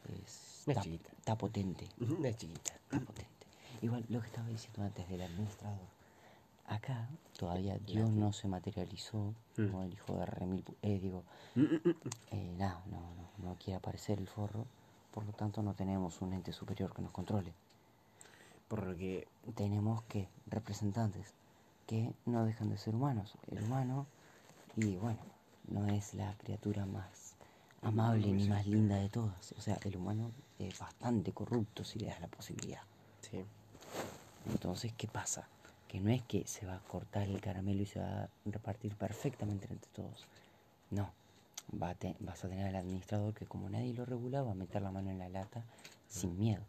es 0.09 0.65
Es 0.67 0.69
está, 0.69 0.81
chiquita. 0.83 1.11
está 1.19 1.37
potente, 1.39 1.87
Una 2.01 2.33
chiquita. 2.35 2.73
está 2.75 3.01
potente. 3.01 3.47
Igual 3.83 4.05
lo 4.09 4.21
que 4.21 4.27
estaba 4.27 4.49
diciendo 4.49 4.83
antes 4.83 5.09
del 5.09 5.23
administrador. 5.23 5.98
Acá 6.69 7.09
todavía 7.39 7.79
Dios 7.79 8.11
no 8.11 8.33
se 8.33 8.47
materializó 8.49 9.35
Mm. 9.57 9.71
como 9.71 9.83
el 9.83 9.93
hijo 9.93 10.15
de 10.17 10.27
Remil... 10.27 10.65
Eh, 10.83 10.99
digo, 11.01 11.25
eh, 12.31 12.55
nada, 12.57 12.83
no, 12.91 13.01
no, 13.01 13.49
no 13.49 13.57
quiere 13.57 13.77
aparecer 13.77 14.19
el 14.19 14.29
forro, 14.29 14.67
por 15.13 15.25
lo 15.25 15.33
tanto 15.33 15.63
no 15.63 15.75
tenemos 15.75 16.21
un 16.21 16.33
ente 16.33 16.53
superior 16.53 16.95
que 16.95 17.03
nos 17.03 17.11
controle. 17.11 17.53
Por 18.69 18.85
lo 18.87 18.97
que 18.97 19.27
Tenemos 19.57 20.03
que 20.05 20.29
representantes 20.47 21.33
que 21.87 22.13
no 22.27 22.45
dejan 22.45 22.69
de 22.69 22.77
ser 22.77 22.95
humanos. 22.95 23.33
El 23.51 23.63
humano, 23.65 24.07
y 24.77 24.97
bueno, 24.97 25.19
no 25.69 25.87
es 25.89 26.13
la 26.15 26.35
criatura 26.35 26.85
más 26.85 27.35
amable 27.83 28.31
ni 28.31 28.47
más 28.47 28.67
linda 28.67 28.97
de 28.97 29.09
todas. 29.09 29.53
O 29.53 29.61
sea, 29.63 29.79
el 29.85 29.97
humano 29.97 30.31
es 30.59 30.79
bastante 30.79 31.33
corrupto 31.33 31.83
si 31.85 31.99
le 31.99 32.09
das 32.09 32.21
la 32.21 32.29
posibilidad. 32.29 32.83
Sí. 33.23 33.43
Entonces, 34.51 34.93
¿qué 34.99 35.09
pasa? 35.09 35.49
Que 35.89 36.01
no 36.01 36.11
es 36.11 36.23
que 36.23 36.47
se 36.47 36.67
va 36.67 36.77
a 36.77 36.81
cortar 36.81 37.23
el 37.29 37.41
caramelo 37.41 37.83
y 37.83 37.87
se 37.87 37.99
va 38.01 38.25
a 38.25 38.29
repartir 38.45 38.95
perfectamente 38.95 39.67
entre 39.71 39.91
todos. 39.93 40.27
No. 40.91 41.11
Va 41.83 41.91
a 41.91 41.95
te- 41.95 42.17
vas 42.21 42.45
a 42.45 42.49
tener 42.49 42.67
al 42.67 42.77
administrador 42.77 43.35
que 43.35 43.47
como 43.47 43.69
nadie 43.69 43.93
lo 43.95 44.05
regula 44.05 44.43
va 44.43 44.53
a 44.53 44.55
meter 44.55 44.83
la 44.83 44.91
mano 44.91 45.11
en 45.11 45.19
la 45.19 45.29
lata 45.29 45.63
sin 46.09 46.39
miedo. 46.39 46.63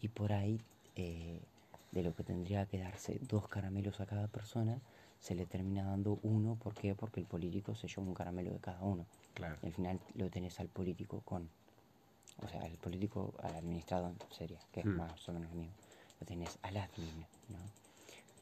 Y 0.00 0.08
por 0.08 0.32
ahí, 0.32 0.60
eh, 0.96 1.40
de 1.92 2.02
lo 2.02 2.14
que 2.14 2.22
tendría 2.24 2.66
que 2.66 2.78
darse 2.78 3.18
dos 3.22 3.48
caramelos 3.48 4.00
a 4.00 4.06
cada 4.06 4.26
persona, 4.28 4.78
se 5.20 5.34
le 5.34 5.46
termina 5.46 5.84
dando 5.84 6.18
uno. 6.22 6.54
¿Por 6.56 6.74
qué? 6.74 6.94
Porque 6.94 7.20
el 7.20 7.26
político 7.26 7.74
se 7.74 7.88
lleva 7.88 8.02
un 8.02 8.14
caramelo 8.14 8.52
de 8.52 8.58
cada 8.60 8.80
uno. 8.82 9.04
Claro. 9.34 9.56
Y 9.62 9.66
al 9.66 9.72
final 9.72 10.00
lo 10.14 10.30
tenés 10.30 10.60
al 10.60 10.68
político 10.68 11.20
con. 11.24 11.48
O 12.42 12.48
sea, 12.48 12.62
al 12.62 12.70
político, 12.76 13.34
al 13.42 13.56
administrador 13.56 14.12
sería, 14.30 14.60
que 14.72 14.80
es 14.80 14.86
Mm. 14.86 14.96
más 14.96 15.28
o 15.28 15.32
menos 15.32 15.50
lo 15.50 15.56
mismo. 15.56 15.74
Lo 16.20 16.26
tenés 16.26 16.58
al 16.62 16.76
admin, 16.76 17.26
¿no? 17.48 17.58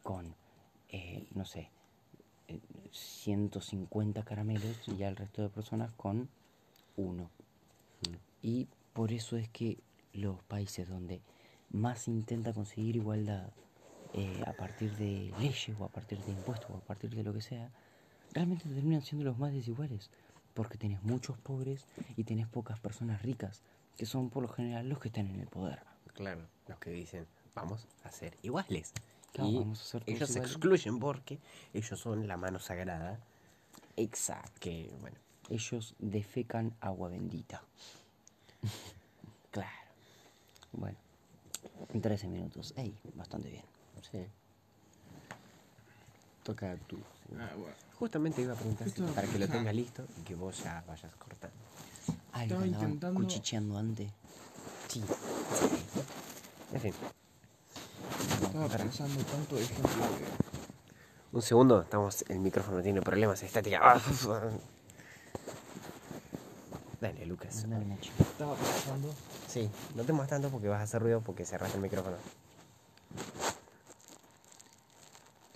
Con, 0.07 0.37
eh, 0.89 1.27
no 1.35 1.45
sé, 1.45 1.69
eh, 2.47 2.61
150 2.93 4.23
caramelos 4.23 4.77
y 4.87 5.03
al 5.03 5.17
resto 5.17 5.43
de 5.43 5.49
personas 5.49 5.91
con 5.95 6.29
uno. 6.97 7.25
Mm. 7.25 8.15
Y 8.41 8.69
por 8.93 9.11
eso 9.11 9.37
es 9.37 9.49
que 9.49 9.79
los 10.13 10.41
países 10.45 10.89
donde 10.89 11.21
más 11.71 12.07
intenta 12.07 12.53
conseguir 12.53 12.95
igualdad 12.95 13.51
eh, 14.15 14.45
a 14.47 14.53
partir 14.53 14.95
de 14.97 15.35
leyes 15.41 15.77
o 15.77 15.85
a 15.85 15.89
partir 15.89 16.23
de 16.23 16.31
impuestos 16.31 16.71
o 16.71 16.77
a 16.77 16.81
partir 16.83 17.11
de 17.11 17.25
lo 17.25 17.35
que 17.35 17.41
sea, 17.41 17.73
realmente 18.33 18.69
terminan 18.69 19.03
siendo 19.03 19.25
los 19.25 19.39
más 19.39 19.53
desiguales. 19.53 20.09
Porque 20.55 20.79
tenés 20.79 21.03
muchos 21.03 21.37
pobres 21.39 21.85
y 22.17 22.23
tenés 22.23 22.47
pocas 22.47 22.79
personas 22.79 23.23
ricas, 23.23 23.61
que 23.97 24.07
son 24.07 24.31
por 24.31 24.45
lo 24.45 24.49
general 24.49 24.89
los 24.89 25.01
que 25.01 25.09
están 25.09 25.27
en 25.27 25.41
el 25.41 25.49
poder. 25.49 25.81
Claro. 26.15 26.47
Los 26.69 26.79
que 26.79 26.91
dicen, 26.91 27.27
vamos 27.57 27.89
a 28.05 28.13
ser 28.13 28.37
iguales. 28.43 28.93
Claro, 29.37 29.51
y 29.51 29.59
vamos 29.59 29.81
a 29.81 29.85
ser 29.85 30.03
todos 30.05 30.17
ellos 30.17 30.31
se 30.31 30.39
excluyen 30.39 30.99
porque 30.99 31.39
ellos 31.75 32.01
son 32.01 32.27
la 32.27 32.37
mano 32.37 32.59
sagrada 32.59 33.19
Exacto. 33.97 34.53
que, 34.61 34.91
bueno, 35.01 35.17
Ellos 35.51 35.95
defecan 35.99 36.75
agua 36.81 37.09
bendita. 37.09 37.63
claro. 39.53 39.71
Bueno, 40.73 40.97
en 41.95 42.01
13 42.01 42.27
minutos. 42.29 42.73
Ey, 42.77 42.93
bastante 43.15 43.49
bien. 43.51 43.65
Sí. 44.11 44.27
Toca 46.43 46.77
tú. 46.87 46.99
Ah, 47.39 47.51
bueno. 47.57 47.75
Justamente 47.99 48.43
iba 48.43 48.53
a 48.53 48.57
preguntar 48.57 48.89
para 49.15 49.27
que 49.29 49.39
lo 49.39 49.49
tengas 49.49 49.75
listo 49.75 50.07
y 50.21 50.23
que 50.23 50.35
vos 50.35 50.63
ya 50.63 50.83
vayas 50.87 51.15
cortando. 51.17 51.57
Ah, 52.33 52.45
Estaba 52.45 52.67
intentando- 52.67 53.21
cuchicheando 53.21 53.79
antes. 53.79 54.11
Sí. 54.89 55.03
En 56.73 56.81
fin, 56.81 56.93
Estaba 58.43 58.69
pensando 58.69 59.23
tanto 59.25 59.59
ejemplo 59.59 59.91
de... 59.91 60.25
un 61.33 61.43
segundo, 61.43 61.83
estamos, 61.83 62.25
el 62.29 62.41
micrófono 62.41 62.83
tiene 62.83 63.03
problemas 63.03 63.43
estática. 63.43 63.81
Ah, 63.83 64.01
Dale, 67.01 67.27
Lucas. 67.27 67.65
Estaba 68.19 68.55
pensando... 68.55 69.15
Sí, 69.47 69.71
no 69.95 70.03
te 70.05 70.13
muevas 70.13 70.31
tanto 70.31 70.49
porque 70.51 70.69
vas 70.69 70.81
a 70.81 70.85
hacer 70.85 71.03
ruido 71.03 71.21
porque 71.21 71.45
cerraste 71.45 71.77
el 71.77 71.83
micrófono. 71.83 72.17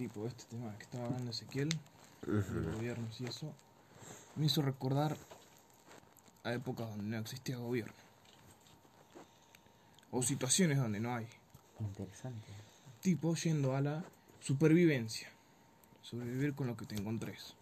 tipo 0.01 0.26
este 0.26 0.44
tema 0.44 0.74
que 0.78 0.84
estaba 0.84 1.05
hablando 1.05 1.30
Ezequiel, 1.30 1.68
de 2.26 2.32
los 2.32 2.74
gobiernos 2.74 3.20
y 3.20 3.26
eso, 3.26 3.52
me 4.34 4.47
hizo 4.47 4.62
recordar 4.62 5.14
a 6.42 6.55
épocas 6.55 6.88
donde 6.88 7.05
no 7.05 7.18
existía 7.18 7.59
gobierno. 7.59 7.92
O 10.10 10.22
situaciones 10.22 10.78
donde 10.78 11.01
no 11.01 11.14
hay. 11.14 11.28
Interesante. 11.81 12.47
Tipo 13.01 13.35
yendo 13.35 13.74
a 13.74 13.81
la 13.81 14.05
supervivencia. 14.40 15.28
Sobrevivir 16.02 16.55
con 16.55 16.66
lo 16.66 16.77
que 16.77 16.86
te 16.86 16.94
encontres. 16.97 17.55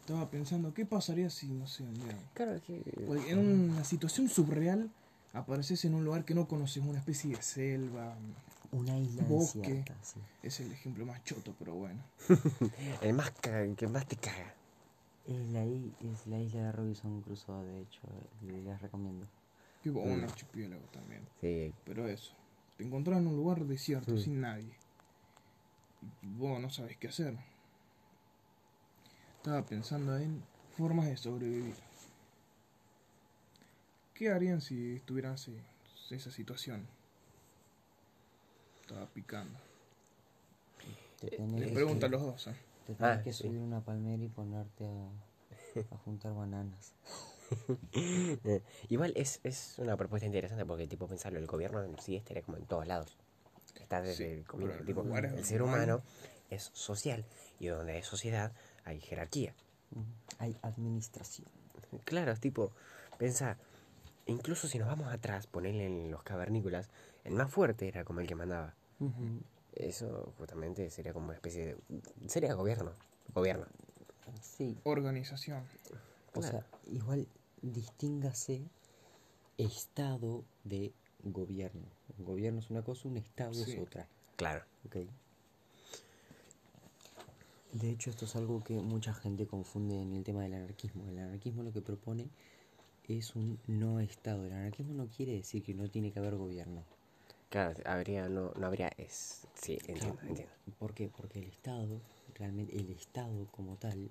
Estaba 0.00 0.30
pensando, 0.30 0.72
¿qué 0.72 0.86
pasaría 0.86 1.28
si, 1.30 1.46
no 1.48 1.66
sé, 1.66 1.82
un 1.82 1.94
día, 1.94 2.16
Claro, 2.34 2.60
que... 2.66 2.82
en 3.30 3.38
una 3.70 3.84
situación 3.84 4.28
subreal 4.28 4.88
apareces 5.34 5.84
en 5.84 5.94
un 5.94 6.04
lugar 6.04 6.24
que 6.24 6.34
no 6.34 6.48
conoces, 6.48 6.82
una 6.82 6.98
especie 6.98 7.36
de 7.36 7.42
selva? 7.42 8.16
Una 8.72 8.98
isla 8.98 9.24
Bosque. 9.24 9.60
desierta, 9.60 9.94
sí. 10.02 10.20
Es 10.42 10.60
el 10.60 10.72
ejemplo 10.72 11.04
más 11.06 11.22
choto, 11.24 11.54
pero 11.58 11.74
bueno. 11.74 12.00
El 13.02 13.14
más 13.14 13.30
caga- 13.40 13.74
que 13.76 13.86
más 13.86 14.06
te 14.06 14.16
caga. 14.16 14.54
Es 15.26 15.46
la, 15.50 15.62
es 15.64 16.26
la 16.26 16.38
isla 16.38 16.62
de 16.62 16.72
Robinson 16.72 17.20
Crusoe, 17.22 17.64
de 17.64 17.80
hecho, 17.82 18.00
eh, 18.46 18.62
les 18.64 18.80
recomiendo. 18.80 19.26
Mm. 19.84 19.96
un 19.96 20.24
archipiélago 20.24 20.82
también. 20.92 21.22
Sí, 21.40 21.72
Pero 21.84 22.06
eso, 22.08 22.32
te 22.78 22.84
encontrás 22.84 23.18
en 23.18 23.26
un 23.26 23.36
lugar 23.36 23.64
desierto, 23.66 24.16
sin 24.16 24.40
nadie. 24.40 24.72
Y 26.22 26.26
vos 26.28 26.60
no 26.60 26.70
sabes 26.70 26.96
qué 26.96 27.08
hacer. 27.08 27.36
Estaba 29.36 29.66
pensando 29.66 30.16
en 30.16 30.42
formas 30.76 31.06
de 31.06 31.16
sobrevivir. 31.16 31.74
¿Qué 34.14 34.30
harían 34.30 34.60
si 34.60 34.96
estuvieran 34.96 35.36
en 35.46 36.16
esa 36.16 36.30
situación? 36.30 36.86
Estaba 38.80 39.06
picando. 39.06 39.58
Te 41.20 41.30
tenés, 41.30 41.60
Les 41.60 41.68
que, 41.68 41.74
pregunto 41.74 42.06
a 42.06 42.08
los 42.08 42.22
dos. 42.22 42.46
¿eh? 42.46 42.54
te 42.86 42.94
tenés 42.94 43.18
Ah, 43.18 43.22
que 43.22 43.32
sí. 43.32 43.42
subir 43.42 43.58
una 43.60 43.80
palmera 43.80 44.22
y 44.22 44.28
ponerte 44.28 44.86
a, 44.86 45.94
a 45.94 45.98
juntar 45.98 46.32
bananas. 46.34 46.94
Eh, 48.44 48.62
Igual 48.88 49.12
es, 49.16 49.40
es 49.44 49.74
una 49.78 49.96
propuesta 49.96 50.26
interesante 50.26 50.64
porque, 50.66 50.86
tipo, 50.86 51.06
pensarlo, 51.06 51.38
el 51.38 51.46
gobierno 51.46 51.82
en 51.82 51.98
sí 51.98 52.16
estaría 52.16 52.42
como 52.42 52.56
en 52.58 52.66
todos 52.66 52.86
lados. 52.86 53.16
está 53.80 54.00
desde 54.02 54.44
Sí, 54.44 54.44
el 54.60 54.84
Tipo, 54.84 55.02
lugares 55.02 55.46
ser 55.46 55.62
humano 55.62 56.02
es 56.50 56.70
social 56.72 57.24
y 57.60 57.66
donde 57.68 57.92
hay 57.92 58.02
sociedad 58.02 58.52
hay 58.84 59.00
jerarquía. 59.00 59.54
Hay 60.38 60.56
administración. 60.62 61.48
Claro, 62.04 62.32
es 62.32 62.40
tipo, 62.40 62.70
pensa, 63.18 63.56
incluso 64.26 64.68
si 64.68 64.78
nos 64.78 64.88
vamos 64.88 65.12
atrás, 65.12 65.46
ponerle 65.46 65.86
en 65.86 66.10
los 66.10 66.22
cavernícolas, 66.22 66.88
el 67.24 67.34
más 67.34 67.50
fuerte 67.50 67.88
era 67.88 68.04
como 68.04 68.20
el 68.20 68.26
que 68.26 68.34
mandaba. 68.34 68.74
Eso 69.74 70.32
justamente 70.38 70.90
sería 70.90 71.12
como 71.12 71.26
una 71.26 71.34
especie 71.34 71.66
de... 71.66 71.76
Sería 72.28 72.54
gobierno. 72.54 72.92
Gobierno. 73.34 73.66
Sí, 74.42 74.76
Organización. 74.84 75.62
o 76.34 76.40
Claro. 76.40 76.48
sea, 76.58 76.66
igual 76.92 77.26
distíngase 77.62 78.62
estado 79.56 80.44
de 80.64 80.92
gobierno. 81.24 81.86
Un 82.18 82.24
gobierno 82.24 82.60
es 82.60 82.70
una 82.70 82.82
cosa, 82.82 83.08
un 83.08 83.16
estado 83.16 83.54
Sí. 83.54 83.72
es 83.72 83.78
otra. 83.78 84.06
Claro. 84.36 84.64
Ok. 84.86 84.96
De 87.72 87.90
hecho, 87.90 88.10
esto 88.10 88.24
es 88.24 88.34
algo 88.34 88.62
que 88.64 88.74
mucha 88.74 89.12
gente 89.12 89.46
confunde 89.46 90.00
en 90.00 90.14
el 90.14 90.24
tema 90.24 90.42
del 90.42 90.54
anarquismo. 90.54 91.06
El 91.08 91.18
anarquismo 91.18 91.62
lo 91.62 91.72
que 91.72 91.82
propone 91.82 92.28
es 93.08 93.36
un 93.36 93.58
no 93.66 94.00
estado. 94.00 94.46
El 94.46 94.52
anarquismo 94.52 94.94
no 94.94 95.08
quiere 95.08 95.32
decir 95.32 95.62
que 95.62 95.74
no 95.74 95.88
tiene 95.90 96.10
que 96.12 96.18
haber 96.18 96.36
gobierno. 96.36 96.82
Claro, 97.50 97.80
habría, 97.86 98.28
no, 98.28 98.52
no 98.56 98.66
habría... 98.66 98.88
Es, 98.98 99.46
sí, 99.54 99.72
entiendo, 99.86 100.14
Claro, 100.14 100.28
entiendo. 100.28 100.52
¿Por 100.78 100.94
qué? 100.94 101.08
Porque 101.08 101.38
el 101.38 101.46
Estado, 101.46 102.00
realmente 102.34 102.76
el 102.76 102.90
Estado 102.90 103.46
como 103.50 103.76
tal, 103.76 104.10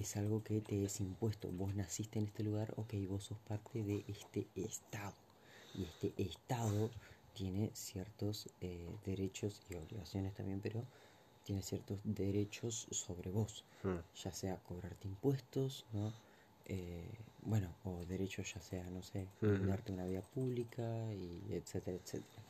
es 0.00 0.16
algo 0.16 0.42
que 0.44 0.60
te 0.62 0.84
es 0.84 1.00
impuesto. 1.00 1.50
Vos 1.52 1.74
naciste 1.74 2.18
en 2.18 2.26
este 2.26 2.42
lugar, 2.44 2.74
ok, 2.76 2.94
vos 3.08 3.24
sos 3.24 3.40
parte 3.40 3.82
de 3.84 4.04
este 4.08 4.50
Estado. 4.54 5.18
Y 5.72 5.84
este 5.84 6.14
Estado 6.16 6.94
tiene 7.32 7.72
ciertos 7.74 8.48
eh, 8.60 8.98
derechos 9.04 9.62
y 9.68 9.74
obligaciones 9.74 10.34
también, 10.34 10.60
pero 10.60 10.88
tiene 11.42 11.62
ciertos 11.62 12.00
derechos 12.04 12.88
sobre 12.92 13.30
vos. 13.30 13.66
Mm. 13.84 14.02
Ya 14.14 14.32
sea 14.32 14.62
cobrarte 14.62 15.08
impuestos, 15.08 15.86
¿no? 15.92 16.16
Eh, 16.64 17.24
bueno, 17.38 17.78
o 17.84 18.04
derechos 18.06 18.52
ya 18.54 18.60
sea, 18.60 18.90
no 18.90 19.02
sé, 19.02 19.32
Ujú. 19.42 19.70
darte 19.70 19.92
una 19.92 20.06
vía 20.06 20.22
pública, 20.22 21.12
y 21.14 21.52
etcétera, 21.54 21.96
etcétera. 21.98 22.47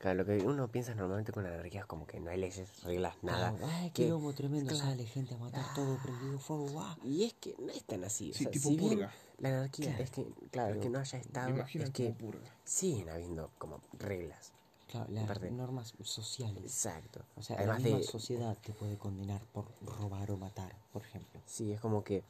Claro, 0.00 0.16
lo 0.16 0.24
que 0.24 0.38
uno 0.38 0.66
piensa 0.68 0.94
normalmente 0.94 1.30
con 1.30 1.42
la 1.44 1.50
anarquía 1.50 1.80
es 1.80 1.86
como 1.86 2.06
que 2.06 2.18
no 2.20 2.30
hay 2.30 2.38
leyes, 2.38 2.82
reglas, 2.84 3.14
nada. 3.22 3.52
Claro, 3.54 3.72
¡Ay, 3.74 3.90
que- 3.90 4.04
quilombo 4.04 4.32
tremendo! 4.32 4.70
claro. 4.70 4.90
Sale 4.90 5.04
gente 5.04 5.34
a 5.34 5.36
matar 5.36 5.74
todo, 5.74 5.98
prendido 6.02 6.38
fuego, 6.38 6.66
¡guau! 6.70 6.96
Y 7.04 7.24
es 7.24 7.34
que 7.34 7.54
no 7.58 7.70
es 7.70 7.84
tan 7.84 8.02
así. 8.04 8.30
o 8.30 8.34
Sí, 8.34 8.44
sea, 8.44 8.50
tipo 8.50 8.70
si 8.70 8.76
bien 8.78 8.92
purga. 8.94 9.12
la 9.40 9.48
anarquía 9.50 9.88
Claro. 9.88 10.02
es 10.04 10.10
que, 10.10 10.26
claro, 10.50 10.74
es 10.74 10.80
que 10.80 10.88
no 10.88 10.98
haya 11.00 11.18
estado, 11.18 11.48
es 11.54 11.70
como 11.70 11.92
que 11.92 12.10
purga. 12.12 12.50
siguen 12.64 13.10
habiendo 13.10 13.50
como 13.58 13.82
reglas. 13.98 14.52
Claro, 14.88 15.06
las 15.10 15.40
normas 15.52 15.92
sociales. 16.02 16.64
Exacto. 16.64 17.20
O 17.36 17.42
sea, 17.42 17.56
Además 17.58 17.76
la 17.80 17.84
misma 17.84 17.98
de, 17.98 18.04
sociedad 18.04 18.56
te 18.64 18.72
puede 18.72 18.96
condenar 18.96 19.42
por 19.52 19.66
robar 19.82 20.30
o 20.30 20.38
matar, 20.38 20.74
por 20.94 21.02
ejemplo. 21.02 21.42
sí, 21.44 21.72
es 21.72 21.80
como 21.80 22.02
que, 22.04 22.24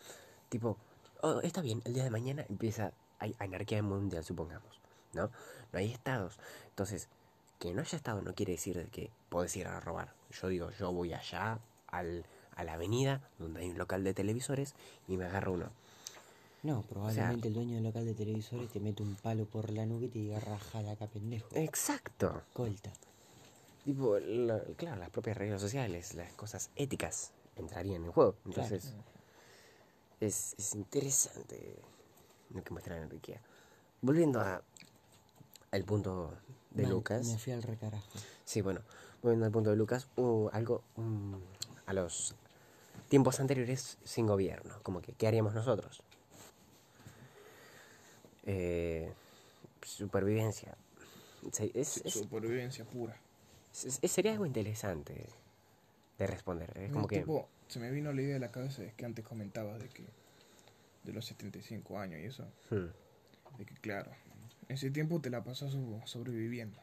tipo, 0.48 0.76
oh, 1.22 1.40
está 1.40 1.60
bien, 1.62 1.80
el 1.84 1.94
día 1.94 2.02
de 2.02 2.10
mañana 2.10 2.44
empieza, 2.48 2.92
hay 3.20 3.34
anarquía 3.38 3.80
mundial, 3.82 4.24
supongamos, 4.24 4.80
¿no? 5.14 5.30
No 5.72 5.78
hay 5.78 5.92
estados. 5.92 6.38
Entonces, 6.70 7.08
que 7.60 7.72
no 7.74 7.82
haya 7.82 7.96
estado 7.96 8.22
no 8.22 8.34
quiere 8.34 8.52
decir 8.52 8.74
de 8.76 8.86
que 8.88 9.10
podés 9.28 9.54
ir 9.54 9.68
a 9.68 9.78
robar. 9.78 10.12
Yo 10.32 10.48
digo, 10.48 10.70
yo 10.72 10.90
voy 10.92 11.12
allá 11.12 11.60
al, 11.88 12.24
a 12.56 12.64
la 12.64 12.72
avenida 12.72 13.20
donde 13.38 13.60
hay 13.60 13.68
un 13.70 13.78
local 13.78 14.02
de 14.02 14.14
televisores 14.14 14.74
y 15.06 15.16
me 15.16 15.26
agarro 15.26 15.52
uno. 15.52 15.70
No, 16.62 16.82
probablemente 16.82 17.48
el 17.48 17.54
dueño 17.54 17.74
del 17.76 17.84
local 17.84 18.04
de 18.06 18.14
televisores 18.14 18.70
te 18.70 18.80
mete 18.80 19.02
un 19.02 19.14
palo 19.14 19.44
por 19.44 19.70
la 19.70 19.86
nuca 19.86 20.06
y 20.06 20.08
te 20.08 20.18
diga 20.18 20.40
rajada 20.40 20.92
acá, 20.92 21.06
pendejo. 21.06 21.48
Exacto. 21.54 22.42
Colta. 22.54 22.90
Tipo, 23.84 24.18
la- 24.18 24.62
claro, 24.76 24.96
las 24.98 25.10
propias 25.10 25.36
reglas 25.36 25.60
sociales, 25.60 26.14
las 26.14 26.32
cosas 26.34 26.70
éticas 26.76 27.32
entrarían 27.56 28.04
en 28.04 28.12
juego. 28.12 28.36
Entonces, 28.46 28.94
es, 30.20 30.54
es 30.58 30.74
interesante 30.74 31.76
lo 32.50 32.62
que 32.62 32.70
muestra 32.72 32.96
anarquía. 32.96 33.40
Volviendo 34.02 34.40
a 34.40 34.62
al 35.72 35.84
punto 35.84 36.34
de 36.70 36.86
Lucas. 36.86 37.26
Me 37.26 37.38
fui 37.38 37.52
al 37.52 37.62
recarajo. 37.62 38.04
Sí, 38.44 38.60
bueno, 38.60 38.80
volviendo 39.22 39.46
al 39.46 39.52
punto 39.52 39.70
de 39.70 39.76
Lucas, 39.76 40.08
hubo 40.16 40.50
algo 40.52 40.82
mm, 40.96 41.34
a 41.86 41.92
los 41.92 42.34
tiempos 43.08 43.40
anteriores 43.40 43.98
sin 44.04 44.26
gobierno. 44.26 44.76
Como 44.82 45.00
que, 45.02 45.12
¿qué 45.12 45.26
haríamos 45.26 45.54
nosotros? 45.54 46.02
Eh, 48.46 49.12
supervivencia. 49.82 50.76
Es- 51.74 51.98
es- 52.04 52.12
Supervivencia 52.12 52.84
pura. 52.84 53.16
es- 53.72 53.98
es- 54.02 54.12
sería 54.12 54.32
algo 54.32 54.46
interesante 54.46 55.26
de 56.18 56.26
responder. 56.26 56.70
Es 56.76 56.92
como 56.92 57.06
que. 57.06 57.24
se 57.68 57.78
me 57.78 57.90
vino 57.90 58.12
la 58.12 58.20
idea 58.20 58.34
de 58.34 58.40
la 58.40 58.50
cabeza 58.50 58.82
de 58.82 58.92
que 58.92 59.04
antes 59.04 59.24
comentabas 59.24 59.78
de 59.80 59.88
que 59.88 60.04
de 61.04 61.12
los 61.12 61.24
75 61.24 61.98
años 61.98 62.20
y 62.20 62.24
eso, 62.24 62.44
hmm, 62.70 63.56
de 63.58 63.64
que 63.64 63.74
claro, 63.76 64.10
ese 64.70 64.90
tiempo 64.90 65.20
te 65.20 65.30
la 65.30 65.42
pasas 65.44 65.72
so- 65.72 66.00
sobreviviendo. 66.04 66.78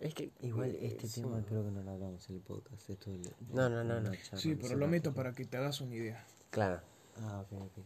Es 0.00 0.14
que. 0.14 0.30
Igual 0.40 0.74
este 0.80 1.08
tema 1.08 1.42
creo 1.46 1.64
que 1.64 1.70
no 1.70 1.82
lo 1.82 1.90
hablamos 1.90 2.28
en 2.30 2.36
el 2.36 2.42
podcast. 2.42 2.88
Esto 2.90 3.10
No, 3.52 3.68
no, 3.68 3.82
no, 3.84 4.00
no. 4.00 4.10
Sí, 4.34 4.54
pero 4.60 4.76
lo 4.76 4.86
meto 4.88 5.12
para 5.14 5.32
que 5.32 5.44
te 5.44 5.56
hagas 5.56 5.80
una 5.80 5.94
idea. 5.94 6.24
Claro. 6.50 6.80
Ah, 7.20 7.40
ok, 7.50 7.52
ok. 7.62 7.78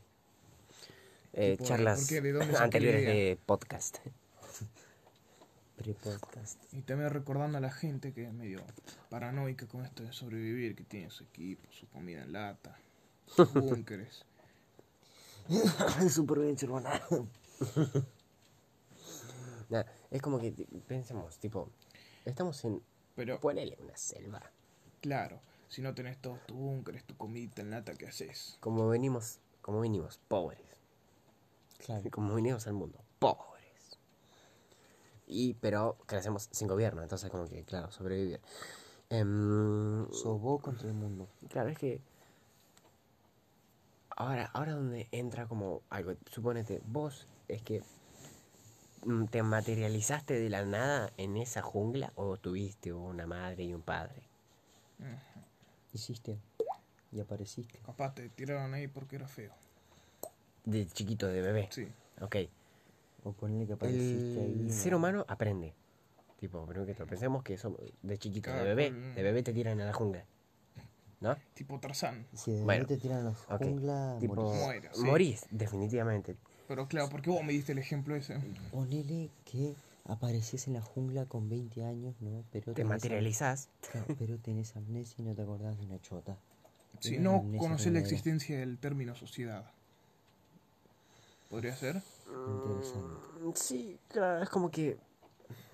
Eh, 1.34 1.52
Tipo, 1.52 1.64
charlas 1.64 2.00
¿por 2.00 2.08
qué? 2.08 2.20
¿De 2.20 2.32
dónde 2.32 2.56
anteriores 2.58 3.06
de 3.06 3.38
podcast. 3.46 3.98
Pre-podcast. 5.76 6.62
Y 6.74 6.82
también 6.82 7.10
recordando 7.10 7.56
a 7.58 7.60
la 7.60 7.70
gente 7.70 8.12
que 8.12 8.24
es 8.26 8.32
medio 8.32 8.60
paranoica 9.08 9.66
con 9.66 9.84
esto 9.84 10.02
de 10.04 10.12
sobrevivir, 10.12 10.76
que 10.76 10.84
tiene 10.84 11.10
su 11.10 11.24
equipo, 11.24 11.62
su 11.72 11.88
comida 11.88 12.22
en 12.22 12.32
lata, 12.32 12.78
sus 13.26 13.52
búnkeres. 13.54 14.24
Supervivencia 16.10 16.68
urbana. 16.68 17.00
Nah, 19.68 19.84
es 20.10 20.20
como 20.20 20.38
que 20.38 20.52
pensemos, 20.86 21.38
tipo, 21.38 21.70
estamos 22.26 22.62
en. 22.66 22.82
Pero, 23.16 23.40
Ponele 23.40 23.78
una 23.80 23.96
selva. 23.96 24.42
claro, 25.00 25.40
si 25.68 25.80
no 25.80 25.94
tenés 25.94 26.20
todos 26.20 26.44
tus 26.46 26.58
búnkeres, 26.58 27.04
tu 27.04 27.16
comida 27.16 27.52
en 27.56 27.70
lata, 27.70 27.94
¿qué 27.94 28.06
haces? 28.06 28.58
Como 28.60 28.86
venimos, 28.88 29.38
como 29.62 29.80
venimos, 29.80 30.20
pobres. 30.28 30.60
Claro. 31.78 32.02
Como 32.10 32.34
venimos 32.34 32.66
al 32.66 32.74
mundo, 32.74 32.98
pobres. 33.18 33.98
Y, 35.26 35.54
pero 35.54 35.96
crecemos 36.04 36.48
sin 36.52 36.68
gobierno, 36.68 37.02
entonces 37.02 37.30
como 37.30 37.48
que, 37.48 37.64
claro, 37.64 37.90
sobrevivir. 37.90 38.40
Sos 39.08 40.40
vos 40.40 40.60
contra 40.60 40.88
el 40.88 40.94
mundo. 40.94 41.28
Claro, 41.48 41.70
es 41.70 41.78
que 41.78 42.00
ahora, 44.10 44.50
ahora 44.52 44.72
donde 44.72 45.08
entra 45.10 45.46
como 45.46 45.82
algo, 45.90 46.14
suponete, 46.30 46.82
vos 46.84 47.26
es 47.54 47.62
que 47.62 47.82
mm, 49.04 49.26
te 49.26 49.42
materializaste 49.42 50.34
de 50.34 50.48
la 50.48 50.64
nada 50.64 51.12
en 51.16 51.36
esa 51.36 51.62
jungla 51.62 52.12
o 52.16 52.36
tuviste 52.36 52.92
una 52.92 53.26
madre 53.26 53.64
y 53.64 53.74
un 53.74 53.82
padre. 53.82 54.22
Hiciste. 55.92 56.38
Y 57.10 57.20
apareciste. 57.20 57.78
Capaz 57.80 58.14
te 58.14 58.28
tiraron 58.30 58.72
ahí 58.74 58.88
porque 58.88 59.16
era 59.16 59.28
feo. 59.28 59.52
De 60.64 60.86
chiquito, 60.86 61.26
de 61.28 61.42
bebé. 61.42 61.68
Sí, 61.70 61.88
Ok. 62.20 62.36
O 63.24 63.32
ponle 63.32 63.66
que 63.66 63.74
apareciste 63.74 64.40
ahí. 64.40 64.62
El 64.66 64.72
ser 64.72 64.94
humano 64.94 65.24
aprende. 65.28 65.74
Tipo, 66.40 66.64
primero 66.66 66.86
que 66.86 66.94
todo, 66.94 67.06
pensemos 67.06 67.44
que 67.44 67.56
somos 67.56 67.78
de 68.02 68.18
chiquito, 68.18 68.50
de 68.52 68.64
bebé, 68.64 68.88
cual- 68.90 69.14
de 69.14 69.22
bebé 69.22 69.42
te 69.44 69.52
tiran 69.52 69.80
a 69.80 69.84
la 69.84 69.92
jungla. 69.92 70.24
¿No? 71.20 71.36
tipo 71.54 71.78
Tarzán. 71.78 72.26
Si 72.34 72.50
de 72.52 72.64
Bueno, 72.64 72.84
bebé 72.84 72.96
te 72.96 73.00
tiran 73.00 73.24
los 73.24 73.36
ok, 73.48 73.62
jungla, 73.62 74.16
Tipo, 74.18 74.34
morís. 74.34 74.54
Muere, 74.60 74.88
sí. 74.92 75.00
morís, 75.02 75.46
definitivamente. 75.50 76.36
Pero 76.72 76.88
claro, 76.88 77.10
porque 77.10 77.28
vos 77.28 77.44
me 77.44 77.52
diste 77.52 77.72
el 77.72 77.78
ejemplo 77.78 78.16
ese. 78.16 78.38
Ponele 78.70 79.28
que 79.44 79.74
apareces 80.06 80.66
en 80.68 80.72
la 80.72 80.80
jungla 80.80 81.26
con 81.26 81.50
20 81.50 81.84
años, 81.84 82.14
¿no? 82.22 82.44
Pero 82.50 82.72
Te 82.72 82.80
am- 82.80 82.88
materializás. 82.88 83.68
Pero 84.18 84.38
tenés 84.38 84.74
amnesia 84.74 85.16
y 85.18 85.22
no 85.22 85.34
te 85.34 85.42
acordás 85.42 85.78
de 85.78 85.84
una 85.84 86.00
chota. 86.00 86.34
Si 86.98 87.18
no 87.18 87.44
conoces 87.58 87.92
la 87.92 87.98
existencia 87.98 88.58
del 88.58 88.78
término 88.78 89.14
sociedad. 89.14 89.70
¿Podría 91.50 91.76
ser? 91.76 92.00
Interesante. 92.46 93.20
Mm, 93.44 93.52
Sí, 93.54 93.98
claro, 94.08 94.42
es 94.42 94.48
como 94.48 94.70
que 94.70 94.96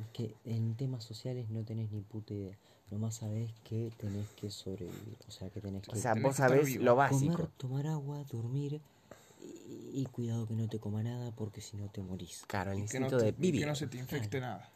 Es 0.00 0.08
que 0.12 0.34
en 0.46 0.74
temas 0.74 1.04
sociales 1.04 1.48
no 1.48 1.62
tenés 1.62 1.92
ni 1.92 2.00
puta 2.00 2.34
idea. 2.34 2.56
Nomás 2.90 3.14
sabés 3.14 3.52
que 3.62 3.92
tenés 3.98 4.26
que 4.30 4.50
sobrevivir. 4.50 5.16
O 5.28 5.30
sea, 5.30 5.48
que 5.50 5.60
tenés 5.60 5.82
que 5.86 5.96
O 5.96 6.02
sea, 6.02 6.14
vos 6.14 6.34
sabés 6.34 6.74
lo 6.74 6.96
básico. 6.96 7.32
comer, 7.34 7.50
tomar 7.56 7.86
agua, 7.86 8.24
dormir. 8.32 8.80
Y, 9.40 10.02
y 10.02 10.06
cuidado 10.06 10.46
que 10.46 10.54
no 10.54 10.68
te 10.68 10.78
coma 10.78 11.02
nada 11.02 11.30
porque 11.32 11.60
si 11.60 11.76
no 11.76 11.88
te 11.88 12.02
morís. 12.02 12.44
Claro, 12.46 12.72
el 12.72 12.78
Y 12.78 12.86
que, 12.86 13.00
no 13.00 13.06
instinto 13.06 13.18
te- 13.18 13.24
de 13.24 13.30
y 13.30 13.34
que 13.34 13.40
vivir. 13.40 13.66
no 13.66 13.74
se 13.74 13.86
te 13.86 13.98
infecte 13.98 14.40
nada. 14.40 14.70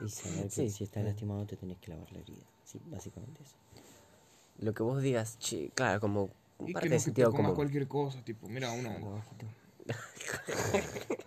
Y 0.00 0.08
saber 0.08 0.44
que 0.44 0.50
Sí. 0.50 0.70
si 0.70 0.84
estás 0.84 1.04
lastimado 1.04 1.44
te 1.46 1.56
tenés 1.56 1.78
que 1.78 1.90
lavar 1.90 2.10
la 2.12 2.20
herida. 2.20 2.44
Sí, 2.64 2.80
básicamente 2.86 3.42
eso. 3.42 3.54
Lo 4.58 4.72
que 4.72 4.82
vos 4.82 5.02
digas, 5.02 5.38
che, 5.38 5.70
claro, 5.74 6.00
como 6.00 6.30
Y 6.66 6.72
parte 6.72 6.88
que 6.88 6.94
de 6.94 6.98
no 6.98 7.04
que 7.04 7.12
te 7.12 7.24
comas 7.24 7.40
común. 7.42 7.54
cualquier 7.56 7.88
cosa, 7.88 8.22
tipo, 8.24 8.48
mira, 8.48 8.74
Lo 8.76 9.10
bajito. 9.12 9.46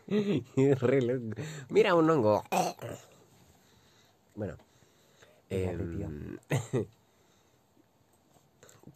Re 0.82 1.02
loco. 1.02 1.42
Mira 1.70 1.94
un 1.96 2.10
hongo. 2.10 2.44
Bueno. 4.36 4.56
Em, 5.50 6.38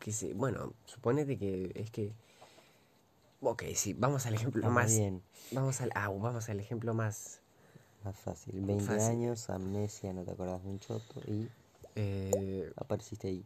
que 0.02 0.12
sí, 0.12 0.34
bueno, 0.34 0.74
suponete 0.86 1.38
que 1.38 1.72
es 1.76 1.90
que. 1.92 2.14
Ok, 3.42 3.64
sí, 3.76 3.94
vamos 3.94 4.26
al 4.26 4.34
ejemplo 4.36 4.62
Está 4.62 4.70
más. 4.74 4.92
bien, 4.92 5.24
Vamos 5.52 5.82
al, 5.82 5.92
ah, 5.96 6.10
vamos 6.10 6.50
al 6.50 6.60
ejemplo 6.60 6.94
más. 6.94 7.42
más 8.04 8.16
fácil. 8.20 8.60
20 8.62 8.84
Fácil. 8.84 9.02
años, 9.02 9.50
amnesia, 9.50 10.14
no 10.14 10.24
te 10.24 10.32
acordás 10.32 10.62
de 10.64 10.70
un 10.70 10.80
choto 10.80 11.22
y 11.28 11.50
eh, 11.96 12.72
apareciste 12.76 13.28
ahí. 13.30 13.46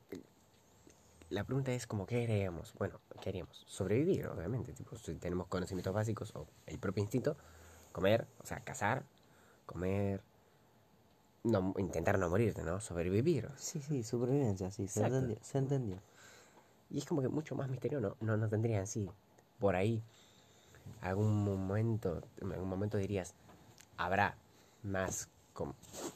la 1.30 1.44
pregunta 1.44 1.72
es 1.74 1.88
como 1.88 2.06
qué 2.06 2.24
haríamos. 2.24 2.74
Bueno, 2.78 3.00
¿qué 3.22 3.30
haríamos? 3.30 3.64
Sobrevivir, 3.68 4.28
obviamente. 4.28 4.74
Tipo, 4.74 4.98
si 4.98 5.16
tenemos 5.16 5.48
conocimientos 5.48 5.94
básicos 5.94 6.36
o 6.36 6.48
el 6.66 6.78
propio 6.80 7.02
instinto, 7.02 7.38
comer, 7.94 8.28
o 8.44 8.46
sea, 8.46 8.60
cazar, 8.60 9.06
comer, 9.66 10.22
no, 11.44 11.74
intentar 11.78 12.20
no 12.20 12.30
morirte, 12.30 12.64
¿no? 12.64 12.82
Sobrevivir. 12.82 13.50
Sí, 13.58 13.82
sí, 13.82 14.04
supervivencia, 14.04 14.72
sí, 14.72 14.88
se 14.90 15.06
entendió, 15.06 15.38
se 15.42 15.58
entendió. 15.58 16.02
Y 16.96 17.00
es 17.00 17.06
como 17.06 17.22
que 17.22 17.28
mucho 17.28 17.56
más 17.56 17.70
misterio 17.70 18.00
no, 18.00 18.16
no, 18.22 18.38
no 18.38 18.48
tendría 18.48 18.80
en. 18.80 19.14
Por 19.60 19.76
ahí, 19.76 20.02
algún 21.02 21.44
momento, 21.44 22.22
en 22.40 22.54
algún 22.54 22.70
momento 22.70 22.98
dirías, 22.98 23.34
habrá 23.98 24.38
más, 24.82 25.28
com- 25.54 25.74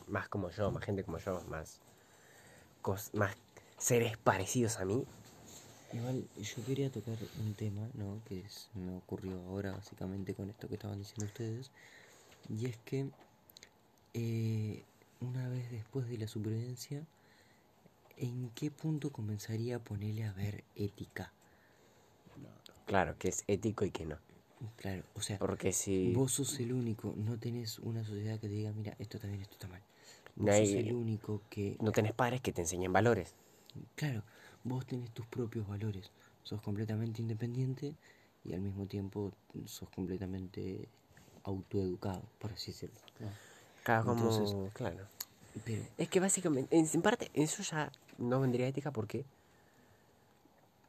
más 0.08 0.30
como 0.30 0.50
yo, 0.52 0.72
más 0.72 0.86
gente 0.86 1.04
como 1.04 1.18
yo, 1.18 1.42
más, 1.50 1.82
cos- 2.82 3.14
más 3.14 3.36
seres 3.78 4.18
parecidos 4.18 4.78
a 4.80 4.86
mí. 4.86 5.04
Igual 5.92 6.24
yo 6.38 6.66
quería 6.66 6.90
tocar 6.90 7.18
un 7.42 7.54
tema, 7.56 7.90
¿no? 7.96 8.22
Que 8.24 8.46
me 8.76 8.96
ocurrió 8.96 9.36
ahora 9.50 9.74
básicamente 9.74 10.34
con 10.34 10.50
esto 10.50 10.70
que 10.70 10.76
estaban 10.76 10.98
diciendo 11.00 11.26
ustedes. 11.26 11.72
Y 12.48 12.68
es 12.68 12.78
que 12.86 13.10
eh, 14.14 14.86
una 15.20 15.50
vez 15.50 15.70
después 15.72 16.08
de 16.08 16.18
la 16.20 16.28
supervivencia, 16.28 17.04
¿en 18.20 18.50
qué 18.52 18.72
punto 18.72 19.12
comenzaría 19.12 19.78
a 19.78 19.80
ponerle 19.80 20.26
a 20.26 20.34
ver 20.34 20.64
ética? 20.76 21.32
Claro, 22.86 23.16
que 23.18 23.30
es 23.30 23.44
ético 23.48 23.86
y 23.86 23.92
que 23.92 24.06
no. 24.06 24.18
Claro, 24.78 25.04
o 25.14 25.22
sea, 25.22 25.38
Porque 25.38 25.72
si 25.72 26.12
vos 26.14 26.34
sos 26.34 26.60
el 26.60 26.74
único, 26.74 27.14
no 27.18 27.38
tenés 27.38 27.80
una 27.80 28.04
sociedad 28.04 28.40
que 28.40 28.48
te 28.48 28.54
diga, 28.54 28.72
mira, 28.74 28.96
esto 29.00 29.18
está 29.18 29.28
bien, 29.28 29.42
esto 29.42 29.54
está 29.54 29.68
mal. 29.68 29.82
Vos 30.36 30.48
No 30.48 30.52
sos 30.54 30.70
el 30.70 30.94
único 30.94 31.42
que 31.50 31.78
no 31.80 31.92
tenés 31.92 32.14
padres 32.14 32.42
que 32.42 32.52
te 32.52 32.62
enseñen 32.62 32.92
valores. 32.92 33.34
Claro, 33.96 34.24
vos 34.64 34.86
tenés 34.86 35.12
tus 35.12 35.26
propios 35.28 35.68
valores, 35.68 36.12
sos 36.44 36.62
completamente 36.62 37.22
independiente 37.22 37.96
y 38.44 38.54
al 38.54 38.62
mismo 38.62 38.86
tiempo 38.88 39.32
sos 39.66 39.90
completamente 39.90 40.90
autoeducado, 41.44 42.24
por 42.40 42.52
así 42.52 42.72
decirlo. 42.72 43.00
Claro, 43.84 44.06
como, 44.06 44.14
Entonces- 44.14 44.56
claro. 44.74 45.08
Pero, 45.66 45.84
Es 45.98 46.10
que 46.10 46.20
básicamente, 46.20 46.76
en, 46.78 46.88
en 46.92 47.02
parte, 47.02 47.30
eso 47.34 47.64
ya 47.64 47.92
no 48.18 48.40
vendría 48.40 48.68
ética 48.68 48.92
porque 48.92 49.26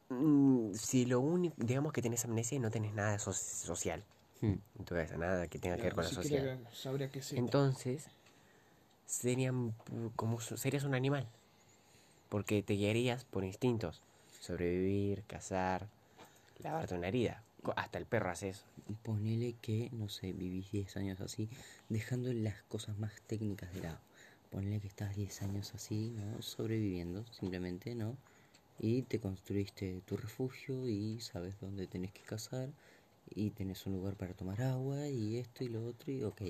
mm, 0.09 0.73
si 0.73 1.05
lo 1.05 1.19
único, 1.19 1.55
digamos 1.57 1.93
que 1.93 2.01
tenés 2.01 2.23
amnesia 2.25 2.55
y 2.55 2.59
no 2.59 2.71
tenés 2.71 2.93
nada 2.93 3.19
so- 3.19 3.33
social 3.33 4.03
hmm, 4.41 4.47
en 4.47 4.85
tu 4.85 4.95
cabeza, 4.95 5.17
nada 5.17 5.47
que 5.47 5.59
tenga 5.59 5.77
que 5.77 5.83
ver 5.83 5.95
con 5.95 6.03
la 6.03 6.09
sociedad. 6.09 6.57
sabría. 6.73 7.05
Entonces, 7.33 8.05
serían 9.05 9.73
como 10.15 10.39
serías 10.39 10.83
un 10.83 10.95
animal. 10.95 11.27
Porque 12.29 12.63
te 12.63 12.75
guiarías 12.75 13.25
por 13.25 13.43
instintos. 13.43 14.01
Sobrevivir, 14.39 15.23
cazar, 15.27 15.87
lavarte 16.59 16.95
una 16.95 17.09
herida. 17.09 17.43
Hasta 17.75 17.97
el 17.97 18.05
perro 18.05 18.29
hace 18.31 18.49
eso. 18.49 18.63
ponele 19.03 19.53
que, 19.61 19.89
no 19.91 20.07
sé, 20.09 20.31
vivís 20.31 20.71
10 20.71 20.95
años 20.97 21.19
así, 21.19 21.49
dejando 21.89 22.31
las 22.33 22.63
cosas 22.63 22.97
más 22.97 23.11
técnicas 23.27 23.71
de 23.73 23.81
lado. 23.81 23.99
Ponele 24.51 24.79
que 24.79 24.87
estás 24.87 25.15
10 25.15 25.41
años 25.41 25.73
así, 25.73 26.11
¿no? 26.11 26.41
Sobreviviendo, 26.41 27.25
simplemente, 27.31 27.95
¿no? 27.95 28.17
Y 28.79 29.03
te 29.03 29.19
construiste 29.19 30.01
tu 30.05 30.17
refugio 30.17 30.87
y 30.87 31.19
sabes 31.21 31.59
dónde 31.59 31.87
tenés 31.87 32.11
que 32.11 32.21
cazar 32.21 32.69
y 33.29 33.51
tenés 33.51 33.85
un 33.85 33.93
lugar 33.93 34.15
para 34.15 34.33
tomar 34.33 34.61
agua 34.61 35.07
y 35.07 35.37
esto 35.37 35.63
y 35.63 35.69
lo 35.69 35.85
otro 35.85 36.11
y 36.11 36.23
ok, 36.23 36.41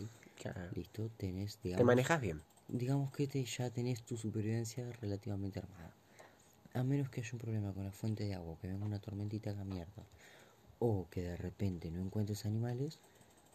listo, 0.76 1.10
tenés, 1.18 1.60
digamos... 1.62 1.82
Te 1.82 1.86
manejas 1.86 2.20
bien. 2.20 2.42
digamos 2.68 3.12
que 3.12 3.28
te, 3.28 3.44
ya 3.46 3.70
tenés 3.70 4.02
tu 4.02 4.18
supervivencia 4.18 4.92
relativamente 4.94 5.60
armada. 5.60 5.94
A 6.74 6.84
menos 6.84 7.10
que 7.10 7.22
haya 7.22 7.30
un 7.34 7.40
problema 7.40 7.74
con 7.74 7.84
la 7.84 7.92
fuente 7.92 8.24
de 8.24 8.34
agua, 8.34 8.58
que 8.60 8.68
venga 8.68 8.86
una 8.86 9.00
tormentita 9.00 9.52
haga 9.52 9.64
mierda. 9.64 10.04
O 10.80 11.08
que 11.12 11.22
de 11.22 11.38
repente 11.38 11.92
no 11.92 12.02
encuentres 12.02 12.46
animales, 12.46 12.98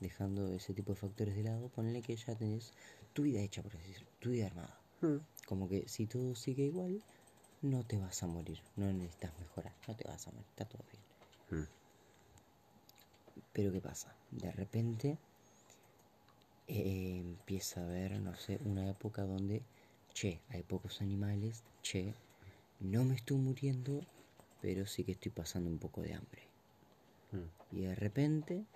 dejando 0.00 0.52
ese 0.52 0.74
tipo 0.74 0.92
de 0.92 1.00
factores 1.00 1.34
de 1.34 1.42
lado, 1.42 1.68
ponele 1.70 2.02
que 2.02 2.14
ya 2.14 2.34
tenés 2.36 2.72
tu 3.16 3.22
vida 3.22 3.40
hecha, 3.40 3.62
por 3.62 3.74
así 3.74 3.88
decirlo, 3.88 4.08
tu 4.20 4.30
vida 4.30 4.46
armada. 4.46 4.78
Como 5.46 5.68
que 5.68 5.88
si 5.88 6.06
todo 6.06 6.34
sigue 6.34 6.64
igual, 6.64 7.02
no 7.62 7.82
te 7.82 7.96
vas 7.96 8.22
a 8.22 8.26
morir, 8.26 8.60
no 8.76 8.92
necesitas 8.92 9.32
mejorar, 9.38 9.72
no 9.88 9.96
te 9.96 10.06
vas 10.06 10.26
a 10.26 10.32
morir, 10.32 10.46
está 10.50 10.66
todo 10.66 10.84
bien. 10.90 11.62
Mm. 11.62 11.68
Pero 13.54 13.72
¿qué 13.72 13.80
pasa? 13.80 14.14
De 14.30 14.52
repente 14.52 15.16
eh, 16.68 17.16
empieza 17.20 17.80
a 17.80 17.84
haber, 17.84 18.20
no 18.20 18.36
sé, 18.36 18.60
una 18.66 18.86
época 18.90 19.22
donde, 19.22 19.62
che, 20.12 20.42
hay 20.50 20.62
pocos 20.62 21.00
animales, 21.00 21.62
che, 21.82 22.12
no 22.80 23.02
me 23.04 23.14
estoy 23.14 23.38
muriendo, 23.38 24.02
pero 24.60 24.86
sí 24.86 25.04
que 25.04 25.12
estoy 25.12 25.32
pasando 25.32 25.70
un 25.70 25.78
poco 25.78 26.02
de 26.02 26.12
hambre. 26.12 26.42
Mm. 27.32 27.76
Y 27.76 27.80
de 27.80 27.94
repente 27.94 28.66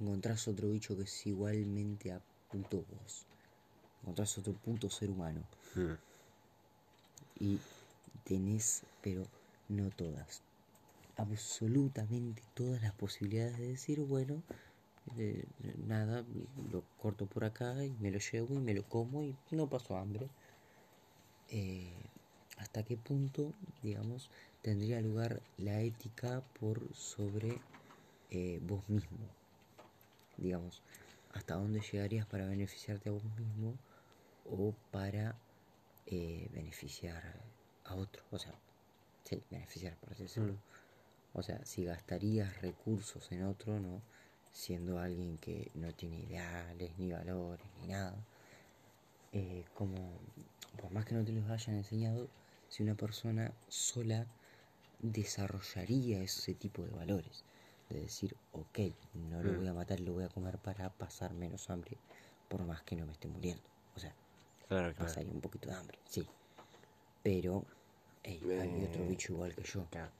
encontrás 0.00 0.46
otro 0.48 0.70
bicho 0.70 0.96
que 0.96 1.04
es 1.04 1.26
igualmente 1.26 2.12
a 2.12 2.20
puto 2.50 2.84
vos. 2.90 3.26
Encontrás 4.02 4.38
otro 4.38 4.52
puto 4.52 4.90
ser 4.90 5.10
humano. 5.10 5.42
Mm. 5.74 5.92
Y 7.40 7.58
tenés, 8.24 8.82
pero 9.02 9.22
no 9.68 9.90
todas, 9.90 10.42
absolutamente 11.16 12.42
todas 12.54 12.82
las 12.82 12.92
posibilidades 12.92 13.58
de 13.58 13.68
decir, 13.68 14.00
bueno, 14.00 14.42
eh, 15.18 15.44
nada, 15.86 16.24
lo 16.72 16.82
corto 17.00 17.26
por 17.26 17.44
acá 17.44 17.84
y 17.84 17.90
me 18.00 18.10
lo 18.10 18.18
llevo 18.18 18.54
y 18.54 18.58
me 18.58 18.74
lo 18.74 18.82
como 18.84 19.22
y 19.22 19.34
no 19.50 19.68
paso 19.68 19.96
hambre. 19.96 20.28
Eh, 21.48 21.92
¿Hasta 22.58 22.82
qué 22.82 22.96
punto, 22.96 23.52
digamos, 23.82 24.30
tendría 24.62 25.00
lugar 25.00 25.40
la 25.58 25.80
ética 25.80 26.42
por 26.58 26.80
sobre 26.94 27.60
eh, 28.30 28.60
vos 28.66 28.88
mismo? 28.88 29.28
Digamos, 30.36 30.82
¿hasta 31.32 31.54
dónde 31.54 31.80
llegarías 31.80 32.26
para 32.26 32.46
beneficiarte 32.46 33.08
a 33.08 33.12
vos 33.12 33.24
mismo 33.38 33.74
o 34.44 34.74
para 34.90 35.36
eh, 36.06 36.48
beneficiar 36.52 37.40
a 37.84 37.94
otro? 37.94 38.22
O 38.30 38.38
sea, 38.38 38.54
sí, 39.24 39.42
beneficiar, 39.50 39.96
por 39.96 40.12
así 40.12 40.24
decirlo. 40.24 40.56
O 41.32 41.42
sea, 41.42 41.64
si 41.64 41.84
gastarías 41.84 42.60
recursos 42.62 43.30
en 43.32 43.44
otro, 43.44 43.78
¿no? 43.78 44.00
Siendo 44.52 44.98
alguien 44.98 45.36
que 45.36 45.70
no 45.74 45.92
tiene 45.92 46.20
ideales, 46.20 46.96
ni 46.98 47.12
valores, 47.12 47.66
ni 47.80 47.88
nada. 47.88 48.16
Eh, 49.32 49.64
como, 49.74 50.18
por 50.80 50.90
más 50.92 51.04
que 51.04 51.14
no 51.14 51.24
te 51.24 51.32
los 51.32 51.48
hayan 51.50 51.76
enseñado, 51.76 52.28
si 52.70 52.82
una 52.82 52.94
persona 52.94 53.52
sola 53.68 54.26
desarrollaría 54.98 56.22
ese 56.22 56.54
tipo 56.54 56.82
de 56.84 56.90
valores. 56.90 57.44
De 57.88 58.00
decir, 58.00 58.36
ok, 58.52 58.78
no 59.14 59.42
lo 59.42 59.52
Mm. 59.52 59.56
voy 59.56 59.66
a 59.68 59.72
matar, 59.74 60.00
lo 60.00 60.12
voy 60.12 60.24
a 60.24 60.28
comer 60.28 60.58
para 60.58 60.90
pasar 60.90 61.34
menos 61.34 61.70
hambre, 61.70 61.98
por 62.48 62.64
más 62.64 62.82
que 62.82 62.96
no 62.96 63.06
me 63.06 63.12
esté 63.12 63.28
muriendo. 63.28 63.62
O 63.94 64.00
sea, 64.00 64.14
Claro, 64.68 64.92
claro. 64.94 65.08
pasaría 65.08 65.32
un 65.32 65.40
poquito 65.40 65.68
de 65.68 65.74
hambre, 65.76 65.98
sí. 66.08 66.28
Pero, 67.22 67.64
hey, 68.24 68.42
hay 68.60 68.84
otro 68.84 69.04
Eh, 69.04 69.08
bicho 69.08 69.32
igual 69.32 69.54
que 69.54 69.62
yo. 69.64 69.86
Claro. 69.90 70.10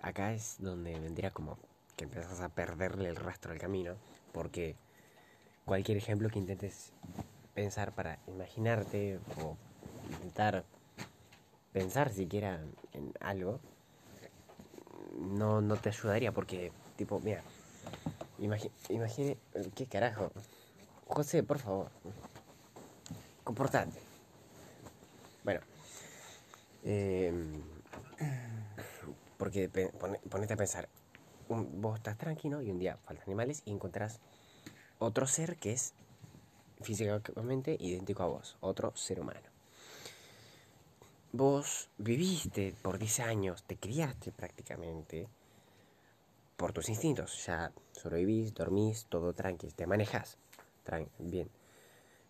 Acá 0.00 0.34
es 0.34 0.56
donde 0.60 0.98
vendría 1.00 1.30
como 1.30 1.58
que 1.96 2.04
empezás 2.04 2.40
a 2.40 2.48
perderle 2.50 3.08
el 3.08 3.16
rastro 3.16 3.52
al 3.52 3.58
camino, 3.58 3.96
porque 4.32 4.76
cualquier 5.64 5.96
ejemplo 5.96 6.28
que 6.28 6.38
intentes 6.38 6.92
pensar 7.54 7.94
para 7.94 8.18
imaginarte 8.26 9.20
o 9.38 9.56
intentar 10.10 10.64
pensar 11.72 12.10
siquiera 12.10 12.60
en 12.92 13.12
algo, 13.20 13.60
no, 15.18 15.60
no 15.60 15.76
te 15.76 15.90
ayudaría, 15.90 16.32
porque, 16.32 16.72
tipo, 16.96 17.20
mira, 17.20 17.42
imagi- 18.38 18.70
imagine, 18.90 19.38
¿qué 19.74 19.86
carajo? 19.86 20.30
José, 21.06 21.42
por 21.42 21.58
favor, 21.58 21.90
comportate. 23.44 24.00
Bueno, 25.42 25.60
em, 26.82 27.62
porque 29.36 29.68
ponete 30.30 30.54
a 30.54 30.56
pensar, 30.56 30.88
un- 31.48 31.80
vos 31.80 31.96
estás 31.96 32.16
tranquilo 32.16 32.62
y 32.62 32.70
un 32.70 32.78
día 32.78 32.96
faltan 33.04 33.24
animales 33.26 33.62
y 33.64 33.72
encontrás 33.72 34.20
otro 34.98 35.26
ser 35.26 35.56
que 35.58 35.72
es 35.72 35.94
físicamente 36.82 37.76
idéntico 37.78 38.22
a 38.22 38.26
vos, 38.26 38.56
otro 38.60 38.92
ser 38.96 39.20
humano. 39.20 39.53
Vos 41.36 41.88
viviste 41.98 42.74
por 42.80 42.96
10 42.96 43.18
años, 43.18 43.64
te 43.64 43.76
criaste 43.76 44.30
prácticamente 44.30 45.26
por 46.56 46.72
tus 46.72 46.88
instintos. 46.88 47.44
Ya 47.46 47.72
sobrevivís, 47.90 48.54
dormís, 48.54 49.06
todo 49.08 49.32
tranqui, 49.32 49.68
te 49.72 49.84
manejas 49.88 50.38
tran- 50.86 51.08
bien. 51.18 51.50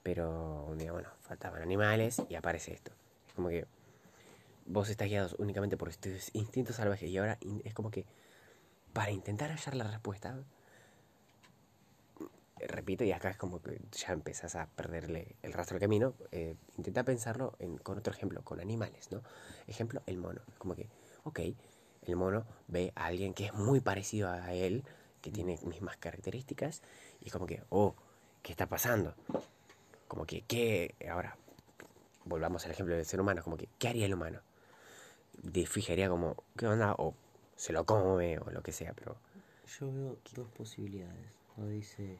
Pero 0.02 0.64
un 0.70 0.78
día, 0.78 0.92
bueno, 0.92 1.10
faltaban 1.20 1.60
animales 1.60 2.22
y 2.30 2.34
aparece 2.34 2.72
esto. 2.72 2.92
Es 3.28 3.34
como 3.34 3.50
que 3.50 3.66
vos 4.64 4.88
estás 4.88 5.08
guiados 5.08 5.36
únicamente 5.38 5.76
por 5.76 5.94
tus 5.94 6.34
instintos 6.34 6.76
salvajes 6.76 7.10
y 7.10 7.18
ahora 7.18 7.36
es 7.62 7.74
como 7.74 7.90
que 7.90 8.06
para 8.94 9.10
intentar 9.10 9.50
hallar 9.50 9.74
la 9.74 9.84
respuesta, 9.84 10.34
repito, 12.66 13.04
y 13.04 13.12
acá 13.12 13.30
es 13.30 13.36
como 13.36 13.60
que 13.62 13.80
ya 13.92 14.12
empezás 14.12 14.56
a 14.56 14.66
perderle 14.66 15.36
el 15.42 15.52
rastro 15.52 15.74
del 15.74 15.82
camino, 15.82 16.14
eh, 16.32 16.56
intenta 16.76 17.04
pensarlo 17.04 17.54
en- 17.58 17.78
con 17.78 17.98
otro 17.98 18.12
ejemplo, 18.12 18.42
con 18.42 18.60
animales, 18.60 19.10
¿no? 19.10 19.22
Ejemplo, 19.66 20.02
el 20.06 20.16
mono. 20.18 20.40
Como 20.58 20.74
que, 20.74 20.88
ok, 21.24 21.40
el 22.02 22.16
mono 22.16 22.44
ve 22.68 22.92
a 22.96 23.06
alguien 23.06 23.34
que 23.34 23.46
es 23.46 23.54
muy 23.54 23.80
parecido 23.80 24.28
a 24.30 24.52
él, 24.52 24.84
que 25.22 25.30
tiene 25.30 25.58
mismas 25.64 25.96
características, 25.96 26.82
y 27.20 27.26
es 27.26 27.32
como 27.32 27.46
que, 27.46 27.62
oh, 27.70 27.94
¿qué 28.42 28.52
está 28.52 28.66
pasando? 28.66 29.14
Como 30.08 30.26
que, 30.26 30.42
¿qué? 30.42 30.94
Ahora, 31.10 31.36
volvamos 32.24 32.64
al 32.64 32.72
ejemplo 32.72 32.94
del 32.94 33.06
ser 33.06 33.20
humano, 33.20 33.42
como 33.42 33.56
que, 33.56 33.68
¿qué 33.78 33.88
haría 33.88 34.06
el 34.06 34.14
humano? 34.14 34.40
De 35.42 35.66
fijaría 35.66 36.08
como, 36.08 36.36
¿qué 36.56 36.66
onda? 36.66 36.94
O 36.98 37.14
se 37.56 37.72
lo 37.72 37.84
come, 37.84 38.38
o 38.38 38.50
lo 38.50 38.62
que 38.62 38.72
sea, 38.72 38.92
pero 38.94 39.16
Yo 39.78 39.90
veo 39.92 40.18
dos 40.34 40.48
posibilidades. 40.50 41.32
O 41.56 41.66
dice, 41.66 42.18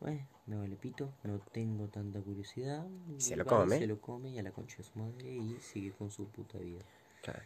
bueno, 0.00 0.26
me 0.46 0.56
vale 0.56 0.76
pito, 0.76 1.12
no 1.24 1.38
tengo 1.40 1.88
tanta 1.88 2.20
curiosidad. 2.20 2.86
Se 3.18 3.36
lo 3.36 3.44
come. 3.44 3.78
Se 3.78 3.86
lo 3.86 4.00
come 4.00 4.30
y 4.30 4.38
a 4.38 4.42
la 4.42 4.52
concha 4.52 4.78
de 4.78 4.84
su 4.84 4.98
madre 4.98 5.34
y 5.34 5.58
sigue 5.60 5.92
con 5.92 6.10
su 6.10 6.28
puta 6.28 6.58
vida. 6.58 6.82
claro. 7.22 7.42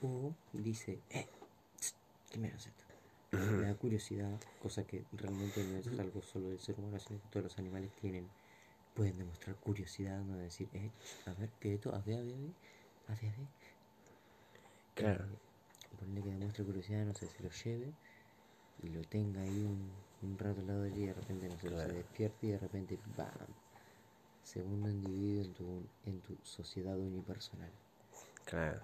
O 0.00 0.32
dice, 0.52 1.00
eh, 1.10 1.26
tss, 1.76 1.94
¿qué 2.30 2.38
me 2.38 2.48
esto? 2.48 2.84
Me 3.32 3.66
da 3.66 3.74
curiosidad, 3.74 4.40
cosa 4.62 4.84
que 4.84 5.04
realmente 5.12 5.62
no 5.64 5.76
es 5.76 5.98
algo 5.98 6.22
solo 6.22 6.48
del 6.48 6.60
ser 6.60 6.78
humano, 6.78 6.98
sino 7.00 7.20
que 7.20 7.28
todos 7.28 7.44
los 7.44 7.58
animales 7.58 7.90
tienen, 8.00 8.28
pueden 8.94 9.18
demostrar 9.18 9.56
curiosidad, 9.56 10.22
no 10.22 10.38
decir, 10.38 10.68
eh, 10.72 10.90
a 11.26 11.32
ver, 11.34 11.50
¿qué 11.60 11.70
es 11.70 11.74
esto? 11.74 11.94
A 11.94 11.98
ver, 11.98 12.20
a 12.20 12.22
ver, 12.22 12.34
a 12.34 12.38
ver, 12.38 12.52
a 13.08 13.14
ver, 13.14 13.34
a 13.34 13.36
ver. 13.36 13.48
Claro. 14.94 15.24
Eh, 15.24 15.96
ponerle 15.98 16.22
que 16.22 16.30
demuestre 16.30 16.64
curiosidad, 16.64 17.04
no 17.04 17.14
sé, 17.14 17.26
se 17.26 17.42
lo 17.42 17.50
lleve 17.50 17.92
y 18.82 18.88
lo 18.88 19.02
tenga 19.02 19.42
ahí 19.42 19.64
un, 19.64 19.90
un 20.22 20.38
rato 20.38 20.60
al 20.60 20.66
lado 20.66 20.82
de 20.82 20.88
él 20.90 20.98
y 20.98 21.06
de 21.06 21.12
repente, 21.14 21.48
no 21.48 21.58
sé, 21.58 21.68
Claro. 21.68 21.88
se 21.90 21.92
despierte 21.96 22.46
y 22.46 22.50
de 22.50 22.58
repente, 22.58 22.98
¡bam! 23.16 23.28
Segundo 24.42 24.90
individuo 24.90 25.44
en 25.44 25.54
tu, 25.54 25.82
en 26.06 26.20
tu 26.20 26.36
sociedad 26.42 26.96
unipersonal. 26.98 27.70
Claro. 28.44 28.80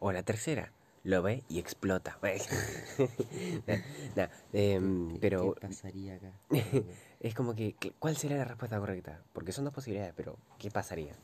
O 0.00 0.12
la 0.12 0.22
tercera, 0.22 0.72
lo 1.02 1.22
ve 1.22 1.42
y 1.48 1.58
explota. 1.58 2.18
Nah, 3.66 3.76
nah, 4.16 4.28
em, 4.52 5.12
¿Qué- 5.14 5.18
pero 5.20 5.54
¿Qué 5.54 5.60
pasaría 5.60 6.14
acá? 6.14 6.32
es 7.20 7.34
como 7.34 7.54
que, 7.54 7.74
¿qué- 7.74 7.92
¿cuál 7.98 8.16
sería 8.16 8.36
la 8.38 8.44
respuesta 8.44 8.78
correcta? 8.78 9.22
Porque 9.32 9.52
son 9.52 9.64
dos 9.64 9.74
posibilidades, 9.74 10.14
pero 10.16 10.36
¿qué 10.58 10.70
pasaría? 10.70 11.14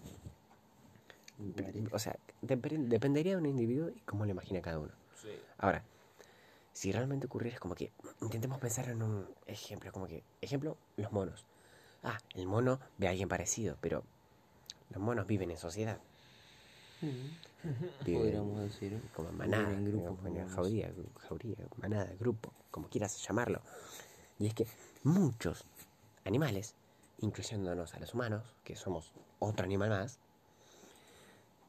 O 1.93 1.99
sea, 1.99 2.17
dep- 2.43 2.89
dependería 2.89 3.33
de 3.33 3.39
un 3.39 3.47
individuo 3.47 3.91
y 3.91 4.01
cómo 4.01 4.25
lo 4.25 4.31
imagina 4.31 4.63
cada 4.63 4.79
uno. 4.79 4.93
Sí. 5.17 5.31
Ahora, 5.59 5.85
si 6.75 6.93
realmente 6.93 7.27
ocurriera, 7.27 7.55
es 7.55 7.61
como 7.61 7.75
que 7.75 7.93
intentemos 8.21 8.59
pensar 8.59 8.89
en 8.89 9.03
un 9.03 9.27
ejemplo, 9.47 9.91
como 9.93 10.07
que, 10.07 10.25
ejemplo, 10.41 10.77
los 10.97 11.11
monos. 11.13 11.47
Ah, 12.03 12.19
el 12.35 12.47
mono 12.47 12.81
ve 12.99 13.07
a 13.07 13.11
alguien 13.11 13.29
parecido, 13.29 13.79
pero 13.81 14.03
los 14.91 15.01
monos 15.01 15.27
viven 15.27 15.51
en 15.51 15.57
sociedad. 15.57 15.99
Mm, 17.01 18.05
Viven 18.05 18.21
Podríamos 18.21 18.61
decir. 18.61 19.01
como 19.15 19.31
en 19.31 19.39
viven 19.39 19.51
manada, 19.51 19.73
en 19.73 20.05
como 20.05 20.27
en 20.29 20.35
como 20.35 20.49
jauría, 20.49 20.93
jauría, 21.29 21.57
manada, 21.77 22.13
grupo, 22.19 22.53
como 22.71 22.89
quieras 22.89 23.17
llamarlo. 23.27 23.63
Y 24.39 24.49
es 24.49 24.55
que 24.55 24.67
muchos 25.05 25.65
animales, 26.25 26.75
incluyéndonos 27.21 27.95
a 27.95 28.01
los 28.01 28.13
humanos, 28.15 28.43
que 28.65 28.77
somos 28.77 29.13
otro 29.39 29.65
animal 29.65 29.91
más, 29.91 30.19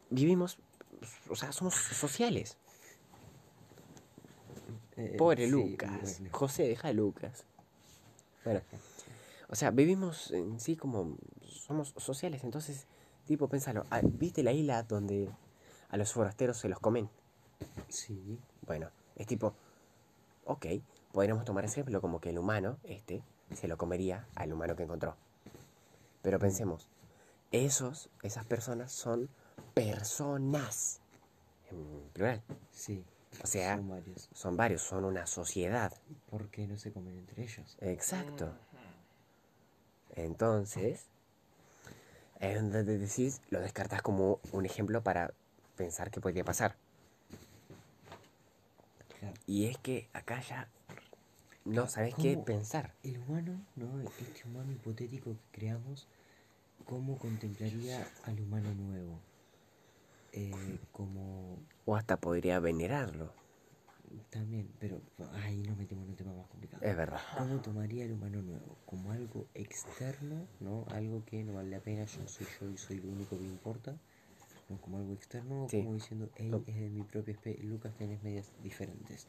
vivimos, 0.10 0.58
o 1.30 1.36
sea, 1.36 1.52
somos 1.52 1.76
sociales. 1.76 2.58
Eh, 4.98 5.16
Pobre 5.18 5.46
sí, 5.46 5.52
Lucas. 5.52 6.20
bueno. 6.20 6.30
José, 6.32 6.64
deja 6.64 6.88
a 6.90 6.94
Lucas. 6.94 7.46
Bueno, 8.44 8.62
o 9.50 9.56
sea, 9.56 9.72
vivimos 9.72 10.32
en 10.32 10.60
sí 10.60 10.76
como 10.76 11.18
somos 11.42 11.94
sociales, 11.98 12.44
entonces, 12.44 12.88
tipo, 13.26 13.48
pensalo, 13.48 13.86
ah, 13.90 14.02
¿viste 14.04 14.44
la 14.44 14.52
isla 14.52 14.84
donde 14.84 15.30
a 15.90 15.98
los 15.98 16.14
forasteros 16.14 16.58
se 16.58 16.70
los 16.70 16.80
comen? 16.80 17.10
Sí, 17.90 18.40
Bueno, 18.66 18.90
es 19.16 19.28
tipo, 19.28 19.54
ok, 20.46 20.66
podríamos 21.12 21.46
tomar 21.46 21.66
ese 21.66 21.82
ejemplo 21.82 22.02
como 22.02 22.20
que 22.20 22.30
el 22.30 22.40
humano, 22.40 22.78
este, 22.84 23.24
se 23.54 23.68
lo 23.68 23.78
comería 23.78 24.28
al 24.36 24.54
humano 24.54 24.76
que 24.76 24.84
encontró. 24.84 25.16
Pero 26.22 26.40
pensemos, 26.40 26.90
esos, 27.52 28.10
esas 28.24 28.46
personas 28.46 28.92
son 28.92 29.30
personas, 29.74 31.02
en 31.72 32.10
plural. 32.14 32.42
sí. 32.72 33.04
O 33.44 33.48
sea, 33.48 33.76
son 33.76 33.90
varios. 33.90 34.30
son 34.34 34.58
varios, 34.58 34.82
son 34.82 35.06
una 35.06 35.28
sociedad. 35.28 35.94
¿Por 36.30 36.50
qué 36.50 36.68
no 36.68 36.78
se 36.78 36.92
comen 36.92 37.18
entre 37.18 37.44
ellos? 37.44 37.78
Exacto. 37.82 38.54
Entonces, 40.16 41.06
es 42.40 42.56
donde 42.56 42.84
te 42.84 42.98
decís, 42.98 43.42
lo 43.50 43.60
descartas 43.60 44.02
como 44.02 44.40
un 44.52 44.66
ejemplo 44.66 45.04
para 45.04 45.34
pensar 45.76 46.12
qué 46.12 46.22
podría 46.22 46.44
pasar. 46.44 46.76
Claro. 49.20 49.34
Y 49.46 49.66
es 49.66 49.78
que 49.78 50.10
acá 50.14 50.42
ya 50.42 50.70
no 51.66 51.88
sabes 51.88 52.16
qué 52.16 52.38
pensar. 52.38 52.94
El 53.04 53.18
humano, 53.20 53.60
¿no? 53.76 54.02
Este 54.02 54.48
humano 54.48 54.72
hipotético 54.72 55.32
que 55.34 55.60
creamos, 55.60 56.08
¿cómo 56.86 57.18
contemplaría 57.18 58.08
al 58.24 58.40
humano 58.40 58.74
nuevo? 58.76 59.20
Eh, 60.38 60.80
como 60.92 61.58
O 61.86 61.96
hasta 61.96 62.18
podría 62.18 62.60
venerarlo. 62.60 63.34
también, 64.30 64.70
pero 64.80 65.02
ahí 65.34 65.62
nos 65.64 65.78
metemos 65.78 66.04
en 66.06 66.10
un 66.12 66.16
tema 66.18 66.34
más 66.34 66.48
complicado. 66.48 66.84
Es 66.84 66.96
verdad. 66.96 67.20
¿Cómo 67.38 67.62
tomaría 67.62 68.04
el 68.06 68.12
humano 68.14 68.42
nuevo? 68.42 68.78
¿Como 68.86 69.12
algo 69.12 69.48
externo? 69.54 70.46
¿No? 70.60 70.86
Algo 70.90 71.24
que 71.26 71.44
no 71.44 71.54
vale 71.54 71.70
la 71.70 71.80
pena, 71.80 72.06
yo 72.06 72.28
soy 72.28 72.48
yo 72.60 72.70
y 72.70 72.78
soy 72.78 73.00
lo 73.00 73.10
único 73.10 73.38
que 73.38 73.46
importa. 73.46 73.98
¿No? 74.70 74.78
Como 74.82 74.98
algo 74.98 75.14
externo, 75.14 75.66
o 75.66 75.70
Sí. 75.70 75.78
como 75.80 75.94
diciendo, 75.94 76.30
hey, 76.36 76.50
No. 76.52 76.64
es 76.68 76.76
de 76.76 76.90
mi 76.90 77.04
propia 77.04 77.34
especie. 77.34 77.64
Lucas, 77.64 77.96
tenés 77.96 78.22
medias 78.24 78.52
diferentes. 78.62 79.28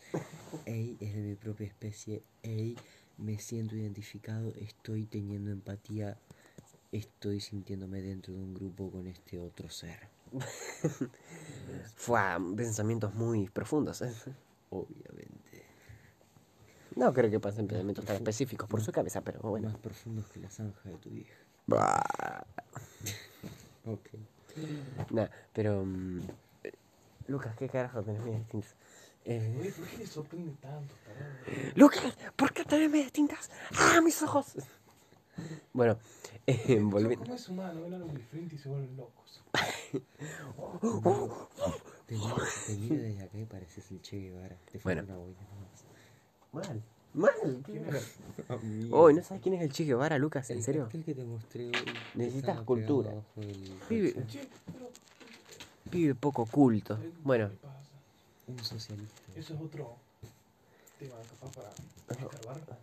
Hey, 0.65 0.97
es 1.01 1.15
de 1.15 1.21
mi 1.21 1.35
propia 1.37 1.67
especie. 1.67 2.23
Hey, 2.43 2.75
me 3.19 3.39
siento 3.39 3.77
identificado, 3.77 4.53
estoy 4.57 5.05
teniendo 5.05 5.51
empatía, 5.51 6.19
estoy 6.91 7.41
sintiéndome 7.41 8.01
dentro 8.03 8.35
de 8.35 8.41
un 8.41 8.55
grupo 8.55 8.91
con 8.91 9.07
este 9.07 9.39
otro 9.39 9.69
ser. 9.71 10.16
Fue 11.97 12.21
pensamientos 12.57 13.15
muy 13.15 13.49
profundos. 13.49 14.03
¿eh? 14.03 14.13
Obviamente. 14.71 15.65
No 16.95 17.13
creo 17.13 17.31
que 17.31 17.41
pasen 17.41 17.67
pensamientos 17.67 18.05
tan 18.05 18.17
específicos 18.17 18.69
por 18.69 18.81
su 18.81 18.93
cabeza, 18.93 19.21
pero 19.21 19.41
bueno. 19.41 19.69
Más 19.69 19.79
profundos 19.79 20.27
que 20.29 20.41
la 20.41 20.51
zanja 20.51 20.89
de 20.89 20.97
tu 20.97 21.11
vieja. 21.11 21.35
Bah. 21.67 22.47
Ok. 23.85 24.09
Nah, 25.11 25.29
pero... 25.53 25.85
mm, 25.85 26.21
Lucas, 27.29 27.55
¿qué 27.57 27.69
carajo 27.69 28.03
tenés 28.03 28.23
medias 28.23 28.41
distintas? 28.41 28.75
Eh, 29.25 29.73
¿por 29.77 29.87
qué 29.89 29.99
le 29.99 30.07
sorprende 30.07 30.53
tanto? 30.61 30.95
Lucas, 31.75 32.17
¿por 32.37 32.53
qué 32.53 32.65
tenés 32.65 32.89
medias 32.89 33.07
distintas? 33.07 33.51
¡Ah, 33.77 34.01
mis 34.01 34.23
ojos! 34.23 34.55
Bueno, 35.73 35.99
eh, 36.47 36.79
volviendo... 36.83 37.25
como 37.25 37.35
es 37.37 37.49
humano, 37.49 37.83
ven 37.83 37.95
algo 37.95 38.09
diferente 38.13 38.55
y 38.55 38.59
se 38.59 38.69
vuelven 38.69 38.97
locos. 38.97 39.43
Te 42.07 42.15
miro, 42.17 43.03
desde 43.03 43.23
acá 43.23 43.39
y 43.39 43.45
pareces 43.45 43.91
el 43.91 44.01
Che 44.01 44.17
Guevara. 44.19 44.57
Te 44.71 44.79
falta 44.79 45.03
Bueno. 45.03 45.03
una 45.03 45.17
boina 45.17 45.41
nomás. 45.51 45.85
Mal, 46.53 46.83
mal. 47.15 47.63
¿Quién 47.65 47.87
era? 47.87 48.01
Oh, 48.93 49.11
¿no 49.11 49.23
sabes 49.23 49.43
quién 49.43 49.55
es 49.57 49.63
el 49.63 49.73
Che 49.73 49.85
Guevara, 49.85 50.19
Lucas? 50.19 50.49
¿En 50.51 50.59
El 50.59 50.63
serio? 50.65 50.83
cartel 50.85 51.05
que 51.05 51.15
te 51.15 51.25
mostré 51.25 51.67
hoy 51.67 51.73
Necesitas 52.15 52.61
cultura. 52.63 53.11
del 53.35 53.79
Pibe. 53.89 54.13
Che, 54.27 54.49
pero. 54.73 54.89
Pibe 55.91 56.15
poco 56.15 56.47
culto. 56.47 56.99
¿qué 57.01 57.11
Bueno, 57.23 57.51
pasa? 57.61 57.91
Un 58.47 58.59
socialista. 58.65 59.21
Eso 59.35 59.55
es 59.55 59.61
otro 59.61 59.97
tema 60.99 61.15
capaz 61.41 61.53
para 62.07 62.21
escarbar. 62.21 62.79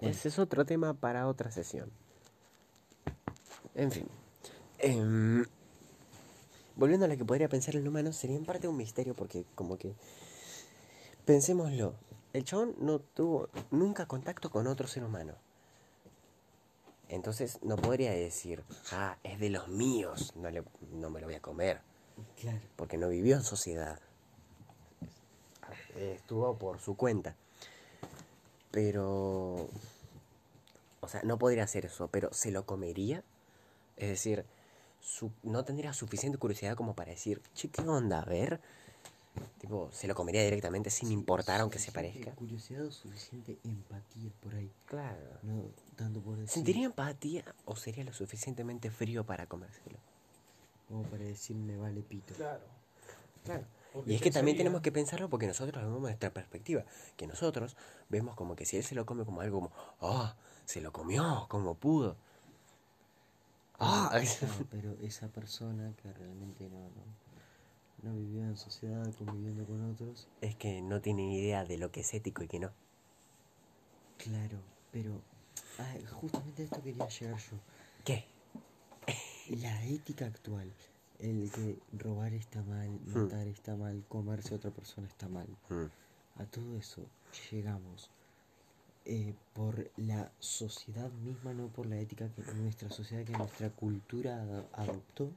Ese 0.00 0.28
es 0.28 0.38
otro 0.38 0.64
tema 0.64 0.94
para 0.94 1.26
otra 1.26 1.50
sesión. 1.50 1.90
En 3.74 3.90
fin. 3.90 4.06
Em, 4.78 5.44
volviendo 6.76 7.06
a 7.06 7.08
lo 7.08 7.16
que 7.16 7.24
podría 7.24 7.48
pensar 7.48 7.76
el 7.76 7.86
humano, 7.86 8.12
sería 8.12 8.36
en 8.36 8.44
parte 8.44 8.68
un 8.68 8.76
misterio 8.76 9.14
porque 9.14 9.44
como 9.54 9.76
que... 9.76 9.94
Pensémoslo. 11.24 11.94
El 12.32 12.44
chabón 12.44 12.74
no 12.80 13.00
tuvo 13.00 13.48
nunca 13.70 14.06
contacto 14.06 14.50
con 14.50 14.66
otro 14.66 14.86
ser 14.86 15.04
humano. 15.04 15.34
Entonces 17.08 17.58
no 17.62 17.76
podría 17.76 18.12
decir, 18.12 18.64
ah, 18.92 19.16
es 19.22 19.40
de 19.40 19.50
los 19.50 19.68
míos, 19.68 20.34
no, 20.36 20.50
le, 20.50 20.62
no 20.92 21.10
me 21.10 21.20
lo 21.20 21.26
voy 21.26 21.36
a 21.36 21.40
comer. 21.40 21.80
Claro. 22.40 22.60
porque 22.76 22.96
no 22.96 23.08
vivió 23.08 23.36
en 23.36 23.42
sociedad. 23.42 24.00
Estuvo 25.96 26.56
por 26.58 26.80
su 26.80 26.96
cuenta. 26.96 27.36
Pero. 28.70 29.68
O 31.00 31.08
sea, 31.08 31.22
no 31.22 31.38
podría 31.38 31.64
hacer 31.64 31.86
eso, 31.86 32.08
pero 32.08 32.32
¿se 32.32 32.50
lo 32.50 32.66
comería? 32.66 33.22
Es 33.96 34.08
decir, 34.08 34.44
su- 35.00 35.32
no 35.42 35.64
tendría 35.64 35.92
suficiente 35.92 36.38
curiosidad 36.38 36.76
como 36.76 36.94
para 36.94 37.12
decir, 37.12 37.40
che, 37.54 37.68
¿qué 37.70 37.82
onda? 37.82 38.20
A 38.20 38.24
ver. 38.24 38.60
Tipo, 39.60 39.88
se 39.92 40.08
lo 40.08 40.14
comería 40.16 40.42
directamente 40.42 40.90
sin 40.90 41.12
importar 41.12 41.60
aunque 41.60 41.78
se 41.78 41.92
parezca. 41.92 42.32
Curiosidad 42.32 42.84
o 42.86 42.90
suficiente 42.90 43.58
empatía 43.64 44.30
por 44.40 44.54
ahí. 44.54 44.70
Claro. 44.86 45.38
No 45.42 45.62
tanto 45.96 46.20
por 46.20 46.36
decir. 46.36 46.50
¿Sentiría 46.54 46.86
empatía 46.86 47.44
o 47.64 47.76
sería 47.76 48.02
lo 48.04 48.12
suficientemente 48.12 48.90
frío 48.90 49.24
para 49.24 49.46
comérselo? 49.46 49.98
Como 50.88 51.04
para 51.04 51.22
decir 51.24 51.54
me 51.56 51.76
vale 51.76 52.02
pito. 52.02 52.34
Claro. 52.34 52.64
Claro. 53.44 53.64
Porque 53.98 54.12
Y 54.12 54.14
es 54.16 54.22
que 54.22 54.30
también 54.30 54.56
tenemos 54.56 54.80
que 54.80 54.92
pensarlo 54.92 55.28
porque 55.28 55.46
nosotros 55.46 55.82
vemos 55.82 56.00
nuestra 56.00 56.32
perspectiva. 56.32 56.84
Que 57.16 57.26
nosotros 57.26 57.76
vemos 58.08 58.36
como 58.36 58.54
que 58.56 58.64
si 58.64 58.76
él 58.76 58.84
se 58.84 58.94
lo 58.94 59.04
come 59.06 59.24
como 59.24 59.40
algo 59.40 59.58
como, 59.58 59.72
ah, 60.00 60.36
se 60.64 60.80
lo 60.80 60.92
comió, 60.92 61.46
como 61.48 61.74
pudo. 61.74 62.16
Ah, 63.78 64.10
Claro, 64.38 64.66
pero 64.70 64.96
esa 65.02 65.28
persona 65.28 65.92
que 66.00 66.12
realmente 66.12 66.68
no, 66.68 66.78
no, 66.78 67.04
no 68.10 68.16
vivió 68.16 68.42
en 68.44 68.56
sociedad 68.56 69.04
conviviendo 69.16 69.64
con 69.66 69.90
otros, 69.92 70.28
es 70.40 70.54
que 70.56 70.80
no 70.82 71.00
tiene 71.00 71.22
ni 71.26 71.38
idea 71.38 71.64
de 71.64 71.78
lo 71.78 71.90
que 71.90 72.00
es 72.00 72.14
ético 72.14 72.42
y 72.42 72.48
que 72.48 72.60
no. 72.60 72.72
claro, 74.16 74.58
pero 74.92 75.20
ah, 75.78 75.94
justamente 76.12 76.62
a 76.62 76.64
esto 76.66 76.82
quería 76.82 77.08
llegar 77.08 77.38
yo. 77.38 77.56
¿Qué? 78.04 78.26
La 79.48 79.84
ética 79.84 80.26
actual, 80.26 80.72
el 81.18 81.50
que 81.50 81.76
robar 81.98 82.32
está 82.32 82.62
mal, 82.62 82.88
matar 83.06 83.46
está 83.48 83.74
mal, 83.76 84.04
comerse 84.08 84.54
a 84.54 84.56
otra 84.56 84.70
persona 84.70 85.06
está 85.08 85.28
mal. 85.28 85.46
Mm, 85.68 86.40
A 86.40 86.44
todo 86.46 86.76
eso 86.76 87.02
llegamos 87.50 88.10
eh, 89.04 89.34
por 89.54 89.90
la 89.96 90.30
sociedad 90.38 91.10
misma, 91.10 91.52
no 91.54 91.68
por 91.68 91.86
la 91.86 91.98
ética 91.98 92.28
que 92.28 92.42
nuestra 92.54 92.90
sociedad, 92.90 93.24
que 93.24 93.32
nuestra 93.36 93.70
cultura 93.70 94.42
ad- 94.42 94.66
adoptó, 94.74 95.30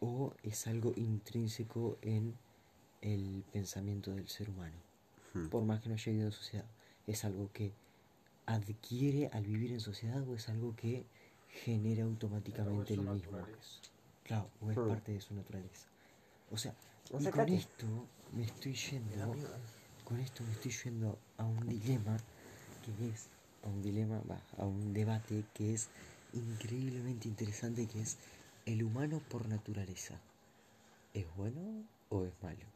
o 0.00 0.32
es 0.42 0.66
algo 0.66 0.92
intrínseco 0.96 1.98
en 2.02 2.34
el 3.02 3.44
pensamiento 3.52 4.10
del 4.12 4.28
ser 4.28 4.48
humano. 4.50 4.76
Hmm. 5.34 5.46
Por 5.48 5.64
más 5.64 5.80
que 5.80 5.88
no 5.88 5.94
haya 5.94 6.04
vivido 6.12 6.26
en 6.28 6.32
sociedad, 6.32 6.64
es 7.06 7.24
algo 7.24 7.50
que 7.52 7.72
adquiere 8.46 9.28
al 9.32 9.44
vivir 9.44 9.72
en 9.72 9.80
sociedad 9.80 10.26
o 10.28 10.34
es 10.36 10.48
algo 10.48 10.74
que 10.76 11.04
genera 11.64 12.04
automáticamente 12.04 12.94
el 12.94 13.00
mismo. 13.00 13.32
naturaleza. 13.32 13.80
Claro, 14.26 14.50
o 14.60 14.70
es 14.70 14.76
Hmm. 14.76 14.88
parte 14.88 15.12
de 15.12 15.20
su 15.20 15.34
naturaleza. 15.34 15.86
O 16.50 16.56
sea, 16.58 16.74
y 17.20 17.26
con 17.28 17.48
esto 17.48 17.86
me 18.32 18.44
estoy 18.44 18.74
yendo, 18.74 19.34
con 20.04 20.18
esto 20.20 20.42
me 20.44 20.52
estoy 20.52 20.72
yendo 20.84 21.18
a 21.38 21.44
un 21.44 21.68
dilema 21.68 22.16
que 22.84 23.08
es, 23.08 23.28
a 23.62 23.68
un 23.68 23.82
dilema, 23.82 24.20
va, 24.28 24.38
a 24.58 24.66
un 24.66 24.92
debate 24.92 25.44
que 25.54 25.74
es 25.74 25.88
increíblemente 26.32 27.28
interesante, 27.28 27.86
que 27.86 28.00
es 28.00 28.16
el 28.66 28.82
humano 28.82 29.20
por 29.30 29.48
naturaleza. 29.48 30.14
¿Es 31.14 31.26
bueno 31.36 31.84
o 32.10 32.24
es 32.24 32.32
malo? 32.42 32.75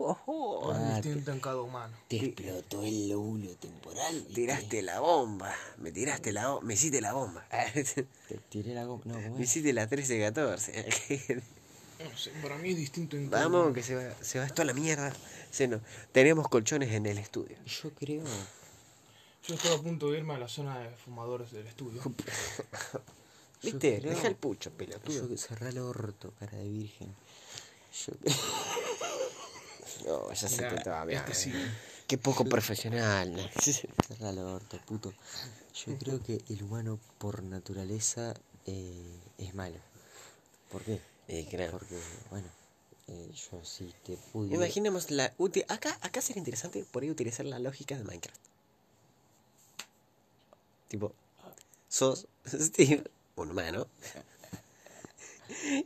Ah, 0.00 0.96
Es 0.98 1.04
distinto 1.04 1.32
en 1.32 1.40
cada 1.40 1.60
humano. 1.60 1.94
Te 2.08 2.16
explotó 2.24 2.82
el 2.82 3.08
lóbulo 3.08 3.50
temporal. 3.56 4.26
Tiraste 4.34 4.82
la 4.82 5.00
bomba, 5.00 5.54
me 5.78 5.90
tiraste 5.92 6.32
la 6.32 6.48
bomba, 6.48 6.66
me 6.66 6.74
hiciste 6.74 7.00
la 7.00 7.12
bomba. 7.12 7.46
Te, 7.72 7.84
te 8.28 8.38
tiré 8.48 8.74
la 8.74 8.84
goma. 8.84 9.02
No, 9.06 9.14
¿cómo 9.14 9.36
me 9.38 9.44
hiciste 9.44 9.72
la 9.72 9.88
13-14. 9.88 11.42
No 11.98 12.16
sé, 12.18 12.30
para 12.42 12.56
mí 12.58 12.70
es 12.70 12.76
distinto 12.76 13.16
en 13.16 13.30
cada 13.30 13.48
Vamos, 13.48 13.72
que 13.74 13.82
se 13.82 13.94
va, 13.94 14.14
se 14.22 14.38
va 14.38 14.44
esto 14.46 14.62
a 14.62 14.64
la 14.66 14.74
mierda. 14.74 15.12
Se 15.50 15.66
no- 15.66 15.80
tenemos 16.12 16.46
colchones 16.48 16.92
en 16.92 17.06
el 17.06 17.16
estudio. 17.18 17.56
Yo 17.64 17.90
creo. 17.94 18.22
Yo 19.48 19.54
estaba 19.54 19.76
a 19.76 19.80
punto 19.80 20.10
de 20.10 20.18
irme 20.18 20.34
a 20.34 20.38
la 20.38 20.48
zona 20.48 20.78
de 20.80 20.90
fumadores 20.96 21.52
del 21.52 21.66
estudio. 21.66 22.02
¿Viste? 23.62 23.98
creo- 24.00 24.10
Deja 24.12 24.28
el 24.28 24.36
pucho, 24.36 24.70
pelotudo. 24.72 25.28
Yo 25.28 25.36
cerré 25.38 25.70
el 25.70 25.78
orto, 25.78 26.32
cara 26.38 26.58
de 26.58 26.68
virgen. 26.68 27.14
Yo 28.06 28.12
No, 30.04 30.32
ya 30.32 30.48
se 30.48 30.56
Mirá, 30.56 30.82
te 31.04 31.14
este 31.14 31.34
sí. 31.34 31.52
Qué 32.06 32.18
poco 32.18 32.44
profesional. 32.44 33.50
Cerra 33.60 34.30
orto, 34.30 34.78
puto. 34.86 35.12
Yo 35.74 35.98
creo 35.98 36.22
que 36.22 36.40
el 36.48 36.62
humano 36.62 36.98
por 37.18 37.42
naturaleza 37.42 38.34
eh, 38.64 39.20
es 39.38 39.54
malo. 39.54 39.78
¿Por 40.70 40.82
qué? 40.82 41.00
Eh, 41.28 41.46
creo. 41.50 41.72
Porque, 41.72 41.98
bueno, 42.30 42.46
eh, 43.08 43.30
yo 43.34 43.64
si 43.64 43.92
te 44.04 44.16
pudiera... 44.32 44.56
Imaginemos 44.56 45.10
la. 45.10 45.32
Acá, 45.68 45.98
acá 46.00 46.20
sería 46.20 46.40
interesante 46.40 46.84
por 46.90 47.02
ahí 47.02 47.10
utilizar 47.10 47.44
la 47.46 47.58
lógica 47.58 47.96
de 47.96 48.04
Minecraft. 48.04 48.40
Tipo, 50.88 51.12
sos 51.88 52.26
Steve, 52.46 53.02
un 53.34 53.50
humano. 53.50 53.88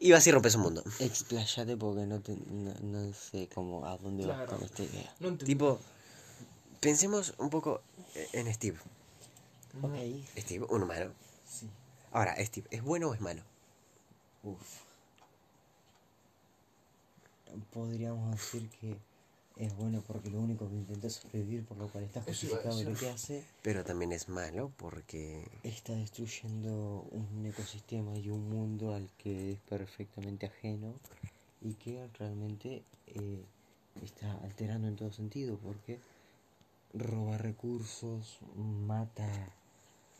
Y 0.00 0.10
vas 0.12 0.26
y 0.26 0.32
rompes 0.32 0.54
un 0.54 0.62
mundo. 0.62 0.82
Explayate 0.98 1.76
porque 1.76 2.06
no, 2.06 2.20
te, 2.20 2.34
no, 2.34 2.74
no 2.80 3.12
sé 3.14 3.48
cómo 3.54 3.86
a 3.86 3.96
dónde 3.98 4.26
vas 4.26 4.36
Claro. 4.36 4.56
con 4.56 4.64
esta 4.64 4.82
idea. 4.82 5.14
No. 5.20 5.36
Tipo, 5.36 5.78
pensemos 6.80 7.34
un 7.38 7.50
poco 7.50 7.82
en 8.32 8.52
Steve. 8.54 8.78
Ok. 9.82 9.94
Steve, 10.38 10.66
un 10.68 10.82
humano. 10.82 11.12
Sí. 11.48 11.68
Ahora, 12.12 12.34
Steve, 12.44 12.66
¿es 12.70 12.82
bueno 12.82 13.08
o 13.08 13.14
es 13.14 13.20
malo? 13.20 13.42
Uf. 14.42 14.58
Podríamos 17.72 18.30
decir 18.32 18.68
que 18.80 18.96
es 19.60 19.76
bueno 19.76 20.02
porque 20.06 20.30
lo 20.30 20.40
único 20.40 20.68
que 20.68 20.74
intenta 20.74 21.06
es 21.06 21.14
sobrevivir, 21.14 21.66
por 21.66 21.76
lo 21.76 21.86
cual 21.88 22.04
está 22.04 22.20
Eso 22.20 22.30
justificado 22.30 22.82
lo 22.82 22.94
que 22.94 23.10
hace. 23.10 23.44
Pero 23.62 23.84
también 23.84 24.12
es 24.12 24.28
malo 24.28 24.72
porque. 24.78 25.46
Está 25.62 25.94
destruyendo 25.94 27.06
un 27.10 27.44
ecosistema 27.44 28.16
y 28.16 28.30
un 28.30 28.48
mundo 28.48 28.94
al 28.94 29.10
que 29.18 29.52
es 29.52 29.60
perfectamente 29.60 30.46
ajeno 30.46 30.94
y 31.60 31.74
que 31.74 32.08
realmente 32.18 32.82
eh, 33.06 33.44
está 34.02 34.32
alterando 34.42 34.88
en 34.88 34.96
todo 34.96 35.12
sentido 35.12 35.58
porque 35.58 35.98
roba 36.94 37.36
recursos, 37.36 38.38
mata 38.56 39.28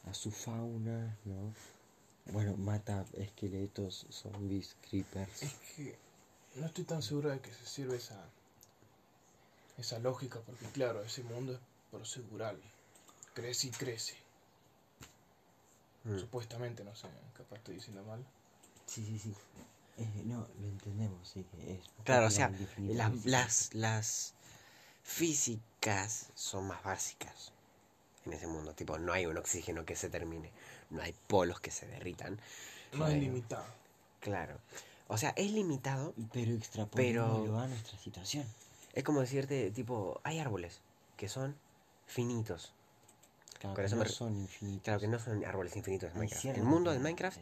a 0.04 0.12
su 0.12 0.30
fauna, 0.30 1.16
¿no? 1.24 1.54
Bueno, 2.32 2.56
mata 2.58 3.06
esqueletos, 3.14 4.06
zombies, 4.10 4.76
creepers. 4.82 5.42
Es 5.42 5.54
que 5.74 5.96
no 6.56 6.66
estoy 6.66 6.84
tan 6.84 7.02
seguro 7.02 7.30
de 7.30 7.40
que 7.40 7.50
se 7.52 7.64
sirve 7.64 7.96
esa, 7.96 8.22
esa 9.80 9.98
lógica, 9.98 10.40
porque 10.40 10.66
claro, 10.66 11.02
ese 11.02 11.22
mundo 11.22 11.52
es 11.54 11.58
procedural. 11.90 12.60
Crece 13.34 13.68
y 13.68 13.70
crece. 13.70 14.16
Mm. 16.04 16.18
Supuestamente, 16.18 16.84
no 16.84 16.94
sé, 16.94 17.08
capaz 17.36 17.56
estoy 17.56 17.74
diciendo 17.76 18.02
mal. 18.04 18.24
Sí, 18.86 19.04
sí, 19.04 19.18
sí. 19.18 19.34
Eh, 19.98 20.22
no, 20.24 20.46
lo 20.60 20.66
entendemos, 20.66 21.28
sí 21.28 21.44
es. 21.66 21.80
Claro, 22.04 22.26
o 22.26 22.30
sea, 22.30 22.50
las, 22.78 23.26
las, 23.26 23.74
las 23.74 24.34
físicas 25.02 26.30
son 26.34 26.66
más 26.68 26.82
básicas 26.82 27.52
en 28.24 28.32
ese 28.32 28.46
mundo. 28.46 28.74
Tipo, 28.74 28.98
no 28.98 29.12
hay 29.12 29.26
un 29.26 29.36
oxígeno 29.36 29.84
que 29.84 29.96
se 29.96 30.08
termine, 30.08 30.50
no 30.90 31.02
hay 31.02 31.14
polos 31.26 31.60
que 31.60 31.70
se 31.70 31.86
derritan. 31.86 32.40
No 32.94 33.06
es 33.06 33.14
limitado. 33.20 33.64
Claro. 34.20 34.58
O 35.08 35.18
sea, 35.18 35.30
es 35.36 35.50
limitado. 35.50 36.14
Pero 36.32 36.52
extrapolémoslo 36.52 37.42
Pero- 37.44 37.58
a 37.58 37.66
nuestra 37.66 37.98
situación. 37.98 38.46
Es 38.92 39.04
como 39.04 39.20
decirte, 39.20 39.70
tipo, 39.70 40.20
hay 40.24 40.38
árboles 40.38 40.80
que 41.16 41.28
son 41.28 41.56
finitos. 42.06 42.72
Claro, 43.58 43.74
Con 43.74 43.82
que 43.82 43.86
eso 43.86 43.96
no 43.96 44.02
me 44.04 44.08
son 44.08 44.36
infinitos. 44.36 44.82
Claro 44.84 45.00
que 45.00 45.08
no 45.08 45.18
son 45.18 45.44
árboles 45.44 45.76
infinitos 45.76 46.12
en 46.12 46.18
Minecraft. 46.18 46.44
El 46.46 46.62
mundo 46.62 46.90
de. 46.92 46.98
Minecraft 46.98 47.38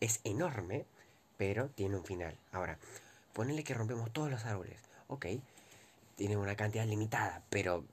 es 0.00 0.20
enorme, 0.24 0.84
pero 1.36 1.68
tiene 1.70 1.96
un 1.96 2.04
final. 2.04 2.36
Ahora, 2.52 2.78
ponele 3.32 3.64
que 3.64 3.74
rompemos 3.74 4.12
todos 4.12 4.30
los 4.30 4.44
árboles. 4.44 4.78
Ok, 5.08 5.26
tiene 6.16 6.36
una 6.36 6.54
cantidad 6.56 6.86
limitada, 6.86 7.42
pero 7.50 7.84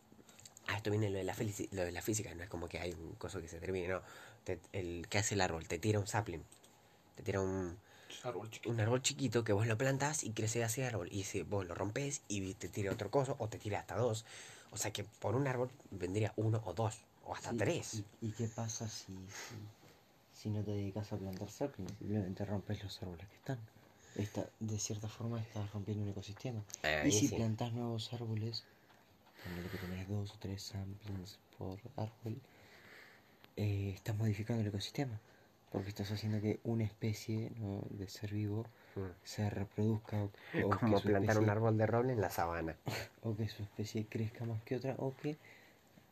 a 0.68 0.76
esto 0.76 0.91
viene 0.91 1.10
lo 1.10 1.18
de 1.18 1.23
la, 1.23 1.36
lo 1.72 1.81
de 1.84 1.91
la 1.91 2.02
física. 2.02 2.34
No 2.36 2.44
es 2.44 2.49
como 2.49 2.68
que 2.68 2.80
hay 2.80 2.91
un 2.94 3.14
coso 3.14 3.41
que 3.41 3.48
se 3.48 3.60
termine, 3.60 3.88
no. 3.88 4.02
Te- 4.44 4.60
el 4.73 5.07
que 5.10 5.18
hace 5.18 5.36
el 5.36 5.41
árbol 5.41 5.68
te 5.68 5.80
tira 5.80 5.99
un 5.99 6.07
sapling, 6.07 6.44
te 7.15 7.23
tira 7.23 7.41
un, 7.41 7.77
Árbol 8.23 8.49
chiquito. 8.49 8.73
un 8.73 8.80
árbol 8.80 9.02
chiquito 9.02 9.44
que 9.44 9.53
vos 9.53 9.68
lo 9.68 9.77
plantás 9.77 10.23
y 10.23 10.31
crece 10.31 10.61
ese 10.61 10.86
árbol. 10.86 11.07
Y 11.11 11.23
si 11.23 11.41
vos 11.44 11.65
lo 11.65 11.76
rompes 11.76 12.22
y 12.27 12.53
te 12.56 12.68
tira 12.69 12.91
otro 12.91 13.10
coso, 13.10 13.36
o 13.40 13.48
te 13.48 13.57
tira 13.57 13.80
hasta 13.80 13.95
dos. 13.95 14.26
O 14.72 14.77
sea 14.77 14.91
que 14.91 15.03
por 15.03 15.36
un 15.36 15.48
árbol 15.48 15.69
vendría 15.91 16.34
uno 16.36 16.61
o 16.65 16.73
dos, 16.73 16.98
o 17.26 17.34
hasta 17.34 17.52
Sí, 17.52 17.57
tres. 17.57 18.03
¿Y, 18.22 18.27
y 18.27 18.31
qué 18.31 18.48
pasa 18.48 18.88
si, 18.88 19.14
si, 19.30 19.56
si 20.34 20.49
no 20.49 20.64
te 20.64 20.72
dedicas 20.72 21.11
a 21.11 21.18
plantar 21.18 21.49
saplings? 21.49 21.98
Simplemente 21.98 22.45
rompes 22.45 22.84
los 22.84 23.02
árboles 23.02 23.27
que 23.27 23.36
están. 23.36 23.57
Esta, 24.15 24.45
de 24.60 24.80
cierta 24.80 25.07
forma 25.07 25.40
estás 25.40 25.72
rompiendo 25.72 26.03
un 26.03 26.10
ecosistema. 26.10 26.61
Y 27.06 27.11
si 27.11 27.27
sí. 27.27 27.36
plantas 27.36 27.72
nuevos 27.73 28.11
árboles, 28.14 28.64
que 29.72 29.77
tenés 29.77 30.07
dos 30.07 30.31
o 30.31 30.38
tres 30.40 30.61
saplings 30.64 31.38
por 31.57 31.77
árbol, 31.95 32.36
eh, 33.56 33.91
estás 33.95 34.15
modificando 34.18 34.61
el 34.61 34.68
ecosistema. 34.68 35.19
Porque 35.72 35.90
estás 35.90 36.12
haciendo 36.12 36.41
que 36.41 36.60
una 36.64 36.84
especie 36.84 37.52
¿no? 37.60 37.82
de 37.91 38.08
ser 38.10 38.34
vivo 38.34 38.66
Mm. 38.96 39.12
se 39.24 39.50
reproduzca 39.50 40.24
o, 40.24 40.26
o 40.26 40.32
Como 40.80 40.80
que 40.80 40.98
su 40.98 41.08
plantar 41.08 41.38
un 41.38 41.44
especie- 41.44 41.52
árbol 41.52 41.78
de 41.78 41.86
roble 41.86 42.14
en 42.14 42.22
la 42.22 42.30
sabana. 42.30 42.76
o 43.24 43.36
que 43.36 43.48
su 43.48 43.62
especie 43.64 44.06
crezca 44.10 44.46
más 44.46 44.62
que 44.64 44.76
otra 44.78 44.96
o 44.98 45.14
que 45.22 45.38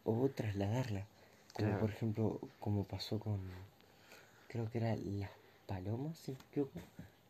o 0.03 0.29
trasladarla 0.29 1.05
como 1.53 1.67
Claro. 1.69 1.79
por 1.81 1.89
ejemplo 1.89 2.39
como 2.59 2.83
pasó 2.83 3.19
con 3.19 3.39
creo 4.47 4.69
que 4.71 4.77
era 4.77 4.95
las 4.95 5.31
palomas 5.65 6.17
si 6.17 6.31
equivoco, 6.33 6.79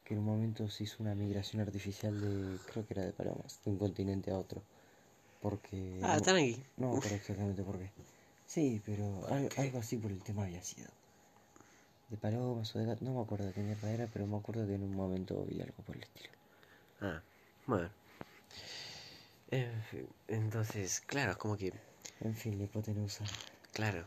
que 0.03 0.13
en 0.13 0.19
un 0.19 0.25
momento 0.25 0.69
se 0.69 0.83
hizo 0.83 1.01
una 1.01 1.15
migración 1.15 1.61
artificial 1.61 2.19
de 2.19 2.59
creo 2.65 2.85
que 2.85 2.93
era 2.93 3.03
de 3.03 3.13
palomas 3.13 3.59
de 3.63 3.71
un 3.71 3.77
continente 3.77 4.31
a 4.31 4.37
otro 4.37 4.61
porque 5.41 5.99
Ah, 6.03 6.17
no, 6.17 6.21
tranqui. 6.23 6.61
no 6.77 6.87
acuerdo 6.97 7.15
exactamente 7.15 7.63
por 7.63 7.77
qué 7.79 7.89
sí 8.45 8.81
pero 8.85 9.25
al- 9.27 9.49
qué? 9.49 9.61
algo 9.61 9.79
así 9.79 9.97
por 9.97 10.11
el 10.11 10.21
tema 10.23 10.43
había 10.43 10.61
sido 10.61 10.89
de 12.09 12.17
palomas 12.17 12.75
o 12.75 12.79
de 12.79 12.85
no 13.01 13.13
me 13.13 13.21
acuerdo 13.21 13.45
de 13.45 13.53
qué 13.53 13.61
mierda 13.61 13.91
era 13.91 14.07
pero 14.07 14.27
me 14.27 14.37
acuerdo 14.37 14.65
que 14.67 14.75
en 14.75 14.83
un 14.83 14.95
momento 14.95 15.45
vi 15.45 15.61
algo 15.61 15.83
por 15.83 15.95
el 15.95 16.03
estilo 16.03 16.29
Ah, 16.99 17.21
bueno. 17.67 17.91
En 19.51 19.83
fin, 19.83 20.07
Entonces, 20.27 21.01
claro, 21.01 21.31
es 21.31 21.37
como 21.37 21.55
que, 21.57 21.71
en 22.21 22.35
fin 22.35 22.57
la 22.57 22.63
hipotenusa 22.63 23.23
claro. 23.73 24.05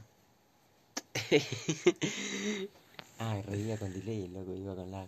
Ah, 3.22 3.43
reía 3.47 3.77
con 3.77 3.93
delay, 3.93 4.24
el 4.24 4.32
loco 4.32 4.55
iba 4.55 4.74
con 4.74 4.90
lag. 4.90 5.06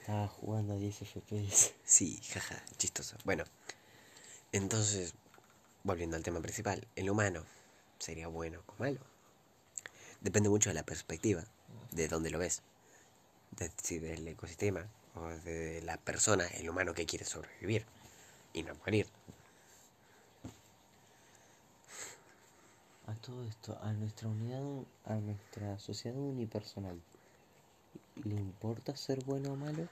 Estaba 0.00 0.26
jugando 0.28 0.72
a 0.72 0.76
10 0.76 1.02
FPS. 1.02 1.74
Sí, 1.84 2.18
jaja, 2.32 2.64
chistoso. 2.78 3.18
Bueno, 3.24 3.44
entonces, 4.52 5.12
volviendo 5.82 6.16
al 6.16 6.22
tema 6.22 6.40
principal, 6.40 6.86
el 6.96 7.10
humano 7.10 7.44
sería 7.98 8.28
bueno 8.28 8.62
o 8.66 8.72
malo. 8.78 9.00
Depende 10.20 10.48
mucho 10.48 10.70
de 10.70 10.74
la 10.74 10.82
perspectiva, 10.82 11.44
de 11.92 12.08
dónde 12.08 12.30
lo 12.30 12.38
ves. 12.38 12.62
De, 13.52 13.70
si 13.82 13.98
del 13.98 14.26
ecosistema 14.28 14.86
o 15.14 15.26
de 15.28 15.80
la 15.82 15.96
persona, 15.96 16.46
el 16.48 16.68
humano 16.68 16.94
que 16.94 17.06
quiere 17.06 17.24
sobrevivir 17.24 17.84
y 18.52 18.62
no 18.62 18.74
morir. 18.76 19.06
A 23.06 23.14
todo 23.14 23.42
esto, 23.44 23.78
a 23.80 23.92
nuestra 23.92 24.28
unidad, 24.28 24.62
a 25.06 25.14
nuestra 25.14 25.78
sociedad 25.78 26.18
unipersonal, 26.18 27.00
¿le 28.24 28.34
importa 28.34 28.96
ser 28.96 29.24
bueno 29.24 29.52
o 29.52 29.56
malo? 29.56 29.88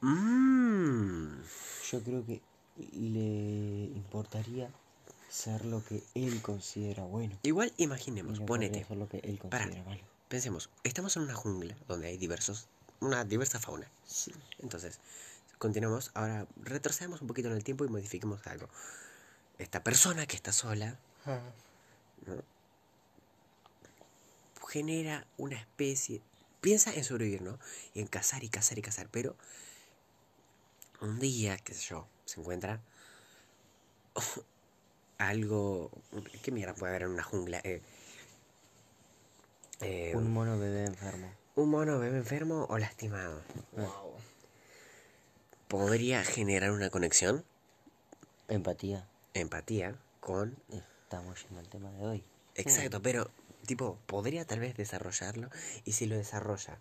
Mmm. 0.00 1.42
Yo 1.90 2.02
creo 2.02 2.24
que 2.24 2.40
le 2.92 3.84
importaría 3.94 4.70
ser 5.30 5.64
lo 5.64 5.82
que 5.84 6.02
él 6.14 6.42
considera 6.42 7.04
bueno. 7.04 7.38
Igual 7.42 7.72
Y 7.76 7.84
imaginemos, 7.84 8.40
no 8.40 8.46
ponete. 8.46 8.70
podría 8.72 8.88
ser 8.88 8.96
lo 8.96 9.08
que 9.08 9.18
él 9.18 9.38
Pará. 9.38 9.64
considera 9.64 9.88
malo. 9.88 10.02
Pensemos, 10.28 10.70
estamos 10.84 11.16
en 11.16 11.22
una 11.22 11.34
jungla 11.34 11.76
donde 11.88 12.08
hay 12.08 12.16
diversos, 12.16 12.68
una 13.00 13.24
diversa 13.24 13.58
fauna. 13.58 13.90
Sí. 14.06 14.32
Entonces, 14.58 15.00
continuamos. 15.58 16.10
Ahora 16.14 16.46
retrocedamos 16.62 17.20
un 17.22 17.28
poquito 17.28 17.48
en 17.48 17.54
el 17.54 17.64
tiempo 17.64 17.84
y 17.84 17.88
modifiquemos 17.88 18.46
algo. 18.46 18.68
Esta 19.58 19.82
persona 19.84 20.26
que 20.26 20.36
está 20.36 20.52
sola 20.52 20.98
¿no? 22.26 22.42
genera 24.68 25.26
una 25.36 25.56
especie. 25.58 26.22
Piensa 26.60 26.94
en 26.94 27.04
sobrevivir, 27.04 27.42
¿no? 27.42 27.58
Y 27.94 28.00
en 28.00 28.06
cazar 28.06 28.44
y 28.44 28.48
cazar 28.48 28.78
y 28.78 28.82
cazar. 28.82 29.08
Pero 29.10 29.36
un 31.00 31.18
día, 31.18 31.56
qué 31.58 31.74
sé 31.74 31.88
yo, 31.88 32.06
se 32.24 32.40
encuentra 32.40 32.80
algo. 35.20 35.90
¿Qué 36.42 36.50
mierda 36.50 36.74
puede 36.74 36.90
haber 36.90 37.02
en 37.02 37.10
una 37.10 37.22
jungla? 37.22 37.60
Eh, 37.64 37.80
eh, 39.80 40.12
Un 40.14 40.32
mono 40.32 40.58
bebé 40.58 40.84
enfermo. 40.86 41.30
un 41.56 41.70
mono 41.70 41.98
bebé 41.98 42.18
enfermo 42.18 42.66
o 42.68 42.78
lastimado. 42.78 43.42
Wow. 43.72 44.14
Podría 45.68 46.24
generar 46.24 46.72
una 46.72 46.90
conexión, 46.90 47.44
Empatía. 48.48 49.06
empatía 49.34 49.96
con 50.20 50.56
Estamos 51.04 51.42
yendo 51.44 51.60
al 51.60 51.68
tema 51.68 51.90
de 51.92 52.06
hoy. 52.06 52.24
Exacto, 52.56 53.00
pero 53.02 53.30
tipo, 53.66 53.98
podría 54.06 54.44
tal 54.44 54.58
vez 54.60 54.76
desarrollarlo 54.76 55.48
y 55.84 55.92
si 55.92 56.06
lo 56.06 56.16
desarrolla 56.16 56.78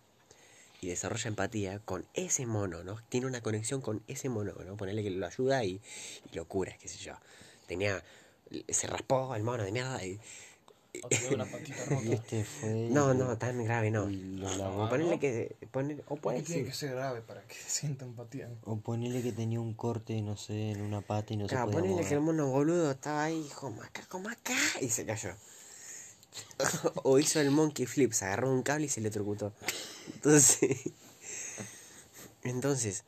y 0.82 0.88
desarrolla 0.88 1.28
empatía 1.28 1.80
con 1.80 2.08
ese 2.14 2.46
mono, 2.46 2.84
¿no? 2.84 3.00
Tiene 3.10 3.28
una 3.28 3.42
conexión 3.42 3.82
con 3.82 4.02
ese 4.08 4.30
mono, 4.30 4.54
¿no? 4.66 4.78
Ponerle 4.78 5.04
que 5.04 5.10
lo 5.12 5.26
ayuda 5.28 5.64
y, 5.64 5.82
y 6.32 6.36
lo 6.36 6.46
cura, 6.46 6.76
qué 6.80 6.88
sé 6.88 6.98
yo. 6.98 7.14
Tenía, 7.68 8.02
se 8.68 8.88
raspó 8.88 9.36
el 9.36 9.44
mono 9.44 9.64
de 9.64 9.72
mierda 9.72 10.04
y... 10.06 10.20
O 11.04 11.08
tenía 11.08 11.30
una 11.30 11.46
patita 11.46 11.78
Y 11.86 11.94
rota. 11.94 12.14
este 12.14 12.44
fue. 12.44 12.90
No, 12.90 13.14
no, 13.14 13.38
tan 13.38 13.64
grave 13.64 13.92
no. 13.92 14.08
lo 14.10 14.58
lavó. 14.58 14.86
O 14.86 14.90
ponerle 14.90 15.20
que... 15.20 15.56
Poner, 15.72 16.02
o 16.08 16.16
¿Por 16.16 16.20
puede 16.20 16.42
tiene 16.42 16.66
que 16.66 16.74
ser 16.74 16.92
grave 16.92 17.22
para 17.22 17.42
que 17.44 17.56
sienta 17.68 18.06
empatía? 18.06 18.50
O 18.64 18.78
ponele 18.78 19.22
que 19.22 19.32
tenía 19.32 19.60
un 19.60 19.74
corte, 19.74 20.22
no 20.22 20.36
sé, 20.36 20.72
en 20.72 20.82
una 20.82 21.02
pata 21.02 21.34
y 21.34 21.38
no 21.38 21.48
Claro, 21.48 21.68
se 21.68 21.72
podía 21.74 21.90
ponerle 21.90 22.08
que 22.08 22.16
el 22.16 22.22
mono 22.22 22.48
boludo 22.48 22.92
estaba 22.92 23.24
ahí, 23.24 23.48
como 23.56 23.84
acá, 23.84 24.04
como 24.10 24.30
acá, 24.30 24.58
y 24.82 24.90
se 24.90 25.06
cayó. 25.06 25.36
o 27.04 27.20
hizo 27.20 27.40
el 27.40 27.52
monkey 27.52 27.86
flip, 27.86 28.12
se 28.14 28.26
agarró 28.26 28.52
un 28.52 28.64
cable 28.64 28.86
y 28.86 28.90
se 28.90 29.00
electrocutó. 29.00 29.54
Entonces, 30.14 30.92
entonces, 32.44 33.04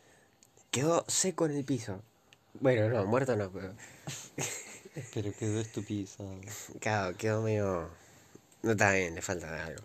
quedó 0.69 1.05
seco 1.07 1.45
en 1.45 1.57
el 1.57 1.65
piso. 1.65 2.01
Bueno, 2.59 2.89
no, 2.89 3.05
muerto 3.05 3.35
no, 3.35 3.51
pero 3.51 3.73
Pero 5.13 5.31
quedó 5.37 5.59
estupidizado. 5.59 6.35
claro, 6.79 7.15
quedó 7.17 7.41
medio... 7.41 7.89
No 8.63 8.71
está 8.71 8.91
bien, 8.93 9.15
le 9.15 9.21
falta 9.21 9.65
algo. 9.65 9.81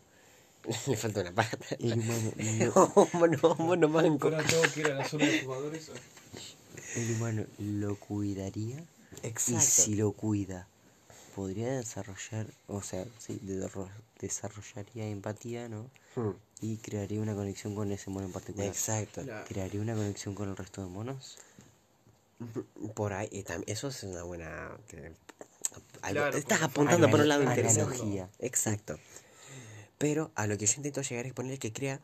le 0.89 0.97
falta 0.97 1.21
una 1.21 1.33
pata. 1.33 1.59
El 1.79 1.99
humano, 1.99 2.33
lo, 2.75 3.09
mono, 3.13 3.55
mono 3.59 3.89
manco. 3.89 4.29
Ahora 4.29 4.43
tengo 4.45 4.63
que 4.75 4.81
ir 4.81 4.87
a 4.91 4.95
la 4.95 5.05
zona 5.09 5.27
de 5.27 5.43
jugadores. 5.45 5.91
el 6.97 7.11
humano 7.13 7.45
lo 7.59 7.97
cuidaría. 7.97 8.77
Y 9.23 9.27
Exacto. 9.29 9.61
si 9.65 9.95
lo 9.95 10.13
cuida, 10.13 10.67
podría 11.35 11.71
desarrollar, 11.73 12.47
o 12.67 12.83
sea, 12.83 13.05
sí, 13.19 13.39
desarro- 13.43 13.89
desarrollaría 14.21 15.07
empatía, 15.09 15.69
¿no? 15.69 15.89
Hmm, 16.17 16.33
Y 16.61 16.77
crearía 16.79 17.21
una 17.21 17.35
conexión 17.35 17.75
con 17.75 17.91
ese 17.93 18.11
mono 18.11 18.27
en 18.27 18.33
particular. 18.33 18.67
Exacto. 18.69 19.23
La- 19.23 19.45
¿Crearía 19.45 19.81
una 19.81 19.95
conexión 19.95 20.35
con 20.35 20.49
el 20.51 20.57
resto 20.57 20.83
de 20.83 20.89
monos? 20.89 21.39
Por 22.95 23.13
ahí, 23.13 23.29
y 23.33 23.43
tam- 23.45 23.65
eso 23.67 23.89
es 23.89 24.03
una 24.03 24.23
buena... 24.23 24.77
te- 24.89 25.15
algo- 26.03 26.21
Claro, 26.21 26.37
estás 26.37 26.63
apuntando 26.63 27.11
por 27.11 27.21
un 27.21 27.29
lado 27.29 27.43
interesante. 27.43 28.27
Exacto. 28.41 28.99
Pero 29.99 30.31
a 30.35 30.47
lo 30.47 30.59
que 30.59 30.67
yo 30.67 30.75
intento 30.77 31.01
llegar 31.03 31.27
es 31.27 31.33
poner 31.33 31.59
que 31.59 31.73
crea 31.73 32.01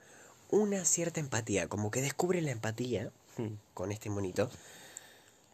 una 0.50 0.84
cierta 0.84 1.20
empatía, 1.20 1.68
como 1.68 1.90
que 1.90 2.00
descubre 2.02 2.40
la 2.42 2.50
empatía 2.50 3.10
Hmm. 3.36 3.54
con 3.74 3.92
este 3.92 4.10
monito. 4.10 4.50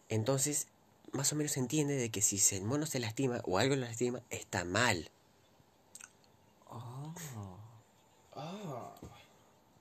Entonces, 0.08 0.66
más 1.12 1.32
o 1.32 1.36
menos 1.36 1.56
entiende 1.56 1.94
de 1.96 2.10
que 2.10 2.22
si 2.22 2.40
el 2.56 2.64
mono 2.64 2.86
se 2.86 2.98
lastima 2.98 3.40
o 3.44 3.58
algo 3.58 3.74
lo 3.76 3.82
lastima, 3.82 4.20
está 4.30 4.64
mal. 4.64 5.10
Oh. 8.34 8.94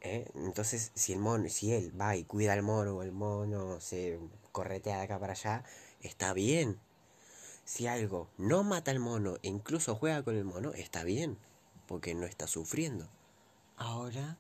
¿eh? 0.02 0.26
Entonces, 0.36 0.92
si 0.96 1.14
el 1.14 1.20
mono, 1.20 1.50
si 1.50 1.74
él 1.74 1.92
va 2.00 2.16
y 2.16 2.24
cuida 2.24 2.54
al 2.54 2.64
mono 2.64 2.98
o 2.98 3.04
el 3.04 3.12
mono 3.12 3.80
se 3.82 4.20
corretea 4.58 4.98
de 4.98 5.04
acá 5.04 5.20
para 5.20 5.34
allá, 5.34 5.64
está 6.02 6.34
bien. 6.34 6.80
Si 7.64 7.86
algo 7.86 8.28
no 8.38 8.64
mata 8.64 8.90
al 8.90 8.98
mono 9.00 9.36
e 9.44 9.50
incluso 9.50 9.96
juega 9.96 10.24
con 10.24 10.36
el 10.36 10.46
mono, 10.46 10.74
está 10.74 11.04
bien, 11.04 11.38
porque 11.86 12.16
no 12.16 12.26
está 12.26 12.48
sufriendo. 12.48 13.08
Ahora, 13.76 14.38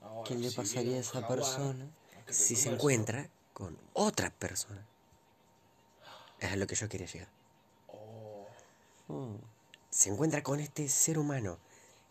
ahora 0.00 0.28
¿qué 0.28 0.36
le 0.36 0.50
si 0.50 0.56
pasaría 0.56 0.98
a 0.98 1.00
esa 1.00 1.20
jaguar, 1.20 1.38
persona? 1.38 1.90
Si 2.28 2.54
se 2.54 2.68
encuentra 2.68 3.28
con 3.52 3.76
otra 3.92 4.30
persona. 4.30 4.86
Es 6.38 6.52
a 6.52 6.56
lo 6.56 6.68
que 6.68 6.76
yo 6.76 6.88
quería 6.88 7.08
llegar. 7.08 7.28
Oh, 7.88 8.46
Hmm. 9.08 9.36
Se 9.90 10.10
encuentra 10.10 10.42
con 10.42 10.60
este 10.60 10.88
ser 10.88 11.18
humano 11.18 11.58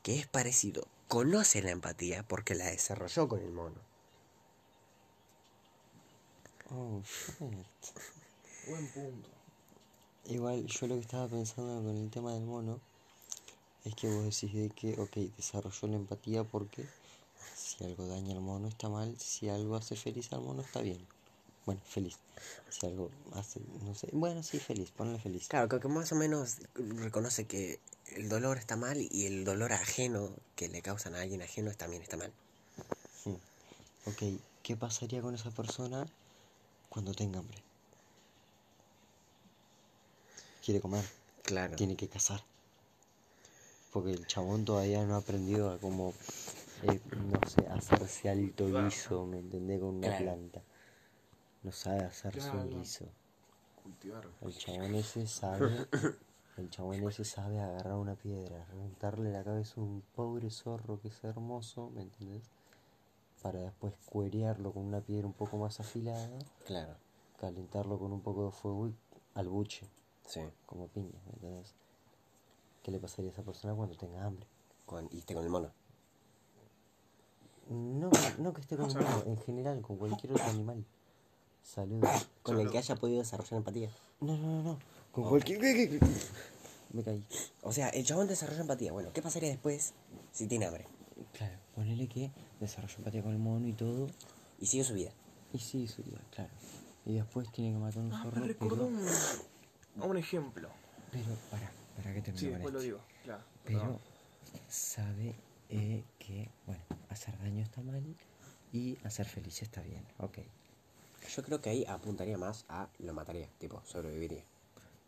que 0.03 0.19
es 0.19 0.27
parecido, 0.27 0.87
conoce 1.07 1.61
la 1.61 1.71
empatía 1.71 2.23
porque 2.23 2.55
la 2.55 2.65
desarrolló 2.65 3.29
con 3.29 3.39
el 3.39 3.51
mono. 3.51 3.79
Oh, 6.71 7.01
shit. 7.03 7.65
buen 8.67 8.87
punto. 8.87 9.29
Igual 10.25 10.65
yo 10.65 10.87
lo 10.87 10.95
que 10.95 11.01
estaba 11.01 11.27
pensando 11.27 11.83
con 11.83 11.95
el 11.95 12.09
tema 12.09 12.33
del 12.33 12.43
mono 12.43 12.79
es 13.83 13.93
que 13.93 14.07
vos 14.07 14.23
decís 14.23 14.51
de 14.53 14.69
que, 14.71 14.99
ok, 14.99 15.15
desarrolló 15.37 15.87
la 15.87 15.95
empatía 15.95 16.43
porque 16.43 16.83
si 17.55 17.83
algo 17.83 18.07
daña 18.07 18.33
al 18.33 18.41
mono 18.41 18.67
está 18.67 18.89
mal, 18.89 19.15
si 19.19 19.47
algo 19.49 19.75
hace 19.75 19.95
feliz 19.95 20.33
al 20.33 20.41
mono 20.41 20.63
está 20.63 20.81
bien. 20.81 21.05
Bueno, 21.67 21.81
feliz. 21.85 22.17
Si 22.69 22.87
algo 22.87 23.11
hace, 23.33 23.59
no 23.83 23.93
sé, 23.93 24.09
bueno, 24.11 24.41
sí, 24.41 24.59
feliz, 24.59 24.89
ponle 24.89 25.19
feliz. 25.19 25.47
Claro, 25.47 25.67
creo 25.67 25.81
que 25.81 25.87
más 25.87 26.11
o 26.11 26.15
menos 26.15 26.57
reconoce 26.73 27.45
que 27.45 27.79
el 28.15 28.27
dolor 28.27 28.57
está 28.57 28.75
mal 28.75 29.07
y 29.11 29.27
el 29.27 29.45
dolor 29.45 29.73
ajeno 29.73 30.31
que 30.55 30.67
le 30.67 30.81
causan 30.81 31.13
a 31.13 31.21
alguien 31.21 31.43
ajeno 31.43 31.71
también 31.73 32.01
está 32.01 32.17
mal. 32.17 32.33
Hmm. 33.23 33.35
Ok, 34.05 34.39
¿qué 34.63 34.75
pasaría 34.75 35.21
con 35.21 35.35
esa 35.35 35.51
persona 35.51 36.07
cuando 36.95 37.13
tenga 37.13 37.39
hambre? 37.39 37.61
Quiere 40.63 40.79
comer, 40.79 41.03
Claro. 41.43 41.75
tiene 41.75 41.97
que 41.97 42.07
cazar. 42.07 42.41
Porque 43.91 44.11
el 44.11 44.25
chabón 44.25 44.63
todavía 44.63 45.03
no 45.03 45.15
ha 45.15 45.17
aprendido 45.17 45.71
a 45.71 45.77
como, 45.77 46.13
eh, 46.83 47.01
no 47.11 47.41
sé, 47.49 47.67
hacerse 47.67 48.29
alto 48.29 48.67
guiso, 48.71 49.25
¿me 49.25 49.39
entendés? 49.39 49.81
Con 49.81 49.89
una 49.95 50.07
Claro. 50.07 50.23
planta. 50.23 50.63
No 51.63 51.73
sabe 51.73 52.05
hacerse 52.05 52.51
un 52.55 52.69
guiso. 52.69 53.09
Cultivar. 53.83 54.25
El 54.39 54.57
chabón 54.57 54.95
ese 54.95 55.27
sabe, 55.27 55.87
el 56.55 56.69
chabón 56.69 57.03
ese 57.09 57.25
sabe 57.25 57.59
agarrar 57.59 57.95
una 57.95 58.15
piedra, 58.15 58.63
reventarle 58.71 59.33
la 59.33 59.43
cabeza 59.43 59.81
a 59.81 59.83
un 59.83 60.01
pobre 60.15 60.49
zorro 60.49 61.01
que 61.01 61.09
es 61.09 61.21
hermoso, 61.25 61.89
¿me 61.89 62.03
entendés? 62.03 62.53
Para 63.45 63.59
después 63.59 63.93
cuerearlo 64.07 64.73
con 64.73 64.83
una 64.85 65.01
piedra 65.01 65.27
un 65.27 65.33
poco 65.33 65.57
más 65.57 65.79
afilada, 65.79 66.27
Claro, 66.65 66.95
calentarlo 67.39 67.99
con 67.99 68.11
un 68.11 68.21
poco 68.21 68.45
de 68.45 68.51
fuego 68.51 68.87
y 68.87 68.95
al 69.35 69.47
buche, 69.49 69.85
sí. 70.25 70.39
como 70.65 70.87
piña, 70.87 71.19
¿me 71.27 71.33
entendés? 71.33 71.75
¿Qué 72.81 72.89
le 72.89 72.97
pasaría 72.97 73.29
a 73.29 73.33
esa 73.33 73.43
persona 73.43 73.75
cuando 73.75 73.95
tenga 73.95 74.25
hambre? 74.25 74.47
Con, 74.87 75.07
y 75.11 75.19
esté 75.19 75.35
con 75.35 75.43
el 75.43 75.51
mono. 75.51 75.71
No, 77.69 78.09
no 78.39 78.51
que 78.51 78.61
esté 78.61 78.77
con 78.77 78.89
un 78.89 78.93
mono, 78.95 79.23
en 79.27 79.37
general, 79.37 79.79
con 79.83 79.97
cualquier 79.97 80.33
otro 80.33 80.45
animal. 80.45 80.83
Saludos. 81.61 82.27
Con 82.41 82.59
el 82.59 82.71
que 82.71 82.79
haya 82.79 82.95
podido 82.95 83.19
desarrollar 83.19 83.57
empatía. 83.57 83.91
No, 84.21 84.35
no, 84.37 84.47
no, 84.47 84.63
no. 84.63 84.79
Con 85.11 85.29
cualquier... 85.29 86.01
Me 86.93 87.03
caí. 87.03 87.23
O 87.61 87.71
sea, 87.71 87.89
el 87.89 88.03
chabón 88.07 88.25
desarrolla 88.27 88.61
empatía. 88.61 88.91
Bueno, 88.91 89.13
¿qué 89.13 89.21
pasaría 89.21 89.49
después 89.49 89.93
si 90.31 90.47
tiene 90.47 90.65
hambre? 90.65 90.87
Claro, 91.33 91.59
ponele 91.75 92.07
que 92.07 92.31
desarrolló 92.59 92.95
empatía 92.99 93.21
con 93.23 93.31
el 93.33 93.39
mono 93.39 93.67
y 93.67 93.73
todo, 93.73 94.07
Y 94.59 94.65
sigue 94.67 94.83
su 94.83 94.93
vida. 94.93 95.11
y 95.53 95.59
sí, 95.59 95.87
su 95.87 96.01
vida, 96.03 96.19
claro. 96.31 96.49
Y 97.05 97.13
después 97.15 97.51
tiene 97.51 97.71
que 97.73 97.77
matar 97.77 97.99
a 98.01 98.05
un 98.05 98.13
Ah, 98.13 98.23
zorro, 98.23 98.41
me 98.41 98.47
recordó 98.47 98.75
pero, 98.75 98.87
un, 98.87 100.03
a 100.03 100.05
un 100.05 100.17
ejemplo. 100.17 100.69
pero, 101.11 101.25
para, 101.51 101.71
para 101.97 102.13
que 102.13 102.21
termine 102.21 102.39
Sí, 102.39 102.47
después 102.49 102.73
lo 102.73 102.79
digo. 102.81 102.99
Claro. 103.23 103.43
Pero 103.63 103.79
perdón. 103.79 103.99
sabe 104.67 105.35
eh, 105.69 106.03
que, 106.19 106.49
bueno, 106.65 106.81
hacer 107.09 107.37
daño 107.39 107.61
está 107.63 107.81
mal 107.81 108.03
y 108.73 108.97
hacer 109.03 109.25
feliz 109.27 109.61
está 109.61 109.81
bien, 109.81 110.03
ok. 110.19 110.39
Yo 111.35 111.43
creo 111.43 111.59
que 111.61 111.69
ahí 111.71 111.85
apuntaría 111.85 112.37
más 112.37 112.65
a 112.69 112.87
lo 112.99 113.13
mataría, 113.13 113.49
tipo, 113.59 113.81
sobreviviría. 113.85 114.43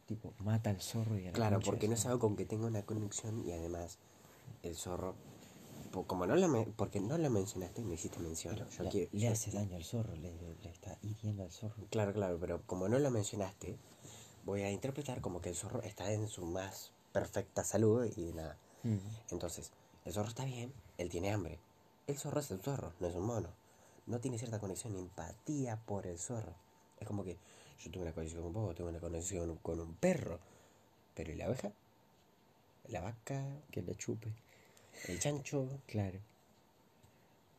Tipo, 0.08 0.34
mata 0.40 0.70
al 0.70 0.82
zorro 0.82 1.18
y 1.20 1.24
a 1.24 1.28
la 1.28 1.34
Claro, 1.34 1.60
porque 1.60 1.88
no 1.88 1.94
es 1.96 2.06
algo 2.06 2.20
con 2.20 2.36
que 2.36 2.46
tenga 2.46 2.66
una 2.68 2.82
conexión 2.84 3.46
y 3.46 3.52
además 3.52 3.98
el 4.64 4.76
zorro, 4.76 5.16
como 6.06 6.26
no 6.28 6.36
lo, 6.36 6.48
me- 6.48 6.66
porque 6.66 7.00
no 7.00 7.18
lo 7.18 7.30
mencionaste, 7.30 7.82
no 7.82 7.94
hiciste 7.94 8.20
mención. 8.20 8.56
Pero 8.56 8.70
yo 8.70 8.84
le, 8.84 8.90
quiero- 8.90 9.10
le 9.14 9.20
yo- 9.20 9.32
hace 9.32 9.52
daño 9.52 9.76
al 9.76 9.84
zorro, 9.84 10.16
le, 10.16 10.34
le 10.62 10.70
está 10.70 10.98
hiriendo 11.02 11.44
al 11.44 11.52
zorro. 11.52 11.86
Claro, 11.90 12.14
claro, 12.14 12.38
pero 12.40 12.62
como 12.66 12.88
no 12.90 13.00
lo 13.00 13.10
mencionaste, 13.10 13.78
voy 14.46 14.62
a 14.62 14.72
interpretar 14.72 15.22
como 15.22 15.42
que 15.42 15.50
el 15.50 15.56
zorro 15.56 15.82
está 15.82 16.12
en 16.12 16.28
su 16.28 16.46
más 16.46 16.92
perfecta 17.14 17.64
salud 17.64 18.06
y 18.16 18.34
nada. 18.34 18.58
Mm. 18.84 18.98
Entonces, 19.32 19.72
el 20.06 20.14
zorro 20.14 20.30
está 20.30 20.46
bien, 20.46 20.72
él 20.98 21.10
tiene 21.10 21.32
hambre. 21.32 21.60
El 22.06 22.18
zorro 22.18 22.40
es 22.40 22.52
el 22.52 22.60
zorro, 22.62 22.94
no 23.00 23.08
es 23.08 23.16
un 23.16 23.26
mono. 23.26 23.50
No 24.06 24.20
tiene 24.20 24.38
cierta 24.38 24.60
conexión, 24.60 24.96
empatía 24.96 25.78
por 25.86 26.08
el 26.08 26.18
zorro. 26.20 26.54
Es 27.00 27.08
como 27.08 27.24
que 27.24 27.38
yo 27.80 27.92
tuve 27.92 28.04
una 28.04 28.14
conexión 28.14 28.42
con 28.44 28.54
vos, 28.54 28.76
tuve 28.76 28.90
una 28.90 29.00
conexión 29.00 29.58
con 29.58 29.80
un 29.82 29.94
perro. 29.96 30.40
Pero 31.14 31.32
¿y 31.32 31.36
la 31.36 31.48
oveja? 31.48 31.72
La 32.88 33.02
vaca, 33.02 33.44
Que 33.72 33.82
le 33.82 33.96
chupe. 33.96 34.34
El 35.08 35.20
chancho, 35.20 35.68
Claro. 35.88 36.20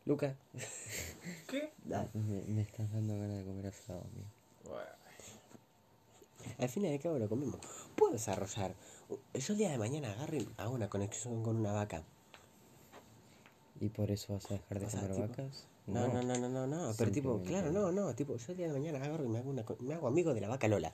Luca. 0.04 0.34
¿Qué? 1.48 1.70
Ah, 1.92 2.06
me, 2.12 2.42
me 2.42 2.60
estás 2.62 2.90
dando 2.92 3.14
ganas 3.18 3.38
de 3.38 3.44
comer 3.44 3.66
asado, 3.68 4.00
amigo. 4.00 4.78
Al 6.58 6.68
fin 6.68 6.84
y 6.84 6.92
al 6.92 7.00
cabo 7.00 7.18
lo 7.18 7.28
comemos. 7.28 7.58
Puedo 7.96 8.12
desarrollar. 8.12 8.74
Yo 9.34 9.52
el 9.52 9.58
día 9.58 9.70
de 9.70 9.78
mañana 9.78 10.12
agarro 10.12 10.36
y 10.36 10.48
hago 10.58 10.74
una 10.74 10.88
conexión 10.90 11.42
con 11.42 11.56
una 11.56 11.72
vaca. 11.72 12.02
¿Y 13.80 13.88
por 13.88 14.10
eso 14.10 14.34
vas 14.34 14.50
a 14.50 14.54
dejar 14.54 14.80
de 14.80 14.86
O 14.86 14.90
sea, 14.90 15.00
comer 15.00 15.16
tipo- 15.16 15.28
vacas? 15.28 15.66
No, 15.86 16.08
no, 16.08 16.22
no, 16.22 16.36
no, 16.36 16.48
no, 16.48 16.66
no. 16.66 16.92
Pero 16.98 17.10
tipo, 17.10 17.34
Simplemente- 17.36 17.48
claro, 17.48 17.72
no, 17.72 17.92
no. 17.92 18.14
Tipo, 18.14 18.36
yo 18.36 18.52
el 18.52 18.58
día 18.58 18.66
de 18.66 18.72
mañana 18.74 18.98
agarro 19.02 19.24
y 19.24 19.28
me 19.28 19.38
hago, 19.38 19.48
una, 19.50 19.64
co- 19.64 19.76
me 19.80 19.94
hago 19.94 20.08
amigo 20.08 20.34
de 20.34 20.40
la 20.42 20.48
vaca 20.48 20.68
Lola. 20.68 20.92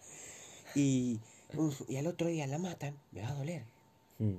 Y, 0.77 1.19
y 1.89 1.97
al 1.97 2.07
otro 2.07 2.29
día 2.29 2.47
la 2.47 2.59
matan, 2.59 2.97
me 3.11 3.23
va 3.23 3.29
a 3.31 3.35
doler. 3.35 3.65
Mm. 4.19 4.35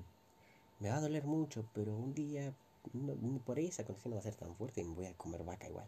Me 0.80 0.90
va 0.90 0.98
a 0.98 1.02
doler 1.02 1.26
mucho, 1.26 1.66
pero 1.74 1.96
un 1.96 2.14
día, 2.14 2.54
no- 2.94 3.40
por 3.40 3.58
ahí 3.58 3.68
esa 3.68 3.84
conexión 3.86 4.12
no 4.12 4.16
va 4.18 4.20
a 4.22 4.24
ser 4.24 4.36
tan 4.36 4.56
fuerte 4.56 4.82
y 4.82 4.84
me 4.86 4.94
voy 4.96 5.06
a 5.06 5.14
comer 5.14 5.44
vaca 5.44 5.68
igual. 5.68 5.88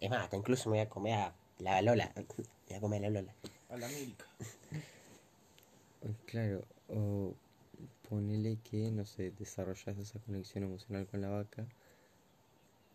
Es 0.00 0.10
más, 0.10 0.24
hasta 0.24 0.36
incluso 0.36 0.68
me 0.70 0.76
voy 0.78 0.86
a 0.86 0.88
comer 0.88 1.14
a 1.14 1.34
la 1.58 1.82
Lola. 1.82 2.12
Me 2.16 2.24
voy 2.68 2.76
a 2.76 2.80
comer 2.80 3.04
a 3.04 3.10
la 3.10 3.20
Lola. 3.20 3.34
A 3.68 3.76
la 3.76 3.86
América. 3.86 4.24
Eh, 6.02 6.14
Claro, 6.26 6.64
o 6.88 7.34
ponele 8.08 8.58
que, 8.64 8.90
no 8.90 9.04
sé, 9.04 9.30
desarrollas 9.32 9.98
esa 9.98 10.18
conexión 10.20 10.64
emocional 10.64 11.06
con 11.06 11.20
la 11.20 11.28
vaca 11.28 11.66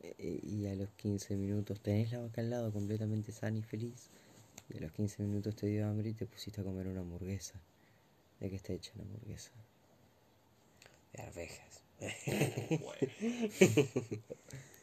eh, 0.02 0.40
y 0.44 0.66
a 0.68 0.76
los 0.76 0.90
15 0.92 1.36
minutos 1.36 1.82
tenés 1.82 2.12
la 2.12 2.20
vaca 2.20 2.42
al 2.42 2.50
lado 2.50 2.72
completamente 2.72 3.32
sana 3.32 3.58
y 3.58 3.64
feliz 3.64 4.10
y 4.70 4.78
a 4.78 4.82
los 4.82 4.92
15 4.92 5.22
minutos 5.24 5.56
te 5.56 5.68
dio 5.68 5.88
hambre 5.88 6.10
y 6.10 6.14
te 6.14 6.26
pusiste 6.26 6.62
a 6.62 6.64
comer 6.64 6.88
una 6.88 7.02
hamburguesa. 7.02 7.60
¿De 8.40 8.50
qué 8.50 8.56
está 8.56 8.74
hecha 8.74 8.92
la 8.96 9.04
hamburguesa? 9.04 9.52
De 11.16 11.24
arvejas. 11.24 11.82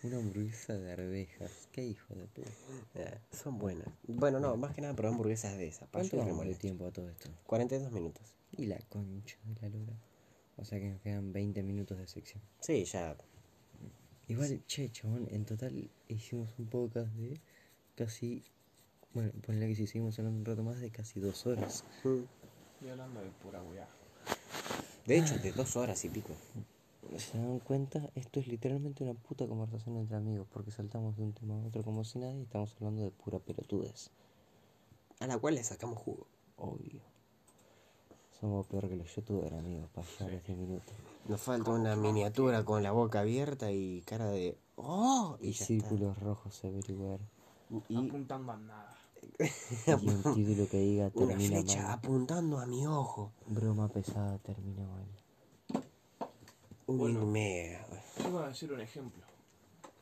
Una 0.03 0.17
hamburguesa 0.17 0.79
de 0.79 0.93
arvejas. 0.93 1.69
¿Qué 1.73 1.85
hijo 1.85 2.15
de 2.15 2.27
puta? 2.27 2.51
Ah, 2.97 3.19
son 3.31 3.59
buenas. 3.59 3.87
Bueno, 4.05 4.41
no, 4.41 4.57
más 4.57 4.75
que 4.75 4.81
nada 4.81 4.95
probé 4.95 5.13
hamburguesas 5.13 5.59
de 5.59 5.69
esas. 5.69 5.91
¿Cuánto 5.91 6.17
vamos 6.17 6.47
de 6.47 6.55
tiempo 6.55 6.87
a 6.87 6.91
todo 6.91 7.11
esto? 7.11 7.29
42 7.47 7.93
minutos. 7.93 8.23
Y 8.53 8.65
la 8.65 8.79
concha 8.89 9.37
de 9.45 9.61
la 9.61 9.69
lora. 9.77 9.93
O 10.57 10.65
sea 10.65 10.81
que 10.81 10.89
nos 10.89 11.03
quedan 11.03 11.33
20 11.35 11.63
minutos 11.63 11.99
de 11.99 12.07
sección. 12.09 12.43
Sí, 12.61 12.85
ya. 12.85 13.15
Igual, 14.29 14.65
che, 14.67 14.91
chabón, 14.91 15.29
en 15.31 15.45
total 15.45 15.91
hicimos 16.09 16.49
un 16.59 16.67
podcast 16.67 17.13
de 17.15 17.41
casi. 17.95 18.43
Bueno, 19.13 19.33
ponle 19.45 19.69
que 19.69 19.75
si 19.75 19.87
seguimos 19.87 20.19
hablando 20.19 20.39
un 20.39 20.47
rato 20.47 20.63
más, 20.63 20.81
de 20.81 20.91
casi 20.91 21.21
dos 21.21 21.47
horas. 21.47 21.85
Y 22.81 22.89
hablando 22.89 23.21
de 23.21 23.31
pura 23.43 23.63
weá. 23.63 23.87
De 25.07 25.19
hecho, 25.19 25.37
de 25.39 25.53
dos 25.53 25.77
horas 25.77 26.05
y 26.05 26.09
pico. 26.09 26.35
¿Se 27.19 27.37
dan 27.37 27.59
cuenta? 27.59 28.09
Esto 28.15 28.41
es 28.41 28.47
literalmente 28.47 29.03
una 29.03 29.15
puta 29.15 29.47
conversación 29.47 29.97
entre 29.97 30.16
amigos, 30.16 30.47
porque 30.53 30.70
saltamos 30.70 31.16
de 31.16 31.24
un 31.24 31.33
tema 31.33 31.55
a 31.55 31.66
otro 31.66 31.83
como 31.83 32.05
si 32.05 32.19
nada 32.19 32.35
y 32.35 32.43
estamos 32.43 32.74
hablando 32.77 33.03
de 33.03 33.11
pura 33.11 33.39
pelotudez. 33.39 34.11
A 35.20 35.27
la 35.27 35.39
cual 35.39 35.57
le 35.57 35.65
sacamos 35.65 35.99
jugo. 35.99 36.27
Obvio. 36.57 37.01
Somos 38.41 38.66
peor 38.66 38.89
que 38.89 38.97
los 38.97 39.15
youtubers, 39.15 39.53
amigos, 39.53 39.89
para 39.91 40.07
llegar 40.07 40.31
a 40.31 40.37
este 40.37 40.55
minuto. 40.55 40.93
Nos 41.29 41.41
falta 41.41 41.70
una 41.70 41.95
miniatura 41.97 42.65
con 42.65 42.83
la 42.83 42.93
boca 42.93 43.20
abierta 43.20 43.70
y 43.70 44.03
cara 44.03 44.27
de. 44.27 44.57
¡Oh! 44.77 45.37
Y, 45.41 45.53
círculos 45.53 46.19
rojos 46.19 46.65
everywhere. 46.65 47.23
está. 47.70 47.93
Y 47.93 48.09
Apuntando 48.09 48.53
a 48.53 48.57
nada. 48.57 48.97
Y 49.39 49.90
un 49.93 50.23
título 50.35 50.69
que 50.69 50.78
diga 50.78 51.11
una 51.15 51.27
termina 51.28 51.61
flecha 51.62 51.82
mal. 51.82 51.90
apuntando 51.93 52.59
a 52.59 52.66
mi 52.66 52.86
ojo. 52.86 53.32
Broma 53.47 53.89
pesada 53.89 54.39
termina 54.39 54.82
mal. 54.86 55.85
Un 56.86 56.99
Bueno. 56.99 57.27
mega. 57.27 57.86
Yo 58.19 58.31
voy 58.31 58.43
a 58.44 58.49
decir 58.49 58.73
un 58.73 58.81
ejemplo. 58.81 59.23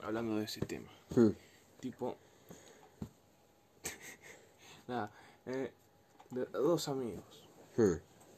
Hablando 0.02 0.36
de 0.36 0.44
ese 0.44 0.60
tema. 0.62 0.90
Hmm. 1.14 1.28
Tipo. 1.80 2.16
Nada. 4.88 5.10
eh, 5.46 5.72
de 6.30 6.44
dos 6.46 6.88
amigos. 6.88 7.24
Hmm. 7.76 7.94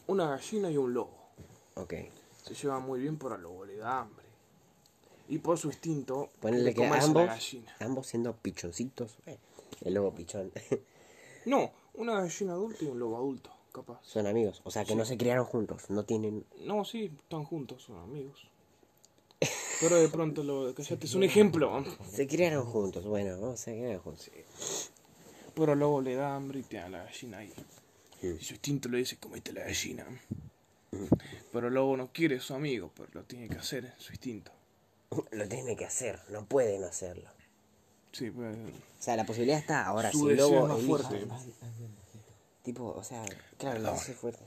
Una 0.09 0.29
gallina 0.31 0.71
y 0.71 0.77
un 0.77 0.93
lobo. 0.95 1.31
Ok. 1.77 1.95
Se 2.45 2.55
llevan 2.55 2.83
muy 2.85 3.01
bien, 3.01 3.17
pero 3.19 3.35
al 3.35 3.43
lobo 3.43 3.65
le 3.65 3.77
da 3.77 4.01
hambre. 4.01 4.27
Y 5.29 5.39
por 5.39 5.57
su 5.57 5.69
instinto, 5.69 6.29
Ponerle 6.41 6.75
que 6.75 6.85
ambos, 6.87 7.15
la 7.15 7.27
gallina. 7.27 7.77
ambos 7.81 8.07
siendo 8.09 8.37
pichoncitos. 8.37 9.17
eh, 9.27 9.39
El 9.85 9.95
lobo 9.95 10.15
pichón. 10.15 10.53
No, 11.45 11.73
una 11.95 12.21
gallina 12.21 12.53
adulta 12.53 12.85
y 12.85 12.87
un 12.87 13.01
lobo 13.01 13.17
adulto, 13.17 13.51
capaz. 13.73 13.99
Son 14.05 14.29
amigos. 14.29 14.61
O 14.63 14.71
sea 14.71 14.85
que 14.85 14.95
no 14.95 15.05
se 15.05 15.17
criaron 15.17 15.45
juntos. 15.45 15.91
No 15.91 16.05
tienen. 16.05 16.45
No, 16.61 16.85
sí, 16.85 17.11
están 17.19 17.43
juntos, 17.43 17.83
son 17.83 17.97
amigos. 17.97 18.47
Pero 19.81 19.97
de 19.97 20.09
pronto 20.09 20.45
lo 20.45 20.73
callate 20.77 21.05
es 21.05 21.15
un 21.17 21.25
ejemplo. 21.25 21.85
Se 22.09 22.29
criaron 22.29 22.65
juntos. 22.65 23.05
Bueno, 23.05 23.37
no 23.39 23.57
se 23.57 23.73
criaron 23.73 23.99
juntos. 23.99 24.31
Pero 25.55 25.73
el 25.73 25.81
lobo 25.81 26.01
le 26.01 26.15
da 26.15 26.37
hambre 26.37 26.61
y 26.61 26.63
tiene 26.63 26.85
a 26.85 26.89
la 26.89 27.05
gallina 27.05 27.39
ahí. 27.39 27.53
Sí. 28.21 28.29
Y 28.29 28.45
su 28.45 28.55
instinto 28.55 28.89
le 28.89 28.99
dice, 28.99 29.17
comete 29.17 29.53
la 29.53 29.65
gallina. 29.65 30.07
Pero 31.53 31.69
el 31.69 31.75
lobo 31.75 31.97
no 31.97 32.13
quiere 32.13 32.37
a 32.37 32.41
su 32.41 32.55
amigo, 32.55 32.93
pero 32.97 33.09
lo 33.15 33.25
tiene 33.25 33.49
que 33.49 33.57
hacer, 33.57 33.93
su 33.99 34.13
instinto. 34.13 34.53
Lo 35.33 35.47
tiene 35.49 35.77
que 35.77 35.85
hacer. 35.85 36.21
No 36.31 36.47
puede 36.47 36.79
no 36.79 36.87
hacerlo. 36.87 37.29
Sí, 38.13 38.31
pues, 38.31 38.57
O 38.57 39.03
sea, 39.03 39.17
la 39.17 39.25
posibilidad 39.25 39.59
está. 39.59 39.87
Ahora, 39.87 40.13
Su 40.13 40.19
si 40.19 40.25
el 40.25 40.37
deseo 40.37 40.67
lobo 40.67 40.79
es 40.79 40.87
más 40.87 41.03
fuerte. 41.03 41.27
Tipo, 42.63 42.95
o 42.95 43.03
sea, 43.03 43.25
claro, 43.59 43.79
el 43.79 43.83
deseo 43.85 44.15
es 44.15 44.21
fuerte. 44.21 44.45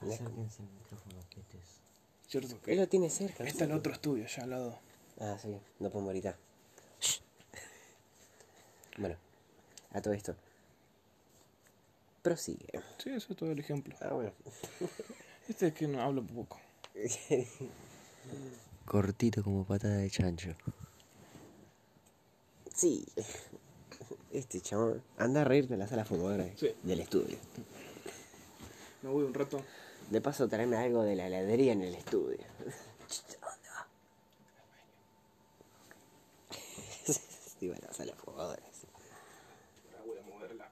Acérquense 0.00 0.62
al 0.62 0.68
micrófono, 0.68 1.22
quietes. 1.30 1.80
cierto 2.28 2.58
Él 2.66 2.78
lo 2.78 2.88
tiene 2.88 3.08
cerca. 3.08 3.44
¿no? 3.44 3.48
está 3.48 3.64
el 3.64 3.72
otro 3.72 3.92
estudio 3.92 4.26
ya 4.26 4.42
al 4.42 4.50
lado. 4.50 4.78
Ah, 5.20 5.38
sí, 5.40 5.56
no 5.78 5.90
podemos 5.90 6.12
gritar. 6.12 6.36
Bueno, 8.98 9.16
a 9.92 10.00
todo 10.00 10.14
esto. 10.14 10.34
Prosigue. 12.22 12.66
Sí, 12.98 13.10
eso 13.10 13.32
es 13.32 13.36
todo 13.36 13.52
el 13.52 13.58
ejemplo. 13.58 13.94
Ah, 14.00 14.12
bueno. 14.12 14.32
Este 15.48 15.68
es 15.68 15.74
que 15.74 15.86
no 15.86 16.02
hablo 16.02 16.24
poco. 16.24 16.58
Cortito 18.84 19.44
como 19.44 19.64
patada 19.64 19.98
de 19.98 20.10
chancho. 20.10 20.56
Sí. 22.76 23.04
Este 24.32 24.60
chabón. 24.60 25.02
Anda 25.16 25.40
a 25.40 25.44
reírte 25.44 25.72
en 25.74 25.80
la 25.80 25.88
sala 25.88 26.04
fumadora 26.04 26.46
Sí. 26.56 26.74
del 26.82 27.00
estudio. 27.00 27.38
Me 29.02 29.08
voy 29.10 29.24
un 29.24 29.32
rato. 29.34 29.62
De 30.10 30.20
paso, 30.20 30.46
tráeme 30.46 30.76
algo 30.76 31.02
de 31.02 31.16
la 31.16 31.26
heladería 31.26 31.72
en 31.72 31.82
el 31.82 31.94
estudio. 31.94 32.38
¿Dónde 32.60 33.68
va? 33.70 33.88
Iba 37.60 37.76
a 37.76 37.80
la 37.80 37.92
sala 37.92 38.14
fumadora. 38.14 38.62
Ahora 38.62 40.04
voy 40.06 40.18
a 40.18 40.22
moverla. 40.22 40.70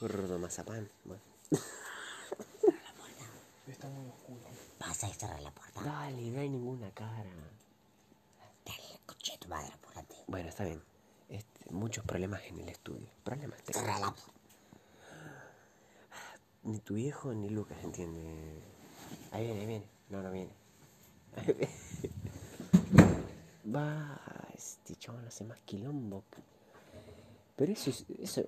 Gordo 0.00 0.38
mazapán. 0.38 0.88
Bueno. 1.04 1.22
Está 3.66 3.88
muy 3.88 4.08
oscuro. 4.10 4.47
Pasa 4.78 5.08
y 5.08 5.12
cerra 5.12 5.40
la 5.40 5.50
puerta. 5.50 5.82
Dale, 5.82 6.30
no 6.30 6.40
hay 6.40 6.48
ninguna 6.48 6.90
cara. 6.92 7.24
Dale, 8.64 9.00
coche 9.06 9.36
tu 9.38 9.48
madre, 9.48 9.72
apúrate. 9.74 10.14
Bueno, 10.26 10.48
está 10.48 10.64
bien. 10.64 10.82
Este, 11.28 11.70
muchos 11.72 12.04
problemas 12.04 12.42
en 12.44 12.60
el 12.60 12.68
estudio. 12.68 13.08
Problemas 13.24 13.62
técnicos. 13.62 14.00
la 14.00 14.10
puerta. 14.10 14.22
Ni 16.64 16.78
tu 16.80 16.94
viejo 16.94 17.32
ni 17.34 17.48
Lucas 17.50 17.78
entiende. 17.82 18.62
Ahí 19.32 19.44
viene, 19.46 19.60
ahí 19.60 19.66
viene. 19.66 19.86
No, 20.10 20.22
no 20.22 20.30
viene. 20.30 20.52
Va, 23.74 24.18
este 24.56 24.96
chabón 24.96 25.26
hace 25.26 25.44
más 25.44 25.58
quilombo. 25.60 26.24
Pero 27.56 27.72
eso, 27.72 27.90
es- 27.90 28.04
eso. 28.20 28.44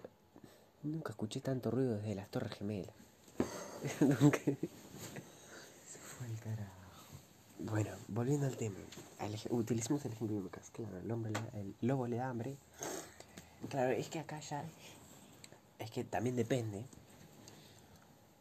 Nunca 0.82 1.10
escuché 1.10 1.40
tanto 1.40 1.70
ruido 1.70 1.96
desde 1.98 2.14
las 2.14 2.28
Torres 2.30 2.54
Gemelas. 2.54 2.94
Nunca. 4.00 4.38
Bueno, 7.58 7.90
volviendo 8.08 8.46
al 8.46 8.56
tema. 8.56 8.78
Utilicemos 9.50 10.04
el 10.06 10.12
ejemplo 10.12 10.36
de 10.36 10.42
Lucas. 10.42 10.70
Claro, 10.70 10.98
el, 10.98 11.10
hombre 11.10 11.32
el 11.54 11.74
lobo 11.82 12.06
le 12.06 12.16
da 12.16 12.28
hambre. 12.28 12.56
Claro, 13.68 13.90
es 13.90 14.08
que 14.08 14.18
acá 14.18 14.40
ya. 14.40 14.64
Es 15.78 15.90
que 15.90 16.04
también 16.04 16.36
depende 16.36 16.84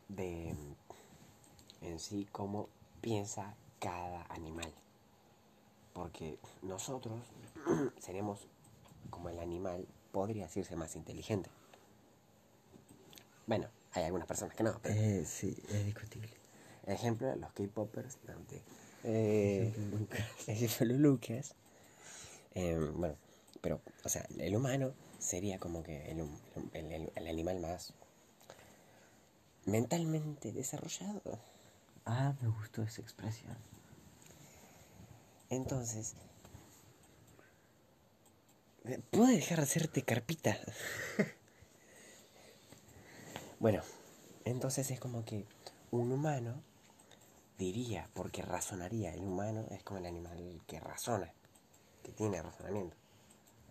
de 0.08 0.56
en 1.82 2.00
sí 2.00 2.28
cómo 2.32 2.70
piensa 3.02 3.56
cada 3.80 4.26
animal. 4.30 4.72
Porque 5.94 6.40
nosotros 6.62 7.20
seríamos 8.00 8.48
como 9.10 9.30
el 9.30 9.40
animal, 9.40 9.86
podría 10.12 10.44
decirse 10.46 10.76
más 10.76 10.96
inteligente. 10.96 11.50
Bueno, 13.48 13.68
hay 13.94 14.04
algunas 14.04 14.28
personas 14.28 14.56
que 14.56 14.64
no, 14.64 14.78
pero 14.82 14.96
Eh, 14.96 15.26
sí, 15.26 15.62
es 15.70 15.86
discutible. 15.86 16.39
Ejemplo, 16.90 17.36
los 17.36 17.52
K-Poppers. 17.54 18.18
no. 18.28 18.34
Eh, 19.04 19.74
ejemplo, 20.48 20.96
Lucas. 20.98 21.54
Eh, 22.56 22.76
bueno, 22.96 23.16
pero, 23.62 23.80
o 24.04 24.10
sea, 24.10 24.26
el 24.40 24.56
humano 24.56 24.92
sería 25.20 25.60
como 25.60 25.84
que 25.84 26.12
el, 26.12 26.20
el- 26.74 26.92
el- 26.92 27.12
el 27.16 27.28
animal 27.28 27.60
más 27.60 27.94
mentalmente 29.66 30.52
desarrollado. 30.52 31.40
Ah, 32.06 32.34
me 32.42 32.48
gustó 32.50 32.82
esa 32.82 33.02
expresión. 33.02 33.56
Entonces, 35.52 36.16
¿puedo 39.12 39.28
dejar 39.28 39.60
de 39.60 39.64
hacerte 39.64 40.02
carpita? 40.02 40.58
bueno, 43.60 43.84
entonces 44.44 44.90
es 44.92 45.00
como 45.00 45.24
que 45.24 45.46
un 45.92 46.12
humano 46.12 46.62
diría, 47.60 48.10
porque 48.14 48.42
razonaría, 48.42 49.14
el 49.14 49.20
humano 49.20 49.66
es 49.70 49.84
como 49.84 50.00
el 50.00 50.06
animal 50.06 50.62
que 50.66 50.80
razona, 50.80 51.32
que 52.02 52.14
tiene 52.14 52.42
razonamiento. 52.42 52.96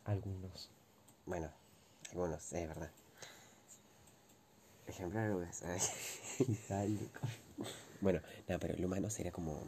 Algunos. 0.04 0.70
Bueno, 1.24 1.50
algunos, 2.10 2.52
es 2.52 2.68
verdad. 2.68 2.90
Ejemplo. 4.86 5.20
Bueno, 8.00 8.20
no, 8.46 8.60
pero 8.60 8.74
el 8.74 8.84
humano 8.84 9.10
sería 9.10 9.32
como 9.32 9.60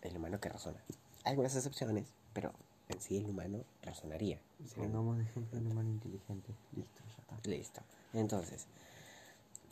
el 0.00 0.16
humano 0.16 0.40
que 0.40 0.48
razona. 0.48 0.82
Hay 1.24 1.32
algunas 1.32 1.54
excepciones, 1.54 2.06
pero 2.32 2.54
en 2.88 3.02
sí 3.02 3.18
el 3.18 3.26
humano 3.26 3.64
razonaría. 3.82 4.40
Pongamos 4.74 5.18
de 5.18 5.24
ejemplo 5.24 5.58
un 5.58 5.70
humano 5.70 5.90
inteligente. 5.90 6.54
Listo, 6.74 7.02
ya 7.04 7.20
está. 7.20 7.50
Listo. 7.50 7.82
Entonces, 8.14 8.66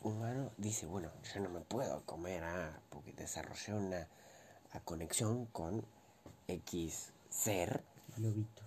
humano 0.03 0.51
dice, 0.57 0.85
bueno, 0.85 1.09
yo 1.33 1.41
no 1.41 1.49
me 1.49 1.61
puedo 1.61 2.01
comer 2.05 2.43
a, 2.43 2.79
porque 2.89 3.13
desarrollé 3.13 3.73
una 3.73 4.07
a 4.73 4.79
conexión 4.81 5.45
con 5.47 5.85
X 6.47 7.11
ser, 7.29 7.83
Lobito. 8.17 8.63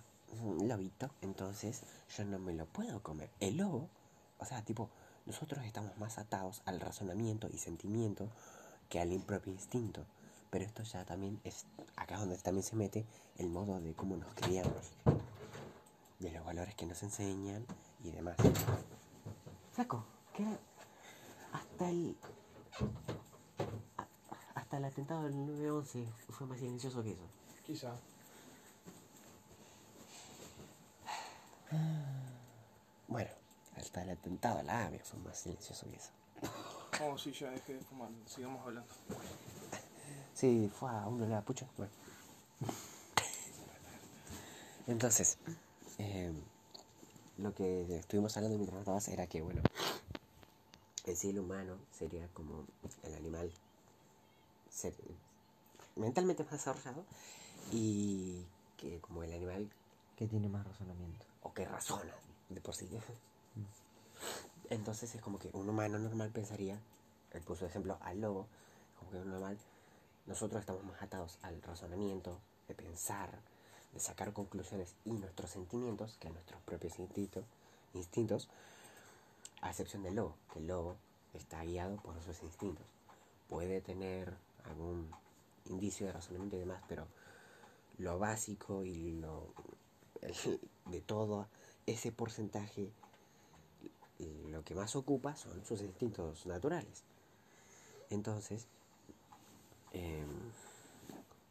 lobito, 0.61 1.09
entonces 1.21 1.83
yo 2.15 2.23
no 2.25 2.39
me 2.39 2.53
lo 2.53 2.65
puedo 2.65 3.01
comer. 3.03 3.29
El 3.39 3.57
lobo, 3.57 3.89
o 4.39 4.45
sea, 4.45 4.61
tipo, 4.63 4.89
nosotros 5.25 5.65
estamos 5.65 5.97
más 5.97 6.17
atados 6.17 6.61
al 6.65 6.79
razonamiento 6.79 7.49
y 7.51 7.57
sentimiento 7.57 8.29
que 8.89 8.99
al 8.99 9.11
impropio 9.11 9.51
instinto. 9.51 10.05
Pero 10.49 10.65
esto 10.65 10.83
ya 10.83 11.05
también 11.05 11.39
es, 11.43 11.65
acá 11.95 12.17
donde 12.17 12.37
también 12.37 12.63
se 12.63 12.75
mete 12.75 13.05
el 13.37 13.49
modo 13.49 13.79
de 13.79 13.93
cómo 13.93 14.17
nos 14.17 14.33
criamos, 14.35 14.91
de 16.19 16.31
los 16.31 16.45
valores 16.45 16.75
que 16.75 16.85
nos 16.85 17.01
enseñan 17.03 17.65
y 18.03 18.11
demás. 18.11 18.35
Saco, 19.75 20.03
que 20.33 20.45
hasta 21.51 21.89
el 21.89 22.15
hasta 24.55 24.77
el 24.77 24.85
atentado 24.85 25.23
del 25.23 25.33
9-11 25.33 26.07
fue 26.29 26.47
más 26.47 26.59
silencioso 26.59 27.03
que 27.03 27.11
eso. 27.11 27.23
Quizá. 27.65 27.93
Bueno, 33.07 33.29
hasta 33.75 34.03
el 34.03 34.11
atentado 34.11 34.59
a 34.59 34.63
la 34.63 34.85
AVE 34.87 34.99
fue 34.99 35.19
más 35.19 35.37
silencioso 35.39 35.85
que 35.89 35.95
eso. 35.95 36.11
Oh, 37.03 37.17
sí, 37.17 37.31
ya 37.31 37.49
dejé 37.49 37.73
de 37.73 37.81
fumar. 37.81 38.09
Sigamos 38.25 38.61
hablando. 38.65 38.93
Sí, 40.33 40.71
fue 40.73 40.89
a 40.89 41.07
uno 41.07 41.25
de 41.25 41.31
la 41.31 41.41
pucha. 41.41 41.67
Bueno. 41.77 41.91
Entonces, 44.87 45.37
eh, 45.97 46.31
lo 47.37 47.53
que 47.53 47.97
estuvimos 47.97 48.35
hablando 48.37 48.57
mientras 48.57 48.79
estabas 48.79 49.07
era 49.07 49.27
que, 49.27 49.41
bueno, 49.41 49.61
en 51.05 51.15
sí 51.17 51.29
el 51.29 51.39
humano 51.39 51.77
sería 51.91 52.27
como 52.33 52.65
el 53.03 53.15
animal 53.15 53.51
ser- 54.69 54.95
mentalmente 55.95 56.43
más 56.43 56.53
desarrollado 56.53 57.03
y 57.71 58.45
que 58.77 58.99
como 59.01 59.23
el 59.23 59.33
animal 59.33 59.69
Que 60.17 60.27
tiene 60.27 60.47
más 60.49 60.65
razonamiento. 60.65 61.25
o 61.43 61.53
que 61.53 61.65
razona 61.65 62.13
de 62.49 62.61
por 62.61 62.75
sí. 62.75 62.87
Entonces 64.69 65.13
es 65.15 65.21
como 65.21 65.37
que 65.39 65.49
un 65.53 65.67
humano 65.67 65.99
normal 65.99 66.29
pensaría, 66.31 66.79
él 67.33 67.41
puso 67.41 67.65
de 67.65 67.69
ejemplo 67.71 67.97
al 68.01 68.21
lobo, 68.21 68.47
como 68.99 69.11
que 69.11 69.17
un 69.17 69.29
normal, 69.31 69.57
nosotros 70.27 70.61
estamos 70.61 70.83
más 70.83 71.01
atados 71.01 71.37
al 71.41 71.61
razonamiento, 71.61 72.39
de 72.67 72.75
pensar, 72.75 73.29
de 73.93 73.99
sacar 73.99 74.31
conclusiones 74.31 74.93
y 75.03 75.11
nuestros 75.11 75.49
sentimientos 75.51 76.15
que 76.19 76.29
a 76.29 76.31
nuestros 76.31 76.61
propios 76.61 76.99
instintos, 76.99 77.43
instintos, 77.93 78.47
a 79.61 79.69
excepción 79.69 80.03
del 80.03 80.15
lobo, 80.15 80.35
que 80.51 80.59
el 80.59 80.67
lobo 80.67 80.97
está 81.33 81.63
guiado 81.63 81.95
por 81.97 82.21
sus 82.21 82.41
instintos. 82.43 82.85
Puede 83.49 83.81
tener 83.81 84.33
algún 84.65 85.09
indicio 85.65 86.05
de 86.07 86.13
razonamiento 86.13 86.55
y 86.55 86.59
demás, 86.59 86.81
pero 86.87 87.07
lo 87.97 88.17
básico 88.19 88.83
y 88.83 89.13
lo 89.19 89.47
de 90.85 91.01
todo 91.01 91.47
ese 91.85 92.11
porcentaje 92.11 92.91
lo 94.49 94.63
que 94.63 94.75
más 94.75 94.95
ocupa 94.95 95.35
son 95.35 95.65
sus 95.65 95.81
instintos 95.81 96.45
naturales. 96.45 97.03
Entonces, 98.09 98.67
em, 99.93 100.27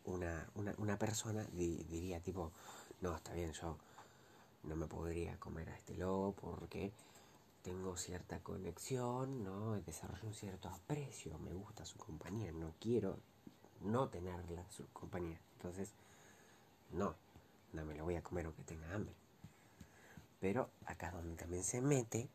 una, 0.04 0.48
una, 0.54 0.74
una 0.78 0.96
persona 0.98 1.44
di- 1.52 1.82
diría 1.88 2.20
tipo, 2.20 2.52
no, 3.00 3.16
está 3.16 3.32
bien, 3.34 3.52
yo 3.52 3.76
no 4.64 4.76
me 4.76 4.86
podría 4.86 5.36
comer 5.38 5.70
a 5.70 5.76
este 5.76 5.96
lobo 5.96 6.32
porque 6.32 6.92
tengo 7.62 7.96
cierta 7.96 8.40
conexión, 8.40 9.44
¿no? 9.44 9.80
Desarrollo 9.80 10.28
un 10.28 10.34
cierto 10.34 10.68
aprecio, 10.68 11.38
me 11.38 11.52
gusta 11.52 11.84
su 11.84 11.98
compañía, 11.98 12.52
no 12.52 12.74
quiero 12.80 13.18
no 13.80 14.08
tenerla 14.08 14.64
su 14.70 14.86
compañía. 14.88 15.40
Entonces, 15.56 15.92
no, 16.92 17.14
no 17.72 17.84
me 17.84 17.94
lo 17.94 18.04
voy 18.04 18.16
a 18.16 18.22
comer 18.22 18.46
aunque 18.46 18.62
tenga 18.62 18.92
hambre. 18.94 19.14
Pero 20.40 20.70
acá 20.86 21.08
es 21.08 21.14
donde 21.14 21.36
también 21.36 21.64
se 21.64 21.80
mete 21.80 22.28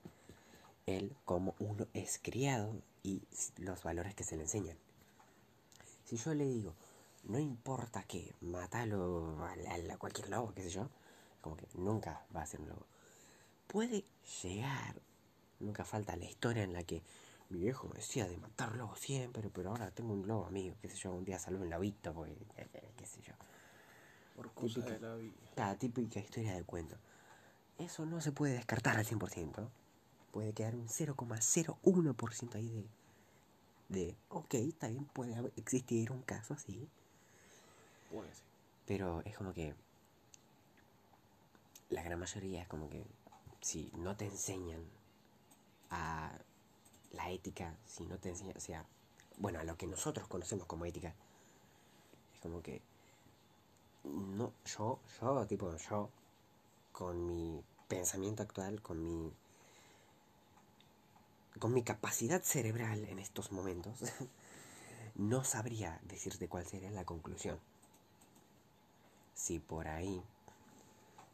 el 0.85 1.15
cómo 1.25 1.55
uno 1.59 1.87
es 1.93 2.19
criado 2.21 2.75
y 3.03 3.23
los 3.57 3.83
valores 3.83 4.13
que 4.13 4.23
se 4.23 4.35
le 4.35 4.43
enseñan. 4.43 4.77
Si 6.05 6.17
yo 6.17 6.33
le 6.35 6.45
digo, 6.45 6.73
no 7.23 7.39
importa 7.39 8.03
que 8.03 8.33
matalo 8.41 9.43
a, 9.43 9.53
a 9.93 9.97
cualquier 9.97 10.29
lobo, 10.29 10.53
qué 10.53 10.61
sé 10.61 10.69
yo, 10.69 10.89
como 11.41 11.57
que 11.57 11.67
nunca 11.73 12.23
va 12.35 12.43
a 12.43 12.45
ser 12.45 12.61
un 12.61 12.69
lobo. 12.69 12.85
Puede 13.67 14.05
llegar, 14.43 15.01
nunca 15.59 15.85
falta 15.85 16.15
la 16.15 16.25
historia 16.25 16.63
en 16.63 16.73
la 16.73 16.83
que 16.83 17.01
mi 17.49 17.59
viejo 17.59 17.87
me 17.87 17.95
decía 17.95 18.27
de 18.27 18.37
matar 18.37 18.75
lobos 18.75 18.99
siempre, 18.99 19.49
pero 19.53 19.69
ahora 19.69 19.91
tengo 19.91 20.13
un 20.13 20.27
lobo 20.27 20.45
amigo, 20.45 20.75
qué 20.81 20.89
sé 20.89 20.97
yo, 20.97 21.13
un 21.13 21.23
día 21.23 21.37
salvo 21.39 21.63
un 21.63 21.69
lobito, 21.69 22.13
porque, 22.13 22.33
eh, 22.33 22.67
eh, 22.73 22.91
qué 22.97 23.05
sé 23.05 23.21
yo. 23.21 23.33
Por 24.35 24.51
cosas 24.51 24.85
de 24.85 24.99
la 24.99 25.15
vida. 25.15 25.75
Típica 25.77 26.19
historia 26.19 26.53
de 26.53 26.63
cuento. 26.63 26.97
Eso 27.77 28.05
no 28.05 28.19
se 28.21 28.31
puede 28.31 28.53
descartar 28.53 28.97
al 28.97 29.05
100%. 29.05 29.69
Puede 30.31 30.53
quedar 30.53 30.75
un 30.75 30.87
0,01% 30.87 32.55
ahí 32.55 32.69
de, 32.69 32.85
de, 33.89 34.15
ok, 34.29 34.55
bien, 34.81 35.05
puede 35.05 35.51
existir 35.55 36.11
un 36.11 36.21
caso 36.23 36.53
así, 36.55 36.89
Puede 38.11 38.33
ser. 38.33 38.43
pero 38.85 39.21
es 39.23 39.37
como 39.37 39.53
que 39.53 39.75
la 41.89 42.03
gran 42.03 42.19
mayoría 42.19 42.61
es 42.63 42.67
como 42.67 42.89
que 42.89 43.05
si 43.61 43.91
no 43.97 44.17
te 44.17 44.25
enseñan 44.25 44.83
a 45.89 46.31
la 47.11 47.29
ética, 47.29 47.75
si 47.85 48.05
no 48.05 48.17
te 48.17 48.29
enseñan, 48.29 48.57
o 48.57 48.61
sea, 48.61 48.85
bueno, 49.37 49.59
a 49.59 49.63
lo 49.63 49.77
que 49.77 49.87
nosotros 49.87 50.27
conocemos 50.27 50.67
como 50.67 50.85
ética, 50.85 51.13
es 52.33 52.39
como 52.41 52.61
que 52.61 52.81
no, 54.03 54.53
yo, 54.65 54.99
yo, 55.19 55.47
tipo, 55.47 55.75
yo, 55.75 56.09
con 56.91 57.25
mi 57.27 57.63
pensamiento 57.87 58.43
actual, 58.43 58.81
con 58.81 59.03
mi 59.03 59.31
con 61.59 61.73
mi 61.73 61.83
capacidad 61.83 62.41
cerebral 62.41 63.05
en 63.05 63.19
estos 63.19 63.51
momentos, 63.51 63.99
no 65.15 65.43
sabría 65.43 65.99
decirte 66.03 66.49
cuál 66.49 66.65
sería 66.65 66.91
la 66.91 67.05
conclusión. 67.05 67.59
Si 69.33 69.59
por 69.59 69.87
ahí 69.87 70.21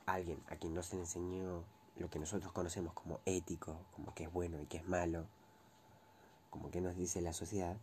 alguien 0.06 0.40
a 0.48 0.56
quien 0.58 0.74
no 0.74 0.84
se 0.84 0.96
le 0.96 1.02
enseñó 1.02 1.64
lo 2.02 2.10
que 2.10 2.20
nosotros 2.20 2.52
conocemos 2.52 2.94
como 2.94 3.20
ético, 3.26 3.78
como 3.96 4.14
que 4.14 4.24
es 4.24 4.34
bueno 4.34 4.60
y 4.62 4.66
que 4.66 4.78
es 4.78 4.88
malo, 4.88 5.26
como 6.50 6.72
que 6.72 6.82
nos 6.82 6.96
dice 6.96 7.22
la 7.22 7.32
sociedad, 7.32 7.78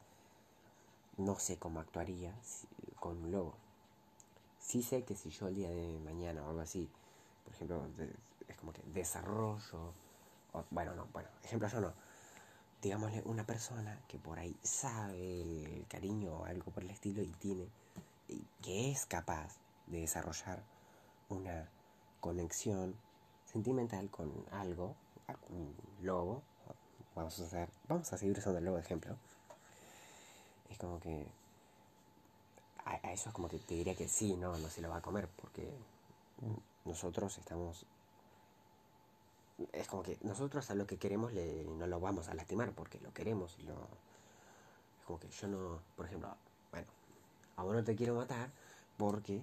no 1.16 1.38
sé 1.38 1.56
cómo 1.58 1.80
actuaría 1.80 2.34
con 3.00 3.16
un 3.22 3.30
lobo. 3.30 3.54
Sí 4.58 4.82
sé 4.82 5.04
que 5.04 5.16
si 5.16 5.30
yo 5.30 5.48
el 5.48 5.54
día 5.54 5.70
de 5.70 6.00
mañana 6.00 6.42
o 6.42 6.48
algo 6.48 6.60
así, 6.60 6.90
por 7.44 7.54
ejemplo, 7.54 7.86
es 8.48 8.56
como 8.56 8.72
que 8.72 8.82
desarrollo, 8.92 9.92
bueno, 10.70 10.94
no, 10.94 11.06
bueno, 11.12 11.28
ejemplo 11.44 11.68
yo 11.68 11.80
no, 11.80 11.92
digámosle 12.82 13.22
una 13.24 13.44
persona 13.46 14.00
que 14.08 14.18
por 14.18 14.38
ahí 14.38 14.56
sabe 14.62 15.76
el 15.76 15.86
cariño 15.86 16.40
o 16.40 16.44
algo 16.44 16.70
por 16.72 16.82
el 16.82 16.90
estilo 16.90 17.22
y 17.22 17.30
tiene, 17.32 17.68
que 18.62 18.90
es 18.90 19.06
capaz 19.06 19.56
de 19.86 20.00
desarrollar 20.00 20.62
una 21.28 21.68
conexión 22.20 22.94
sentimental 23.50 24.08
con 24.10 24.30
algo, 24.52 24.94
un 25.50 25.74
lobo, 26.02 26.42
vamos 27.14 27.38
a 27.40 27.44
hacer, 27.44 27.68
vamos 27.88 28.12
a 28.12 28.18
seguir 28.18 28.38
usando 28.38 28.58
el 28.58 28.64
lobo 28.64 28.76
de 28.76 28.82
ejemplo, 28.82 29.16
es 30.70 30.78
como 30.78 31.00
que 31.00 31.26
a, 32.84 33.12
eso 33.12 33.30
es 33.30 33.34
como 33.34 33.48
que 33.48 33.58
te 33.58 33.74
diría 33.74 33.94
que 33.94 34.08
sí, 34.08 34.36
no, 34.36 34.56
no 34.58 34.68
se 34.68 34.80
lo 34.80 34.90
va 34.90 34.98
a 34.98 35.02
comer, 35.02 35.28
porque 35.40 35.70
nosotros 36.84 37.36
estamos 37.38 37.84
es 39.72 39.88
como 39.88 40.02
que 40.02 40.18
nosotros 40.22 40.70
a 40.70 40.74
lo 40.74 40.86
que 40.86 40.98
queremos 40.98 41.32
le, 41.32 41.64
no 41.64 41.86
lo 41.86 41.98
vamos 41.98 42.28
a 42.28 42.34
lastimar 42.34 42.72
porque 42.72 43.00
lo 43.00 43.12
queremos 43.12 43.56
y 43.58 43.62
es 43.62 45.04
como 45.04 45.18
que 45.18 45.28
yo 45.28 45.48
no 45.48 45.80
por 45.96 46.06
ejemplo 46.06 46.32
bueno 46.70 46.86
a 47.56 47.64
vos 47.64 47.74
no 47.74 47.82
te 47.82 47.96
quiero 47.96 48.14
matar 48.14 48.50
porque 48.96 49.42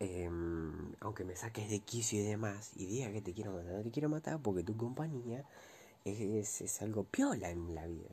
em, 0.00 0.92
aunque 1.00 1.24
me 1.24 1.36
saques 1.36 1.70
de 1.70 1.80
quicio 1.80 2.20
y 2.20 2.24
demás 2.24 2.72
y 2.76 2.86
diga 2.86 3.12
que 3.12 3.22
te 3.22 3.32
quiero 3.32 3.52
matar 3.52 3.72
no 3.72 3.82
te 3.82 3.90
quiero 3.90 4.08
matar 4.08 4.40
porque 4.40 4.62
tu 4.62 4.76
compañía 4.76 5.44
es, 6.04 6.60
es 6.60 6.82
algo 6.82 7.04
piola 7.04 7.50
en 7.50 7.74
la 7.74 7.86
vida 7.86 8.10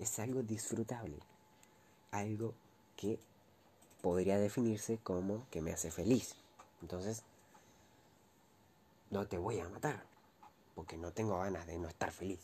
es 0.00 0.18
algo 0.18 0.42
disfrutable 0.42 1.18
algo 2.10 2.54
que 2.96 3.18
podría 4.00 4.38
definirse 4.38 4.98
como 4.98 5.46
que 5.50 5.62
me 5.62 5.72
hace 5.72 5.90
feliz 5.90 6.34
entonces 6.80 7.22
no 9.12 9.26
te 9.26 9.36
voy 9.36 9.60
a 9.60 9.68
matar, 9.68 10.02
porque 10.74 10.96
no 10.96 11.12
tengo 11.12 11.38
ganas 11.38 11.66
de 11.66 11.78
no 11.78 11.86
estar 11.86 12.10
feliz. 12.10 12.40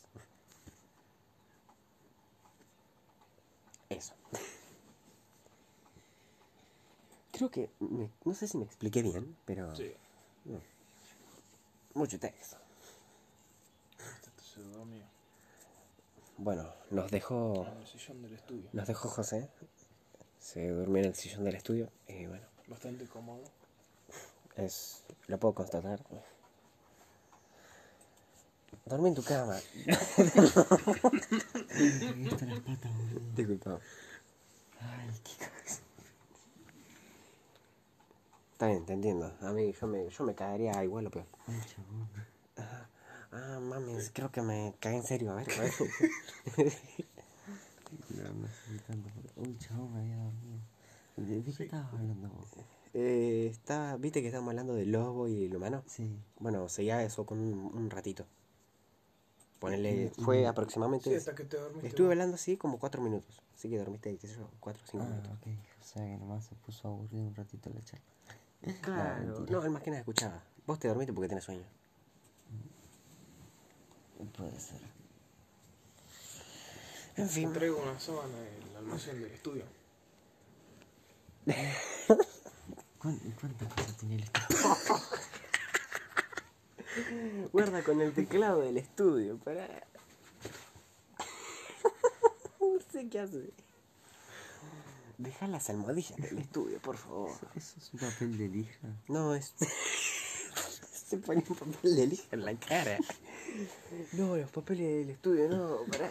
Eso. 3.88 4.12
Creo 7.38 7.50
que, 7.52 7.70
me- 7.78 8.10
no 8.24 8.34
sé 8.34 8.48
si 8.48 8.58
me 8.58 8.64
expliqué 8.64 9.00
bien, 9.00 9.36
pero 9.44 9.72
Sí. 9.76 9.94
mucho 11.94 12.18
texto. 12.18 12.56
Este 13.96 14.28
Bueno, 16.36 16.74
nos 16.90 17.08
dejó, 17.12 17.64
en 17.64 17.76
el 17.78 17.86
sillón 17.86 18.22
del 18.22 18.32
estudio. 18.34 18.68
nos 18.72 18.88
dejó 18.88 19.08
José. 19.08 19.48
Se 20.40 20.68
durmió 20.68 20.98
en 21.02 21.10
el 21.10 21.14
sillón 21.14 21.44
del 21.44 21.54
estudio 21.54 21.92
y 22.08 22.26
bueno, 22.26 22.44
Bastante 22.66 23.06
cómodo. 23.06 23.44
es, 24.56 25.04
lo 25.28 25.38
puedo 25.38 25.54
constatar. 25.54 26.00
Dormí 28.84 29.10
en 29.10 29.14
tu 29.14 29.22
cama. 29.22 29.60
Disculpa. 33.36 33.78
Ay, 34.80 35.10
qué 35.24 35.32
cagazón. 35.44 35.87
Está 38.58 38.66
bien, 38.66 38.84
te 38.84 38.92
entiendo. 38.92 39.32
A 39.42 39.52
mí 39.52 39.72
yo 39.72 39.86
me, 39.86 40.08
yo 40.10 40.24
me 40.24 40.34
cagaría 40.34 40.82
igual 40.82 41.06
o 41.06 41.10
peor. 41.12 41.26
Ay, 41.46 41.60
chabón. 41.64 42.08
Ah, 43.30 43.60
mami, 43.62 43.94
creo 44.12 44.32
que 44.32 44.42
me 44.42 44.74
cagué 44.80 44.96
en 44.96 45.04
serio. 45.04 45.30
A 45.30 45.36
ver, 45.36 45.46
a 45.48 45.62
ver. 45.62 45.72
Uy, 49.36 49.56
chabón, 49.58 49.92
me 49.94 50.00
había 50.00 50.16
dormido. 50.16 50.58
¿De, 51.16 51.40
qué 51.44 51.50
estabas 51.50 51.92
hablando 51.92 52.28
vos? 52.30 52.48
eh, 52.94 53.46
está, 53.48 53.96
¿Viste 53.96 54.22
que 54.22 54.26
estamos 54.26 54.48
hablando 54.48 54.74
del 54.74 54.90
lobo 54.90 55.28
y 55.28 55.44
el 55.44 55.54
humano? 55.54 55.84
Sí. 55.86 56.18
Bueno, 56.40 56.68
seguía 56.68 57.04
eso 57.04 57.24
con 57.26 57.38
un, 57.38 57.70
un 57.72 57.90
ratito. 57.90 58.26
Ponele, 59.60 60.10
fue 60.18 60.38
Sí, 60.40 60.44
aproximadamente... 60.46 61.16
hasta 61.16 61.34
que 61.36 61.44
te 61.44 61.58
dormiste. 61.58 61.86
Estuve 61.88 62.08
hablando 62.08 62.34
así 62.34 62.56
como 62.56 62.80
cuatro 62.80 63.02
minutos. 63.02 63.40
Así 63.54 63.68
que 63.70 63.78
dormiste, 63.78 64.16
qué 64.16 64.26
sé 64.26 64.34
yo, 64.36 64.48
cuatro 64.58 64.82
o 64.84 64.90
cinco 64.90 65.04
Ah, 65.04 65.10
minutos. 65.10 65.32
ok. 65.32 65.46
O 65.80 65.84
sea 65.84 66.04
que 66.04 66.16
nomás 66.16 66.44
se 66.44 66.54
puso 66.56 66.88
aburrido 66.88 67.24
un 67.24 67.34
ratito 67.36 67.70
la 67.70 67.82
charla. 67.82 68.04
Claro, 68.82 69.46
no, 69.48 69.64
él 69.64 69.70
más 69.70 69.82
que 69.82 69.90
nada 69.90 70.00
escuchaba. 70.00 70.42
Vos 70.66 70.78
te 70.78 70.88
dormiste 70.88 71.12
porque 71.12 71.28
tenés 71.28 71.44
sueño. 71.44 71.64
Puede 74.36 74.58
ser. 74.60 74.80
En 77.16 77.28
fin. 77.28 77.52
traigo 77.52 77.80
una 77.82 77.98
sábana 77.98 78.38
del 78.38 78.76
almacén 78.76 79.20
del 79.22 79.32
estudio. 79.32 79.64
¿Cuán- 82.98 83.18
¿Cuántas 83.40 83.72
cosas 83.74 83.96
tenía 83.96 84.16
el 84.16 84.22
estudio? 84.24 84.98
Guarda 87.52 87.82
con 87.84 88.00
el 88.00 88.12
teclado 88.12 88.60
del 88.60 88.76
estudio, 88.76 89.38
para. 89.38 89.66
no 92.60 92.78
sé 92.92 93.08
qué 93.08 93.20
hace. 93.20 93.50
Deja 95.18 95.48
las 95.48 95.68
almohadillas 95.68 96.16
del 96.16 96.38
estudio, 96.46 96.78
por 96.80 96.96
favor. 96.96 97.36
Eso 97.56 97.74
es 97.76 97.92
un 97.92 98.00
papel 98.00 98.38
de 98.38 98.48
lija. 98.48 98.88
No, 99.08 99.34
es. 99.34 99.52
Se 101.08 101.16
pone 101.18 101.42
un 101.48 101.56
papel 101.56 101.96
de 101.96 102.06
lija 102.06 102.28
en 102.32 102.44
la 102.44 102.54
cara. 102.54 102.98
No, 104.12 104.36
los 104.36 104.50
papeles 104.50 104.86
del 104.86 105.10
estudio, 105.10 105.48
no, 105.48 105.78
pará. 105.90 106.10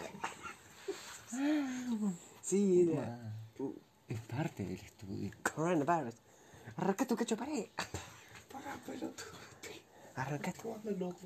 Sí, 2.42 2.90
era. 2.92 3.34
Es 4.08 4.20
parte 4.22 4.64
del 4.64 4.76
estudio. 4.76 5.30
Coronavirus. 5.54 6.14
Arranca 6.76 7.06
tu 7.06 7.16
cacho 7.16 7.36
pared. 7.36 7.66
Pará, 8.52 8.76
pelotudo. 8.84 9.38
Arranca 10.16 10.52
tu. 10.52 10.62
Jugando 10.62 10.90
loco. 10.90 11.18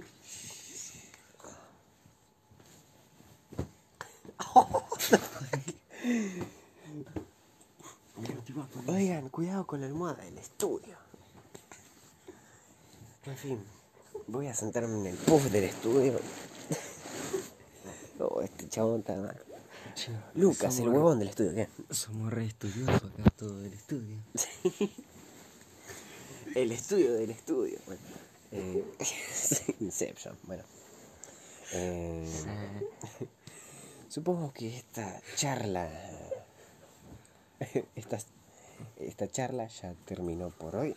Oigan, 8.86 9.28
cuidado 9.30 9.66
con 9.66 9.80
la 9.80 9.86
almohada 9.86 10.22
del 10.24 10.38
estudio. 10.38 10.96
En 13.24 13.36
fin, 13.36 13.64
voy 14.26 14.46
a 14.48 14.54
sentarme 14.54 14.98
en 15.00 15.06
el 15.06 15.16
puff 15.16 15.44
del 15.50 15.64
estudio. 15.64 16.20
Oh, 18.18 18.40
este 18.40 18.68
chabón 18.68 19.00
está 19.00 19.16
mal. 19.16 19.40
Che, 19.94 20.10
Lucas, 20.34 20.78
el 20.78 20.84
somos- 20.84 20.94
huevón 20.94 21.18
del 21.18 21.28
estudio, 21.28 21.54
¿qué? 21.54 21.68
Somos 21.90 22.32
re 22.32 22.46
estudiosos 22.46 23.02
acá 23.12 23.30
todo 23.36 23.58
del 23.60 23.72
estudio. 23.72 24.16
El 26.54 26.72
estudio 26.72 27.14
del 27.14 27.30
estudio. 27.30 27.78
Bueno, 27.86 28.00
eh, 28.52 28.84
Inception, 29.80 30.36
bueno. 30.44 30.62
Eh, 31.72 32.28
supongo 34.08 34.52
que 34.52 34.76
esta 34.78 35.20
charla. 35.36 35.90
Esta, 37.96 38.18
esta 38.96 39.28
charla 39.30 39.66
ya 39.68 39.94
terminó 40.04 40.50
por 40.50 40.76
hoy. 40.76 40.94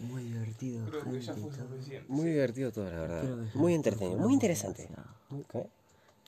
Muy 0.00 0.24
divertido. 0.24 0.84
Creo 0.86 1.02
que 1.12 1.20
ya 1.20 1.34
gente, 1.34 1.40
fue 1.40 1.50
y 1.50 1.56
todo. 1.56 1.68
suficiente. 1.76 2.12
Muy 2.12 2.30
divertido 2.30 2.72
todo, 2.72 2.90
la 2.90 3.00
verdad. 3.00 3.22
Muy 3.54 3.74
entretenido, 3.74 4.18
muy 4.18 4.32
interesante. 4.34 4.88
¿qué? 5.52 5.66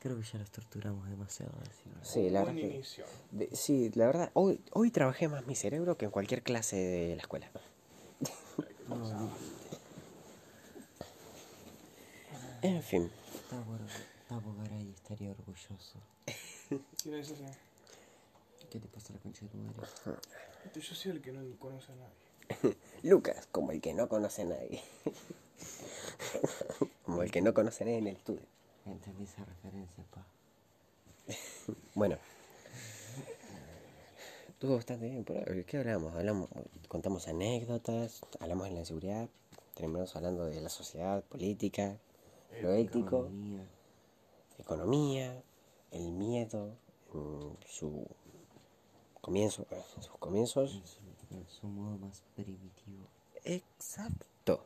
Creo 0.00 0.16
que 0.18 0.22
ya 0.24 0.38
los 0.38 0.50
torturamos 0.50 1.08
demasiado. 1.08 1.52
así, 1.62 1.82
¿no? 1.90 2.04
Sí, 2.04 2.30
la 2.30 2.42
Buen 2.44 2.54
verdad. 2.56 2.70
que- 2.70 2.84
de- 3.32 3.56
sí, 3.56 3.90
la 3.94 4.06
verdad, 4.06 4.30
hoy, 4.34 4.60
hoy 4.72 4.90
trabajé 4.90 5.28
más 5.28 5.44
mi 5.46 5.54
cerebro 5.56 5.96
que 5.98 6.04
en 6.06 6.10
cualquier 6.12 6.42
clase 6.42 6.76
de 6.76 7.16
la 7.16 7.22
escuela. 7.22 7.50
En 12.62 12.82
fin, 12.82 13.08
Papo, 13.48 13.76
Papo 14.28 14.54
Garay 14.58 14.90
estaría 14.90 15.30
orgulloso. 15.30 15.98
¿Qué 18.70 18.78
te 18.80 18.88
pasa 18.88 19.12
la 19.14 19.20
concha 19.20 19.46
de 19.46 19.50
tu 19.50 19.58
madre? 19.58 19.80
Yo 20.74 20.94
soy 20.94 21.12
el 21.12 21.22
que 21.22 21.32
no 21.32 21.58
conoce 21.58 21.92
a 21.92 21.96
nadie. 21.96 22.76
Lucas, 23.02 23.48
como 23.50 23.72
el 23.72 23.80
que 23.80 23.94
no 23.94 24.08
conoce 24.08 24.42
a 24.42 24.46
nadie. 24.46 24.82
como 27.04 27.22
el 27.22 27.30
que 27.30 27.40
no 27.40 27.54
conoce 27.54 27.84
a 27.84 27.86
nadie 27.86 27.98
en 27.98 28.06
el 28.08 28.16
estudio. 28.16 28.42
Entendí 28.84 29.24
esa 29.24 29.44
referencia, 29.44 30.04
pa. 30.10 30.26
Bueno. 31.94 32.18
Estuvo 34.48 34.74
bastante 34.74 35.08
bien. 35.08 35.24
por 35.24 35.36
hoy. 35.36 35.64
¿Qué 35.64 35.78
hablamos? 35.78 36.14
hablamos? 36.14 36.50
Contamos 36.88 37.28
anécdotas, 37.28 38.20
hablamos 38.40 38.66
de 38.68 38.74
la 38.74 38.80
inseguridad, 38.80 39.28
terminamos 39.74 40.14
hablando 40.16 40.44
de 40.46 40.60
la 40.60 40.68
sociedad, 40.68 41.22
política, 41.24 41.98
lo 42.60 42.72
ético, 42.72 43.26
Economía. 43.26 43.68
economía, 44.58 45.42
el 45.92 46.10
miedo, 46.12 46.76
en 47.14 47.56
su 47.66 48.04
comienzo, 49.20 49.66
en 49.70 50.02
sus 50.02 50.16
comienzos. 50.18 50.74
en 50.74 50.86
su- 50.86 50.98
en 51.30 51.46
su 51.48 51.66
modo 51.66 51.98
más 51.98 52.22
primitivo. 52.34 53.06
Exacto. 53.44 54.64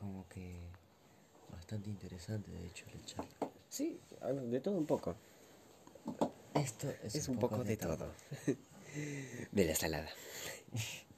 Como 0.00 0.26
que 0.28 0.58
bastante 1.52 1.90
interesante, 1.90 2.50
de 2.50 2.66
hecho, 2.66 2.86
la 2.94 3.04
charla. 3.04 3.30
Sí, 3.68 4.00
de 4.44 4.60
todo 4.60 4.76
un 4.76 4.86
poco. 4.86 5.14
Esto 6.54 6.88
es, 7.02 7.14
Es 7.16 7.28
un 7.28 7.38
poco 7.38 7.62
de 7.64 7.76
todo. 7.76 8.06
De 9.52 9.64
la 9.64 9.74
salada. 9.74 10.08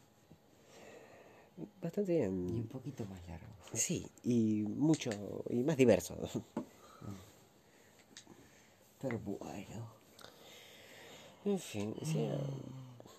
Bastante 1.81 2.15
Y 2.15 2.27
un 2.27 2.47
bien. 2.55 2.69
poquito 2.69 3.05
más 3.07 3.21
largo. 3.29 3.47
Sí, 3.73 4.07
y 4.25 4.63
mucho, 4.69 5.11
y 5.51 5.63
más 5.63 5.77
diverso. 5.77 6.17
Pero 9.01 9.19
bueno. 9.19 9.96
En 11.47 11.59
fin, 11.61 11.95
sí, 12.03 12.29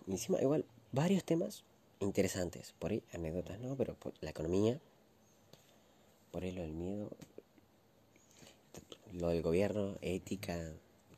encima 0.06 0.42
igual 0.42 0.66
varios 0.92 1.24
temas 1.24 1.64
interesantes. 2.02 2.74
Por 2.78 2.92
ahí 2.92 3.02
anécdotas 3.14 3.58
no, 3.60 3.76
pero 3.78 3.96
por 3.96 4.14
la 4.22 4.30
economía, 4.32 4.80
por 6.32 6.44
ahí 6.44 6.52
lo 6.52 6.62
del 6.62 6.74
miedo, 6.74 7.10
lo 9.14 9.30
del 9.30 9.42
gobierno, 9.42 9.96
ética, 10.02 10.74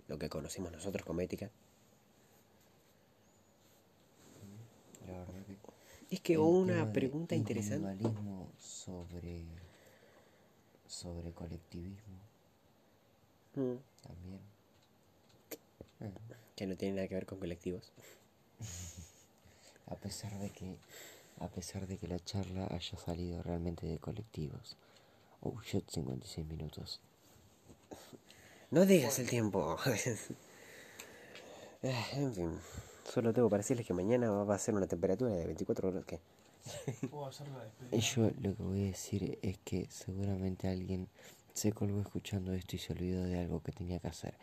lo 0.08 0.20
que 0.20 0.30
conocemos 0.30 0.72
nosotros 0.72 1.04
como 1.04 1.22
ética. 1.22 1.50
La 5.08 5.18
verdad 5.20 5.46
que. 5.48 5.58
Es 6.16 6.22
que 6.22 6.38
hubo 6.38 6.60
una 6.60 6.94
pregunta 6.94 7.36
interesante. 7.36 7.88
individualismo 8.04 8.52
sobre. 8.60 9.46
sobre 10.88 11.32
colectivismo 11.34 12.20
Mm, 13.56 13.78
también. 14.04 14.40
Que 16.60 16.68
no 16.68 16.76
tiene 16.76 16.96
nada 16.96 17.08
que 17.08 17.16
ver 17.16 17.26
con 17.26 17.40
colectivos. 17.40 17.94
A 19.88 19.96
pesar 19.96 20.38
de 20.40 20.50
que. 20.50 20.76
A 21.40 21.48
pesar 21.48 21.88
de 21.88 21.98
que 21.98 22.06
la 22.06 22.20
charla 22.20 22.68
haya 22.70 22.98
salido 22.98 23.42
realmente 23.42 23.88
de 23.88 23.98
colectivos. 23.98 24.76
Oh 25.40 25.56
shit, 25.62 25.90
56 25.90 26.46
minutos. 26.46 27.00
No 28.72 28.86
digas 28.86 29.18
el 29.20 29.30
tiempo. 29.30 29.78
Ah, 29.82 29.96
en 32.12 32.36
fin, 32.36 32.60
solo 33.10 33.32
tengo 33.32 33.50
para 33.50 33.62
decirles 33.62 33.88
que 33.88 33.94
mañana 33.94 34.30
va 34.30 34.56
a 34.56 34.60
ser 34.60 34.76
una 34.76 34.86
temperatura 34.86 35.32
de 35.32 35.46
24 35.46 35.92
grados. 35.94 36.06
Y 37.94 38.00
yo 38.02 38.30
lo 38.42 38.54
que 38.54 38.64
voy 38.64 38.84
a 38.84 38.88
decir 38.88 39.40
es 39.42 39.58
que 39.60 39.88
seguramente 39.90 40.68
alguien 40.68 41.08
se 41.54 41.72
colgó 41.72 42.02
escuchando 42.02 42.52
esto 42.54 42.76
y 42.76 42.80
se 42.80 42.92
olvidó 42.92 43.24
de 43.24 43.40
algo 43.40 43.64
que 43.64 43.72
tenía 43.72 44.00
que 44.00 44.10
hacer. 44.10 44.36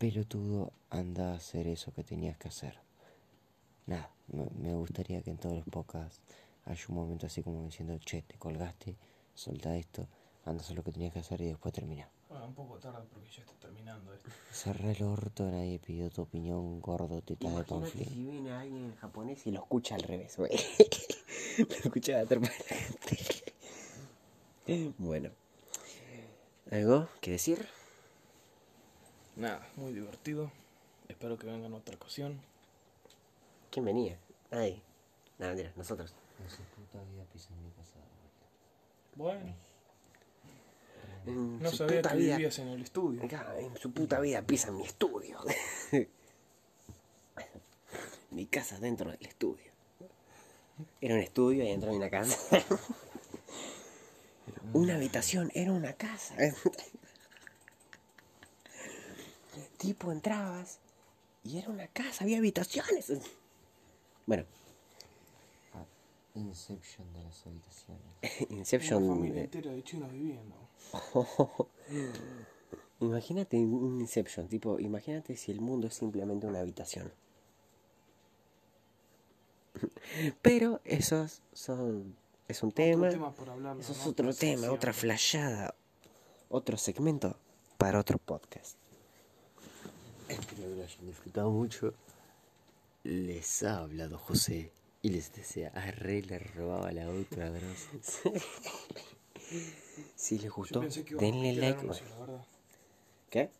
Pelotudo, 0.00 0.72
anda 0.88 1.32
a 1.32 1.34
hacer 1.34 1.66
eso 1.66 1.92
que 1.92 2.02
tenías 2.02 2.38
que 2.38 2.48
hacer. 2.48 2.74
Nada, 3.84 4.08
me, 4.28 4.72
gustaría 4.72 5.20
que 5.20 5.28
en 5.28 5.36
todos 5.36 5.56
los 5.56 5.66
podcasts 5.66 6.22
haya 6.64 6.82
un 6.88 6.94
momento 6.94 7.26
así 7.26 7.42
como 7.42 7.62
diciendo, 7.64 7.98
che, 7.98 8.22
te 8.22 8.38
colgaste, 8.38 8.96
solta 9.34 9.76
esto, 9.76 10.08
anda 10.46 10.62
a 10.62 10.64
hacer 10.64 10.74
lo 10.74 10.82
que 10.84 10.92
tenías 10.92 11.12
que 11.12 11.18
hacer 11.18 11.42
y 11.42 11.48
después 11.48 11.74
termina. 11.74 12.08
Bueno, 12.30 12.46
un 12.46 12.54
poco 12.54 12.78
tarde 12.78 13.06
porque 13.12 13.28
ya 13.28 13.42
está 13.42 13.52
terminando 13.60 14.14
esto. 14.14 14.30
Cerrá 14.50 14.90
el 14.90 15.02
orto, 15.02 15.50
nadie 15.50 15.78
pidió 15.78 16.08
tu 16.08 16.22
opinión, 16.22 16.80
gordo, 16.80 17.20
teta 17.20 17.50
de 17.50 17.62
panflín. 17.62 18.08
si 18.08 18.24
viene 18.24 18.52
alguien 18.52 18.84
en 18.84 18.96
japonés 18.96 19.46
y 19.46 19.50
lo 19.50 19.60
escucha 19.60 19.96
al 19.96 20.02
revés, 20.02 20.34
güey. 20.38 20.52
lo 21.58 21.74
escucha 21.74 22.24
de. 22.24 22.50
Bueno. 24.96 25.28
¿Algo 26.70 27.06
que 27.20 27.32
decir? 27.32 27.68
Nada, 29.36 29.66
muy 29.76 29.92
divertido. 29.92 30.50
Espero 31.08 31.38
que 31.38 31.46
vengan 31.46 31.72
otra 31.74 31.96
ocasión. 31.96 32.40
¿Quién 33.70 33.84
venía? 33.84 34.18
Ay. 34.50 34.82
Nada, 35.38 35.52
mentira, 35.52 35.72
nosotros. 35.76 36.14
En 36.42 36.50
su 36.50 36.62
puta 36.62 36.98
vida 37.10 37.24
pisan 37.32 37.62
mi 37.62 37.70
casa. 37.70 37.96
Bueno, 39.14 39.54
En 41.26 41.62
no 41.62 41.70
su 41.70 41.76
sabía 41.78 41.96
puta 41.98 42.10
que 42.10 42.16
vida. 42.18 42.36
vivías 42.36 42.58
en 42.58 42.68
el 42.68 42.82
estudio. 42.82 43.24
Acá, 43.24 43.54
en 43.58 43.76
su 43.76 43.92
puta 43.92 44.20
vida 44.20 44.42
pisa 44.42 44.70
mi 44.70 44.84
estudio. 44.84 45.38
mi 48.30 48.46
casa 48.46 48.78
dentro 48.78 49.10
del 49.10 49.26
estudio. 49.26 49.70
Era 51.00 51.14
un 51.14 51.20
estudio 51.20 51.64
y 51.64 51.68
entró 51.68 51.90
en 51.90 51.96
una 51.96 52.10
casa. 52.10 52.38
una 54.72 54.94
habitación, 54.94 55.50
era 55.54 55.72
una 55.72 55.92
casa. 55.94 56.34
tipo, 59.80 60.12
entrabas 60.12 60.78
y 61.42 61.56
era 61.56 61.70
una 61.70 61.88
casa, 61.88 62.24
había 62.24 62.38
habitaciones. 62.38 63.12
Bueno, 64.26 64.44
Inception 66.34 67.12
de 67.12 67.24
las 67.24 67.46
habitaciones. 67.46 68.02
Inception. 68.50 69.02
Una 69.02 69.14
familia 69.14 69.40
eh, 69.40 69.44
entera 69.44 69.72
de 69.72 69.82
chinos 69.82 70.12
viviendo. 70.12 70.54
Imagínate 73.00 73.56
un 73.56 74.00
Inception, 74.00 74.46
tipo, 74.48 74.78
imagínate 74.78 75.34
si 75.36 75.50
el 75.50 75.60
mundo 75.60 75.86
es 75.86 75.94
simplemente 75.94 76.46
una 76.46 76.60
habitación. 76.60 77.10
Pero 80.42 80.80
esos 80.84 81.40
son 81.54 82.14
es 82.46 82.62
un 82.62 82.72
tema, 82.72 83.08
tema 83.08 83.32
por 83.32 83.48
hablar. 83.48 83.78
eso 83.80 83.92
es 83.92 84.06
otro 84.06 84.34
tema, 84.34 84.70
otra 84.70 84.92
flashada, 84.92 85.74
otro 86.50 86.76
segmento 86.76 87.38
para 87.78 87.98
otro 87.98 88.18
podcast. 88.18 88.79
Espero 90.30 90.46
que 90.48 90.76
lo 90.76 90.84
hayan 90.84 91.06
disfrutado 91.06 91.50
mucho. 91.50 91.94
Les 93.02 93.62
ha 93.62 93.78
hablado 93.78 94.18
José 94.18 94.70
y 95.02 95.08
les 95.10 95.32
desea 95.32 95.70
a 95.74 95.90
Rey 95.90 96.22
le 96.22 96.38
robaba 96.38 96.92
la 96.92 97.08
otra 97.08 97.50
bros. 97.50 97.88
Si 100.14 100.38
les 100.38 100.50
gustó, 100.50 100.80
a 100.80 100.84
denle 100.84 101.54
like. 101.54 101.80
anuncio. 101.80 102.06
¿Qué? 103.30 103.50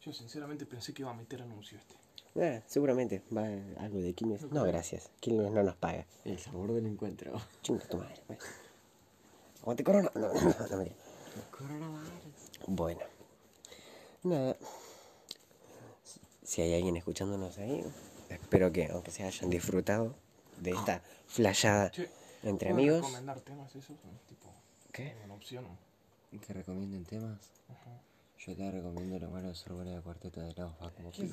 Yo 0.00 0.12
sinceramente 0.12 0.64
pensé 0.64 0.94
que 0.94 1.02
iba 1.02 1.10
a 1.10 1.14
meter 1.14 1.42
anuncio 1.42 1.78
este. 1.78 1.94
Ah, 2.36 2.62
seguramente 2.66 3.22
va 3.36 3.44
algo 3.82 4.00
de 4.00 4.12
Quilmes. 4.14 4.42
No, 4.50 4.64
gracias. 4.64 5.10
Quilmes 5.20 5.52
no 5.52 5.62
nos 5.62 5.76
paga. 5.76 6.06
El 6.24 6.38
sabor 6.38 6.72
del 6.72 6.86
encuentro. 6.86 7.32
Chinga 7.62 7.86
tu 7.86 7.98
madre. 7.98 8.22
pues. 8.26 8.38
Aguante 9.60 9.84
corona. 9.84 10.10
No, 10.14 10.20
no, 10.20 10.34
no, 10.34 10.40
no. 10.40 10.56
Coronavirus. 11.50 12.30
Bueno, 12.66 13.00
nada. 14.22 14.56
Si 16.44 16.60
hay 16.62 16.74
alguien 16.74 16.96
escuchándonos 16.96 17.58
ahí, 17.58 17.82
espero 18.28 18.70
que, 18.70 18.86
aunque 18.88 19.10
se 19.10 19.24
hayan 19.24 19.50
disfrutado 19.50 20.14
de 20.60 20.70
esta 20.72 21.02
flayada 21.26 21.90
Che, 21.90 22.08
entre 22.42 22.70
¿puedo 22.70 22.80
amigos. 22.80 23.00
recomendar 23.00 23.40
temas 23.40 23.74
esos? 23.74 23.96
Tipo, 24.28 24.52
¿Qué? 24.92 25.16
una 25.24 25.34
opción. 25.34 25.66
Que 26.46 26.52
recomienden 26.52 27.04
temas. 27.04 27.38
Ajá. 27.68 28.00
Yo 28.38 28.54
te 28.54 28.70
recomiendo 28.70 29.18
lo 29.18 29.30
malo 29.30 29.48
de 29.48 29.54
ser 29.54 29.72
buena 29.72 29.94
de 29.94 30.02
cuarteto 30.02 30.40
de 30.40 30.52
la 30.54 30.66
hoja 30.66 30.90
como 30.90 31.10
que 31.12 31.28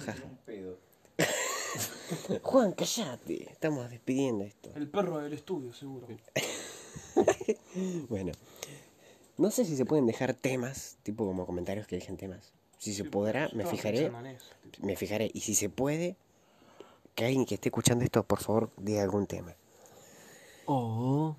Juan, 2.41 2.73
callate. 2.73 3.51
Estamos 3.51 3.89
despidiendo 3.89 4.43
esto. 4.43 4.71
El 4.75 4.89
perro 4.89 5.19
del 5.19 5.33
estudio, 5.33 5.73
seguro. 5.73 6.07
Bueno, 8.09 8.33
no 9.37 9.49
sé 9.49 9.63
si 9.63 9.77
se 9.77 9.85
pueden 9.85 10.05
dejar 10.05 10.33
temas, 10.33 10.97
tipo 11.03 11.25
como 11.25 11.45
comentarios 11.45 11.87
que 11.87 11.95
dejen 11.95 12.17
temas. 12.17 12.51
Si 12.81 12.95
se 12.95 13.03
podrá, 13.03 13.41
me 13.53 13.61
Estaba 13.61 13.69
fijaré. 13.69 14.11
Me 14.81 14.95
fijaré. 14.95 15.29
Y 15.35 15.41
si 15.41 15.53
se 15.53 15.69
puede, 15.69 16.15
que 17.13 17.25
alguien 17.25 17.45
que 17.45 17.53
esté 17.53 17.69
escuchando 17.69 18.03
esto, 18.03 18.23
por 18.23 18.41
favor, 18.41 18.71
diga 18.75 19.03
algún 19.03 19.27
tema. 19.27 19.55
O 20.65 21.35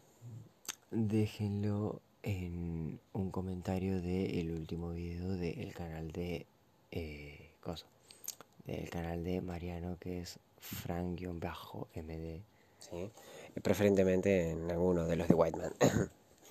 déjenlo 0.92 2.00
en 2.22 3.00
un 3.12 3.30
comentario 3.32 4.00
del 4.00 4.52
último 4.52 4.92
video 4.92 5.30
del 5.30 5.74
canal 5.74 6.12
de 6.12 6.46
eh, 6.92 7.50
cosa, 7.60 7.86
del 8.64 8.88
canal 8.88 9.24
de 9.24 9.40
Mariano 9.40 9.96
que 9.98 10.20
es 10.20 10.38
Frank-MD. 10.60 12.40
Sí. 12.78 13.10
Y 13.56 13.60
preferentemente 13.60 14.50
en 14.50 14.70
alguno 14.70 15.06
de 15.06 15.16
los 15.16 15.26
de 15.26 15.34
Whiteman. 15.34 15.74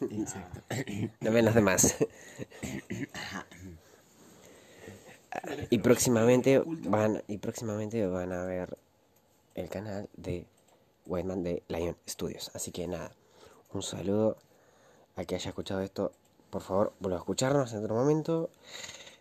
Exacto. 0.02 0.62
no 1.22 1.32
ven 1.32 1.46
los 1.46 1.56
demás. 1.56 1.96
Y 5.69 5.80
próximamente 5.80 6.61
van 6.65 7.23
y 7.28 7.38
próximamente 7.38 8.06
van 8.07 8.32
a 8.32 8.45
ver 8.45 8.78
el 9.56 9.69
canal 9.69 10.10
de 10.15 10.45
Whiteman 11.06 11.44
de 11.44 11.64
Lion 11.68 11.98
Studios. 12.07 12.52
Así 12.53 12.72
que 12.72 12.88
nada, 12.88 13.11
un 13.73 13.82
saludo 13.82 14.38
a 15.15 15.26
que 15.26 15.36
haya 15.36 15.49
escuchado 15.49 15.82
esto. 15.82 16.11
Por 16.49 16.61
favor, 16.61 16.94
vuelva 16.99 17.18
a 17.18 17.22
escucharnos 17.22 17.72
en 17.73 17.80
otro 17.80 17.95
momento. 17.95 18.49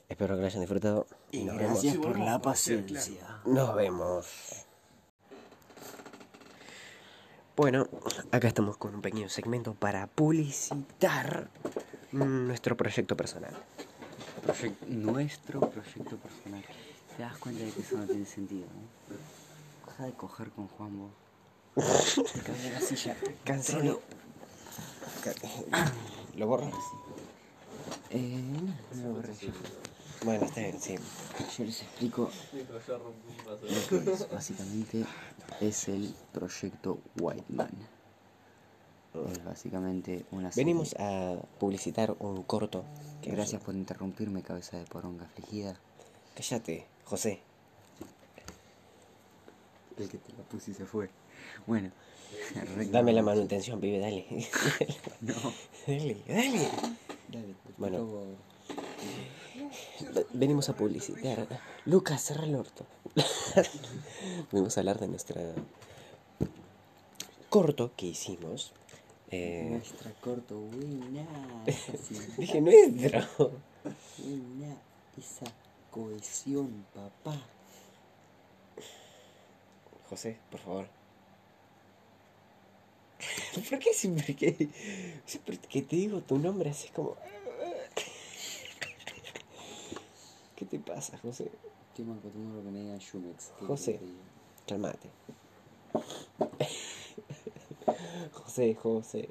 Espero 0.09 0.35
que 0.35 0.41
lo 0.41 0.47
hayan 0.47 0.61
disfrutado. 0.61 1.07
Y 1.31 1.45
nos 1.45 1.57
gracias 1.57 1.97
por 1.97 2.19
la 2.19 2.41
paciencia. 2.41 3.41
Nos 3.45 3.75
vemos. 3.77 4.27
Bueno, 7.57 7.87
acá 8.33 8.49
estamos 8.49 8.77
con 8.77 8.95
un 8.95 9.03
pequeño 9.03 9.29
segmento 9.29 9.75
para 9.75 10.07
publicitar 10.07 11.51
nuestro 12.11 12.77
proyecto 12.77 13.17
personal. 13.17 13.55
Nuestro 14.89 15.61
proyecto 15.61 16.17
personal. 16.17 16.65
Te 17.17 17.23
das 17.23 17.37
cuenta 17.39 17.65
de 17.65 17.71
que 17.71 17.81
eso 17.81 17.97
no 17.97 18.07
tiene 18.07 18.25
sentido, 18.25 18.67
¿no? 18.67 19.87
Deja 19.87 20.05
de 20.05 20.13
coger 20.13 20.51
con 20.51 20.69
Juan 20.69 20.99
vos. 20.99 21.13
Te 22.33 22.41
cae 22.41 22.59
de 22.59 22.71
la 22.71 22.81
silla. 22.81 23.17
Cancelo. 23.45 24.01
¿Lo 26.37 26.47
borras? 26.47 26.75
Eh, 28.11 28.43
no, 28.43 29.03
lo 29.03 29.15
borré 29.15 29.35
yo. 29.37 29.51
Bueno, 30.25 30.45
está 30.47 30.61
bien, 30.61 30.81
sí. 30.81 30.97
Yo 31.57 31.65
les 31.65 31.83
explico 31.83 32.31
lo 32.53 34.05
que 34.05 34.13
es. 34.13 34.31
Básicamente 34.31 35.05
es 35.61 35.89
el 35.89 36.15
proyecto 36.33 36.99
Whiteman. 37.19 37.71
Es 39.31 39.45
básicamente 39.45 40.25
una 40.31 40.53
serie- 40.53 40.65
Venimos 40.67 40.95
a 40.99 41.37
publicitar 41.59 42.15
un 42.21 42.43
corto. 42.45 42.85
Que 43.23 43.31
Gracias 43.33 43.61
por 43.63 43.75
interrumpirme, 43.75 44.43
cabeza 44.43 44.79
de 44.79 44.85
poronga 44.87 45.25
afligida. 45.25 45.77
Cállate, 46.35 46.87
José. 47.05 47.41
El 49.99 50.09
que 50.09 50.17
te 50.19 50.33
la 50.33 50.43
puse 50.45 50.71
y 50.71 50.75
se 50.75 50.87
fue. 50.87 51.11
Bueno. 51.67 51.91
Dame 52.91 53.13
la 53.13 53.23
manutención, 53.23 53.81
pibe, 53.81 53.99
dale. 53.99 54.27
No. 55.21 55.35
dale, 55.87 56.17
dale. 56.27 56.69
Dale, 57.29 57.55
Bueno. 57.77 58.07
Venimos 60.33 60.69
a 60.69 60.75
publicitar. 60.77 61.47
Lucas, 61.85 62.23
cerra 62.23 62.45
el 62.45 62.55
orto. 62.55 62.87
Venimos 64.53 64.77
a 64.77 64.81
hablar 64.81 64.99
de 64.99 65.09
nuestra 65.09 65.43
corto 67.51 67.91
que 67.97 68.07
hicimos. 68.07 68.73
Eh, 69.31 69.69
Nuestra 69.71 70.11
corto, 70.21 70.59
buena. 70.59 71.27
dije 72.39 72.61
nuestro. 72.61 73.53
Buena 74.19 74.77
esa 75.17 75.47
cohesión, 75.91 76.85
papá. 76.95 77.41
José, 80.09 80.39
por 80.51 80.61
favor. 80.61 80.89
¿Por 83.71 83.79
qué 83.79 83.95
siempre 83.95 84.35
que, 84.35 84.69
siempre 85.27 85.59
que 85.59 85.83
te 85.83 85.97
digo 85.97 86.21
tu 86.23 86.39
nombre 86.39 86.71
así 86.71 86.89
como... 86.89 87.17
¿Qué 90.57 90.65
te 90.65 90.79
pasa, 90.81 91.17
José? 91.19 91.51
Estoy 91.91 92.05
mal 92.05 92.19
acostumbrado 92.19 92.65
que 92.65 92.71
me 92.71 92.81
digan. 92.81 92.99
¿qué 92.99 93.67
José. 93.67 94.01
Calmate. 94.67 95.09
José, 98.33 98.75
José. 98.75 99.29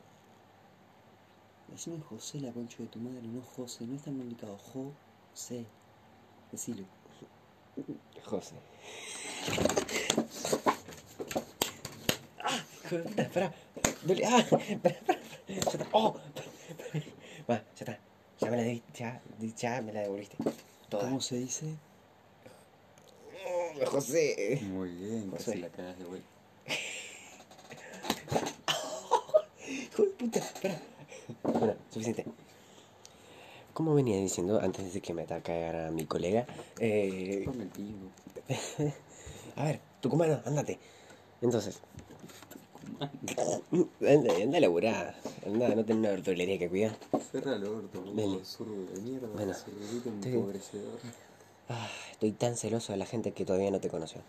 Decime 1.68 2.00
José, 2.02 2.40
la 2.40 2.52
concha 2.52 2.78
de 2.80 2.88
tu 2.88 3.00
madre, 3.00 3.22
no 3.28 3.42
José. 3.42 3.86
No 3.86 3.96
es 3.96 4.02
tan 4.02 4.18
complicado. 4.18 4.58
José. 4.58 5.66
Decilo. 6.52 6.84
José. 8.26 8.56
Ah, 12.44 12.64
puta, 12.90 13.22
espera. 13.22 13.54
Dale, 14.04 14.26
ah, 14.26 14.40
espera, 14.40 14.64
espera. 14.64 15.20
Ya 15.48 15.56
está. 15.56 15.88
Oh. 15.92 16.16
Va, 17.50 17.56
ya 17.58 17.64
está. 17.80 18.00
Ya 18.40 18.50
me 18.50 18.58
la 18.58 18.64
di, 18.64 18.84
ya, 18.94 19.22
ya 19.56 19.82
me 19.82 19.94
la 19.94 20.02
devolviste. 20.02 20.38
Toda. 20.90 21.04
¿Cómo 21.04 21.22
se 21.22 21.36
dice? 21.38 21.76
José. 23.86 24.60
Muy 24.64 24.90
bien, 24.90 25.32
José. 25.32 25.46
casi 25.46 25.58
la 25.60 25.70
cagas 25.70 26.00
de 26.00 26.06
vuelta. 26.06 26.39
Puta, 30.18 30.40
espera. 30.40 30.80
Bueno, 31.44 31.76
suficiente. 31.90 32.26
Como 33.74 33.94
venía 33.94 34.18
diciendo 34.18 34.60
antes 34.62 34.94
de 34.94 35.02
que 35.02 35.14
me 35.14 35.24
atacara 35.24 35.92
mi 35.92 36.06
colega, 36.06 36.46
eh, 36.80 37.46
a 39.56 39.64
ver, 39.64 39.80
tucumano, 40.02 40.42
andate. 40.46 40.80
Entonces, 41.42 41.80
anda, 43.00 44.34
anda 44.44 44.58
a 44.58 44.62
laburar, 44.62 45.16
anda, 45.46 45.70
no 45.70 45.86
tenés 45.86 46.00
una 46.00 46.10
verdulería 46.10 46.60
que 46.60 46.70
cuidar. 46.70 46.98
Cerra 47.32 47.56
el 47.56 47.64
orto, 47.64 48.04
zurdo 48.44 48.86
de 48.94 49.02
mierda. 49.02 49.28
Bueno, 49.30 49.54
empobrecedor. 50.26 51.00
Ah, 51.70 51.88
estoy 52.12 52.32
tan 52.32 52.58
celoso 52.58 52.92
de 52.92 52.98
la 52.98 53.06
gente 53.06 53.32
que 53.32 53.46
todavía 53.46 53.72
no 53.72 53.80
te 53.80 53.90
conoció. 53.90 54.22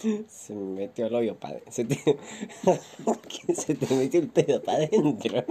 Se 0.00 0.54
me 0.54 0.80
metió 0.80 1.06
el 1.06 1.14
hoyo 1.14 1.36
para 1.36 1.60
Se 1.70 1.84
te... 1.84 1.96
¿Qué? 1.96 3.54
se 3.54 3.74
te 3.74 3.94
metió 3.94 4.20
el 4.20 4.28
pedo 4.28 4.62
para 4.62 4.84
adentro. 4.84 5.44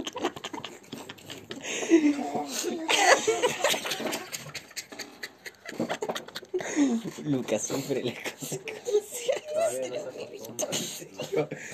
Lucas 7.24 7.62
sufre 7.62 8.04
las 8.04 8.14
consecuencias. 8.18 9.42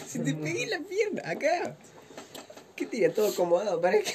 Se 0.06 0.18
te 0.18 0.34
pegué 0.34 0.66
la 0.66 0.80
pierna 0.80 1.22
acá. 1.24 1.76
¿Qué 2.74 2.86
tira 2.86 3.12
todo 3.12 3.28
acomodado 3.28 3.80
para 3.80 4.00
que.? 4.00 4.12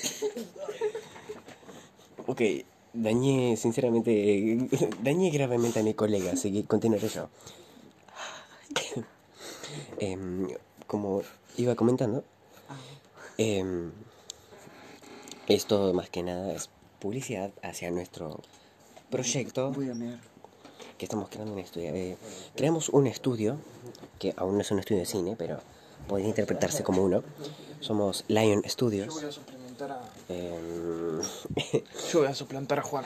ok, 2.27 2.41
dañé, 2.93 3.55
sinceramente, 3.55 4.67
dañé 5.01 5.29
gravemente 5.29 5.79
a 5.79 5.83
mi 5.83 5.93
colega, 5.93 6.33
así 6.33 6.51
que 6.51 6.65
continuaré 6.65 7.07
yo. 7.07 7.29
Em, 9.99 10.47
como 10.87 11.21
iba 11.57 11.75
comentando, 11.75 12.23
em, 13.37 13.91
esto 15.47 15.93
más 15.93 16.09
que 16.09 16.23
nada 16.23 16.53
es 16.53 16.69
publicidad 16.99 17.51
hacia 17.63 17.91
nuestro 17.91 18.39
proyecto 19.09 19.71
Voy 19.71 19.89
a 19.89 19.95
mear. 19.95 20.19
que 20.97 21.05
estamos 21.05 21.29
creando 21.29 21.53
un 21.53 21.59
estudio. 21.59 21.93
Eh, 21.93 22.17
creamos 22.55 22.89
un 22.89 23.07
estudio, 23.07 23.57
que 24.19 24.33
aún 24.37 24.55
no 24.55 24.61
es 24.61 24.71
un 24.71 24.79
estudio 24.79 24.99
de 25.01 25.05
cine, 25.05 25.35
pero 25.37 25.59
podría 26.07 26.27
interpretarse 26.27 26.83
como 26.83 27.03
uno. 27.03 27.23
Somos 27.79 28.25
Lion 28.27 28.61
Yo 28.63 28.69
Studios. 28.69 29.13
voy 29.13 29.25
a 29.25 29.31
suplementar 29.31 29.91
a. 29.91 30.01
em, 30.29 31.21
Yo 32.11 32.19
voy 32.19 32.27
a 32.27 32.33
suplantar 32.35 32.79
a 32.79 32.83
Juan. 32.83 33.05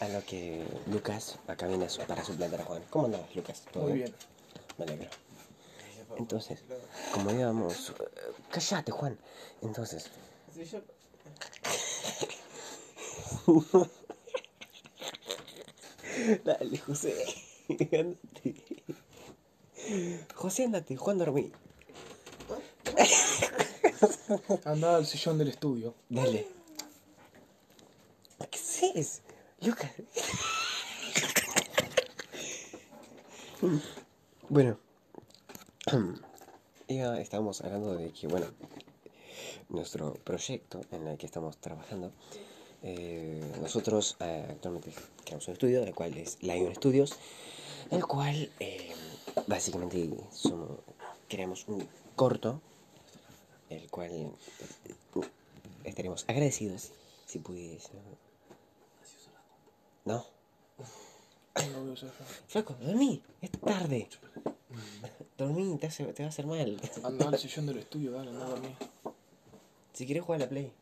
a 0.00 0.08
lo 0.08 0.24
que 0.24 0.64
Lucas 0.90 1.38
acá 1.48 1.66
viene 1.66 1.86
para 2.06 2.24
suplantar 2.24 2.60
a 2.60 2.64
Juan. 2.64 2.82
¿Cómo 2.90 3.06
andas, 3.06 3.20
Lucas? 3.34 3.62
¿Todo 3.72 3.84
Muy 3.84 3.92
bien. 3.94 4.14
Me 4.78 4.84
alegro. 4.84 5.08
Entonces, 6.16 6.60
como 7.12 7.30
íbamos... 7.32 7.90
eh, 7.90 7.94
Cállate, 8.50 8.92
Juan. 8.92 9.18
Entonces... 9.62 10.10
Dale, 16.44 16.78
José. 16.78 17.14
Andate. 17.68 18.54
José, 20.34 20.64
andate. 20.64 20.96
Juan, 20.96 21.18
dormí. 21.18 21.52
Anda 24.64 24.96
al 24.96 25.06
sillón 25.06 25.38
del 25.38 25.48
estudio. 25.48 25.94
Dale. 26.08 26.46
¿Qué 28.50 28.58
haces? 28.58 29.22
Lucas. 29.60 29.90
Bueno. 34.48 34.78
Ya 36.88 37.18
estábamos 37.20 37.60
hablando 37.60 37.94
de 37.94 38.10
que, 38.10 38.26
bueno, 38.26 38.46
nuestro 39.68 40.14
proyecto 40.14 40.80
en 40.90 41.06
el 41.08 41.18
que 41.18 41.26
estamos 41.26 41.58
trabajando, 41.58 42.12
eh, 42.82 43.42
nosotros 43.60 44.16
eh, 44.20 44.46
actualmente 44.50 44.92
creamos 45.24 45.46
un 45.48 45.52
estudio, 45.52 45.82
el 45.82 45.94
cual 45.94 46.16
es 46.16 46.42
Lion 46.42 46.74
Studios, 46.74 47.16
el 47.90 48.06
cual 48.06 48.50
eh, 48.60 48.92
básicamente 49.46 50.10
creamos 51.28 51.66
un 51.68 51.86
corto, 52.16 52.60
el 53.68 53.90
cual 53.90 54.10
eh, 54.10 54.30
estaremos 55.84 56.24
agradecidos 56.28 56.92
si 57.26 57.38
pudiese. 57.40 57.90
No, 60.04 60.26
No 61.54 61.96
ser 61.96 62.10
flaco, 62.46 62.74
dormí, 62.80 63.22
es 63.40 63.50
tarde. 63.52 64.08
Dormí, 65.38 65.76
te, 65.78 65.86
hace- 65.88 66.04
te 66.12 66.22
va 66.22 66.26
a 66.28 66.30
hacer 66.30 66.46
mal. 66.46 66.80
Anda 67.02 67.28
al 67.28 67.38
sillón 67.38 67.66
del 67.66 67.78
estudio, 67.78 68.12
dale, 68.12 68.30
anda 68.30 68.46
a 68.46 68.50
dormir. 68.50 68.76
Si 69.92 70.06
quieres 70.06 70.24
jugar 70.24 70.40
a 70.40 70.44
la 70.44 70.50
Play. 70.50 70.72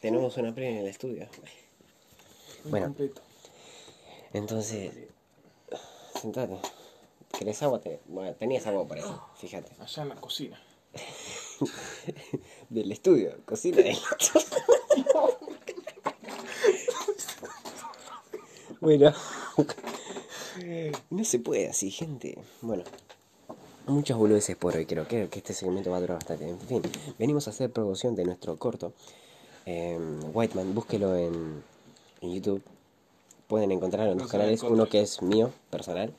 Tenemos 0.00 0.36
una 0.36 0.54
Play 0.54 0.68
en 0.72 0.78
el 0.78 0.86
estudio. 0.86 1.26
Bueno. 2.64 2.86
Incompleto. 2.86 3.22
Entonces, 4.32 4.92
sentate. 6.20 6.58
¿Querés 7.38 7.62
agua? 7.62 7.80
Te- 7.80 8.00
Bueno, 8.06 8.34
tenías 8.34 8.66
agua 8.66 8.86
por 8.86 8.98
ahí, 8.98 9.04
fíjate. 9.36 9.72
Allá 9.80 10.02
en 10.02 10.08
la 10.10 10.16
cocina. 10.16 10.60
Del 12.70 12.90
estudio, 12.92 13.36
cocina 13.44 13.78
del 13.78 13.96
Bueno, 18.80 19.12
no 21.10 21.24
se 21.24 21.38
puede 21.38 21.68
así, 21.68 21.90
gente. 21.90 22.38
Bueno, 22.62 22.84
muchas 23.86 24.16
boludeces 24.16 24.56
por 24.56 24.76
hoy, 24.76 24.86
creo. 24.86 25.06
Creo 25.06 25.28
que 25.30 25.38
este 25.38 25.54
segmento 25.54 25.90
va 25.90 25.98
a 25.98 26.00
durar 26.00 26.16
bastante. 26.18 26.48
En 26.48 26.60
fin, 26.60 26.82
venimos 27.18 27.46
a 27.46 27.50
hacer 27.50 27.70
promoción 27.70 28.14
de 28.16 28.24
nuestro 28.24 28.56
corto. 28.56 28.92
Eh, 29.66 29.98
Whiteman, 30.32 30.74
búsquelo 30.74 31.16
en, 31.16 31.62
en 32.20 32.34
YouTube. 32.34 32.62
Pueden 33.48 33.70
encontrarlo 33.72 34.12
en 34.12 34.18
dos 34.18 34.26
No 34.26 34.30
canales. 34.32 34.62
Uno 34.62 34.88
que 34.88 35.00
es 35.02 35.22
mío, 35.22 35.52
personal, 35.70 36.12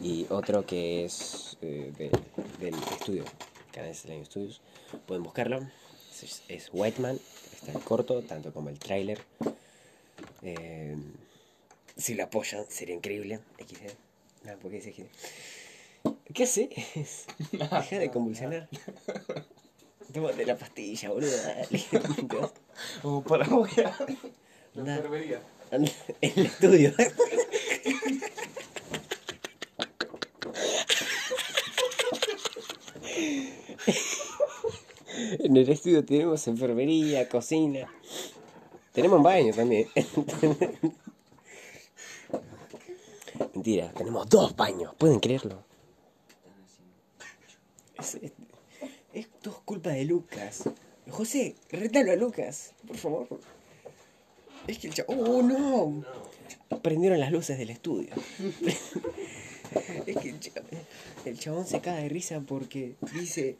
y 0.00 0.26
otro 0.30 0.64
que 0.64 1.04
es 1.04 1.56
eh, 1.62 1.92
de- 1.98 2.10
del 2.58 2.74
estudio, 2.74 3.24
canal 3.72 3.94
Slime 3.94 4.24
Studios. 4.24 4.60
Pueden 5.06 5.22
buscarlo. 5.22 5.60
Es, 6.22 6.42
es 6.48 6.70
Whiteman, 6.72 7.18
está 7.54 7.72
el 7.72 7.80
corto, 7.84 8.22
tanto 8.22 8.52
como 8.52 8.68
el 8.70 8.78
tráiler. 8.78 9.20
Eh, 10.42 10.96
si 11.96 12.14
lo 12.14 12.24
apoyan, 12.24 12.64
sería 12.68 12.94
increíble. 12.94 13.40
XD. 13.58 14.46
No, 14.46 14.58
¿por 14.58 14.70
qué 14.70 14.80
dice 14.80 14.92
XD? 14.92 16.32
¿Qué 16.32 16.44
haces? 16.44 17.26
Deja 17.52 17.98
de 17.98 18.10
convulsionar. 18.10 18.68
Tómate 20.12 20.44
la 20.44 20.56
pastilla, 20.56 21.10
boludo. 21.10 21.36
Dale. 21.36 21.84
Como 23.00 23.22
para 23.24 23.46
voy 23.48 23.70
a 23.78 23.96
la 24.74 24.96
enfermería. 24.96 25.40
en 25.70 25.84
el 26.20 26.46
estudio. 26.46 26.92
En 35.38 35.56
el 35.56 35.68
estudio 35.68 36.04
tenemos 36.04 36.46
enfermería, 36.46 37.28
cocina. 37.28 37.88
Tenemos 38.92 39.22
baño 39.22 39.54
también. 39.54 39.88
Mentira, 43.54 43.92
tenemos 43.92 44.28
dos 44.28 44.54
baños. 44.56 44.94
¿Pueden 44.96 45.20
creerlo? 45.20 45.64
Es, 47.98 48.14
es, 48.16 48.32
es 49.12 49.28
todo 49.40 49.62
culpa 49.64 49.90
de 49.90 50.04
Lucas. 50.04 50.64
José, 51.10 51.56
retalo 51.70 52.12
a 52.12 52.16
Lucas, 52.16 52.72
por 52.86 52.96
favor. 52.96 53.40
Es 54.66 54.78
que 54.78 54.88
el 54.88 54.94
chabón... 54.94 55.18
¡Oh, 55.20 55.42
no! 55.42 56.78
Prendieron 56.80 57.20
las 57.20 57.30
luces 57.32 57.58
del 57.58 57.70
estudio. 57.70 58.14
es 60.06 60.16
que 60.16 60.30
el 60.30 60.40
chabón, 60.40 60.70
el 61.24 61.38
chabón 61.38 61.66
se 61.66 61.80
cae 61.80 62.04
de 62.04 62.08
risa 62.08 62.40
porque 62.40 62.96
dice... 63.12 63.56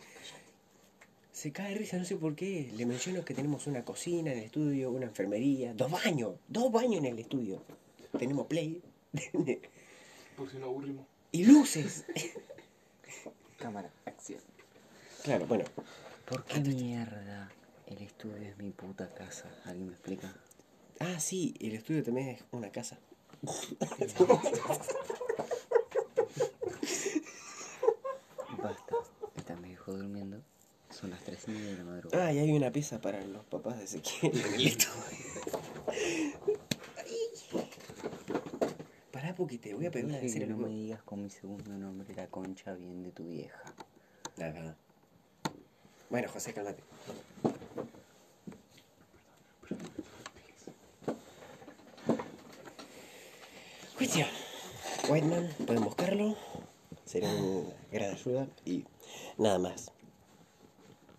Se 1.32 1.50
cae 1.50 1.72
de 1.72 1.78
risa, 1.78 1.96
no 1.96 2.04
sé 2.04 2.16
por 2.16 2.36
qué. 2.36 2.70
Le 2.76 2.86
menciono 2.86 3.24
que 3.24 3.34
tenemos 3.34 3.66
una 3.66 3.84
cocina 3.84 4.32
en 4.32 4.38
el 4.38 4.44
estudio, 4.44 4.90
una 4.90 5.06
enfermería, 5.06 5.74
dos 5.74 5.90
baños, 5.90 6.34
dos 6.46 6.70
baños 6.70 6.96
en 6.98 7.06
el 7.06 7.18
estudio. 7.18 7.62
Tenemos 8.18 8.46
play 8.46 8.80
Por 10.42 10.50
si 10.50 10.58
no 10.58 10.66
aburrimos. 10.66 11.06
y 11.30 11.44
luces. 11.44 12.04
Cámara, 13.60 13.92
acción. 14.04 14.40
Claro, 15.22 15.46
bueno, 15.46 15.64
¿Por 16.28 16.42
qué 16.42 16.58
mierda 16.58 17.48
el 17.86 17.98
estudio 17.98 18.38
es 18.38 18.58
mi 18.58 18.70
puta 18.70 19.08
casa? 19.14 19.48
¿Alguien 19.64 19.86
me 19.86 19.92
explica? 19.92 20.34
Ah, 20.98 21.20
sí, 21.20 21.54
el 21.60 21.76
estudio 21.76 22.02
también 22.02 22.30
es 22.30 22.42
una 22.50 22.72
casa. 22.72 22.98
Basta. 28.60 28.96
Está 29.36 29.54
mi 29.54 29.68
viejo 29.68 29.92
durmiendo. 29.92 30.42
Son 30.90 31.10
las 31.10 31.22
3 31.22 31.38
y 31.46 31.50
media 31.52 31.66
de 31.70 31.76
la 31.76 31.84
madrugada. 31.84 32.26
Ah, 32.26 32.32
y 32.32 32.40
hay 32.40 32.50
una 32.50 32.72
pieza 32.72 33.00
para 33.00 33.24
los 33.24 33.44
papás 33.44 33.78
de 33.78 33.84
Ezequiel 33.84 34.36
en 34.44 34.54
el 34.54 34.66
estudio. 34.66 34.92
Pará 39.22 39.36
porque 39.36 39.56
te 39.56 39.72
voy 39.72 39.86
a 39.86 39.90
una 39.90 40.18
de 40.18 40.46
no 40.48 40.56
me 40.56 40.68
digas 40.68 41.00
con 41.04 41.22
mi 41.22 41.30
segundo 41.30 41.70
nombre 41.70 42.12
la 42.12 42.26
concha 42.26 42.74
bien 42.74 43.04
de 43.04 43.12
tu 43.12 43.24
vieja. 43.28 43.62
Es 44.36 44.52
verdad. 44.52 44.76
Bueno, 46.10 46.28
José, 46.28 46.52
cálmate. 46.52 46.82
Cuestión. 53.96 54.26
Whiteman, 55.08 55.54
pueden 55.68 55.84
buscarlo. 55.84 56.36
Sería 57.04 57.32
una 57.32 57.70
gran 57.92 58.14
ayuda. 58.14 58.48
Y 58.64 58.84
nada 59.38 59.60
más. 59.60 59.92